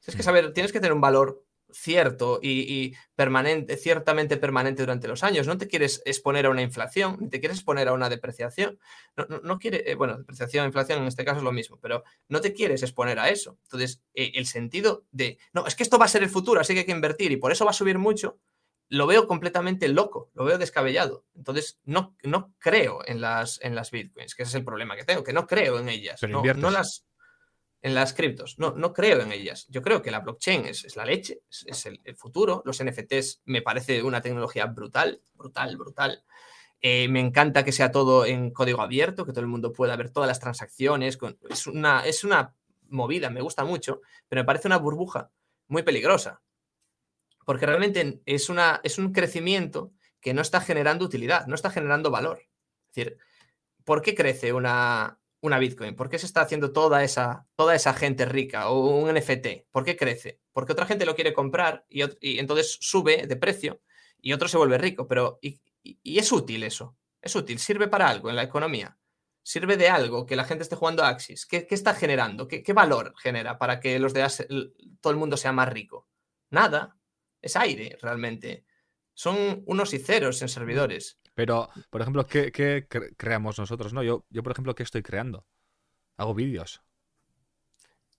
Tienes 0.01 0.17
que 0.17 0.23
mm. 0.23 0.25
saber, 0.25 0.53
tienes 0.55 0.73
que 0.73 0.81
tener 0.81 0.95
un 0.95 1.03
valor 1.03 1.45
cierto 1.73 2.39
y, 2.43 2.95
permanente, 3.15 3.77
ciertamente 3.77 4.37
permanente 4.37 4.83
durante 4.83 5.09
los 5.09 5.23
años. 5.23 5.47
No 5.47 5.59
te 5.59 5.69
quieres 5.69 6.03
exponer 6.05 6.47
a 6.47 6.51
una 6.51 6.63
inflación, 6.63 7.19
ni 7.21 7.29
te 7.29 7.41
quieres 7.41 7.59
exponer 7.59 7.89
a 7.89 7.93
una 7.93 8.09
depreciación. 8.09 8.79
No, 9.17 9.27
no, 9.43 9.59
quiere, 9.59 9.91
eh, 9.91 9.95
bueno, 9.95 10.19
depreciación, 10.19 10.67
inflación 10.67 11.01
en 11.01 11.09
este 11.09 11.25
caso 11.25 11.39
es 11.39 11.45
lo 11.45 11.53
mismo, 11.53 11.79
pero 11.81 12.05
no 12.29 12.41
te 12.41 12.53
quieres 12.53 12.83
exponer 12.83 13.19
a 13.19 13.29
eso. 13.29 13.59
Entonces, 13.65 14.03
eh, 14.15 14.33
el 14.35 14.47
sentido 14.47 15.05
de, 15.11 15.39
no, 15.53 15.67
es 15.67 15.75
que 15.75 15.83
esto 15.83 15.99
va 15.99 16.07
a 16.07 16.09
ser 16.09 16.23
el 16.23 16.31
futuro, 16.31 16.61
así 16.61 16.75
que 16.75 16.81
hay 16.81 16.87
que 16.87 16.93
invertir 16.93 17.33
y 17.33 17.37
por 17.37 17.53
eso 17.53 17.65
va 17.65 17.71
a 17.71 17.75
subir 17.75 17.99
mucho, 17.99 18.39
lo 18.91 19.07
veo 19.07 19.27
completamente 19.29 19.89
loco, 19.89 20.31
lo 20.35 20.45
veo 20.45 20.59
descabellado. 20.59 21.25
Entonces, 21.37 21.79
no, 21.85 22.17
no 22.25 22.53
creo 22.59 23.07
en 23.07 23.21
las, 23.21 23.61
en 23.63 23.77
las 23.77 23.93
bitcoins, 23.93 24.35
que 24.35 24.43
ese 24.43 24.51
es 24.51 24.55
el 24.57 24.65
problema 24.65 24.97
que 24.97 25.05
tengo, 25.05 25.23
que 25.23 25.33
no 25.33 25.47
creo 25.47 25.79
en 25.79 25.89
ellas. 25.89 26.21
no, 26.25 26.43
no, 26.43 26.71
las. 26.71 27.07
En 27.83 27.95
las 27.95 28.13
criptos, 28.13 28.59
no, 28.59 28.73
no 28.73 28.93
creo 28.93 29.21
en 29.21 29.33
ellas. 29.33 29.67
Yo 29.71 29.81
creo 29.81 30.03
que 30.03 30.11
la 30.11 30.21
blockchain 30.21 30.67
es, 30.67 30.97
la 30.97 31.05
leche, 31.07 31.43
es, 31.49 31.87
el, 31.87 32.17
futuro. 32.17 32.63
Los 32.67 32.85
NFTs 32.85 33.43
me 33.47 33.63
parece 33.63 34.03
una 34.03 34.21
tecnología 34.21 34.67
brutal, 34.67 35.23
brutal, 35.33 35.77
brutal. 35.79 36.23
Eh, 36.83 37.09
me 37.09 37.21
encanta 37.21 37.65
que 37.65 37.73
sea 37.73 37.91
todo 37.91 38.27
en 38.27 38.51
código 38.51 38.83
abierto, 38.83 39.25
que 39.25 39.33
todo 39.33 39.41
el 39.41 39.47
mundo 39.47 39.73
pueda 39.73 39.97
ver 39.97 40.11
todas 40.11 40.29
las 40.29 40.41
transacciones. 40.41 41.19
es, 41.49 41.67
una, 41.67 42.05
es 42.05 42.23
una 42.23 42.55
movida, 42.89 43.31
me 43.31 43.41
gusta 43.41 43.65
mucho, 43.65 44.03
pero 44.29 44.43
me 44.43 44.47
parece 44.47 44.69
una 44.69 44.79
burbuja 44.79 45.31
muy 45.69 45.83
peligrosa 45.83 46.43
porque 47.51 47.67
realmente 47.67 48.23
es, 48.27 48.49
una, 48.49 48.81
es 48.85 48.99
un 48.99 49.13
crecimiento 49.13 49.93
que 50.21 50.35
no 50.35 50.41
está 50.43 50.61
generando 50.61 51.05
utilidad, 51.05 51.47
no 51.47 51.57
está 51.57 51.71
generando 51.71 52.11
valor. 52.11 52.43
Es 52.89 52.95
decir, 52.95 53.19
¿por 53.85 54.03
qué 54.03 54.15
crece 54.15 54.53
una, 54.53 55.19
una 55.41 55.59
Bitcoin? 55.59 55.97
¿Por 55.97 56.09
qué 56.09 56.19
se 56.19 56.27
está 56.27 56.43
haciendo 56.43 56.73
toda 56.73 57.03
esa, 57.03 57.47
toda 57.57 57.75
esa 57.75 57.95
gente 57.95 58.27
rica 58.27 58.69
o 58.71 58.89
un 58.89 59.13
NFT? 59.15 59.71
¿Por 59.71 59.85
qué 59.85 59.97
crece? 59.97 60.41
Porque 60.53 60.73
otra 60.73 60.87
gente 60.87 61.07
lo 61.07 61.15
quiere 61.15 61.33
comprar 61.33 61.85
y, 61.89 62.03
entonces 62.39 62.79
sube 62.81 63.27
de 63.27 63.37
precio 63.37 63.81
y 64.21 64.33
otro 64.33 64.49
se 64.49 64.59
vuelve 64.59 64.79
rico. 64.79 65.07
Pero, 65.09 65.39
y, 65.41 65.61
es 66.05 66.31
útil 66.33 66.63
eso. 66.63 66.97
Es 67.21 67.35
útil, 67.37 67.59
sirve 67.59 67.89
para 67.89 68.09
algo 68.09 68.31
en 68.31 68.37
la 68.37 68.43
economía. 68.43 68.97
Sirve 69.43 69.77
de 69.77 69.89
algo 69.89 70.27
que 70.27 70.37
la 70.37 70.45
gente 70.45 70.63
esté 70.63 70.77
jugando 70.77 71.05
Axis. 71.05 71.47
¿Qué, 71.47 71.67
está 71.71 71.95
generando? 71.95 72.47
¿Qué, 72.47 72.63
¿Qué, 72.63 72.73
valor 72.73 73.15
genera 73.19 73.59
para 73.59 73.81
que 73.81 73.99
los 73.99 74.13
de 74.13 74.27
todo 75.01 75.13
el 75.13 75.19
mundo 75.19 75.37
sea 75.37 75.53
más 75.53 75.69
rico? 75.69 76.09
Nada 76.51 76.99
es 77.41 77.57
aire 77.57 77.97
realmente. 78.01 78.65
Son 79.15 79.63
unos 79.67 79.93
y 79.95 79.99
ceros 79.99 80.41
en 80.43 80.49
servidores. 80.49 81.19
Pero, 81.41 81.71
por 81.89 82.03
ejemplo, 82.03 82.27
¿qué, 82.27 82.87
creamos 83.17 83.59
nosotros? 83.59 83.95
No, 83.95 84.03
yo, 84.03 84.27
yo, 84.29 84.43
por 84.43 84.53
ejemplo, 84.53 84.75
¿qué 84.75 84.83
estoy 84.83 85.03
creando? 85.03 85.47
Hago 86.19 86.35
vídeos. 86.35 86.83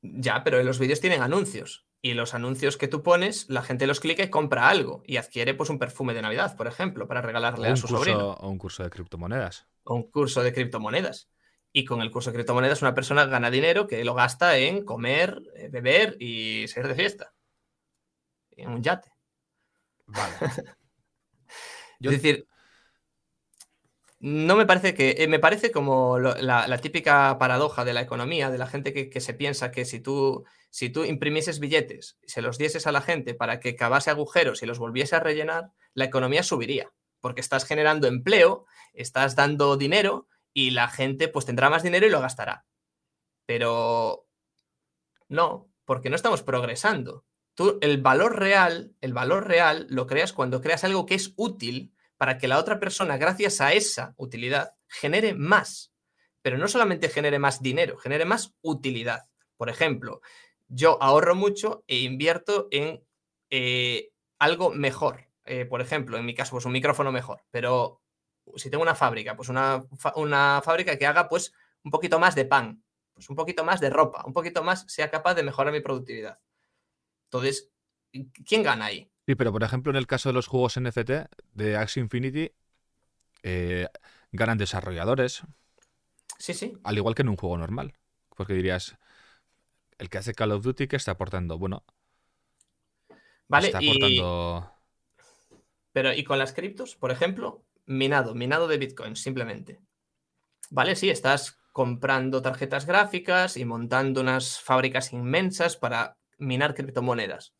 Ya, 0.01 0.43
pero 0.43 0.63
los 0.63 0.79
vídeos 0.79 1.01
tienen 1.01 1.21
anuncios. 1.21 1.85
Y 2.01 2.15
los 2.15 2.33
anuncios 2.33 2.77
que 2.77 2.87
tú 2.87 3.03
pones, 3.03 3.47
la 3.47 3.61
gente 3.61 3.85
los 3.85 3.99
clica 3.99 4.23
y 4.23 4.31
compra 4.31 4.69
algo. 4.69 5.03
Y 5.05 5.17
adquiere 5.17 5.53
pues 5.53 5.69
un 5.69 5.77
perfume 5.77 6.15
de 6.15 6.23
Navidad, 6.23 6.57
por 6.57 6.65
ejemplo, 6.65 7.07
para 7.07 7.21
regalarle 7.21 7.67
a 7.67 7.75
su 7.75 7.87
sobrino. 7.87 8.31
O 8.31 8.49
un 8.49 8.57
curso 8.57 8.81
de 8.81 8.89
criptomonedas. 8.89 9.67
O 9.83 9.93
un 9.93 10.09
curso 10.09 10.41
de 10.41 10.51
criptomonedas. 10.51 11.29
Y 11.71 11.85
con 11.85 12.01
el 12.01 12.09
curso 12.09 12.31
de 12.31 12.37
criptomonedas 12.37 12.81
una 12.81 12.95
persona 12.95 13.25
gana 13.25 13.51
dinero 13.51 13.85
que 13.85 14.03
lo 14.03 14.15
gasta 14.15 14.57
en 14.57 14.83
comer, 14.83 15.43
eh, 15.53 15.69
beber 15.69 16.17
y 16.19 16.67
ser 16.69 16.87
de 16.87 16.95
fiesta. 16.95 17.35
En 18.49 18.71
un 18.71 18.81
yate. 18.81 19.11
Vale. 20.07 20.33
Es 22.03 22.09
decir, 22.09 22.47
no 24.21 24.55
me 24.55 24.67
parece 24.67 24.93
que. 24.93 25.15
Eh, 25.17 25.27
me 25.27 25.39
parece 25.39 25.71
como 25.71 26.19
la, 26.19 26.77
típica 26.77 27.37
paradoja 27.39 27.83
de 27.83 27.93
la 27.93 28.01
economía, 28.01 28.51
de 28.51 28.59
la 28.59 28.67
gente 28.67 28.93
que, 28.93 29.19
se 29.19 29.33
piensa 29.33 29.71
que 29.71 29.83
si 29.83 29.99
tú, 29.99 30.45
si 30.69 30.89
tú 30.91 31.03
imprimieses 31.05 31.59
billetes 31.59 32.19
se 32.23 32.43
los 32.43 32.59
dieses 32.59 32.85
a 32.85 32.91
la 32.91 33.01
gente 33.01 33.33
para 33.33 33.59
que 33.59 33.75
cavase 33.75 34.11
agujeros 34.11 34.61
y 34.61 34.67
los 34.67 34.77
volviese 34.77 35.15
a 35.15 35.19
rellenar, 35.19 35.71
la 35.95 36.05
economía 36.05 36.43
subiría. 36.43 36.91
Porque 37.19 37.41
estás 37.41 37.65
generando 37.65 38.07
empleo, 38.07 38.65
estás 38.93 39.35
dando 39.35 39.75
dinero 39.75 40.27
y 40.53 40.71
la 40.71 40.87
gente 40.87 41.27
pues 41.27 41.45
tendrá 41.45 41.71
más 41.71 41.81
dinero 41.81 42.05
y 42.05 42.11
lo 42.11 42.21
gastará. 42.21 42.65
Pero 43.47 44.27
no, 45.29 45.67
porque 45.83 46.11
no 46.11 46.15
estamos 46.15 46.43
progresando 46.43 47.25
el 47.81 48.01
valor 48.01 48.39
real, 48.39 48.95
el 49.01 49.13
valor 49.13 49.47
real 49.47 49.87
lo 49.89 50.07
creas 50.07 50.33
cuando 50.33 50.61
creas 50.61 50.83
algo 50.83 51.05
que 51.05 51.15
es 51.15 51.33
útil 51.35 51.93
para 52.21 52.37
que 52.37 52.47
la 52.47 52.59
otra 52.59 52.79
persona, 52.79 53.17
gracias 53.17 53.61
a 53.61 53.73
esa 53.73 54.13
utilidad, 54.15 54.75
genere 54.87 55.33
más. 55.33 55.91
Pero 56.43 56.59
no 56.59 56.67
solamente 56.67 57.09
genere 57.09 57.39
más 57.39 57.63
dinero, 57.63 57.97
genere 57.97 58.25
más 58.25 58.53
utilidad. 58.61 59.27
Por 59.57 59.69
ejemplo, 59.69 60.21
yo 60.67 61.01
ahorro 61.01 61.33
mucho 61.33 61.83
e 61.87 61.97
invierto 61.97 62.67
en 62.69 63.03
eh, 63.49 64.11
algo 64.37 64.69
mejor. 64.69 65.31
Eh, 65.45 65.65
por 65.65 65.81
ejemplo, 65.81 66.15
en 66.15 66.25
mi 66.27 66.35
caso, 66.35 66.51
pues 66.51 66.65
un 66.65 66.73
micrófono 66.73 67.11
mejor. 67.11 67.41
Pero 67.49 68.03
si 68.55 68.69
tengo 68.69 68.83
una 68.83 68.93
fábrica, 68.93 69.35
pues 69.35 69.49
una, 69.49 69.83
una 70.13 70.61
fábrica 70.63 70.99
que 70.99 71.07
haga 71.07 71.27
pues 71.27 71.51
un 71.83 71.89
poquito 71.89 72.19
más 72.19 72.35
de 72.35 72.45
pan, 72.45 72.83
pues 73.15 73.31
un 73.31 73.35
poquito 73.35 73.63
más 73.63 73.81
de 73.81 73.89
ropa, 73.89 74.23
un 74.27 74.33
poquito 74.33 74.63
más 74.63 74.85
sea 74.87 75.09
capaz 75.09 75.33
de 75.33 75.41
mejorar 75.41 75.73
mi 75.73 75.79
productividad. 75.79 76.37
Entonces, 77.31 77.71
¿quién 78.45 78.61
gana 78.61 78.85
ahí? 78.85 79.10
Sí, 79.25 79.35
pero 79.35 79.51
por 79.51 79.63
ejemplo, 79.63 79.91
en 79.91 79.97
el 79.97 80.07
caso 80.07 80.29
de 80.29 80.33
los 80.33 80.47
juegos 80.47 80.79
NFT 80.79 81.11
de 81.53 81.77
Axie 81.77 82.01
Infinity, 82.01 82.51
eh, 83.43 83.87
ganan 84.31 84.57
desarrolladores. 84.57 85.43
Sí, 86.37 86.53
sí. 86.53 86.73
Al 86.83 86.97
igual 86.97 87.15
que 87.15 87.21
en 87.21 87.29
un 87.29 87.37
juego 87.37 87.57
normal. 87.57 87.93
Porque 88.35 88.53
dirías, 88.53 88.97
el 89.99 90.09
que 90.09 90.17
hace 90.17 90.33
Call 90.33 90.51
of 90.51 90.63
Duty, 90.63 90.87
¿qué 90.87 90.95
está 90.95 91.11
aportando? 91.11 91.57
Bueno. 91.57 91.83
Vale, 93.47 93.67
está 93.67 93.77
aportando. 93.77 94.71
Pero, 95.91 96.13
¿y 96.13 96.23
con 96.23 96.39
las 96.39 96.53
criptos? 96.53 96.95
Por 96.95 97.11
ejemplo, 97.11 97.63
minado, 97.85 98.33
minado 98.33 98.67
de 98.67 98.77
Bitcoin, 98.77 99.15
simplemente. 99.15 99.79
Vale, 100.69 100.95
sí, 100.95 101.09
estás 101.09 101.59
comprando 101.71 102.41
tarjetas 102.41 102.85
gráficas 102.85 103.57
y 103.57 103.65
montando 103.65 104.21
unas 104.21 104.59
fábricas 104.59 105.13
inmensas 105.13 105.77
para 105.77 106.17
minar 106.37 106.73
criptomonedas. 106.73 107.53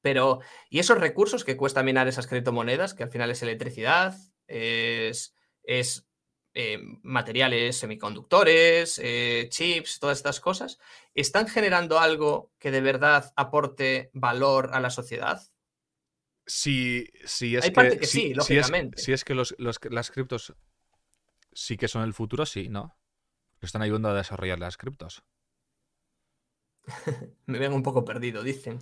Pero, 0.00 0.40
¿y 0.70 0.78
esos 0.78 0.98
recursos 0.98 1.44
que 1.44 1.56
cuesta 1.56 1.82
minar 1.82 2.08
esas 2.08 2.26
criptomonedas, 2.26 2.94
que 2.94 3.02
al 3.02 3.10
final 3.10 3.30
es 3.30 3.42
electricidad, 3.42 4.16
es, 4.46 5.34
es 5.62 6.08
eh, 6.54 6.78
materiales 7.02 7.76
semiconductores, 7.76 9.00
eh, 9.02 9.48
chips, 9.50 9.98
todas 9.98 10.18
estas 10.18 10.40
cosas, 10.40 10.78
están 11.14 11.46
generando 11.46 11.98
algo 11.98 12.52
que 12.58 12.70
de 12.70 12.80
verdad 12.80 13.32
aporte 13.36 14.10
valor 14.12 14.70
a 14.72 14.80
la 14.80 14.90
sociedad? 14.90 15.42
Si, 16.46 17.06
si 17.24 17.56
es 17.56 17.64
Hay 17.64 17.70
parte 17.72 17.98
que 17.98 18.06
sí, 18.06 18.34
lógicamente. 18.34 19.00
Si 19.00 19.12
es, 19.12 19.24
que 19.24 19.34
los, 19.34 19.54
las 19.58 20.10
criptos 20.10 20.54
sí 21.52 21.76
que 21.76 21.88
son 21.88 22.02
el 22.02 22.14
futuro, 22.14 22.46
sí, 22.46 22.68
¿no? 22.68 22.96
Están 23.60 23.82
ayudando 23.82 24.08
a 24.08 24.14
desarrollar 24.14 24.58
las 24.58 24.76
criptos. 24.76 25.22
Me 27.46 27.58
ven 27.58 27.72
un 27.72 27.82
poco 27.82 28.04
perdido, 28.04 28.42
dicen. 28.42 28.78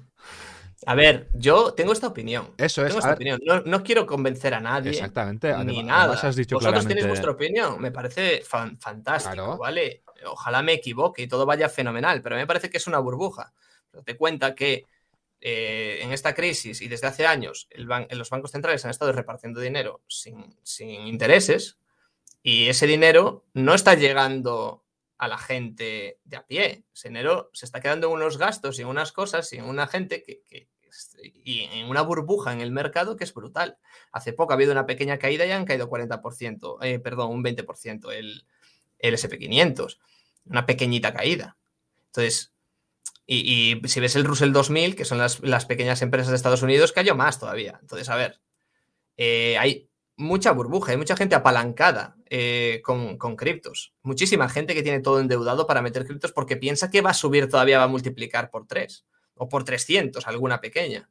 A 0.85 0.95
ver, 0.95 1.29
yo 1.33 1.73
tengo 1.73 1.93
esta 1.93 2.07
opinión. 2.07 2.53
Eso 2.59 2.83
es. 2.83 2.89
Tengo 2.89 2.99
esta 2.99 3.15
opinión. 3.15 3.41
No, 3.65 3.83
quiero 3.83 4.07
convencer 4.07 4.53
a 4.53 4.61
nadie. 4.61 4.91
Exactamente. 4.91 5.57
Ni 5.65 5.83
nada. 5.83 6.15
Has 6.15 6.37
dicho 6.37 6.57
Vosotros 6.57 6.87
tenéis 6.87 7.07
vuestra 7.07 7.31
opinión. 7.31 7.81
Me 7.81 7.91
parece 7.91 8.43
fantástico, 8.43 9.57
¿vale? 9.57 10.03
Ojalá 10.27 10.63
me 10.63 10.75
equivoque 10.75 11.23
y 11.23 11.29
todo 11.29 11.47
vaya 11.47 11.69
fenomenal, 11.69 12.23
pero 12.23 12.37
me 12.37 12.47
parece 12.47 12.69
que 12.69 12.77
es 12.77 12.87
una 12.87 12.99
burbuja. 12.99 13.53
Te 14.05 14.17
cuenta 14.17 14.55
que 14.55 14.85
eh, 15.41 15.99
en 16.03 16.13
esta 16.13 16.35
crisis 16.35 16.81
y 16.81 16.89
desde 16.89 17.07
hace 17.07 17.27
años 17.27 17.69
los 18.11 18.31
bancos 18.31 18.51
centrales 18.51 18.85
han 18.85 18.91
estado 18.91 19.13
repartiendo 19.13 19.61
dinero 19.61 20.03
sin, 20.09 20.57
sin 20.63 21.07
intereses 21.07 21.77
y 22.43 22.69
ese 22.69 22.87
dinero 22.87 23.45
no 23.53 23.75
está 23.75 23.95
llegando 23.95 24.86
a 25.19 25.29
la 25.29 25.39
gente 25.39 26.19
de 26.25 26.37
a 26.37 26.47
pie. 26.47 26.85
Ese 26.95 27.09
dinero 27.09 27.51
se 27.53 27.67
está 27.67 27.81
quedando 27.81 28.09
en 28.09 28.15
unos 28.15 28.39
gastos 28.39 28.79
y 28.79 28.83
en 28.83 28.89
unas 28.89 29.13
cosas 29.13 29.53
y 29.53 29.57
en 29.57 29.65
una 29.65 29.87
gente 29.87 30.23
que, 30.23 30.69
y 31.45 31.61
en 31.73 31.89
una 31.89 32.03
burbuja 32.03 32.53
en 32.53 32.61
el 32.61 32.71
mercado 32.71 33.17
que 33.17 33.25
es 33.25 33.35
brutal. 33.35 33.79
Hace 34.13 34.33
poco 34.33 34.53
ha 34.53 34.57
habido 34.57 34.73
una 34.73 34.87
pequeña 34.87 35.19
caída 35.19 35.47
y 35.47 35.53
han 35.53 35.65
caído 35.65 35.89
40%, 35.89 36.79
eh, 36.83 36.99
perdón, 36.99 37.33
un 37.33 37.45
20% 37.45 38.13
el, 38.13 38.45
el 38.99 39.15
SP500. 39.15 39.99
Una 40.47 40.67
pequeñita 40.67 41.13
caída. 41.13 41.57
Entonces, 42.07 42.53
y, 43.27 43.81
si 43.87 44.01
ves 44.01 44.15
el 44.17 44.25
Russell 44.25 44.53
2000, 44.53 44.95
que 44.95 45.05
son 45.05 45.19
las, 45.19 45.67
pequeñas 45.67 46.01
empresas 46.03 46.31
de 46.31 46.37
Estados 46.37 46.63
Unidos, 46.63 46.93
cayó 46.93 47.17
más 47.17 47.41
todavía. 47.41 47.79
Entonces, 47.81 48.09
a 48.09 48.17
ver, 48.17 48.41
eh, 49.17 49.59
hay 49.59 49.89
mucha 50.17 50.53
burbuja, 50.53 50.93
hay 50.93 50.99
mucha 50.99 51.17
gente 51.17 51.35
apalancada 51.35 52.17
eh, 52.31 52.81
con, 52.83 53.37
criptos. 53.37 53.95
Muchísima 54.03 54.49
gente 54.49 54.75
que 54.75 54.83
tiene 54.83 55.01
todo 55.01 55.21
endeudado 55.21 55.67
para 55.67 55.83
meter 55.83 56.07
criptos 56.07 56.33
porque 56.33 56.57
piensa 56.57 56.91
que 56.91 57.03
va 57.03 57.11
a 57.11 57.15
subir 57.15 57.49
todavía, 57.49 57.79
va 57.79 57.85
a 57.85 57.89
multiplicar 57.89 58.51
por 58.51 58.67
3 58.67 59.07
o 59.35 59.49
por 59.49 59.65
300, 59.65 60.27
alguna 60.27 60.61
pequeña. 60.61 61.11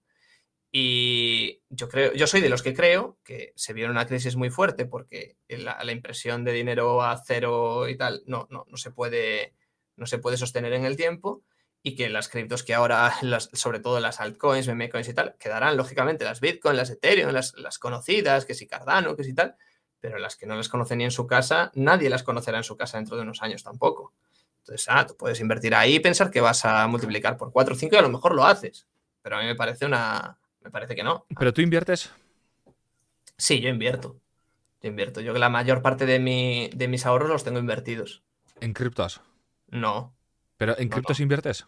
Y 0.72 1.62
yo 1.70 1.88
creo, 1.88 2.14
yo 2.14 2.28
soy 2.28 2.42
de 2.42 2.50
los 2.50 2.62
que 2.62 2.74
creo 2.74 3.18
que 3.24 3.54
se 3.56 3.72
vio 3.74 3.90
una 3.90 4.08
crisis 4.08 4.36
muy 4.36 4.50
fuerte 4.50 4.86
porque 4.86 5.38
la, 5.48 5.92
impresión 5.92 6.44
de 6.44 6.52
dinero 6.52 7.02
a 7.02 7.22
cero 7.24 7.88
y 7.88 7.96
tal 7.96 8.24
no, 8.26 8.48
no, 8.50 8.66
no, 8.68 8.76
se 8.76 8.92
puede, 8.92 9.54
no 9.96 10.06
se 10.06 10.18
puede 10.18 10.36
sostener 10.36 10.74
en 10.74 10.84
el 10.84 10.98
tiempo 10.98 11.44
y 11.86 11.94
que 11.94 12.10
las 12.10 12.30
criptos 12.30 12.64
que 12.64 12.74
ahora, 12.74 13.14
sobre 13.54 13.80
todo 13.80 14.00
las 14.00 14.20
altcoins, 14.20 14.68
memecoins 14.68 15.08
y 15.08 15.14
tal, 15.14 15.36
quedarán 15.38 15.78
lógicamente 15.78 16.26
las 16.26 16.42
Bitcoin, 16.42 16.76
las 16.76 16.90
Ethereum, 16.90 17.32
las, 17.32 17.54
las, 17.58 17.78
conocidas, 17.78 18.46
que 18.46 18.56
si 18.56 18.66
Cardano, 18.66 19.16
que 19.16 19.24
si 19.24 19.36
tal, 19.36 19.56
pero 20.00 20.18
las 20.18 20.36
que 20.36 20.48
no 20.48 20.56
las 20.56 20.68
conocen 20.68 20.98
ni 20.98 21.04
en 21.04 21.12
su 21.12 21.28
casa, 21.28 21.72
nadie 21.76 22.10
las 22.10 22.24
conocerá 22.24 22.58
en 22.58 22.64
su 22.64 22.76
casa 22.76 22.98
dentro 22.98 23.16
de 23.16 23.22
unos 23.22 23.44
años 23.44 23.64
tampoco. 23.64 24.14
Entonces, 24.62 24.88
ah, 24.90 25.06
tú 25.06 25.16
puedes 25.16 25.40
invertir 25.40 25.76
ahí 25.76 25.98
y 25.98 26.00
pensar 26.00 26.32
que 26.32 26.42
vas 26.42 26.66
a 26.66 26.88
multiplicar 26.88 27.38
por 27.38 27.52
4 27.52 27.76
o 27.76 27.78
5 27.78 27.96
y 27.96 28.00
a 28.00 28.02
lo 28.02 28.10
mejor 28.10 28.34
lo 28.34 28.46
haces, 28.46 28.88
pero 29.22 29.38
a 29.38 29.42
mí 29.42 29.46
me 29.46 29.56
parece 29.56 29.86
una... 29.86 30.40
me 30.62 30.72
parece 30.72 30.96
que 30.96 31.04
no. 31.04 31.28
¿Pero 31.38 31.54
tú 31.54 31.62
inviertes? 31.62 32.12
Sí, 33.38 33.60
yo 33.60 33.70
invierto. 33.70 34.20
Yo 34.82 34.90
invierto. 34.90 35.22
Yo 35.22 35.34
que 35.34 35.40
la 35.40 35.50
mayor 35.50 35.84
parte 35.84 36.08
de, 36.08 36.18
mi, 36.18 36.68
de 36.74 36.88
mis 36.88 37.06
ahorros 37.06 37.30
los 37.30 37.44
tengo 37.44 37.60
invertidos. 37.60 38.24
¿En 38.60 38.74
criptos? 38.74 39.22
No. 39.68 40.16
¿Pero 40.58 40.76
en 40.80 40.90
criptos 40.90 41.20
inviertes? 41.20 41.68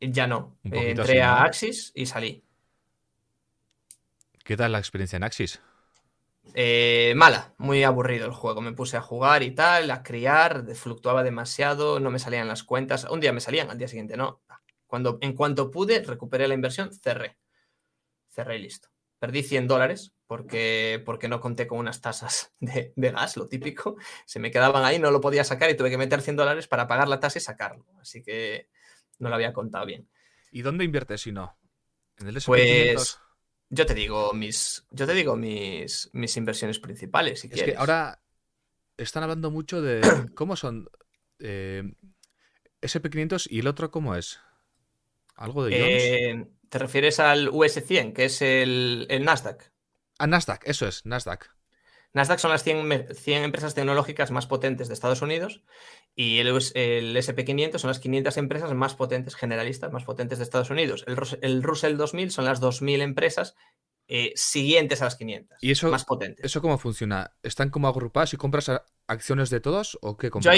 Ya 0.00 0.26
no. 0.26 0.56
entré 0.64 1.22
a 1.22 1.42
Axis 1.42 1.92
y 1.94 2.06
salí. 2.06 2.42
¿Qué 4.44 4.56
tal 4.56 4.72
la 4.72 4.78
experiencia 4.78 5.16
en 5.16 5.24
Axis? 5.24 5.60
Eh, 6.54 7.12
mala, 7.16 7.54
muy 7.58 7.84
aburrido 7.84 8.26
el 8.26 8.32
juego. 8.32 8.60
Me 8.60 8.72
puse 8.72 8.96
a 8.96 9.02
jugar 9.02 9.42
y 9.42 9.52
tal, 9.52 9.90
a 9.90 10.02
criar, 10.02 10.64
fluctuaba 10.74 11.22
demasiado, 11.22 12.00
no 12.00 12.10
me 12.10 12.18
salían 12.18 12.48
las 12.48 12.64
cuentas. 12.64 13.04
Un 13.04 13.20
día 13.20 13.32
me 13.32 13.40
salían, 13.40 13.70
al 13.70 13.78
día 13.78 13.88
siguiente 13.88 14.16
no. 14.16 14.42
Cuando, 14.86 15.18
en 15.20 15.34
cuanto 15.34 15.70
pude, 15.70 16.02
recuperé 16.02 16.48
la 16.48 16.54
inversión, 16.54 16.92
cerré. 16.92 17.38
Cerré 18.28 18.56
y 18.56 18.62
listo. 18.62 18.88
Perdí 19.18 19.42
100 19.42 19.68
dólares 19.68 20.14
porque, 20.26 21.02
porque 21.04 21.28
no 21.28 21.40
conté 21.40 21.66
con 21.66 21.78
unas 21.78 22.00
tasas 22.00 22.52
de, 22.60 22.92
de, 22.96 23.10
gas, 23.10 23.36
lo 23.36 23.46
típico. 23.46 23.96
Se 24.24 24.40
me 24.40 24.50
quedaban 24.50 24.84
ahí, 24.84 24.98
no 24.98 25.10
lo 25.10 25.20
podía 25.20 25.44
sacar 25.44 25.70
y 25.70 25.76
tuve 25.76 25.90
que 25.90 25.98
meter 25.98 26.22
100 26.22 26.36
dólares 26.36 26.66
para 26.66 26.88
pagar 26.88 27.06
la 27.06 27.20
tasa 27.20 27.38
y 27.38 27.42
sacarlo. 27.42 27.86
Así 28.00 28.22
que 28.22 28.68
no 29.20 29.28
lo 29.28 29.34
había 29.36 29.52
contado 29.52 29.86
bien. 29.86 30.08
¿Y 30.50 30.62
dónde 30.62 30.84
inviertes 30.84 31.22
si 31.22 31.32
no? 31.32 31.56
¿En 32.18 32.28
el 32.28 32.42
pues 32.44 33.18
yo 33.70 33.86
te 33.86 33.94
digo 33.94 34.32
mis, 34.32 34.84
yo 34.90 35.06
te 35.06 35.14
digo 35.14 35.36
mis, 35.36 36.10
mis 36.12 36.36
inversiones 36.36 36.80
principales, 36.80 37.40
si 37.40 37.48
es 37.52 37.62
que 37.62 37.76
ahora 37.76 38.20
están 38.96 39.22
hablando 39.22 39.50
mucho 39.50 39.80
de 39.80 40.00
cómo 40.34 40.56
son 40.56 40.90
eh, 41.38 41.84
SP500 42.82 43.46
y 43.48 43.60
el 43.60 43.68
otro 43.68 43.90
cómo 43.90 44.16
es. 44.16 44.40
¿Algo 45.36 45.64
de 45.64 46.30
eh, 46.30 46.46
¿Te 46.68 46.78
refieres 46.78 47.18
al 47.20 47.48
US100, 47.48 48.12
que 48.12 48.26
es 48.26 48.42
el, 48.42 49.06
el 49.08 49.24
Nasdaq? 49.24 49.62
A 50.18 50.24
ah, 50.24 50.26
Nasdaq, 50.26 50.62
eso 50.66 50.86
es, 50.86 51.06
Nasdaq. 51.06 51.48
Nasdaq 52.12 52.38
son 52.38 52.50
las 52.50 52.64
100, 52.64 53.14
100, 53.14 53.44
empresas 53.44 53.74
tecnológicas 53.74 54.30
más 54.30 54.46
potentes 54.46 54.88
de 54.88 54.94
Estados 54.94 55.22
Unidos 55.22 55.62
y 56.14 56.38
el, 56.38 56.48
el 56.48 57.16
SP500 57.16 57.78
son 57.78 57.88
las 57.88 58.00
500 58.00 58.36
empresas 58.36 58.74
más 58.74 58.94
potentes, 58.94 59.36
generalistas, 59.36 59.92
más 59.92 60.04
potentes 60.04 60.38
de 60.38 60.44
Estados 60.44 60.70
Unidos. 60.70 61.04
El, 61.06 61.16
el 61.42 61.62
Russell 61.62 61.96
2000 61.96 62.30
son 62.30 62.44
las 62.44 62.60
2.000 62.60 63.00
empresas 63.02 63.54
eh, 64.08 64.32
siguientes 64.34 65.00
a 65.02 65.04
las 65.04 65.14
500, 65.14 65.58
¿Y 65.60 65.70
eso, 65.70 65.88
más 65.88 66.04
potentes. 66.04 66.44
¿Eso 66.44 66.60
cómo 66.60 66.78
funciona? 66.78 67.32
¿Están 67.44 67.70
como 67.70 67.86
agrupadas 67.86 68.34
y 68.34 68.36
compras 68.36 68.68
acciones 69.06 69.50
de 69.50 69.60
todos 69.60 69.96
o 70.02 70.16
qué 70.16 70.30
compras? 70.30 70.56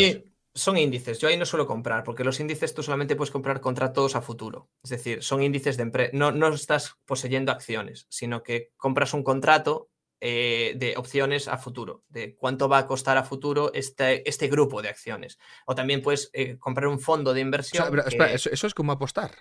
son 0.55 0.77
índices, 0.77 1.19
yo 1.19 1.29
ahí 1.29 1.37
no 1.37 1.47
suelo 1.47 1.66
comprar, 1.66 2.05
porque 2.05 2.24
los 2.24 2.39
índices 2.39 2.74
tú 2.74 2.83
solamente 2.83 3.16
puedes 3.16 3.31
comprar 3.31 3.61
contratos 3.61 4.16
a 4.16 4.20
futuro. 4.20 4.70
Es 4.83 4.91
decir, 4.91 5.23
son 5.23 5.43
índices 5.43 5.77
de 5.77 5.85
empresa. 5.85 6.11
No, 6.15 6.31
no 6.31 6.49
estás 6.49 6.97
poseyendo 7.07 7.53
acciones, 7.53 8.07
sino 8.11 8.43
que 8.43 8.73
compras 8.77 9.15
un 9.15 9.23
contrato 9.23 9.91
eh, 10.24 10.74
de 10.77 10.94
opciones 10.97 11.49
a 11.49 11.59
futuro, 11.59 12.05
de 12.09 12.36
cuánto 12.36 12.69
va 12.69 12.78
a 12.78 12.86
costar 12.86 13.16
a 13.16 13.24
futuro 13.24 13.73
este, 13.74 14.28
este 14.28 14.47
grupo 14.47 14.81
de 14.81 14.89
acciones. 14.89 15.36
O 15.66 15.74
también 15.74 16.01
puedes 16.01 16.31
eh, 16.32 16.59
comprar 16.61 16.86
un 16.86 17.01
fondo 17.01 17.35
de 17.35 17.40
inversión. 17.40 17.93
eso, 18.31 18.66
es 18.69 18.73
como 18.73 18.93
apostar. 18.93 19.32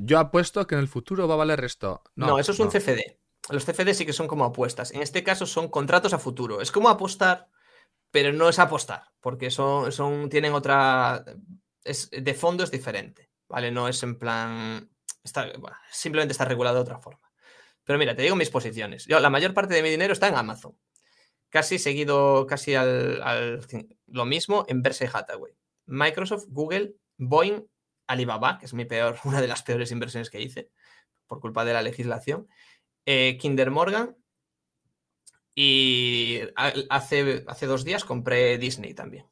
yo 0.00 0.18
apuesto 0.18 0.66
que 0.66 0.74
en 0.74 0.80
el 0.80 0.88
futuro 0.88 1.28
va 1.28 1.34
a 1.34 1.36
valer 1.36 1.62
esto. 1.62 2.02
No, 2.16 2.40
eso 2.40 2.50
es 2.50 2.58
un 2.58 2.68
CFD. 2.68 3.16
Los 3.50 3.64
CFD 3.64 3.94
sí 3.94 4.04
que 4.04 4.12
son 4.12 4.26
como 4.26 4.44
apuestas. 4.44 4.90
En 4.90 5.02
este 5.02 5.22
caso 5.22 5.46
son 5.46 5.68
contratos 5.68 6.12
a 6.12 6.18
futuro. 6.18 6.60
Es 6.60 6.72
como 6.72 6.88
apostar, 6.88 7.46
pero 8.10 8.32
no 8.32 8.48
es 8.48 8.58
apostar, 8.58 9.04
porque 9.20 9.52
son, 9.52 9.92
son 9.92 10.30
tienen 10.30 10.52
otra. 10.52 11.24
Es, 11.84 12.10
de 12.10 12.34
fondo 12.34 12.64
es 12.64 12.72
diferente, 12.72 13.30
¿vale? 13.48 13.70
No 13.70 13.86
es 13.86 14.02
en 14.02 14.18
plan. 14.18 14.90
Está, 15.22 15.46
simplemente 15.92 16.32
está 16.32 16.44
regulado 16.44 16.74
de 16.74 16.82
otra 16.82 16.98
forma. 16.98 17.27
Pero 17.88 17.98
mira, 17.98 18.14
te 18.14 18.20
digo 18.20 18.36
mis 18.36 18.50
posiciones. 18.50 19.06
Yo, 19.06 19.18
la 19.18 19.30
mayor 19.30 19.54
parte 19.54 19.72
de 19.72 19.82
mi 19.82 19.88
dinero 19.88 20.12
está 20.12 20.28
en 20.28 20.34
Amazon. 20.34 20.76
Casi 21.48 21.78
seguido, 21.78 22.46
casi 22.46 22.74
al, 22.74 23.66
lo 24.08 24.26
mismo 24.26 24.66
en 24.68 24.82
Berkshire 24.82 25.10
Hathaway. 25.10 25.54
Microsoft, 25.86 26.44
Google, 26.48 26.96
Boeing, 27.16 27.66
Alibaba, 28.06 28.58
que 28.58 28.66
es 28.66 28.74
mi 28.74 28.84
peor, 28.84 29.18
una 29.24 29.40
de 29.40 29.48
las 29.48 29.62
peores 29.62 29.90
inversiones 29.90 30.28
que 30.28 30.42
hice 30.42 30.70
por 31.26 31.40
culpa 31.40 31.64
de 31.64 31.72
la 31.72 31.80
legislación. 31.80 32.46
Eh, 33.06 33.38
Kinder 33.40 33.70
Morgan. 33.70 34.18
Y 35.54 36.40
hace, 36.90 37.42
hace 37.48 37.66
dos 37.66 37.86
días 37.86 38.04
compré 38.04 38.58
Disney 38.58 38.92
también. 38.92 39.24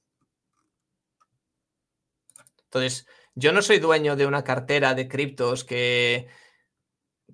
Entonces, 2.64 3.06
yo 3.34 3.52
no 3.52 3.60
soy 3.60 3.80
dueño 3.80 4.16
de 4.16 4.24
una 4.24 4.44
cartera 4.44 4.94
de 4.94 5.08
criptos 5.08 5.62
que 5.62 6.26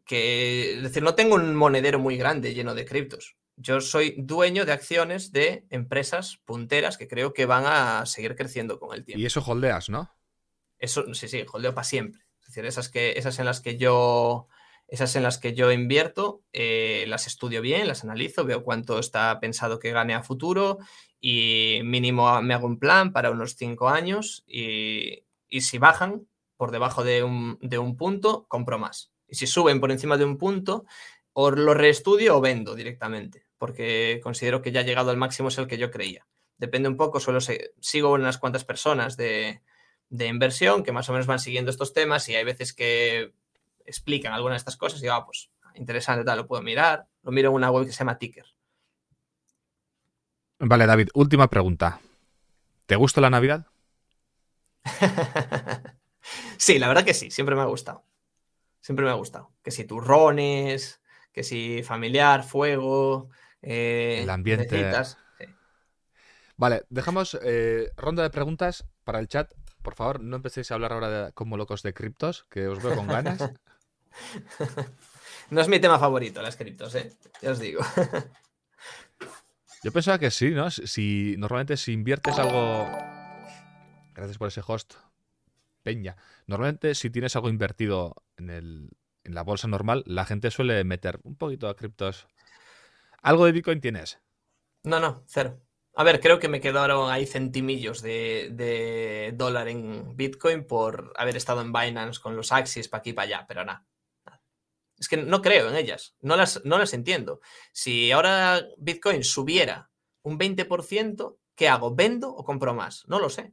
que, 0.04 0.76
es 0.76 0.82
decir, 0.82 1.02
no 1.02 1.14
tengo 1.14 1.36
un 1.36 1.54
monedero 1.54 1.98
muy 1.98 2.16
grande 2.16 2.54
lleno 2.54 2.74
de 2.74 2.84
criptos. 2.84 3.36
Yo 3.56 3.80
soy 3.80 4.14
dueño 4.18 4.64
de 4.64 4.72
acciones 4.72 5.32
de 5.32 5.66
empresas 5.70 6.40
punteras 6.44 6.96
que 6.96 7.08
creo 7.08 7.32
que 7.32 7.46
van 7.46 7.64
a 7.66 8.06
seguir 8.06 8.34
creciendo 8.34 8.78
con 8.78 8.94
el 8.94 9.04
tiempo. 9.04 9.20
Y 9.20 9.26
eso 9.26 9.42
holdeas, 9.46 9.88
¿no? 9.88 10.10
Eso, 10.78 11.14
sí, 11.14 11.28
sí, 11.28 11.44
holdeo 11.52 11.74
para 11.74 11.84
siempre. 11.84 12.22
Es 12.40 12.48
decir, 12.48 12.64
esas, 12.66 12.88
que, 12.88 13.12
esas 13.16 13.38
en 13.38 13.44
las 13.44 13.60
que 13.60 13.76
yo 13.76 14.48
esas 14.88 15.16
en 15.16 15.22
las 15.22 15.38
que 15.38 15.54
yo 15.54 15.72
invierto, 15.72 16.42
eh, 16.52 17.06
las 17.08 17.26
estudio 17.26 17.62
bien, 17.62 17.88
las 17.88 18.04
analizo, 18.04 18.44
veo 18.44 18.62
cuánto 18.62 18.98
está 18.98 19.40
pensado 19.40 19.78
que 19.78 19.90
gane 19.90 20.12
a 20.12 20.22
futuro 20.22 20.80
y 21.18 21.80
mínimo 21.82 22.42
me 22.42 22.52
hago 22.52 22.66
un 22.66 22.78
plan 22.78 23.10
para 23.10 23.30
unos 23.30 23.56
cinco 23.56 23.88
años 23.88 24.44
y, 24.46 25.24
y 25.48 25.62
si 25.62 25.78
bajan 25.78 26.26
por 26.58 26.72
debajo 26.72 27.04
de 27.04 27.22
un, 27.22 27.58
de 27.62 27.78
un 27.78 27.96
punto, 27.96 28.44
compro 28.48 28.78
más. 28.78 29.11
Y 29.32 29.36
si 29.36 29.46
suben 29.46 29.80
por 29.80 29.90
encima 29.90 30.18
de 30.18 30.26
un 30.26 30.36
punto, 30.36 30.84
o 31.32 31.50
lo 31.50 31.72
reestudio 31.72 32.36
o 32.36 32.42
vendo 32.42 32.74
directamente, 32.74 33.46
porque 33.56 34.20
considero 34.22 34.60
que 34.60 34.72
ya 34.72 34.80
ha 34.80 34.84
llegado 34.84 35.10
al 35.10 35.16
máximo 35.16 35.48
es 35.48 35.56
el 35.56 35.66
que 35.66 35.78
yo 35.78 35.90
creía. 35.90 36.26
Depende 36.58 36.90
un 36.90 36.98
poco, 36.98 37.18
solo 37.18 37.38
sigo 37.40 38.12
unas 38.12 38.36
cuantas 38.36 38.66
personas 38.66 39.16
de, 39.16 39.62
inversión 40.10 40.82
que 40.82 40.92
más 40.92 41.08
o 41.08 41.12
menos 41.12 41.26
van 41.26 41.38
siguiendo 41.38 41.70
estos 41.70 41.94
temas 41.94 42.28
y 42.28 42.34
hay 42.34 42.44
veces 42.44 42.74
que 42.74 43.32
explican 43.86 44.34
algunas 44.34 44.56
de 44.56 44.58
estas 44.58 44.76
cosas 44.76 44.98
y 44.98 45.04
digo, 45.04 45.14
ah, 45.14 45.24
pues 45.24 45.50
interesante, 45.76 46.26
tal, 46.26 46.36
lo 46.36 46.46
puedo 46.46 46.60
mirar. 46.60 47.06
Lo 47.22 47.32
miro 47.32 47.48
en 47.48 47.54
una 47.54 47.70
web 47.70 47.86
que 47.86 47.92
se 47.92 48.00
llama 48.00 48.18
Ticker. 48.18 48.44
Vale, 50.58 50.84
David, 50.84 51.08
última 51.14 51.48
pregunta. 51.48 52.00
¿Te 52.84 52.96
gusta 52.96 53.22
la 53.22 53.30
Navidad? 53.30 53.64
sí, 56.58 56.78
la 56.78 56.88
verdad 56.88 57.02
que 57.02 57.14
sí, 57.14 57.30
siempre 57.30 57.56
me 57.56 57.62
ha 57.62 57.64
gustado. 57.64 58.04
Siempre 58.82 59.06
me 59.06 59.10
ha 59.10 59.14
gustado. 59.14 59.50
Que 59.62 59.70
si 59.70 59.84
turrones, 59.84 61.00
que 61.32 61.42
si 61.42 61.82
familiar, 61.82 62.42
fuego, 62.44 63.30
eh, 63.62 64.20
El 64.22 64.28
ambiente. 64.30 64.76
necesitas- 64.76 65.16
sí. 65.38 65.46
Vale, 66.58 66.82
dejamos 66.90 67.38
eh, 67.42 67.90
ronda 67.96 68.22
de 68.22 68.30
preguntas 68.30 68.84
para 69.04 69.18
el 69.20 69.28
chat. 69.28 69.50
Por 69.82 69.94
favor, 69.94 70.20
no 70.20 70.36
empecéis 70.36 70.70
a 70.70 70.74
hablar 70.74 70.92
ahora 70.92 71.08
de- 71.26 71.32
como 71.32 71.56
locos 71.56 71.82
de 71.82 71.94
criptos, 71.94 72.44
que 72.50 72.68
os 72.68 72.82
veo 72.82 72.94
con 72.94 73.06
ganas. 73.08 73.40
No 75.50 75.60
es 75.60 75.68
mi 75.68 75.80
tema 75.80 75.98
favorito, 75.98 76.40
las 76.42 76.56
criptos, 76.56 76.94
¿eh? 76.94 77.12
Ya 77.40 77.50
os 77.52 77.58
digo. 77.58 77.80
Yo 79.82 79.92
pensaba 79.92 80.18
que 80.18 80.30
sí, 80.30 80.50
¿no? 80.50 80.70
Si, 80.70 80.86
si- 80.86 81.34
normalmente 81.38 81.76
si 81.76 81.92
inviertes 81.92 82.38
algo. 82.38 82.86
Gracias 84.14 84.38
por 84.38 84.48
ese 84.48 84.62
host. 84.66 84.94
Peña. 85.82 86.16
Normalmente 86.46 86.94
si 86.94 87.10
tienes 87.10 87.34
algo 87.36 87.48
invertido 87.48 88.14
en, 88.42 88.50
el, 88.50 88.90
en 89.24 89.34
la 89.34 89.42
bolsa 89.42 89.68
normal, 89.68 90.02
la 90.06 90.24
gente 90.24 90.50
suele 90.50 90.82
meter 90.84 91.20
un 91.22 91.36
poquito 91.36 91.68
de 91.68 91.74
criptos. 91.74 92.26
¿Algo 93.22 93.46
de 93.46 93.52
Bitcoin 93.52 93.80
tienes? 93.80 94.20
No, 94.84 95.00
no, 95.00 95.24
cero. 95.26 95.60
A 95.94 96.04
ver, 96.04 96.20
creo 96.20 96.38
que 96.38 96.48
me 96.48 96.60
quedaron 96.60 97.10
ahí 97.10 97.26
centimillos 97.26 98.00
de, 98.02 98.50
de 98.52 99.32
dólar 99.34 99.68
en 99.68 100.16
Bitcoin 100.16 100.66
por 100.66 101.12
haber 101.16 101.36
estado 101.36 101.60
en 101.60 101.72
Binance 101.72 102.20
con 102.20 102.34
los 102.34 102.50
Axis 102.50 102.88
para 102.88 103.00
aquí 103.00 103.10
y 103.10 103.12
para 103.12 103.26
allá, 103.26 103.46
pero 103.46 103.64
nada. 103.64 103.86
Es 104.98 105.08
que 105.08 105.16
no 105.16 105.42
creo 105.42 105.68
en 105.68 105.76
ellas, 105.76 106.14
no 106.20 106.36
las, 106.36 106.64
no 106.64 106.78
las 106.78 106.94
entiendo. 106.94 107.40
Si 107.72 108.12
ahora 108.12 108.64
Bitcoin 108.78 109.24
subiera 109.24 109.90
un 110.22 110.38
20%, 110.38 111.38
¿qué 111.56 111.68
hago? 111.68 111.94
¿Vendo 111.94 112.30
o 112.30 112.44
compro 112.44 112.72
más? 112.72 113.04
No 113.08 113.18
lo 113.18 113.28
sé. 113.28 113.52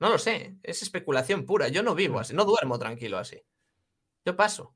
No 0.00 0.10
lo 0.10 0.18
sé. 0.18 0.56
Es 0.64 0.82
especulación 0.82 1.46
pura. 1.46 1.68
Yo 1.68 1.84
no 1.84 1.94
vivo 1.94 2.18
así, 2.18 2.34
no 2.34 2.44
duermo 2.44 2.78
tranquilo 2.80 3.18
así. 3.18 3.40
Yo 4.24 4.36
paso. 4.36 4.74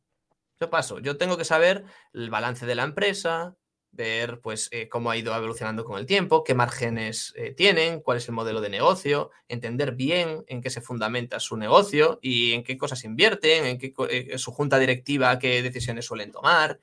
Yo 0.61 0.71
paso. 0.71 0.99
Yo 1.01 1.17
tengo 1.17 1.37
que 1.37 1.45
saber 1.45 1.85
el 2.13 2.31
balance 2.31 2.67
de 2.67 2.75
la 2.75 2.85
empresa, 2.85 3.57
ver 3.97 4.41
pues 4.41 4.69
eh, 4.73 4.89
cómo 4.89 5.11
ha 5.11 5.17
ido 5.17 5.35
evolucionando 5.35 5.85
con 5.85 5.99
el 5.99 6.07
tiempo, 6.07 6.45
qué 6.45 6.55
márgenes 6.55 7.33
eh, 7.37 7.53
tienen, 7.53 8.01
cuál 8.01 8.19
es 8.19 8.29
el 8.29 8.35
modelo 8.35 8.61
de 8.61 8.69
negocio, 8.69 9.31
entender 9.49 9.93
bien 9.93 10.45
en 10.47 10.61
qué 10.61 10.71
se 10.71 10.81
fundamenta 10.81 11.41
su 11.41 11.57
negocio 11.57 12.19
y 12.23 12.53
en 12.53 12.63
qué 12.63 12.77
cosas 12.77 13.05
invierten, 13.05 13.67
en 13.67 13.79
qué 13.79 13.93
eh, 14.11 14.39
su 14.39 14.53
junta 14.53 14.79
directiva, 14.79 15.39
qué 15.39 15.63
decisiones 15.63 16.05
suelen 16.05 16.31
tomar. 16.31 16.81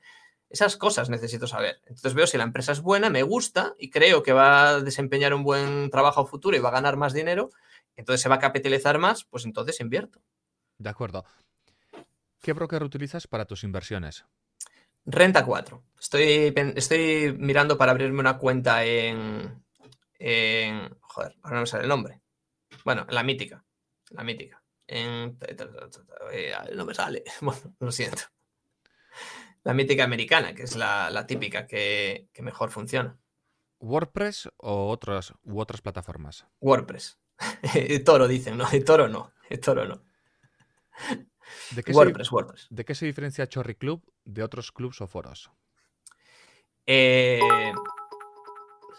Esas 0.50 0.76
cosas 0.76 1.10
necesito 1.10 1.46
saber. 1.46 1.80
Entonces 1.86 2.14
veo 2.14 2.26
si 2.26 2.36
la 2.36 2.44
empresa 2.44 2.72
es 2.72 2.80
buena, 2.80 3.10
me 3.10 3.22
gusta 3.22 3.74
y 3.78 3.90
creo 3.90 4.22
que 4.22 4.32
va 4.32 4.68
a 4.68 4.80
desempeñar 4.80 5.34
un 5.34 5.42
buen 5.42 5.90
trabajo 5.90 6.26
futuro 6.26 6.56
y 6.56 6.60
va 6.60 6.68
a 6.68 6.72
ganar 6.72 6.96
más 6.96 7.12
dinero, 7.12 7.50
entonces 7.96 8.20
se 8.20 8.28
va 8.28 8.36
a 8.36 8.40
capitalizar 8.40 8.98
más, 8.98 9.24
pues 9.24 9.44
entonces 9.44 9.80
invierto. 9.80 10.20
De 10.78 10.90
acuerdo. 10.90 11.24
¿Qué 12.44 12.52
broker 12.52 12.82
utilizas 12.82 13.26
para 13.26 13.46
tus 13.46 13.64
inversiones? 13.64 14.26
Renta 15.06 15.46
4. 15.46 15.82
Estoy, 15.98 16.52
estoy 16.76 17.34
mirando 17.38 17.78
para 17.78 17.92
abrirme 17.92 18.20
una 18.20 18.36
cuenta 18.36 18.84
en, 18.84 19.64
en- 20.18 20.94
Joder, 21.00 21.34
ahora 21.40 21.54
no 21.56 21.60
me 21.62 21.66
sale 21.66 21.84
el 21.84 21.88
nombre. 21.88 22.20
Bueno, 22.84 23.06
en 23.08 23.14
la 23.14 23.22
mítica. 23.22 23.64
La 24.10 24.24
mítica. 24.24 24.62
En, 24.86 25.38
eh, 26.32 26.52
no 26.76 26.84
me 26.84 26.92
sale. 26.92 27.24
Bueno, 27.40 27.74
lo 27.80 27.90
siento. 27.90 28.24
La 29.62 29.72
mítica 29.72 30.04
americana, 30.04 30.54
que 30.54 30.64
es 30.64 30.76
la, 30.76 31.08
la 31.08 31.26
típica 31.26 31.66
que, 31.66 32.28
que 32.30 32.42
mejor 32.42 32.70
funciona. 32.70 33.18
¿WordPress 33.80 34.50
o 34.58 34.90
otras, 34.90 35.32
u 35.44 35.60
otras 35.60 35.80
plataformas? 35.80 36.46
WordPress. 36.60 37.18
Toro 38.04 38.28
dicen, 38.28 38.58
¿no? 38.58 38.66
Toro 38.84 39.08
no. 39.08 39.32
Toro 39.64 39.86
no. 39.86 40.02
¿De 41.70 41.82
qué, 41.82 41.92
se, 41.92 41.98
WordPress, 41.98 42.32
WordPress. 42.32 42.66
¿De 42.70 42.84
qué 42.84 42.94
se 42.94 43.06
diferencia 43.06 43.46
Chorri 43.46 43.74
Club 43.74 44.02
de 44.24 44.42
otros 44.42 44.72
clubs 44.72 45.00
o 45.00 45.06
foros? 45.06 45.50
Eh, 46.86 47.40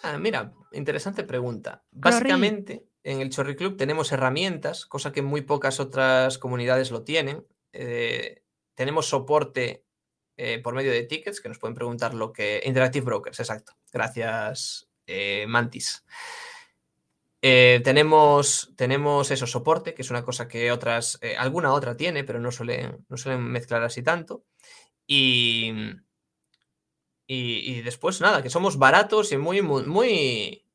ah, 0.03 0.17
mira, 0.17 0.53
interesante 0.71 1.23
pregunta. 1.23 1.83
Básicamente, 1.91 2.87
en 3.03 3.21
el 3.21 3.29
Chorri 3.29 3.55
Club 3.55 3.77
tenemos 3.77 4.11
herramientas, 4.11 4.85
cosa 4.85 5.11
que 5.11 5.21
muy 5.21 5.41
pocas 5.41 5.79
otras 5.79 6.37
comunidades 6.37 6.91
lo 6.91 7.03
tienen. 7.03 7.45
Eh, 7.71 8.43
tenemos 8.73 9.07
soporte 9.07 9.85
eh, 10.37 10.59
por 10.59 10.73
medio 10.73 10.91
de 10.91 11.03
tickets 11.03 11.39
que 11.39 11.47
nos 11.49 11.59
pueden 11.59 11.75
preguntar 11.75 12.13
lo 12.13 12.33
que. 12.33 12.61
Interactive 12.65 13.05
Brokers, 13.05 13.39
exacto. 13.39 13.73
Gracias, 13.91 14.89
eh, 15.07 15.45
Mantis. 15.47 16.03
Eh, 17.41 17.81
tenemos, 17.83 18.73
tenemos 18.75 19.29
eso, 19.31 19.45
soporte, 19.47 19.93
que 19.93 20.01
es 20.01 20.09
una 20.09 20.23
cosa 20.23 20.47
que 20.47 20.71
otras, 20.71 21.19
eh, 21.21 21.35
alguna 21.37 21.73
otra 21.73 21.95
tiene, 21.95 22.23
pero 22.23 22.39
no 22.39 22.51
suelen, 22.51 23.05
no 23.07 23.17
suelen 23.17 23.43
mezclar 23.43 23.83
así 23.83 24.01
tanto. 24.03 24.43
Y, 25.07 25.73
y, 27.27 27.81
después, 27.81 28.21
nada, 28.21 28.43
que 28.43 28.49
somos 28.49 28.77
baratos 28.77 29.31
y 29.31 29.37
muy, 29.37 29.61
muy, 29.61 29.83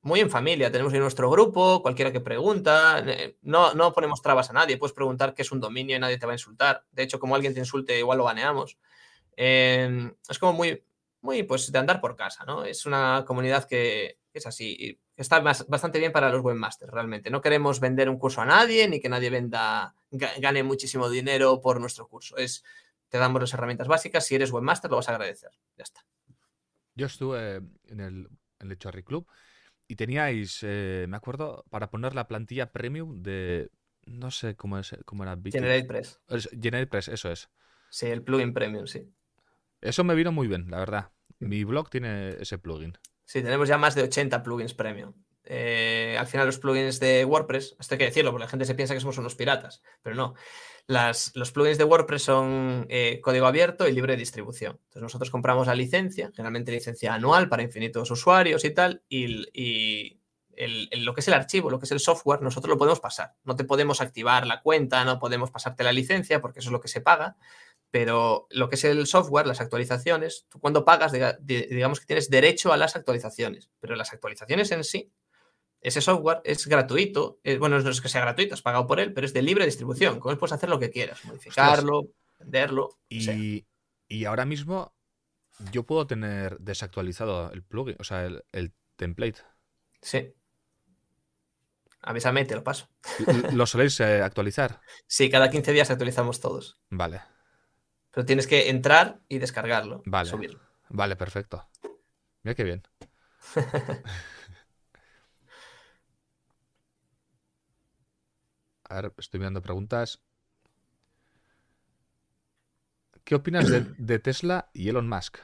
muy, 0.03 0.20
en 0.20 0.31
familia. 0.31 0.70
Tenemos 0.73 0.93
ahí 0.93 0.99
nuestro 0.99 1.31
grupo, 1.31 1.81
cualquiera 1.82 2.11
que 2.12 2.20
pregunta. 2.20 3.03
eh, 3.07 3.37
No, 3.43 3.74
no 3.74 3.93
ponemos 3.93 4.20
trabas 4.23 4.51
a 4.51 4.53
nadie. 4.55 4.77
Puedes 4.77 4.95
preguntar 4.95 5.35
qué 5.35 5.43
es 5.43 5.53
un 5.53 5.61
dominio 5.61 5.97
y 5.97 6.01
nadie 6.01 6.19
te 6.19 6.27
va 6.27 6.32
a 6.32 6.35
insultar. 6.35 6.85
De 6.91 7.05
hecho, 7.05 7.20
como 7.20 7.35
alguien 7.37 7.55
te 7.55 7.61
insulte, 7.61 7.99
igual 7.99 8.19
lo 8.19 8.24
baneamos. 8.24 8.78
Eh, 9.37 10.12
es 10.28 10.39
como 10.41 10.55
muy, 10.55 10.85
muy, 11.23 11.43
pues, 11.45 11.70
de 11.73 11.78
andar 11.78 12.01
por 12.01 12.16
casa, 12.16 12.45
¿no? 12.47 12.65
Es 12.65 12.87
una 12.87 13.24
comunidad 13.27 13.69
que 13.69 14.19
es 14.32 14.47
así. 14.47 15.01
Está 15.20 15.40
bas- 15.42 15.66
bastante 15.68 15.98
bien 15.98 16.12
para 16.12 16.30
los 16.30 16.42
webmasters, 16.42 16.90
realmente. 16.90 17.28
No 17.30 17.42
queremos 17.42 17.78
vender 17.78 18.09
un 18.09 18.18
curso 18.18 18.40
a 18.40 18.47
nadie, 18.47 18.88
ni 18.88 19.01
que 19.01 19.09
nadie 19.10 19.28
venda, 19.28 19.94
ga- 20.10 20.40
gane 20.40 20.62
muchísimo 20.62 21.10
dinero 21.10 21.60
por 21.60 21.78
nuestro 21.78 22.09
curso. 22.09 22.36
Es, 22.38 22.64
te 23.10 23.18
damos 23.18 23.40
las 23.42 23.52
herramientas 23.52 23.86
básicas. 23.86 24.24
Si 24.26 24.34
eres 24.34 24.51
webmaster, 24.51 24.90
lo 24.90 24.97
vas 24.97 25.09
a 25.10 25.12
agradecer. 25.12 25.51
Ya 25.76 25.82
está. 25.84 26.01
Yo 26.94 27.06
estuve 27.06 27.56
en 27.88 28.01
el, 28.01 28.28
en 28.60 28.70
el 28.70 28.78
Chorri 28.78 29.02
Club 29.02 29.26
y 29.88 29.97
teníais, 29.97 30.60
eh, 30.62 31.05
me 31.09 31.16
acuerdo, 31.18 31.64
para 31.68 31.90
poner 31.90 32.14
la 32.14 32.26
plantilla 32.26 32.72
premium 32.72 33.22
de. 33.22 33.70
No 34.06 34.30
sé 34.30 34.56
cómo, 34.56 34.78
es, 34.78 34.97
cómo 35.05 35.24
era. 35.24 35.36
GeneratePress. 35.44 36.20
es- 36.28 36.48
GeneratePress, 36.51 37.09
eso 37.09 37.30
es. 37.30 37.51
Sí, 37.90 38.06
el 38.06 38.22
plugin 38.22 38.55
premium, 38.55 38.86
sí. 38.86 39.12
Eso 39.82 40.02
me 40.02 40.14
vino 40.14 40.32
muy 40.32 40.48
bien, 40.48 40.70
la 40.70 40.78
verdad. 40.78 41.10
Mi 41.40 41.64
blog 41.64 41.90
tiene 41.90 42.30
ese 42.40 42.56
plugin. 42.59 42.97
Sí, 43.31 43.43
tenemos 43.43 43.69
ya 43.69 43.78
más 43.78 43.94
de 43.94 44.02
80 44.02 44.43
plugins 44.43 44.74
premium. 44.74 45.12
Eh, 45.44 46.16
al 46.19 46.27
final 46.27 46.47
los 46.47 46.59
plugins 46.59 46.98
de 46.98 47.24
WordPress, 47.24 47.77
esto 47.78 47.94
hay 47.94 47.98
que 47.98 48.05
decirlo, 48.07 48.32
porque 48.32 48.43
la 48.47 48.51
gente 48.51 48.65
se 48.65 48.74
piensa 48.74 48.93
que 48.93 48.98
somos 49.01 49.19
unos 49.19 49.36
piratas, 49.36 49.82
pero 50.02 50.16
no. 50.16 50.35
Los 50.89 51.52
plugins 51.52 51.78
de 51.78 51.85
WordPress 51.85 52.23
son 52.24 52.86
eh, 52.89 53.20
código 53.23 53.47
abierto 53.47 53.86
y 53.86 53.93
libre 53.93 54.15
de 54.15 54.19
distribución. 54.19 54.73
Entonces 54.82 55.02
nosotros 55.02 55.31
compramos 55.31 55.69
la 55.69 55.77
licencia, 55.77 56.32
generalmente 56.35 56.73
licencia 56.73 57.15
anual 57.15 57.48
para 57.48 57.62
infinitos 57.62 58.11
usuarios 58.11 58.65
y 58.65 58.70
tal, 58.70 59.05
y, 59.09 59.47
y 59.52 60.20
el- 60.57 60.89
el- 60.90 61.05
lo 61.05 61.15
que 61.15 61.20
es 61.20 61.28
el 61.28 61.35
archivo, 61.35 61.70
lo 61.70 61.78
que 61.78 61.85
es 61.85 61.93
el 61.93 62.01
software, 62.01 62.43
nosotros 62.43 62.69
lo 62.70 62.78
podemos 62.78 62.98
pasar. 62.98 63.35
No 63.44 63.55
te 63.55 63.62
podemos 63.62 64.01
activar 64.01 64.44
la 64.48 64.61
cuenta, 64.61 65.05
no 65.05 65.20
podemos 65.20 65.52
pasarte 65.52 65.85
la 65.85 65.93
licencia, 65.93 66.40
porque 66.40 66.59
eso 66.59 66.70
es 66.70 66.73
lo 66.73 66.81
que 66.81 66.89
se 66.89 67.01
paga, 67.01 67.36
pero 67.90 68.46
lo 68.50 68.68
que 68.68 68.76
es 68.76 68.84
el 68.84 69.06
software, 69.06 69.46
las 69.46 69.60
actualizaciones, 69.60 70.46
tú 70.48 70.60
cuando 70.60 70.84
pagas, 70.84 71.12
diga- 71.12 71.36
di- 71.40 71.66
digamos 71.66 72.00
que 72.00 72.06
tienes 72.06 72.30
derecho 72.30 72.72
a 72.72 72.76
las 72.76 72.94
actualizaciones, 72.96 73.70
pero 73.80 73.96
las 73.96 74.12
actualizaciones 74.12 74.70
en 74.72 74.84
sí, 74.84 75.12
ese 75.80 76.00
software 76.00 76.40
es 76.44 76.66
gratuito, 76.66 77.40
eh, 77.42 77.56
bueno, 77.58 77.78
no 77.80 77.90
es 77.90 78.00
que 78.00 78.08
sea 78.08 78.20
gratuito, 78.20 78.54
has 78.54 78.62
pagado 78.62 78.86
por 78.86 79.00
él, 79.00 79.12
pero 79.14 79.26
es 79.26 79.32
de 79.32 79.42
libre 79.42 79.64
distribución, 79.64 80.20
con 80.20 80.30
él 80.32 80.38
puedes 80.38 80.52
hacer 80.52 80.68
lo 80.68 80.78
que 80.78 80.90
quieras, 80.90 81.24
modificarlo, 81.24 82.08
venderlo, 82.38 82.84
o 82.86 83.20
sea. 83.20 83.34
Y, 83.34 83.66
y 84.08 84.24
ahora 84.26 84.44
mismo 84.44 84.94
yo 85.72 85.84
puedo 85.84 86.06
tener 86.06 86.58
desactualizado 86.58 87.50
el 87.52 87.62
plugin, 87.62 87.96
o 87.98 88.04
sea, 88.04 88.24
el, 88.26 88.44
el 88.52 88.72
template. 88.96 89.40
Sí. 90.02 90.32
Avísame, 92.02 92.44
te 92.46 92.54
lo 92.54 92.64
paso. 92.64 92.88
¿Lo 93.52 93.66
soléis 93.66 93.98
eh, 94.00 94.22
actualizar? 94.22 94.80
Sí, 95.06 95.28
cada 95.28 95.50
15 95.50 95.72
días 95.72 95.90
actualizamos 95.90 96.40
todos. 96.40 96.80
Vale, 96.88 97.20
Pero 98.12 98.27
tienes 98.27 98.47
que 98.47 98.70
entrar 98.70 99.20
y 99.28 99.39
descargarlo. 99.39 100.03
Vale. 100.05 100.28
Subirlo. 100.28 100.61
vale, 100.89 101.16
perfecto. 101.16 101.69
Mira 102.43 102.55
qué 102.55 102.65
bien. 102.65 102.82
A 108.89 108.95
ver, 109.01 109.12
estoy 109.19 109.39
mirando 109.39 109.62
preguntas. 109.62 110.20
¿Qué 113.23 113.37
opinas 113.37 113.69
de, 113.69 113.87
de 113.99 114.19
Tesla 114.19 114.70
y 114.73 114.89
Elon 114.89 115.09
Musk? 115.09 115.39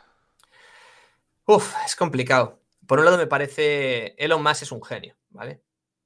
Uf, 1.47 1.75
es 1.87 1.95
complicado. 1.95 2.61
Por 2.87 2.99
un 2.99 3.05
lado 3.05 3.17
me 3.17 3.29
parece, 3.29 4.17
Elon 4.23 4.43
Musk 4.43 4.63
es 4.63 4.73
un 4.73 4.83
genio, 4.83 5.17
¿vale? 5.31 5.63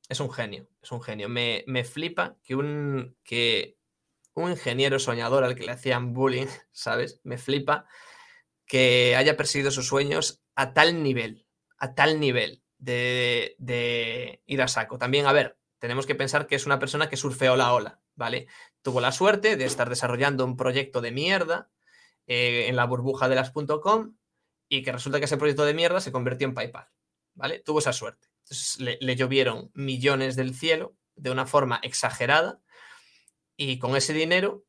Es 0.08 0.20
un 0.20 0.30
genio, 0.30 0.68
es 0.82 0.92
un 0.92 1.00
genio. 1.00 1.30
Me, 1.30 1.64
me 1.66 1.84
flipa 1.84 2.36
que 2.42 2.54
un, 2.54 3.16
que 3.24 3.78
un 4.42 4.52
ingeniero 4.52 4.98
soñador 4.98 5.44
al 5.44 5.54
que 5.54 5.64
le 5.64 5.72
hacían 5.72 6.12
bullying, 6.12 6.46
¿sabes? 6.72 7.20
Me 7.24 7.38
flipa 7.38 7.86
que 8.66 9.16
haya 9.16 9.36
perseguido 9.36 9.70
sus 9.70 9.88
sueños 9.88 10.42
a 10.54 10.72
tal 10.72 11.02
nivel, 11.02 11.46
a 11.78 11.94
tal 11.94 12.20
nivel 12.20 12.62
de, 12.78 13.56
de 13.58 14.42
ir 14.46 14.62
a 14.62 14.68
saco. 14.68 14.98
También, 14.98 15.26
a 15.26 15.32
ver, 15.32 15.58
tenemos 15.78 16.06
que 16.06 16.14
pensar 16.14 16.46
que 16.46 16.54
es 16.54 16.66
una 16.66 16.78
persona 16.78 17.08
que 17.08 17.16
surfeó 17.16 17.56
la 17.56 17.72
ola, 17.72 18.00
¿vale? 18.14 18.46
Tuvo 18.82 19.00
la 19.00 19.12
suerte 19.12 19.56
de 19.56 19.64
estar 19.64 19.88
desarrollando 19.88 20.44
un 20.44 20.56
proyecto 20.56 21.00
de 21.00 21.10
mierda 21.10 21.70
eh, 22.26 22.66
en 22.68 22.76
la 22.76 22.84
burbuja 22.84 23.28
de 23.28 23.34
las 23.34 23.50
.com 23.50 24.14
y 24.68 24.82
que 24.82 24.92
resulta 24.92 25.18
que 25.18 25.24
ese 25.24 25.36
proyecto 25.36 25.64
de 25.64 25.74
mierda 25.74 26.00
se 26.00 26.12
convirtió 26.12 26.46
en 26.46 26.54
PayPal, 26.54 26.88
¿vale? 27.34 27.58
Tuvo 27.58 27.80
esa 27.80 27.92
suerte. 27.92 28.28
Entonces 28.44 28.78
le, 28.78 29.16
llovieron 29.16 29.70
millones 29.74 30.36
del 30.36 30.54
cielo 30.54 30.94
de 31.16 31.30
una 31.30 31.46
forma 31.46 31.80
exagerada 31.82 32.60
y 33.62 33.78
con 33.78 33.94
ese 33.94 34.14
dinero, 34.14 34.64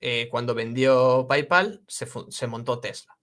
eh, 0.00 0.28
cuando 0.30 0.54
vendió 0.54 1.24
PayPal, 1.26 1.82
se, 1.88 2.46
montó 2.46 2.78
Tesla 2.78 3.16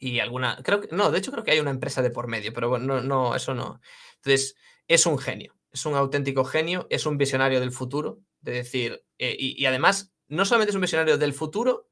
y 0.00 0.18
alguna, 0.18 0.60
creo 0.64 0.80
que, 0.80 0.88
no, 0.90 1.12
de 1.12 1.18
hecho 1.18 1.30
creo 1.30 1.44
que 1.44 1.52
hay 1.52 1.60
una 1.60 1.70
empresa 1.70 2.02
de 2.02 2.10
por 2.10 2.26
medio, 2.26 2.52
pero 2.52 2.68
bueno, 2.68 2.84
no, 2.84 3.00
no, 3.00 3.36
eso 3.36 3.54
no. 3.54 3.80
Entonces, 4.16 4.56
es 4.88 5.06
un 5.06 5.18
genio, 5.18 5.54
es 5.70 5.86
un 5.86 5.94
auténtico 5.94 6.44
genio, 6.44 6.88
es 6.90 7.06
un 7.06 7.16
visionario 7.16 7.60
del 7.60 7.70
futuro, 7.70 8.18
de 8.40 8.50
decir, 8.50 9.04
eh, 9.18 9.36
y, 9.38 9.64
además, 9.66 10.12
no 10.26 10.44
solamente 10.44 10.70
es 10.70 10.74
un 10.74 10.82
visionario 10.82 11.16
del 11.16 11.32
futuro 11.32 11.88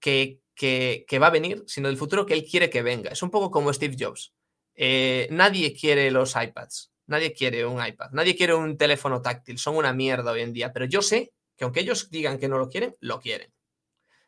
que, 0.00 0.40
que, 0.56 1.18
va 1.20 1.28
a 1.28 1.30
venir, 1.30 1.62
sino 1.68 1.86
del 1.86 1.96
futuro 1.96 2.26
que 2.26 2.34
él 2.34 2.44
quiere 2.44 2.70
que 2.70 2.82
venga. 2.82 3.10
Es 3.10 3.22
un 3.22 3.30
poco 3.30 3.52
como 3.52 3.72
Steve 3.72 3.94
Jobs. 3.96 4.34
Eh, 4.74 5.28
nadie 5.30 5.72
quiere 5.72 6.10
los 6.10 6.34
iPads, 6.34 6.90
nadie 7.06 7.32
quiere 7.32 7.64
un 7.64 7.86
iPad, 7.86 8.10
nadie 8.10 8.34
quiere 8.34 8.54
un 8.54 8.76
teléfono 8.76 9.22
táctil, 9.22 9.58
son 9.58 9.76
una 9.76 9.92
mierda 9.92 10.32
hoy 10.32 10.40
en 10.40 10.52
día, 10.52 10.72
pero 10.72 10.86
yo 10.86 11.02
sé 11.02 11.32
que 11.56 11.64
aunque 11.64 11.80
ellos 11.80 12.10
digan 12.10 12.38
que 12.38 12.48
no 12.48 12.58
lo 12.58 12.68
quieren, 12.68 12.96
lo 13.00 13.20
quieren. 13.20 13.52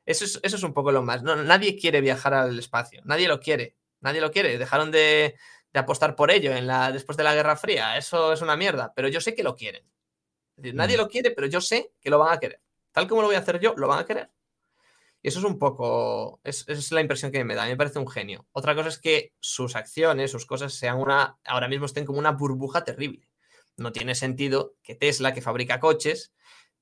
Eso 0.08 0.24
es, 0.42 0.62
un 0.62 0.72
poco 0.72 0.90
lo 0.90 1.02
más. 1.02 1.22
No, 1.22 1.36
nadie 1.36 1.76
quiere 1.76 2.00
viajar 2.00 2.32
al 2.32 2.58
espacio, 2.58 3.02
nadie 3.04 3.28
lo 3.28 3.40
quiere, 3.40 3.76
nadie 4.00 4.22
lo 4.22 4.30
quiere. 4.30 4.56
Dejaron 4.56 4.90
de, 4.90 5.36
apostar 5.74 6.16
por 6.16 6.30
ello 6.30 6.52
en 6.52 6.66
la, 6.66 6.90
después 6.90 7.18
de 7.18 7.24
la 7.24 7.34
Guerra 7.34 7.56
Fría. 7.56 7.98
Eso 7.98 8.32
es 8.32 8.40
una 8.40 8.56
mierda, 8.56 8.94
pero 8.96 9.08
yo 9.08 9.20
sé 9.20 9.34
que 9.34 9.42
lo 9.42 9.54
quieren. 9.54 9.84
Es 10.56 10.62
decir, 10.62 10.74
nadie 10.74 10.96
mm. 10.96 11.00
lo 11.00 11.08
quiere, 11.08 11.30
pero 11.32 11.46
yo 11.46 11.60
sé 11.60 11.92
que 12.00 12.08
lo 12.08 12.18
van 12.18 12.32
a 12.32 12.40
querer. 12.40 12.62
Tal 12.90 13.06
como 13.06 13.20
lo 13.20 13.28
voy 13.28 13.36
a 13.36 13.40
hacer 13.40 13.60
yo, 13.60 13.74
lo 13.76 13.86
van 13.86 13.98
a 13.98 14.06
querer. 14.06 14.30
Y 15.20 15.28
eso 15.28 15.40
es 15.40 15.44
un 15.44 15.58
poco, 15.58 16.40
es, 16.42 16.64
es, 16.68 16.90
la 16.90 17.02
impresión 17.02 17.30
que 17.30 17.44
me 17.44 17.54
da, 17.54 17.64
a 17.64 17.66
mí 17.66 17.72
me 17.72 17.76
parece 17.76 17.98
un 17.98 18.08
genio. 18.08 18.46
Otra 18.52 18.74
cosa 18.74 18.88
es 18.88 18.98
que 18.98 19.34
sus 19.40 19.76
acciones, 19.76 20.30
sus 20.30 20.46
cosas 20.46 20.72
sean 20.72 20.96
una, 20.96 21.38
ahora 21.44 21.68
mismo 21.68 21.84
estén 21.84 22.06
como 22.06 22.18
una 22.18 22.32
burbuja 22.32 22.82
terrible. 22.82 23.28
No 23.76 23.92
tiene 23.92 24.14
sentido 24.14 24.74
que 24.82 24.94
Tesla, 24.94 25.34
que 25.34 25.42
fabrica 25.42 25.80
coches, 25.80 26.32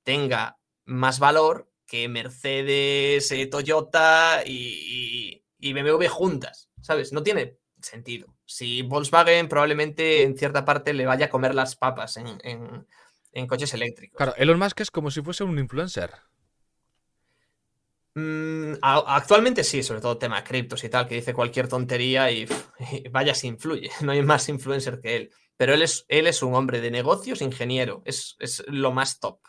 tenga 0.06 0.56
más 0.84 1.18
valor 1.18 1.68
que 1.84 2.08
Mercedes, 2.08 3.30
eh, 3.32 3.46
Toyota 3.46 4.42
y, 4.46 5.42
BMW 5.60 6.06
juntas, 6.06 6.70
¿sabes? 6.80 7.12
No 7.12 7.24
tiene 7.24 7.58
sentido. 7.80 8.36
Si 8.44 8.82
Volkswagen 8.82 9.48
probablemente 9.48 10.22
en 10.22 10.38
cierta 10.38 10.64
parte 10.64 10.94
le 10.94 11.06
vaya 11.06 11.26
a 11.26 11.28
comer 11.28 11.56
las 11.56 11.74
papas 11.74 12.18
en, 12.18 12.86
coches 13.48 13.74
eléctricos. 13.74 14.16
Claro, 14.16 14.34
Elon 14.36 14.58
Musk 14.60 14.80
es 14.80 14.90
como 14.92 15.10
si 15.10 15.22
fuese 15.22 15.42
un 15.42 15.58
influencer. 15.58 16.12
Mm, 18.14 18.74
actualmente 18.80 19.64
sí, 19.64 19.82
sobre 19.82 20.00
todo 20.00 20.18
tema 20.18 20.42
criptos 20.44 20.84
y 20.84 20.88
tal, 20.88 21.08
que 21.08 21.16
dice 21.16 21.34
cualquier 21.34 21.68
tontería 21.68 22.30
y, 22.30 22.46
vaya 23.10 23.34
si 23.34 23.48
influye. 23.48 23.90
No 24.02 24.12
hay 24.12 24.22
más 24.22 24.48
influencer 24.48 25.00
que 25.00 25.16
él. 25.16 25.30
Pero 25.56 25.74
él 25.74 25.82
es, 25.82 26.04
él 26.08 26.28
es 26.28 26.42
un 26.42 26.54
hombre 26.54 26.80
de 26.80 26.92
negocios, 26.92 27.42
ingeniero. 27.42 28.02
Es, 28.04 28.36
es 28.38 28.62
lo 28.68 28.92
más 28.92 29.18
top. 29.18 29.40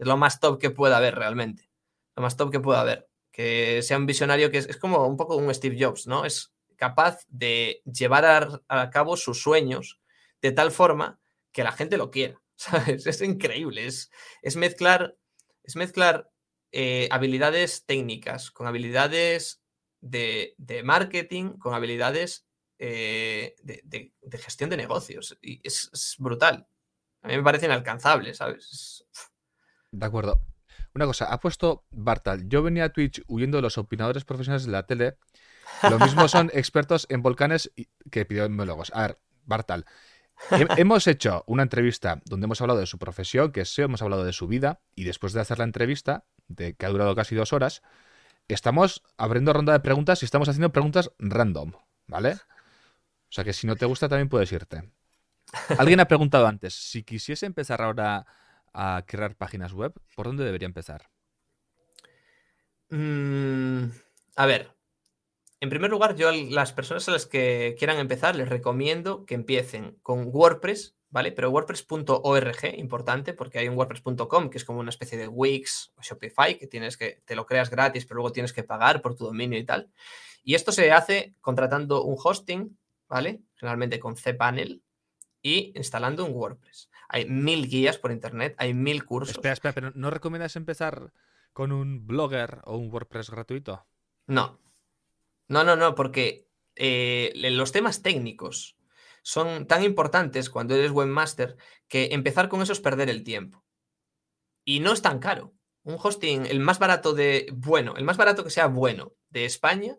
Es 0.00 0.08
lo 0.08 0.16
más 0.16 0.40
top 0.40 0.58
que 0.58 0.70
pueda 0.70 0.96
haber 0.96 1.14
realmente 1.14 1.70
lo 2.16 2.22
más 2.22 2.36
top 2.36 2.50
que 2.50 2.60
pueda 2.60 2.80
haber. 2.80 3.08
Que 3.32 3.82
sea 3.82 3.96
un 3.96 4.06
visionario 4.06 4.50
que 4.50 4.58
es, 4.58 4.76
como 4.76 5.06
un 5.06 5.16
poco 5.16 5.36
un 5.36 5.52
Steve 5.54 5.76
Jobs, 5.78 6.06
¿no? 6.06 6.24
Es 6.24 6.52
capaz 6.76 7.24
de 7.28 7.82
llevar 7.84 8.60
a, 8.68 8.90
cabo 8.90 9.16
sus 9.16 9.42
sueños 9.42 10.00
de 10.40 10.52
tal 10.52 10.70
forma 10.70 11.20
que 11.52 11.64
la 11.64 11.72
gente 11.72 11.96
lo 11.96 12.10
quiera. 12.10 12.40
¿sabes? 12.56 13.06
Es 13.06 13.22
increíble. 13.22 13.86
Es, 13.86 14.10
es 14.42 14.56
mezclar, 14.56 15.16
es 15.62 15.76
mezclar 15.76 16.30
eh, 16.72 17.08
habilidades 17.10 17.84
técnicas 17.86 18.50
con 18.50 18.66
habilidades 18.66 19.62
de, 20.00 20.54
marketing, 20.84 21.58
con 21.58 21.74
habilidades 21.74 22.46
eh, 22.78 23.56
de, 23.62 24.12
gestión 24.38 24.70
de 24.70 24.76
negocios. 24.76 25.38
Y 25.40 25.60
es, 25.66 26.16
brutal. 26.18 26.66
A 27.22 27.28
mí 27.28 27.36
me 27.36 27.42
parece 27.42 27.66
inalcanzable, 27.66 28.34
¿sabes? 28.34 29.06
De 29.92 30.06
acuerdo. 30.06 30.40
Una 30.94 31.06
cosa, 31.06 31.26
ha 31.26 31.40
puesto 31.40 31.84
Bartal. 31.90 32.48
Yo 32.48 32.62
venía 32.62 32.84
a 32.84 32.88
Twitch 32.90 33.22
huyendo 33.28 33.58
de 33.58 33.62
los 33.62 33.78
opinadores 33.78 34.24
profesionales 34.24 34.66
de 34.66 34.72
la 34.72 34.86
tele. 34.86 35.18
Lo 35.88 35.98
mismo 35.98 36.28
son 36.28 36.50
expertos 36.54 37.06
en 37.10 37.22
volcanes 37.22 37.72
que 38.10 38.20
epidemiólogos. 38.20 38.90
A 38.94 39.02
ver, 39.02 39.18
Bartal. 39.44 39.84
hemos 40.76 41.06
hecho 41.06 41.44
una 41.46 41.62
entrevista 41.62 42.20
donde 42.24 42.46
hemos 42.46 42.60
hablado 42.60 42.80
de 42.80 42.86
su 42.86 42.98
profesión, 42.98 43.52
que 43.52 43.62
es 43.62 43.78
hemos 43.78 44.02
hablado 44.02 44.24
de 44.24 44.32
su 44.32 44.48
vida, 44.48 44.80
y 44.94 45.04
después 45.04 45.32
de 45.32 45.40
hacer 45.40 45.58
la 45.58 45.64
entrevista, 45.64 46.24
de, 46.48 46.74
que 46.74 46.86
ha 46.86 46.88
durado 46.88 47.14
casi 47.14 47.34
dos 47.34 47.52
horas, 47.52 47.82
estamos 48.48 49.02
abriendo 49.16 49.52
ronda 49.52 49.72
de 49.72 49.80
preguntas 49.80 50.22
y 50.22 50.24
estamos 50.24 50.48
haciendo 50.48 50.72
preguntas 50.72 51.12
random, 51.18 51.72
¿vale? 52.06 52.32
O 52.32 53.32
sea 53.32 53.44
que 53.44 53.52
si 53.52 53.66
no 53.66 53.76
te 53.76 53.86
gusta 53.86 54.08
también 54.08 54.28
puedes 54.28 54.50
irte. 54.50 54.90
Alguien 55.78 56.00
ha 56.00 56.08
preguntado 56.08 56.46
antes, 56.46 56.74
si 56.74 57.02
quisiese 57.02 57.46
empezar 57.46 57.82
ahora 57.82 58.26
a 58.72 59.04
crear 59.06 59.36
páginas 59.36 59.72
web, 59.72 59.92
¿por 60.14 60.26
dónde 60.26 60.44
debería 60.44 60.66
empezar? 60.66 61.10
Mm, 62.90 63.90
a 64.36 64.46
ver, 64.46 64.74
en 65.60 65.68
primer 65.68 65.90
lugar, 65.90 66.16
yo 66.16 66.30
a 66.30 66.32
las 66.32 66.72
personas 66.72 67.06
a 67.08 67.12
las 67.12 67.26
que 67.26 67.76
quieran 67.78 67.98
empezar 67.98 68.34
les 68.34 68.48
recomiendo 68.48 69.26
que 69.26 69.34
empiecen 69.34 69.98
con 70.02 70.30
WordPress, 70.32 70.96
¿vale? 71.10 71.32
Pero 71.32 71.50
WordPress.org, 71.50 72.78
importante, 72.78 73.34
porque 73.34 73.58
hay 73.58 73.68
un 73.68 73.76
WordPress.com 73.76 74.48
que 74.48 74.58
es 74.58 74.64
como 74.64 74.80
una 74.80 74.90
especie 74.90 75.18
de 75.18 75.28
Wix 75.28 75.92
o 75.96 76.02
Shopify, 76.02 76.58
que 76.58 76.66
tienes 76.66 76.96
que, 76.96 77.22
te 77.26 77.36
lo 77.36 77.44
creas 77.46 77.68
gratis, 77.70 78.06
pero 78.06 78.16
luego 78.16 78.32
tienes 78.32 78.52
que 78.52 78.64
pagar 78.64 79.02
por 79.02 79.14
tu 79.14 79.26
dominio 79.26 79.58
y 79.58 79.64
tal. 79.64 79.90
Y 80.42 80.54
esto 80.54 80.72
se 80.72 80.90
hace 80.92 81.34
contratando 81.40 82.04
un 82.04 82.16
hosting, 82.22 82.78
¿vale? 83.06 83.42
Generalmente 83.56 84.00
con 84.00 84.14
cPanel 84.14 84.82
y 85.42 85.72
instalando 85.76 86.24
un 86.24 86.32
WordPress. 86.32 86.89
Hay 87.12 87.28
mil 87.28 87.68
guías 87.68 87.98
por 87.98 88.12
internet, 88.12 88.54
hay 88.56 88.72
mil 88.72 89.04
cursos. 89.04 89.34
Espera, 89.34 89.52
espera, 89.52 89.74
pero 89.74 89.90
¿no 89.96 90.10
recomiendas 90.10 90.54
empezar 90.54 91.12
con 91.52 91.72
un 91.72 92.06
blogger 92.06 92.60
o 92.64 92.76
un 92.76 92.88
WordPress 92.88 93.30
gratuito? 93.30 93.84
No. 94.28 94.60
No, 95.48 95.64
no, 95.64 95.74
no, 95.74 95.96
porque 95.96 96.46
eh, 96.76 97.32
los 97.34 97.72
temas 97.72 98.02
técnicos 98.02 98.76
son 99.22 99.66
tan 99.66 99.82
importantes 99.82 100.50
cuando 100.50 100.76
eres 100.76 100.92
webmaster 100.92 101.56
que 101.88 102.10
empezar 102.12 102.48
con 102.48 102.62
eso 102.62 102.72
es 102.72 102.80
perder 102.80 103.10
el 103.10 103.24
tiempo. 103.24 103.64
Y 104.64 104.78
no 104.78 104.92
es 104.92 105.02
tan 105.02 105.18
caro. 105.18 105.52
Un 105.82 105.96
hosting, 106.00 106.46
el 106.46 106.60
más 106.60 106.78
barato 106.78 107.12
de, 107.12 107.48
bueno, 107.52 107.96
el 107.96 108.04
más 108.04 108.18
barato 108.18 108.44
que 108.44 108.50
sea 108.50 108.68
bueno 108.68 109.14
de 109.30 109.46
España 109.46 109.98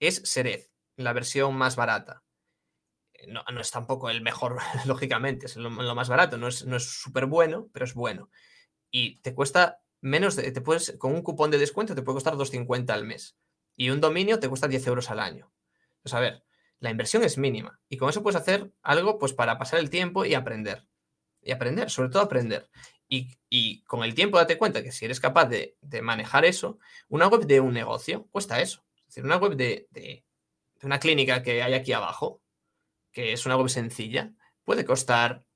es 0.00 0.20
Serez, 0.24 0.70
la 0.96 1.14
versión 1.14 1.56
más 1.56 1.76
barata 1.76 2.22
no, 3.28 3.60
es 3.60 3.70
tampoco 3.70 4.10
el 4.10 4.22
mejor, 4.22 4.58
lógicamente, 4.86 5.46
es 5.46 5.56
lo, 5.56 5.70
más 5.70 6.08
barato, 6.08 6.38
no 6.38 6.48
es 6.48 6.64
súper 6.84 7.26
bueno, 7.26 7.68
pero 7.72 7.84
es 7.84 7.94
bueno. 7.94 8.30
Y 8.90 9.16
te 9.22 9.34
cuesta 9.34 9.82
menos, 10.02 10.36
de, 10.36 10.52
te 10.52 10.60
puedes, 10.60 10.94
con 10.98 11.14
un 11.14 11.22
cupón 11.22 11.50
de 11.50 11.58
descuento 11.58 11.94
te 11.94 12.02
puede 12.02 12.16
costar 12.16 12.34
2,50 12.34 12.90
al 12.90 13.04
mes. 13.04 13.38
Y 13.74 13.88
un 13.88 14.00
dominio 14.00 14.38
te 14.38 14.48
cuesta 14.48 14.68
10 14.68 14.86
euros 14.88 15.10
al 15.10 15.20
año. 15.20 15.50
Pues 16.02 16.12
a 16.12 16.20
ver, 16.20 16.44
la 16.78 16.90
inversión 16.90 17.22
es 17.22 17.38
mínima. 17.38 17.80
Y 17.88 17.96
con 17.96 18.10
eso 18.10 18.22
puedes 18.22 18.40
hacer 18.40 18.70
algo 18.82 19.18
pues 19.18 19.32
para 19.32 19.58
pasar 19.58 19.78
el 19.78 19.88
tiempo 19.88 20.26
y 20.26 20.34
aprender. 20.34 20.86
Y 21.40 21.52
aprender, 21.52 21.90
sobre 21.90 22.10
todo 22.10 22.22
aprender. 22.22 22.68
Y, 23.08 23.82
con 23.82 24.04
el 24.04 24.14
tiempo 24.14 24.38
date 24.38 24.56
cuenta 24.56 24.82
que 24.82 24.90
si 24.90 25.04
eres 25.04 25.20
capaz 25.20 25.46
de, 25.46 25.76
manejar 26.02 26.44
eso, 26.44 26.78
una 27.08 27.28
web 27.28 27.46
de 27.46 27.60
un 27.60 27.74
negocio 27.74 28.26
cuesta 28.30 28.60
eso. 28.60 28.84
Es 28.96 29.06
decir, 29.14 29.24
una 29.24 29.36
web 29.36 29.54
de, 29.54 29.86
de 29.90 30.24
una 30.82 30.98
clínica 30.98 31.42
que 31.42 31.62
hay 31.62 31.74
aquí 31.74 31.92
abajo 31.92 32.41
que 33.12 33.32
es 33.32 33.46
una 33.46 33.56
web 33.56 33.68
sencilla, 33.68 34.32
puede 34.64 34.84
costar 34.84 35.46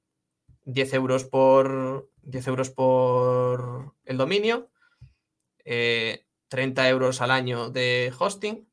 10 0.64 0.94
euros 0.94 1.24
por 1.24 2.10
10 2.22 2.48
euros 2.48 2.70
por 2.70 3.94
el 4.04 4.16
dominio, 4.16 4.70
30 5.64 5.64
eh, 5.64 6.88
euros 6.88 7.20
al 7.20 7.30
año 7.30 7.70
de 7.70 8.12
hosting 8.18 8.68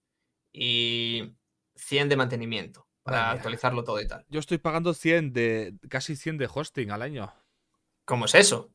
y 0.52 1.36
100 1.76 2.10
de 2.10 2.16
mantenimiento 2.16 2.88
para 3.04 3.32
actualizarlo 3.32 3.84
todo 3.84 4.00
y 4.02 4.08
tal. 4.08 4.26
Yo 4.30 4.40
estoy 4.40 4.58
pagando 4.58 4.94
100 4.94 5.34
de 5.34 5.78
casi 5.90 6.16
100 6.16 6.38
de 6.38 6.50
hosting 6.54 6.92
al 6.92 7.02
año. 7.02 7.34
¿Cómo 8.06 8.26
es 8.26 8.36
eso? 8.36 8.74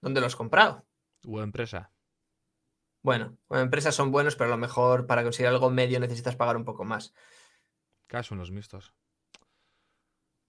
¿Dónde 0.00 0.20
lo 0.20 0.26
has 0.26 0.36
comprado? 0.36 0.86
O 1.26 1.42
empresa. 1.42 1.92
Bueno, 3.02 3.38
empresas 3.50 3.94
son 3.94 4.10
buenos, 4.10 4.36
pero 4.36 4.48
a 4.48 4.50
lo 4.50 4.58
mejor 4.58 5.06
para 5.06 5.22
conseguir 5.22 5.48
algo 5.48 5.70
medio 5.70 6.00
necesitas 6.00 6.36
pagar 6.36 6.56
un 6.56 6.64
poco 6.64 6.84
más. 6.84 7.14
¿Qué 8.06 8.22
son 8.22 8.38
los 8.38 8.50
mixtos? 8.50 8.94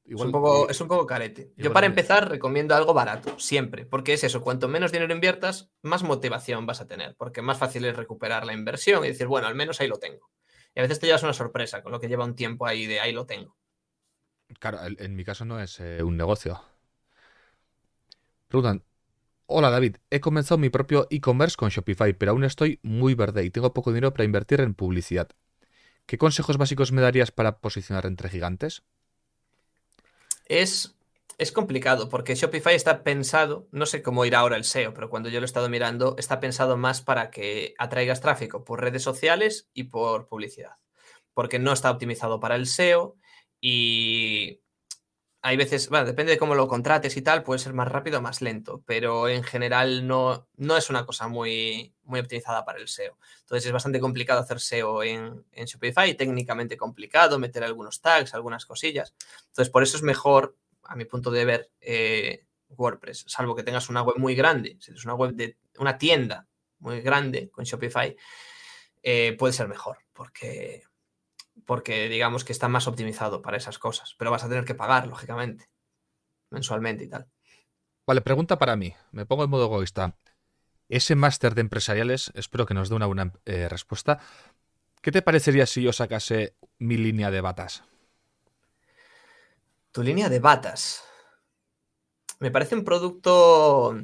Es, 0.05 0.21
un 0.21 0.31
poco, 0.31 0.69
es 0.69 0.81
un 0.81 0.87
poco 0.87 1.05
carete. 1.05 1.51
Yo 1.57 1.71
para 1.71 1.87
empezar 1.87 2.29
recomiendo 2.29 2.75
algo 2.75 2.93
barato, 2.93 3.37
siempre, 3.39 3.85
porque 3.85 4.13
es 4.13 4.23
eso, 4.23 4.41
cuanto 4.41 4.67
menos 4.67 4.91
dinero 4.91 5.13
inviertas, 5.13 5.71
más 5.81 6.03
motivación 6.03 6.65
vas 6.65 6.81
a 6.81 6.87
tener, 6.87 7.15
porque 7.15 7.41
más 7.41 7.57
fácil 7.57 7.85
es 7.85 7.95
recuperar 7.95 8.45
la 8.45 8.53
inversión 8.53 9.03
y 9.05 9.09
decir, 9.09 9.27
bueno, 9.27 9.47
al 9.47 9.55
menos 9.55 9.79
ahí 9.79 9.87
lo 9.87 9.97
tengo. 9.97 10.29
Y 10.75 10.79
a 10.79 10.83
veces 10.83 10.99
te 10.99 11.07
llevas 11.07 11.23
una 11.23 11.33
sorpresa 11.33 11.81
con 11.81 11.91
lo 11.91 11.99
que 11.99 12.07
lleva 12.07 12.25
un 12.25 12.35
tiempo 12.35 12.65
ahí 12.65 12.85
de 12.85 12.99
ahí 12.99 13.11
lo 13.11 13.25
tengo. 13.25 13.55
Claro, 14.59 14.79
en 14.83 15.15
mi 15.15 15.23
caso 15.23 15.45
no 15.45 15.59
es 15.59 15.79
eh, 15.79 16.03
un 16.03 16.17
negocio. 16.17 16.61
Preguntan, 18.47 18.83
hola 19.45 19.69
David, 19.69 19.97
he 20.09 20.19
comenzado 20.19 20.57
mi 20.57 20.69
propio 20.69 21.07
e-commerce 21.09 21.55
con 21.55 21.69
Shopify, 21.69 22.13
pero 22.13 22.31
aún 22.31 22.43
estoy 22.43 22.79
muy 22.83 23.15
verde 23.15 23.45
y 23.45 23.49
tengo 23.49 23.73
poco 23.73 23.91
dinero 23.91 24.13
para 24.13 24.25
invertir 24.25 24.59
en 24.61 24.73
publicidad. 24.73 25.29
¿Qué 26.05 26.17
consejos 26.17 26.57
básicos 26.57 26.91
me 26.91 27.01
darías 27.01 27.31
para 27.31 27.59
posicionar 27.59 28.05
entre 28.05 28.29
gigantes? 28.29 28.83
Es, 30.51 30.97
es 31.37 31.53
complicado 31.53 32.09
porque 32.09 32.35
Shopify 32.35 32.75
está 32.75 33.03
pensado, 33.03 33.69
no 33.71 33.85
sé 33.85 34.01
cómo 34.01 34.25
irá 34.25 34.39
ahora 34.39 34.57
el 34.57 34.65
SEO, 34.65 34.93
pero 34.93 35.09
cuando 35.09 35.29
yo 35.29 35.39
lo 35.39 35.45
he 35.45 35.47
estado 35.47 35.69
mirando, 35.69 36.17
está 36.17 36.41
pensado 36.41 36.75
más 36.75 37.01
para 37.01 37.31
que 37.31 37.73
atraigas 37.77 38.19
tráfico 38.19 38.65
por 38.65 38.81
redes 38.81 39.01
sociales 39.01 39.69
y 39.73 39.85
por 39.85 40.27
publicidad. 40.27 40.75
Porque 41.33 41.57
no 41.57 41.71
está 41.71 41.89
optimizado 41.89 42.41
para 42.41 42.55
el 42.55 42.67
SEO 42.67 43.15
y 43.61 44.60
hay 45.43 45.57
veces, 45.57 45.89
bueno, 45.89 46.05
depende 46.05 46.33
de 46.33 46.37
cómo 46.37 46.53
lo 46.53 46.67
contrates 46.67 47.17
y 47.17 47.21
tal, 47.23 47.41
puede 47.41 47.59
ser 47.59 47.73
más 47.73 47.87
rápido 47.87 48.19
o 48.19 48.21
más 48.21 48.41
lento, 48.41 48.83
pero 48.85 49.27
en 49.27 49.43
general 49.43 50.05
no, 50.07 50.47
no 50.55 50.77
es 50.77 50.89
una 50.91 51.05
cosa 51.05 51.27
muy, 51.27 51.95
muy 52.03 52.19
optimizada 52.19 52.63
para 52.63 52.77
el 52.77 52.87
SEO. 52.87 53.17
Entonces 53.41 53.65
es 53.65 53.71
bastante 53.71 53.99
complicado 53.99 54.39
hacer 54.39 54.59
SEO 54.59 55.01
en, 55.01 55.43
en 55.51 55.65
Shopify, 55.65 56.15
técnicamente 56.15 56.77
complicado, 56.77 57.39
meter 57.39 57.63
algunos 57.63 58.01
tags, 58.01 58.35
algunas 58.35 58.67
cosillas. 58.67 59.15
Entonces 59.47 59.71
por 59.71 59.81
eso 59.81 59.97
es 59.97 60.03
mejor, 60.03 60.55
a 60.83 60.95
mi 60.95 61.05
punto 61.05 61.31
de 61.31 61.45
ver, 61.45 61.71
eh, 61.81 62.45
WordPress, 62.69 63.25
salvo 63.27 63.55
que 63.55 63.63
tengas 63.63 63.89
una 63.89 64.03
web 64.03 64.17
muy 64.17 64.35
grande, 64.35 64.77
si 64.79 64.91
es 64.91 65.05
una 65.05 65.15
web 65.15 65.33
de 65.33 65.57
una 65.79 65.97
tienda 65.97 66.47
muy 66.79 67.01
grande 67.01 67.49
con 67.49 67.65
Shopify, 67.65 68.15
eh, 69.01 69.35
puede 69.37 69.53
ser 69.53 69.67
mejor, 69.67 69.97
porque 70.13 70.83
porque 71.71 72.09
digamos 72.09 72.43
que 72.43 72.51
está 72.51 72.67
más 72.67 72.85
optimizado 72.85 73.41
para 73.41 73.55
esas 73.55 73.79
cosas, 73.79 74.13
pero 74.17 74.29
vas 74.29 74.43
a 74.43 74.49
tener 74.49 74.65
que 74.65 74.75
pagar, 74.75 75.07
lógicamente, 75.07 75.69
mensualmente 76.49 77.05
y 77.05 77.07
tal. 77.07 77.29
Vale, 78.05 78.19
pregunta 78.19 78.57
para 78.57 78.75
mí, 78.75 78.93
me 79.13 79.25
pongo 79.25 79.45
en 79.45 79.49
modo 79.49 79.67
egoísta. 79.67 80.17
Ese 80.89 81.15
máster 81.15 81.55
de 81.55 81.61
empresariales, 81.61 82.29
espero 82.35 82.65
que 82.65 82.73
nos 82.73 82.89
dé 82.89 82.95
una 82.95 83.05
buena 83.05 83.31
eh, 83.45 83.69
respuesta. 83.69 84.19
¿Qué 85.01 85.13
te 85.13 85.21
parecería 85.21 85.65
si 85.65 85.81
yo 85.81 85.93
sacase 85.93 86.57
mi 86.77 86.97
línea 86.97 87.31
de 87.31 87.39
batas? 87.39 87.85
Tu 89.93 90.03
línea 90.03 90.27
de 90.27 90.41
batas. 90.41 91.05
Me 92.41 92.51
parece 92.51 92.75
un 92.75 92.83
producto 92.83 93.95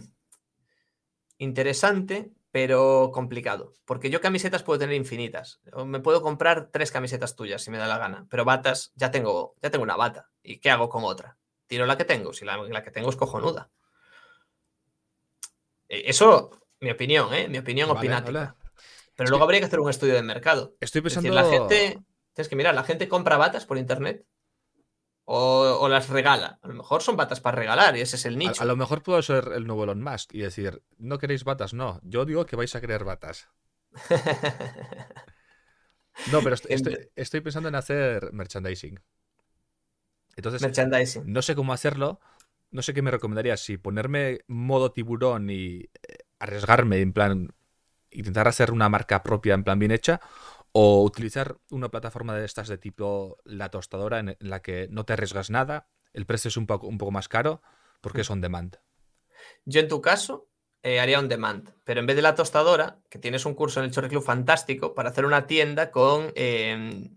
interesante, 1.38 2.32
pero 2.60 3.12
complicado. 3.14 3.72
Porque 3.86 4.10
yo 4.10 4.20
camisetas 4.20 4.64
puedo 4.64 4.80
tener 4.80 4.96
infinitas. 4.96 5.62
Me 5.86 6.00
puedo 6.00 6.24
comprar 6.24 6.70
tres 6.72 6.92
camisetas 6.92 7.36
tuyas 7.36 7.62
si 7.62 7.70
me 7.70 7.78
da 7.78 7.86
la 7.86 8.00
gana. 8.00 8.26
Pero 8.32 8.46
batas, 8.46 8.92
ya 8.96 9.12
tengo, 9.12 9.54
ya 9.62 9.70
tengo 9.70 9.84
una 9.84 9.96
bata. 9.96 10.32
¿Y 10.42 10.58
qué 10.58 10.72
hago 10.72 10.90
con 10.90 11.04
otra? 11.04 11.38
Tiro 11.68 11.86
la 11.86 11.98
que 11.98 12.04
tengo. 12.06 12.34
Si 12.34 12.46
la, 12.46 12.58
la 12.58 12.82
que 12.82 12.90
tengo 12.90 13.12
es 13.12 13.16
cojonuda. 13.16 13.70
E, 15.88 16.10
eso, 16.10 16.50
mi 16.80 16.90
opinión, 16.90 17.32
¿eh? 17.32 17.48
Mi 17.48 17.60
opinión 17.60 17.90
Vale, 17.90 18.00
opinativa. 18.00 18.40
vale. 18.40 18.72
Pero 19.16 19.30
luego 19.30 19.44
habría 19.44 19.60
que 19.60 19.68
hacer 19.68 19.80
un 19.80 19.92
estudio 19.92 20.16
de 20.16 20.24
mercado. 20.24 20.74
Estoy 20.80 21.02
Es 21.06 21.14
pensando. 21.14 21.32
decir, 21.32 21.34
la 21.36 21.60
gente. 21.60 22.00
Tienes 22.34 22.50
que 22.50 22.56
mirar, 22.56 22.74
la 22.74 22.84
gente 22.84 23.08
compra 23.08 23.38
batas 23.38 23.68
por 23.68 23.78
internet. 23.78 24.26
O, 25.30 25.78
o 25.82 25.90
las 25.90 26.08
regala. 26.08 26.58
A 26.62 26.68
lo 26.70 26.74
mejor 26.76 27.04
son 27.04 27.18
batas 27.18 27.42
para 27.42 27.58
regalar 27.58 27.98
y 27.98 28.02
ese 28.02 28.16
es 28.16 28.26
el 28.26 28.38
nicho. 28.38 28.62
a 28.62 28.66
lo 28.66 28.78
mejor 28.78 29.04
puedo 29.04 29.22
ser 29.22 29.52
el 29.54 29.68
nuevo 29.68 29.84
Elon 29.84 30.02
Musk 30.02 30.34
y 30.34 30.40
decir, 30.40 30.82
no 30.98 31.18
queréis 31.18 31.44
batas, 31.44 31.74
no. 31.74 32.00
Yo 32.04 32.24
digo 32.24 32.46
que 32.46 32.56
vais 32.56 32.74
a 32.76 32.82
querer 32.82 33.04
batas. 33.04 33.50
No, 36.32 36.42
pero 36.42 36.56
estoy 37.16 37.42
pensando 37.42 37.70
en 37.70 37.76
hacer 37.76 38.34
merchandising. 38.34 39.00
Entonces, 40.36 40.62
Merchandising. 40.62 41.32
no 41.32 41.42
sé 41.42 41.56
cómo 41.56 41.74
hacerlo. 41.74 42.20
No 42.72 42.82
sé 42.82 42.94
qué 42.94 43.02
me 43.02 43.12
recomendarías. 43.12 43.62
Si 43.62 43.78
ponerme 43.78 44.40
modo 44.48 44.92
tiburón 44.92 45.50
y 45.50 45.82
eh, 45.82 45.90
arriesgarme, 46.40 47.00
en 47.02 47.14
plan, 47.14 47.54
intentar 48.12 48.48
hacer 48.48 48.72
una 48.72 48.90
marca 48.90 49.24
propia, 49.24 49.54
en 49.54 49.64
plan 49.64 49.80
bien 49.80 49.92
hecha, 49.92 50.20
o 50.80 51.02
utilizar 51.02 51.58
una 51.72 51.90
plataforma 51.90 52.36
de 52.36 52.46
estas 52.46 52.68
de 52.68 52.78
tipo 52.78 53.40
la 53.46 53.70
tostadora, 53.70 54.20
en, 54.20 54.38
la 54.40 54.62
que 54.62 54.88
no 54.92 55.06
te 55.06 55.14
arriesgas 55.14 55.50
nada, 55.50 55.88
el 56.14 56.28
precio 56.28 56.50
es 56.50 56.58
un 56.58 56.68
poco, 56.68 56.86
un 56.86 57.00
poco 57.00 57.10
más 57.10 57.28
caro, 57.28 57.64
porque 58.00 58.22
es 58.22 58.30
on 58.30 58.42
demand. 58.42 58.78
Yo 59.66 59.80
en 59.80 59.88
tu 59.88 60.02
caso 60.02 60.52
eh, 60.84 61.00
haría 61.00 61.18
on 61.18 61.30
demand, 61.30 61.74
pero 61.84 62.00
en 62.00 62.06
vez 62.06 62.16
de 62.16 62.22
la 62.22 62.36
tostadora, 62.36 63.00
que 63.10 63.18
tienes 63.18 63.48
un 63.48 63.56
curso 63.56 63.80
en 63.80 63.88
el 63.88 63.92
Chorri 63.92 64.10
Club 64.10 64.24
fantástico 64.24 64.94
para 64.94 65.10
hacer 65.10 65.26
una 65.26 65.48
tienda 65.48 65.90
con... 65.90 66.32
eh, 66.36 67.10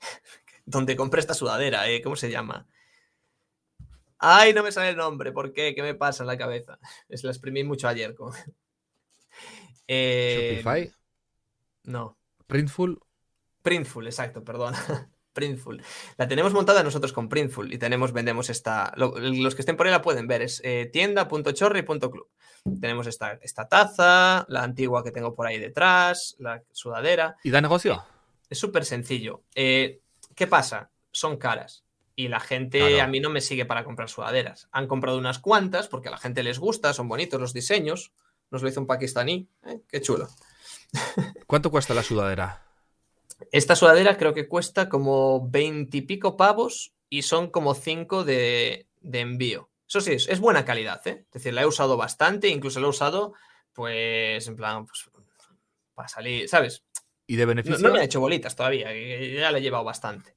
donde 0.64 0.96
compré 0.96 1.20
esta 1.20 1.34
sudadera, 1.34 1.88
eh, 1.88 2.02
¿cómo 2.02 2.16
se 2.16 2.32
llama? 2.32 2.66
Ay, 4.18 4.54
no 4.54 4.64
me 4.64 4.72
sale 4.72 4.88
el 4.88 4.96
nombre, 4.96 5.30
¿por 5.30 5.52
qué? 5.52 5.72
¿Qué 5.72 5.82
me 5.82 5.94
pasa 5.94 6.24
en 6.24 6.26
la 6.26 6.36
cabeza? 6.36 6.80
Es 7.08 7.22
la 7.22 7.30
exprimí 7.30 7.62
mucho 7.62 7.86
ayer. 7.86 8.16
Con... 8.16 8.32
Eh, 9.92 10.60
Shopify, 10.62 10.92
No, 11.82 12.19
Printful, 12.50 13.00
Printful, 13.62 14.06
exacto, 14.06 14.44
perdón. 14.44 14.74
Printful. 15.32 15.80
La 16.16 16.26
tenemos 16.26 16.52
montada 16.52 16.82
nosotros 16.82 17.12
con 17.12 17.28
Printful 17.28 17.72
y 17.72 17.78
tenemos, 17.78 18.12
vendemos 18.12 18.50
esta. 18.50 18.92
lo- 18.96 19.16
los 19.18 19.54
que 19.54 19.62
estén 19.62 19.76
por 19.76 19.86
ahí 19.86 19.92
la 19.92 20.02
pueden 20.02 20.26
ver, 20.26 20.42
es 20.42 20.60
eh, 20.64 20.90
tienda.chorri.club. 20.92 22.28
Tenemos 22.80 23.06
esta, 23.06 23.38
esta 23.40 23.68
taza, 23.68 24.44
la 24.48 24.62
antigua 24.64 25.02
que 25.04 25.12
tengo 25.12 25.34
por 25.34 25.46
ahí 25.46 25.58
detrás, 25.58 26.34
la 26.38 26.62
sudadera. 26.72 27.36
¿y 27.44 27.50
da 27.50 27.60
negocio? 27.60 28.04
Es 28.50 28.58
súper 28.58 28.84
sencillo. 28.84 29.42
Eh, 29.54 30.00
¿Qué 30.34 30.46
pasa? 30.46 30.90
Son 31.12 31.36
caras. 31.36 31.84
Y 32.16 32.28
la 32.28 32.40
gente 32.40 32.78
Claro. 32.80 33.02
a 33.02 33.06
mí 33.06 33.20
no 33.20 33.30
me 33.30 33.40
sigue 33.40 33.64
para 33.64 33.84
comprar 33.84 34.08
sudaderas. 34.10 34.68
Han 34.72 34.88
comprado 34.88 35.16
unas 35.16 35.38
cuantas 35.38 35.88
porque 35.88 36.08
a 36.08 36.10
la 36.10 36.18
gente 36.18 36.42
les 36.42 36.58
gusta, 36.58 36.92
son 36.92 37.08
bonitos 37.08 37.40
los 37.40 37.54
diseños. 37.54 38.12
Nos 38.50 38.62
lo 38.62 38.68
hizo 38.68 38.80
un 38.80 38.86
pakistaní. 38.86 39.48
¿eh? 39.64 39.80
Qué 39.88 40.00
chulo. 40.02 40.28
¿Cuánto 41.46 41.70
cuesta 41.70 41.92
la 41.94 42.02
sudadera? 42.02 42.62
Esta 43.52 43.74
sudadera 43.76 44.16
creo 44.16 44.34
que 44.34 44.48
cuesta 44.48 44.88
como 44.88 45.48
20 45.48 45.96
y 45.98 46.02
pico 46.02 46.36
pavos 46.36 46.92
y 47.08 47.22
son 47.22 47.50
como 47.50 47.74
5 47.74 48.24
de, 48.24 48.86
de 49.00 49.20
envío. 49.20 49.70
Eso 49.88 50.00
sí, 50.00 50.12
es, 50.12 50.28
es 50.28 50.40
buena 50.40 50.64
calidad, 50.64 51.04
¿eh? 51.06 51.24
Es 51.26 51.32
decir, 51.32 51.54
la 51.54 51.62
he 51.62 51.66
usado 51.66 51.96
bastante, 51.96 52.48
incluso 52.48 52.80
la 52.80 52.86
he 52.86 52.90
usado, 52.90 53.34
pues, 53.72 54.46
en 54.46 54.56
plan, 54.56 54.86
pues, 54.86 55.10
para 55.94 56.08
salir, 56.08 56.48
¿sabes? 56.48 56.84
¿Y 57.26 57.36
de 57.36 57.46
No, 57.46 57.46
beneficio? 57.46 57.88
no 57.88 57.94
me 57.94 58.00
ha 58.00 58.04
hecho 58.04 58.20
bolitas 58.20 58.56
todavía, 58.56 58.88
ya 58.92 59.50
la 59.50 59.58
he 59.58 59.62
llevado 59.62 59.84
bastante. 59.84 60.36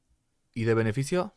¿Y 0.54 0.64
de 0.64 0.74
beneficio? 0.74 1.36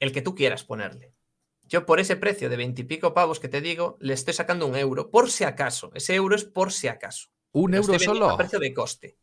El 0.00 0.10
que 0.12 0.22
tú 0.22 0.34
quieras 0.34 0.64
ponerle. 0.64 1.14
Yo 1.62 1.86
por 1.86 2.00
ese 2.00 2.16
precio 2.16 2.50
de 2.50 2.56
20 2.56 2.82
y 2.82 2.84
pico 2.84 3.14
pavos 3.14 3.38
que 3.38 3.48
te 3.48 3.60
digo, 3.60 3.96
le 4.00 4.14
estoy 4.14 4.34
sacando 4.34 4.66
un 4.66 4.74
euro, 4.76 5.10
por 5.10 5.30
si 5.30 5.44
acaso. 5.44 5.92
Ese 5.94 6.14
euro 6.16 6.34
es 6.34 6.44
por 6.44 6.72
si 6.72 6.88
acaso. 6.88 7.28
¿Un 7.52 7.74
euro 7.74 7.88
vendiendo 7.88 8.14
solo? 8.14 8.30
A 8.30 8.36
precio 8.36 8.58
de 8.58 8.72
coste. 8.72 9.16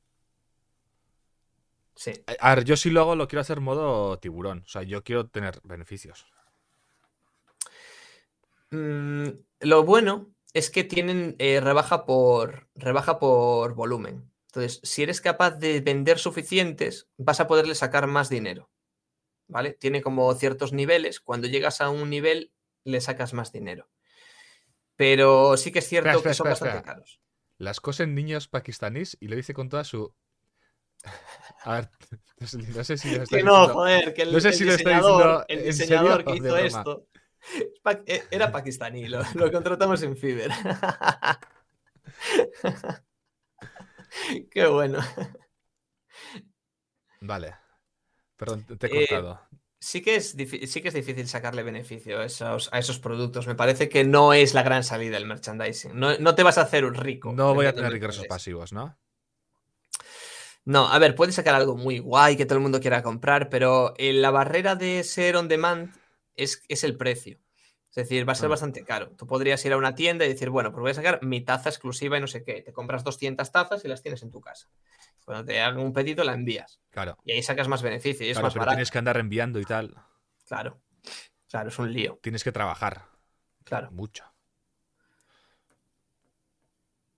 Sí. 1.95 2.13
A 2.39 2.55
ver, 2.55 2.63
yo 2.63 2.77
si 2.77 2.91
lo 2.91 3.01
hago 3.01 3.15
lo 3.15 3.27
quiero 3.27 3.41
hacer 3.41 3.59
modo 3.59 4.19
tiburón. 4.19 4.63
O 4.65 4.69
sea, 4.69 4.83
yo 4.83 5.03
quiero 5.03 5.27
tener 5.27 5.59
beneficios. 5.63 6.27
Mm, 8.69 9.29
lo 9.61 9.83
bueno 9.83 10.31
es 10.53 10.69
que 10.69 10.83
tienen 10.83 11.35
eh, 11.39 11.59
rebaja, 11.59 12.05
por, 12.05 12.69
rebaja 12.75 13.17
por 13.17 13.73
volumen. 13.73 14.31
Entonces, 14.47 14.79
si 14.83 15.03
eres 15.03 15.21
capaz 15.21 15.51
de 15.51 15.81
vender 15.81 16.19
suficientes, 16.19 17.07
vas 17.17 17.39
a 17.39 17.47
poderle 17.47 17.75
sacar 17.75 18.07
más 18.07 18.29
dinero. 18.29 18.69
¿Vale? 19.47 19.73
Tiene 19.73 20.01
como 20.01 20.33
ciertos 20.35 20.73
niveles. 20.73 21.19
Cuando 21.19 21.47
llegas 21.47 21.79
a 21.81 21.89
un 21.89 22.09
nivel, 22.09 22.51
le 22.83 23.01
sacas 23.01 23.33
más 23.33 23.51
dinero. 23.51 23.89
Pero 24.95 25.57
sí 25.57 25.71
que 25.71 25.79
es 25.79 25.87
cierto 25.87 26.09
Espera, 26.09 26.23
que 26.23 26.29
espera, 26.29 26.33
son 26.33 26.51
espera, 26.51 26.71
bastante 26.71 26.85
caros. 26.85 27.21
Las 27.57 27.79
cosen 27.81 28.15
niños 28.15 28.47
pakistaníes 28.47 29.17
y 29.19 29.27
lo 29.27 29.35
dice 29.35 29.53
con 29.53 29.69
toda 29.69 29.83
su. 29.83 30.13
A 31.63 31.73
ver, 31.73 31.89
no 32.75 32.83
sé, 32.83 32.97
si 32.97 33.15
lo 33.15 33.23
está 33.23 33.37
Que 33.37 33.43
no, 33.43 33.53
diciendo- 33.61 33.73
joder, 33.73 34.13
que 34.13 34.21
el, 34.23 34.33
no 34.33 34.39
sé 34.39 34.49
el 34.49 34.53
si 34.53 34.63
diseñador, 34.65 35.45
diciendo 35.47 35.49
el 35.49 35.63
diseñador 35.65 36.25
que 36.25 36.35
hizo 36.35 36.57
esto 36.57 37.07
eh, 38.07 38.23
era 38.31 38.51
pakistaní, 38.51 39.07
lo, 39.07 39.21
lo 39.35 39.51
contratamos 39.51 40.01
en 40.03 40.17
Fiverr. 40.17 40.51
Qué 44.51 44.65
bueno. 44.67 44.99
Vale. 47.21 47.55
Perdón, 48.35 48.65
te 48.65 48.87
he 48.87 49.03
Eh, 49.03 49.07
cortado. 49.07 49.41
Sí 49.79 50.01
que, 50.01 50.15
es 50.15 50.31
sí 50.31 50.81
que 50.81 50.87
es 50.87 50.93
difícil 50.93 51.27
sacarle 51.27 51.61
beneficio 51.61 52.19
a 52.19 52.25
esos, 52.25 52.69
a 52.71 52.79
esos 52.79 52.97
productos. 52.99 53.45
Me 53.45 53.55
parece 53.55 53.89
que 53.89 54.03
no 54.03 54.33
es 54.33 54.53
la 54.53 54.63
gran 54.63 54.83
salida 54.83 55.17
el 55.17 55.27
merchandising. 55.27 55.97
No, 55.97 56.17
no 56.17 56.33
te 56.33 56.43
vas 56.43 56.57
a 56.57 56.61
hacer 56.61 56.83
un 56.83 56.95
rico. 56.95 57.31
No 57.31 57.53
voy 57.53 57.67
a 57.67 57.73
tener 57.73 57.93
ingresos 57.95 58.25
pasivos, 58.25 58.73
¿no? 58.73 58.97
No, 60.65 60.89
a 60.89 60.99
ver, 60.99 61.15
puedes 61.15 61.35
sacar 61.35 61.55
algo 61.55 61.77
muy 61.77 61.99
guay 61.99 62.35
que 62.35 62.45
todo 62.45 62.57
el 62.57 62.63
mundo 62.63 62.81
quiera 62.81 63.01
comprar, 63.01 63.49
pero 63.49 63.93
eh, 63.97 64.11
la 64.11 64.31
barrera 64.31 64.75
de 64.75 65.03
ser 65.03 65.37
on 65.37 65.47
demand 65.47 65.95
es, 66.35 66.61
es 66.67 66.83
el 66.83 66.97
precio. 66.97 67.39
Es 67.97 68.03
decir, 68.03 68.29
va 68.29 68.33
a 68.33 68.35
ser 68.35 68.45
Ah. 68.45 68.49
bastante 68.49 68.83
caro. 68.83 69.09
Tú 69.17 69.25
podrías 69.25 69.65
ir 69.65 69.73
a 69.73 69.77
una 69.77 69.95
tienda 69.95 70.23
y 70.23 70.27
decir, 70.29 70.51
bueno, 70.51 70.71
pues 70.71 70.81
voy 70.81 70.91
a 70.91 70.93
sacar 70.93 71.23
mi 71.23 71.41
taza 71.41 71.69
exclusiva 71.69 72.15
y 72.17 72.21
no 72.21 72.27
sé 72.27 72.43
qué. 72.43 72.61
Te 72.61 72.71
compras 72.71 73.03
200 73.03 73.51
tazas 73.51 73.83
y 73.83 73.87
las 73.87 74.03
tienes 74.03 74.21
en 74.21 74.29
tu 74.29 74.39
casa. 74.39 74.69
Cuando 75.25 75.43
te 75.45 75.59
hagan 75.59 75.79
un 75.79 75.93
pedido, 75.93 76.23
la 76.23 76.33
envías. 76.33 76.79
Claro. 76.91 77.17
Y 77.25 77.31
ahí 77.31 77.41
sacas 77.41 77.67
más 77.67 77.81
beneficio 77.81 78.23
y 78.25 78.29
es 78.29 78.35
Claro, 78.35 78.45
más 78.45 78.53
pero 78.53 78.61
barato. 78.61 78.75
tienes 78.75 78.91
que 78.91 78.97
andar 78.99 79.17
enviando 79.17 79.59
y 79.59 79.65
tal. 79.65 79.95
Claro. 80.45 80.79
Claro, 81.49 81.69
es 81.69 81.79
un 81.79 81.91
lío. 81.91 82.19
Tienes 82.21 82.43
que 82.43 82.51
trabajar. 82.51 83.01
Claro. 83.63 83.89
Mucho. 83.89 84.25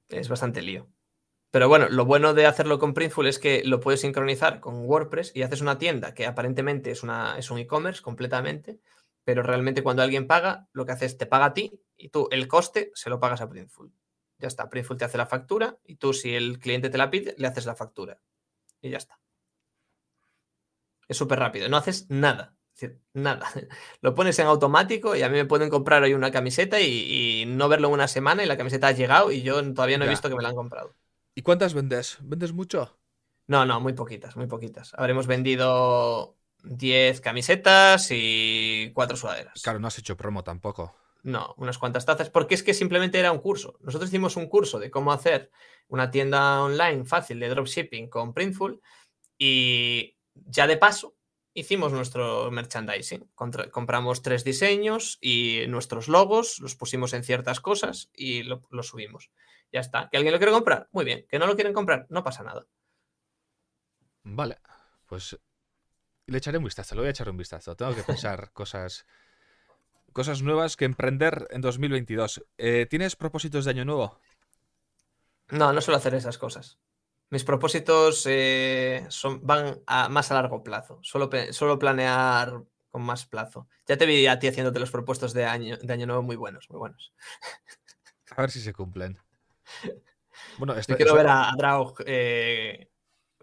Es 0.07 0.29
bastante 0.29 0.61
lío. 0.61 0.87
Pero 1.51 1.67
bueno, 1.67 1.89
lo 1.89 2.05
bueno 2.05 2.33
de 2.33 2.45
hacerlo 2.45 2.79
con 2.79 2.93
Printful 2.93 3.27
es 3.27 3.39
que 3.39 3.63
lo 3.65 3.79
puedes 3.79 4.01
sincronizar 4.01 4.59
con 4.59 4.85
WordPress 4.85 5.31
y 5.35 5.41
haces 5.41 5.61
una 5.61 5.77
tienda 5.77 6.13
que 6.13 6.25
aparentemente 6.27 6.91
es, 6.91 7.03
una, 7.03 7.37
es 7.37 7.49
un 7.51 7.57
e-commerce 7.57 8.01
completamente, 8.01 8.79
pero 9.29 9.43
realmente 9.43 9.83
cuando 9.83 10.01
alguien 10.01 10.25
paga, 10.25 10.67
lo 10.73 10.87
que 10.87 10.93
hace 10.93 11.05
es 11.05 11.15
te 11.15 11.27
paga 11.27 11.45
a 11.45 11.53
ti 11.53 11.79
y 11.95 12.09
tú 12.09 12.27
el 12.31 12.47
coste 12.47 12.89
se 12.95 13.11
lo 13.11 13.19
pagas 13.19 13.41
a 13.41 13.47
Printful. 13.47 13.93
Ya 14.39 14.47
está, 14.47 14.67
Printful 14.71 14.97
te 14.97 15.05
hace 15.05 15.19
la 15.19 15.27
factura 15.27 15.77
y 15.85 15.97
tú 15.97 16.13
si 16.13 16.33
el 16.33 16.57
cliente 16.57 16.89
te 16.89 16.97
la 16.97 17.11
pide, 17.11 17.35
le 17.37 17.45
haces 17.45 17.67
la 17.67 17.75
factura. 17.75 18.19
Y 18.81 18.89
ya 18.89 18.97
está. 18.97 19.19
Es 21.07 21.15
súper 21.15 21.37
rápido, 21.37 21.69
no 21.69 21.77
haces 21.77 22.09
nada. 22.09 22.57
nada. 23.13 23.45
Lo 24.01 24.15
pones 24.15 24.39
en 24.39 24.47
automático 24.47 25.15
y 25.15 25.21
a 25.21 25.29
mí 25.29 25.37
me 25.37 25.45
pueden 25.45 25.69
comprar 25.69 26.01
hoy 26.01 26.15
una 26.15 26.31
camiseta 26.31 26.81
y, 26.81 27.45
no 27.45 27.69
verlo 27.69 27.89
en 27.89 27.93
una 27.93 28.07
semana 28.07 28.43
y 28.43 28.47
la 28.47 28.57
camiseta 28.57 28.87
ha 28.87 28.93
llegado 28.93 29.31
y 29.31 29.43
yo 29.43 29.61
todavía 29.75 29.99
no 29.99 30.05
he 30.05 30.09
visto 30.09 30.27
que 30.27 30.35
me 30.37 30.41
la 30.41 30.49
han 30.49 30.55
comprado. 30.55 30.95
¿Y 31.35 31.43
cuántas 31.43 31.75
vendes? 31.75 32.17
¿Vendes 32.23 32.51
mucho? 32.51 32.97
No, 33.45 33.63
no, 33.63 33.79
muy 33.79 33.93
poquitas, 33.93 34.35
muy 34.35 34.47
poquitas. 34.47 34.91
Habremos 34.95 35.27
vendido 35.27 36.38
10 36.63 37.21
camisetas 37.21 38.09
y 38.11 38.91
4 38.93 39.17
sudaderas. 39.17 39.61
Claro, 39.61 39.79
no 39.79 39.87
has 39.87 39.97
hecho 39.97 40.17
promo 40.17 40.43
tampoco. 40.43 40.95
No, 41.21 41.53
unas 41.57 41.77
cuantas 41.77 42.05
tazas, 42.05 42.29
porque 42.29 42.55
es 42.55 42.63
que 42.63 42.73
simplemente 42.73 43.19
era 43.19 43.31
un 43.31 43.39
curso. 43.39 43.77
Nosotros 43.81 44.09
hicimos 44.09 44.37
un 44.37 44.47
curso 44.47 44.79
de 44.79 44.89
cómo 44.89 45.11
hacer 45.11 45.51
una 45.87 46.11
tienda 46.11 46.61
online 46.63 47.05
fácil 47.05 47.39
de 47.39 47.49
dropshipping 47.49 48.09
con 48.09 48.33
Printful 48.33 48.81
y 49.37 50.15
ya 50.33 50.67
de 50.67 50.77
paso 50.77 51.15
hicimos 51.53 51.91
nuestro 51.91 52.51
merchandising. 52.51 53.31
compramos 53.71 54.21
tres 54.21 54.43
diseños 54.43 55.17
y 55.21 55.65
nuestros 55.67 56.07
logos 56.07 56.59
los 56.59 56.75
pusimos 56.75 57.13
en 57.13 57.23
ciertas 57.23 57.59
cosas 57.59 58.09
y 58.13 58.43
lo, 58.43 58.61
subimos. 58.81 59.29
Ya 59.71 59.81
está. 59.81 60.09
¿Que 60.09 60.17
alguien 60.17 60.33
lo 60.33 60.39
quiere 60.39 60.53
comprar? 60.53 60.87
Muy 60.91 61.05
bien. 61.05 61.25
¿Que 61.29 61.37
no 61.37 61.47
lo 61.47 61.55
quieren 61.55 61.73
comprar? 61.73 62.07
No 62.09 62.23
pasa 62.23 62.43
nada. 62.43 62.65
Vale. 64.23 64.59
Pues 65.05 65.37
le 66.29 66.37
echaré 66.37 66.57
un 66.57 66.63
vistazo, 66.63 66.95
le 66.95 67.01
voy 67.01 67.07
a 67.07 67.11
echar 67.11 67.29
un 67.29 67.37
vistazo. 67.37 67.75
Tengo 67.75 67.95
que 67.95 68.03
pensar 68.03 68.51
cosas, 68.53 69.05
cosas 70.13 70.41
nuevas 70.41 70.75
que 70.75 70.85
emprender 70.85 71.47
en 71.51 71.61
2022. 71.61 72.43
Eh, 72.57 72.87
¿Tienes 72.89 73.15
propósitos 73.15 73.65
de 73.65 73.71
año 73.71 73.85
nuevo? 73.85 74.19
No, 75.49 75.73
no 75.73 75.81
suelo 75.81 75.97
hacer 75.97 76.13
esas 76.13 76.37
cosas. 76.37 76.79
Mis 77.31 77.43
propósitos 77.43 78.25
eh, 78.27 79.05
son, 79.09 79.45
van 79.45 79.81
a, 79.85 80.09
más 80.09 80.31
a 80.31 80.35
largo 80.35 80.63
plazo. 80.63 80.99
Solo, 81.03 81.29
solo 81.51 81.77
planear 81.77 82.63
con 82.89 83.03
más 83.03 83.25
plazo. 83.25 83.67
Ya 83.87 83.97
te 83.97 84.05
vi 84.05 84.25
a 84.27 84.39
ti 84.39 84.47
haciéndote 84.47 84.79
los 84.79 84.91
propuestos 84.91 85.33
de 85.33 85.45
año, 85.45 85.77
de 85.77 85.93
año 85.93 86.07
nuevo 86.07 86.23
muy 86.23 86.35
buenos, 86.35 86.69
muy 86.69 86.79
buenos. 86.79 87.13
A 88.35 88.41
ver 88.41 88.51
si 88.51 88.61
se 88.61 88.73
cumplen. 88.73 89.19
Bueno, 90.57 90.73
esto, 90.77 90.95
quiero 90.95 91.15
ver 91.15 91.27
a, 91.27 91.51
Draug 91.55 92.03
eh, 92.05 92.89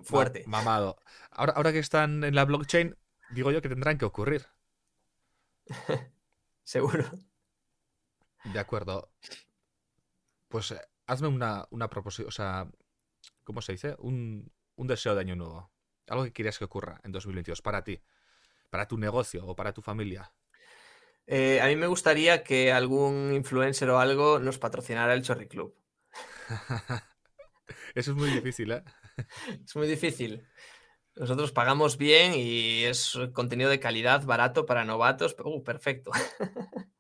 fuerte. 0.03 0.45
mamado. 0.47 0.99
Ahora, 1.37 1.53
ahora 1.53 1.73
que 1.73 1.79
están 1.79 2.25
en 2.25 2.35
la 2.35 2.47
blockchain, 2.47 2.97
digo 3.31 3.51
yo 3.51 3.61
que 3.61 3.69
tendrán 3.69 3.99
que 3.99 4.07
ocurrir. 4.07 4.47
Seguro. 6.65 7.05
De 8.45 8.59
acuerdo. 8.59 9.13
Pues 10.49 10.71
eh, 10.71 10.81
hazme 11.07 11.29
una, 11.29 11.67
una 11.71 11.91
proposición, 11.91 12.29
o 12.29 12.31
sea, 12.31 12.69
¿cómo 13.45 13.61
se 13.61 13.73
dice? 13.73 13.97
Un, 13.99 14.51
deseo 14.77 15.15
de 15.15 15.21
año 15.21 15.37
nuevo. 15.37 15.71
Algo 16.09 16.25
que 16.25 16.33
quieras 16.33 16.59
que 16.59 16.65
ocurra 16.65 17.01
en 17.05 17.13
2022 17.13 17.61
para 17.61 17.85
ti, 17.85 18.01
para 18.71 18.89
tu 18.89 18.97
negocio 18.97 19.47
o 19.47 19.55
para 19.55 19.73
tu 19.73 19.83
familia. 19.83 20.33
Eh, 21.27 21.61
a 21.61 21.67
mí 21.67 21.77
me 21.77 21.89
gustaría 21.89 22.45
que 22.45 22.73
algún 22.73 23.33
influencer 23.35 23.91
o 23.91 23.99
algo 23.99 24.39
nos 24.39 24.59
patrocinara 24.59 25.13
el 25.13 25.23
Chorri 25.23 25.49
Club. 25.49 25.77
Eso 27.95 28.13
es 28.13 28.17
muy 28.17 28.31
difícil, 28.31 28.73
¿eh? 28.73 28.85
es 29.65 29.77
muy 29.77 29.89
difícil. 29.89 30.47
Nosotros 31.17 31.51
pagamos 31.53 31.97
bien 31.97 32.35
y 32.35 32.85
es 32.85 33.19
contenido 33.33 33.71
de 33.71 33.81
calidad, 33.81 34.25
barato 34.25 34.67
para 34.67 34.85
novatos. 34.85 35.35
Uh, 35.43 35.63
perfecto. 35.63 36.11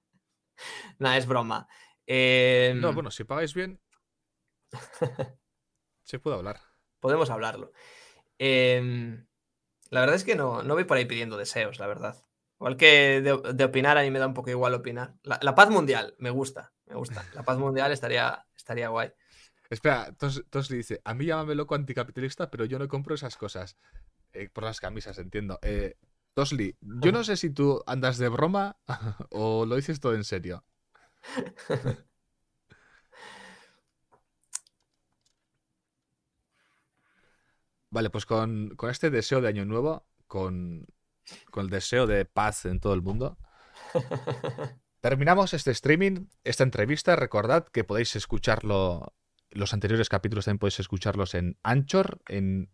Nada, 0.99 1.19
es 1.19 1.27
broma. 1.27 1.69
No, 2.09 2.15
em, 2.15 2.95
bueno, 2.95 3.11
si 3.11 3.25
pagáis 3.25 3.53
bien, 3.53 3.81
se 6.05 6.19
puede 6.19 6.37
hablar. 6.37 6.61
Podemos 7.01 7.29
hablarlo. 7.31 7.73
Em, 8.39 9.27
la 9.91 10.01
verdad 10.01 10.17
es 10.17 10.25
que 10.25 10.35
no, 10.35 10.63
no 10.63 10.75
voy 10.75 10.85
por 10.85 10.97
ahí 10.97 11.05
pidiendo 11.05 11.37
deseos, 11.37 11.79
la 11.79 11.87
verdad. 11.87 12.17
Igual 12.59 12.77
que 12.79 13.21
de, 13.21 13.65
opinar, 13.65 13.99
a 13.99 14.03
mí 14.03 14.11
me 14.11 14.19
da 14.19 14.27
un 14.27 14.35
poco 14.35 14.49
igual 14.49 14.73
opinar. 14.73 15.15
La, 15.23 15.55
paz 15.55 15.69
mundial, 15.69 16.15
me 16.19 16.31
gusta, 16.31 16.73
me 16.87 16.95
gusta. 16.95 17.23
La 17.35 17.43
paz 17.43 17.59
mundial 17.59 17.93
estaría, 17.93 18.47
estaría 18.57 18.89
guay. 18.89 19.13
Espera, 19.69 20.07
entonces 20.09 20.71
le 20.71 20.77
dice, 20.79 21.01
a 21.05 21.13
mí 21.13 21.27
llámame 21.27 21.55
loco 21.55 21.75
anticapitalista, 21.75 22.51
pero 22.51 22.65
yo 22.65 22.79
no 22.79 22.89
compro 22.89 23.15
esas 23.15 23.37
cosas. 23.37 23.77
Eh, 24.37 24.51
por 24.53 24.65
las 24.65 24.81
camisas, 24.81 25.19
entiendo. 25.19 25.59
Eh, 25.63 25.97
Tosli, 26.35 26.77
yo 26.81 27.13
no 27.13 27.25
sé 27.25 27.39
si 27.39 27.49
tú 27.51 27.83
andas 27.87 28.19
de 28.19 28.29
broma 28.29 28.77
o 29.31 29.65
lo 29.65 29.77
dices 29.77 30.01
todo 30.01 30.15
en 30.15 30.25
serio. 30.25 30.65
Vale, 37.91 38.11
pues 38.11 38.27
con, 38.27 38.77
este 38.91 39.09
deseo 39.09 39.41
de 39.41 39.49
año 39.49 39.65
nuevo, 39.65 40.07
con, 40.27 40.87
el 41.57 41.71
deseo 41.71 42.07
de 42.07 42.27
paz 42.27 42.67
en 42.67 42.79
todo 42.79 42.93
el 42.93 43.01
mundo, 43.01 43.39
terminamos 45.01 45.55
este 45.55 45.71
streaming, 45.71 46.27
esta 46.45 46.65
entrevista. 46.65 47.17
Recordad 47.17 47.67
que 47.69 47.85
podéis 47.85 48.15
escucharlo, 48.17 49.15
los 49.49 49.73
anteriores 49.73 50.11
capítulos 50.11 50.45
también 50.45 50.59
podéis 50.59 50.81
escucharlos 50.81 51.35
en 51.35 51.59
Anchor, 51.63 52.21
en 52.29 52.71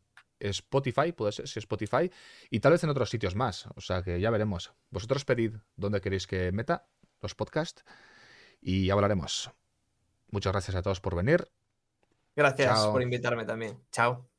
Spotify, 0.50 1.12
puede 1.12 1.32
ser, 1.32 1.48
si 1.48 1.58
Spotify, 1.58 2.10
y 2.50 2.60
tal 2.60 2.72
vez 2.72 2.84
en 2.84 2.90
otros 2.90 3.10
sitios 3.10 3.34
más. 3.34 3.66
O 3.74 3.80
sea 3.80 4.02
que 4.02 4.20
ya 4.20 4.30
veremos. 4.30 4.72
Vosotros 4.90 5.24
pedid 5.24 5.56
dónde 5.76 6.00
queréis 6.00 6.26
que 6.26 6.52
meta 6.52 6.86
los 7.20 7.34
podcasts 7.34 7.84
y 8.60 8.86
ya 8.86 8.94
hablaremos. 8.94 9.50
Muchas 10.30 10.52
gracias 10.52 10.76
a 10.76 10.82
todos 10.82 11.00
por 11.00 11.14
venir. 11.14 11.48
Gracias 12.34 12.86
por 12.86 13.02
invitarme 13.02 13.44
también. 13.44 13.78
Chao. 13.90 14.31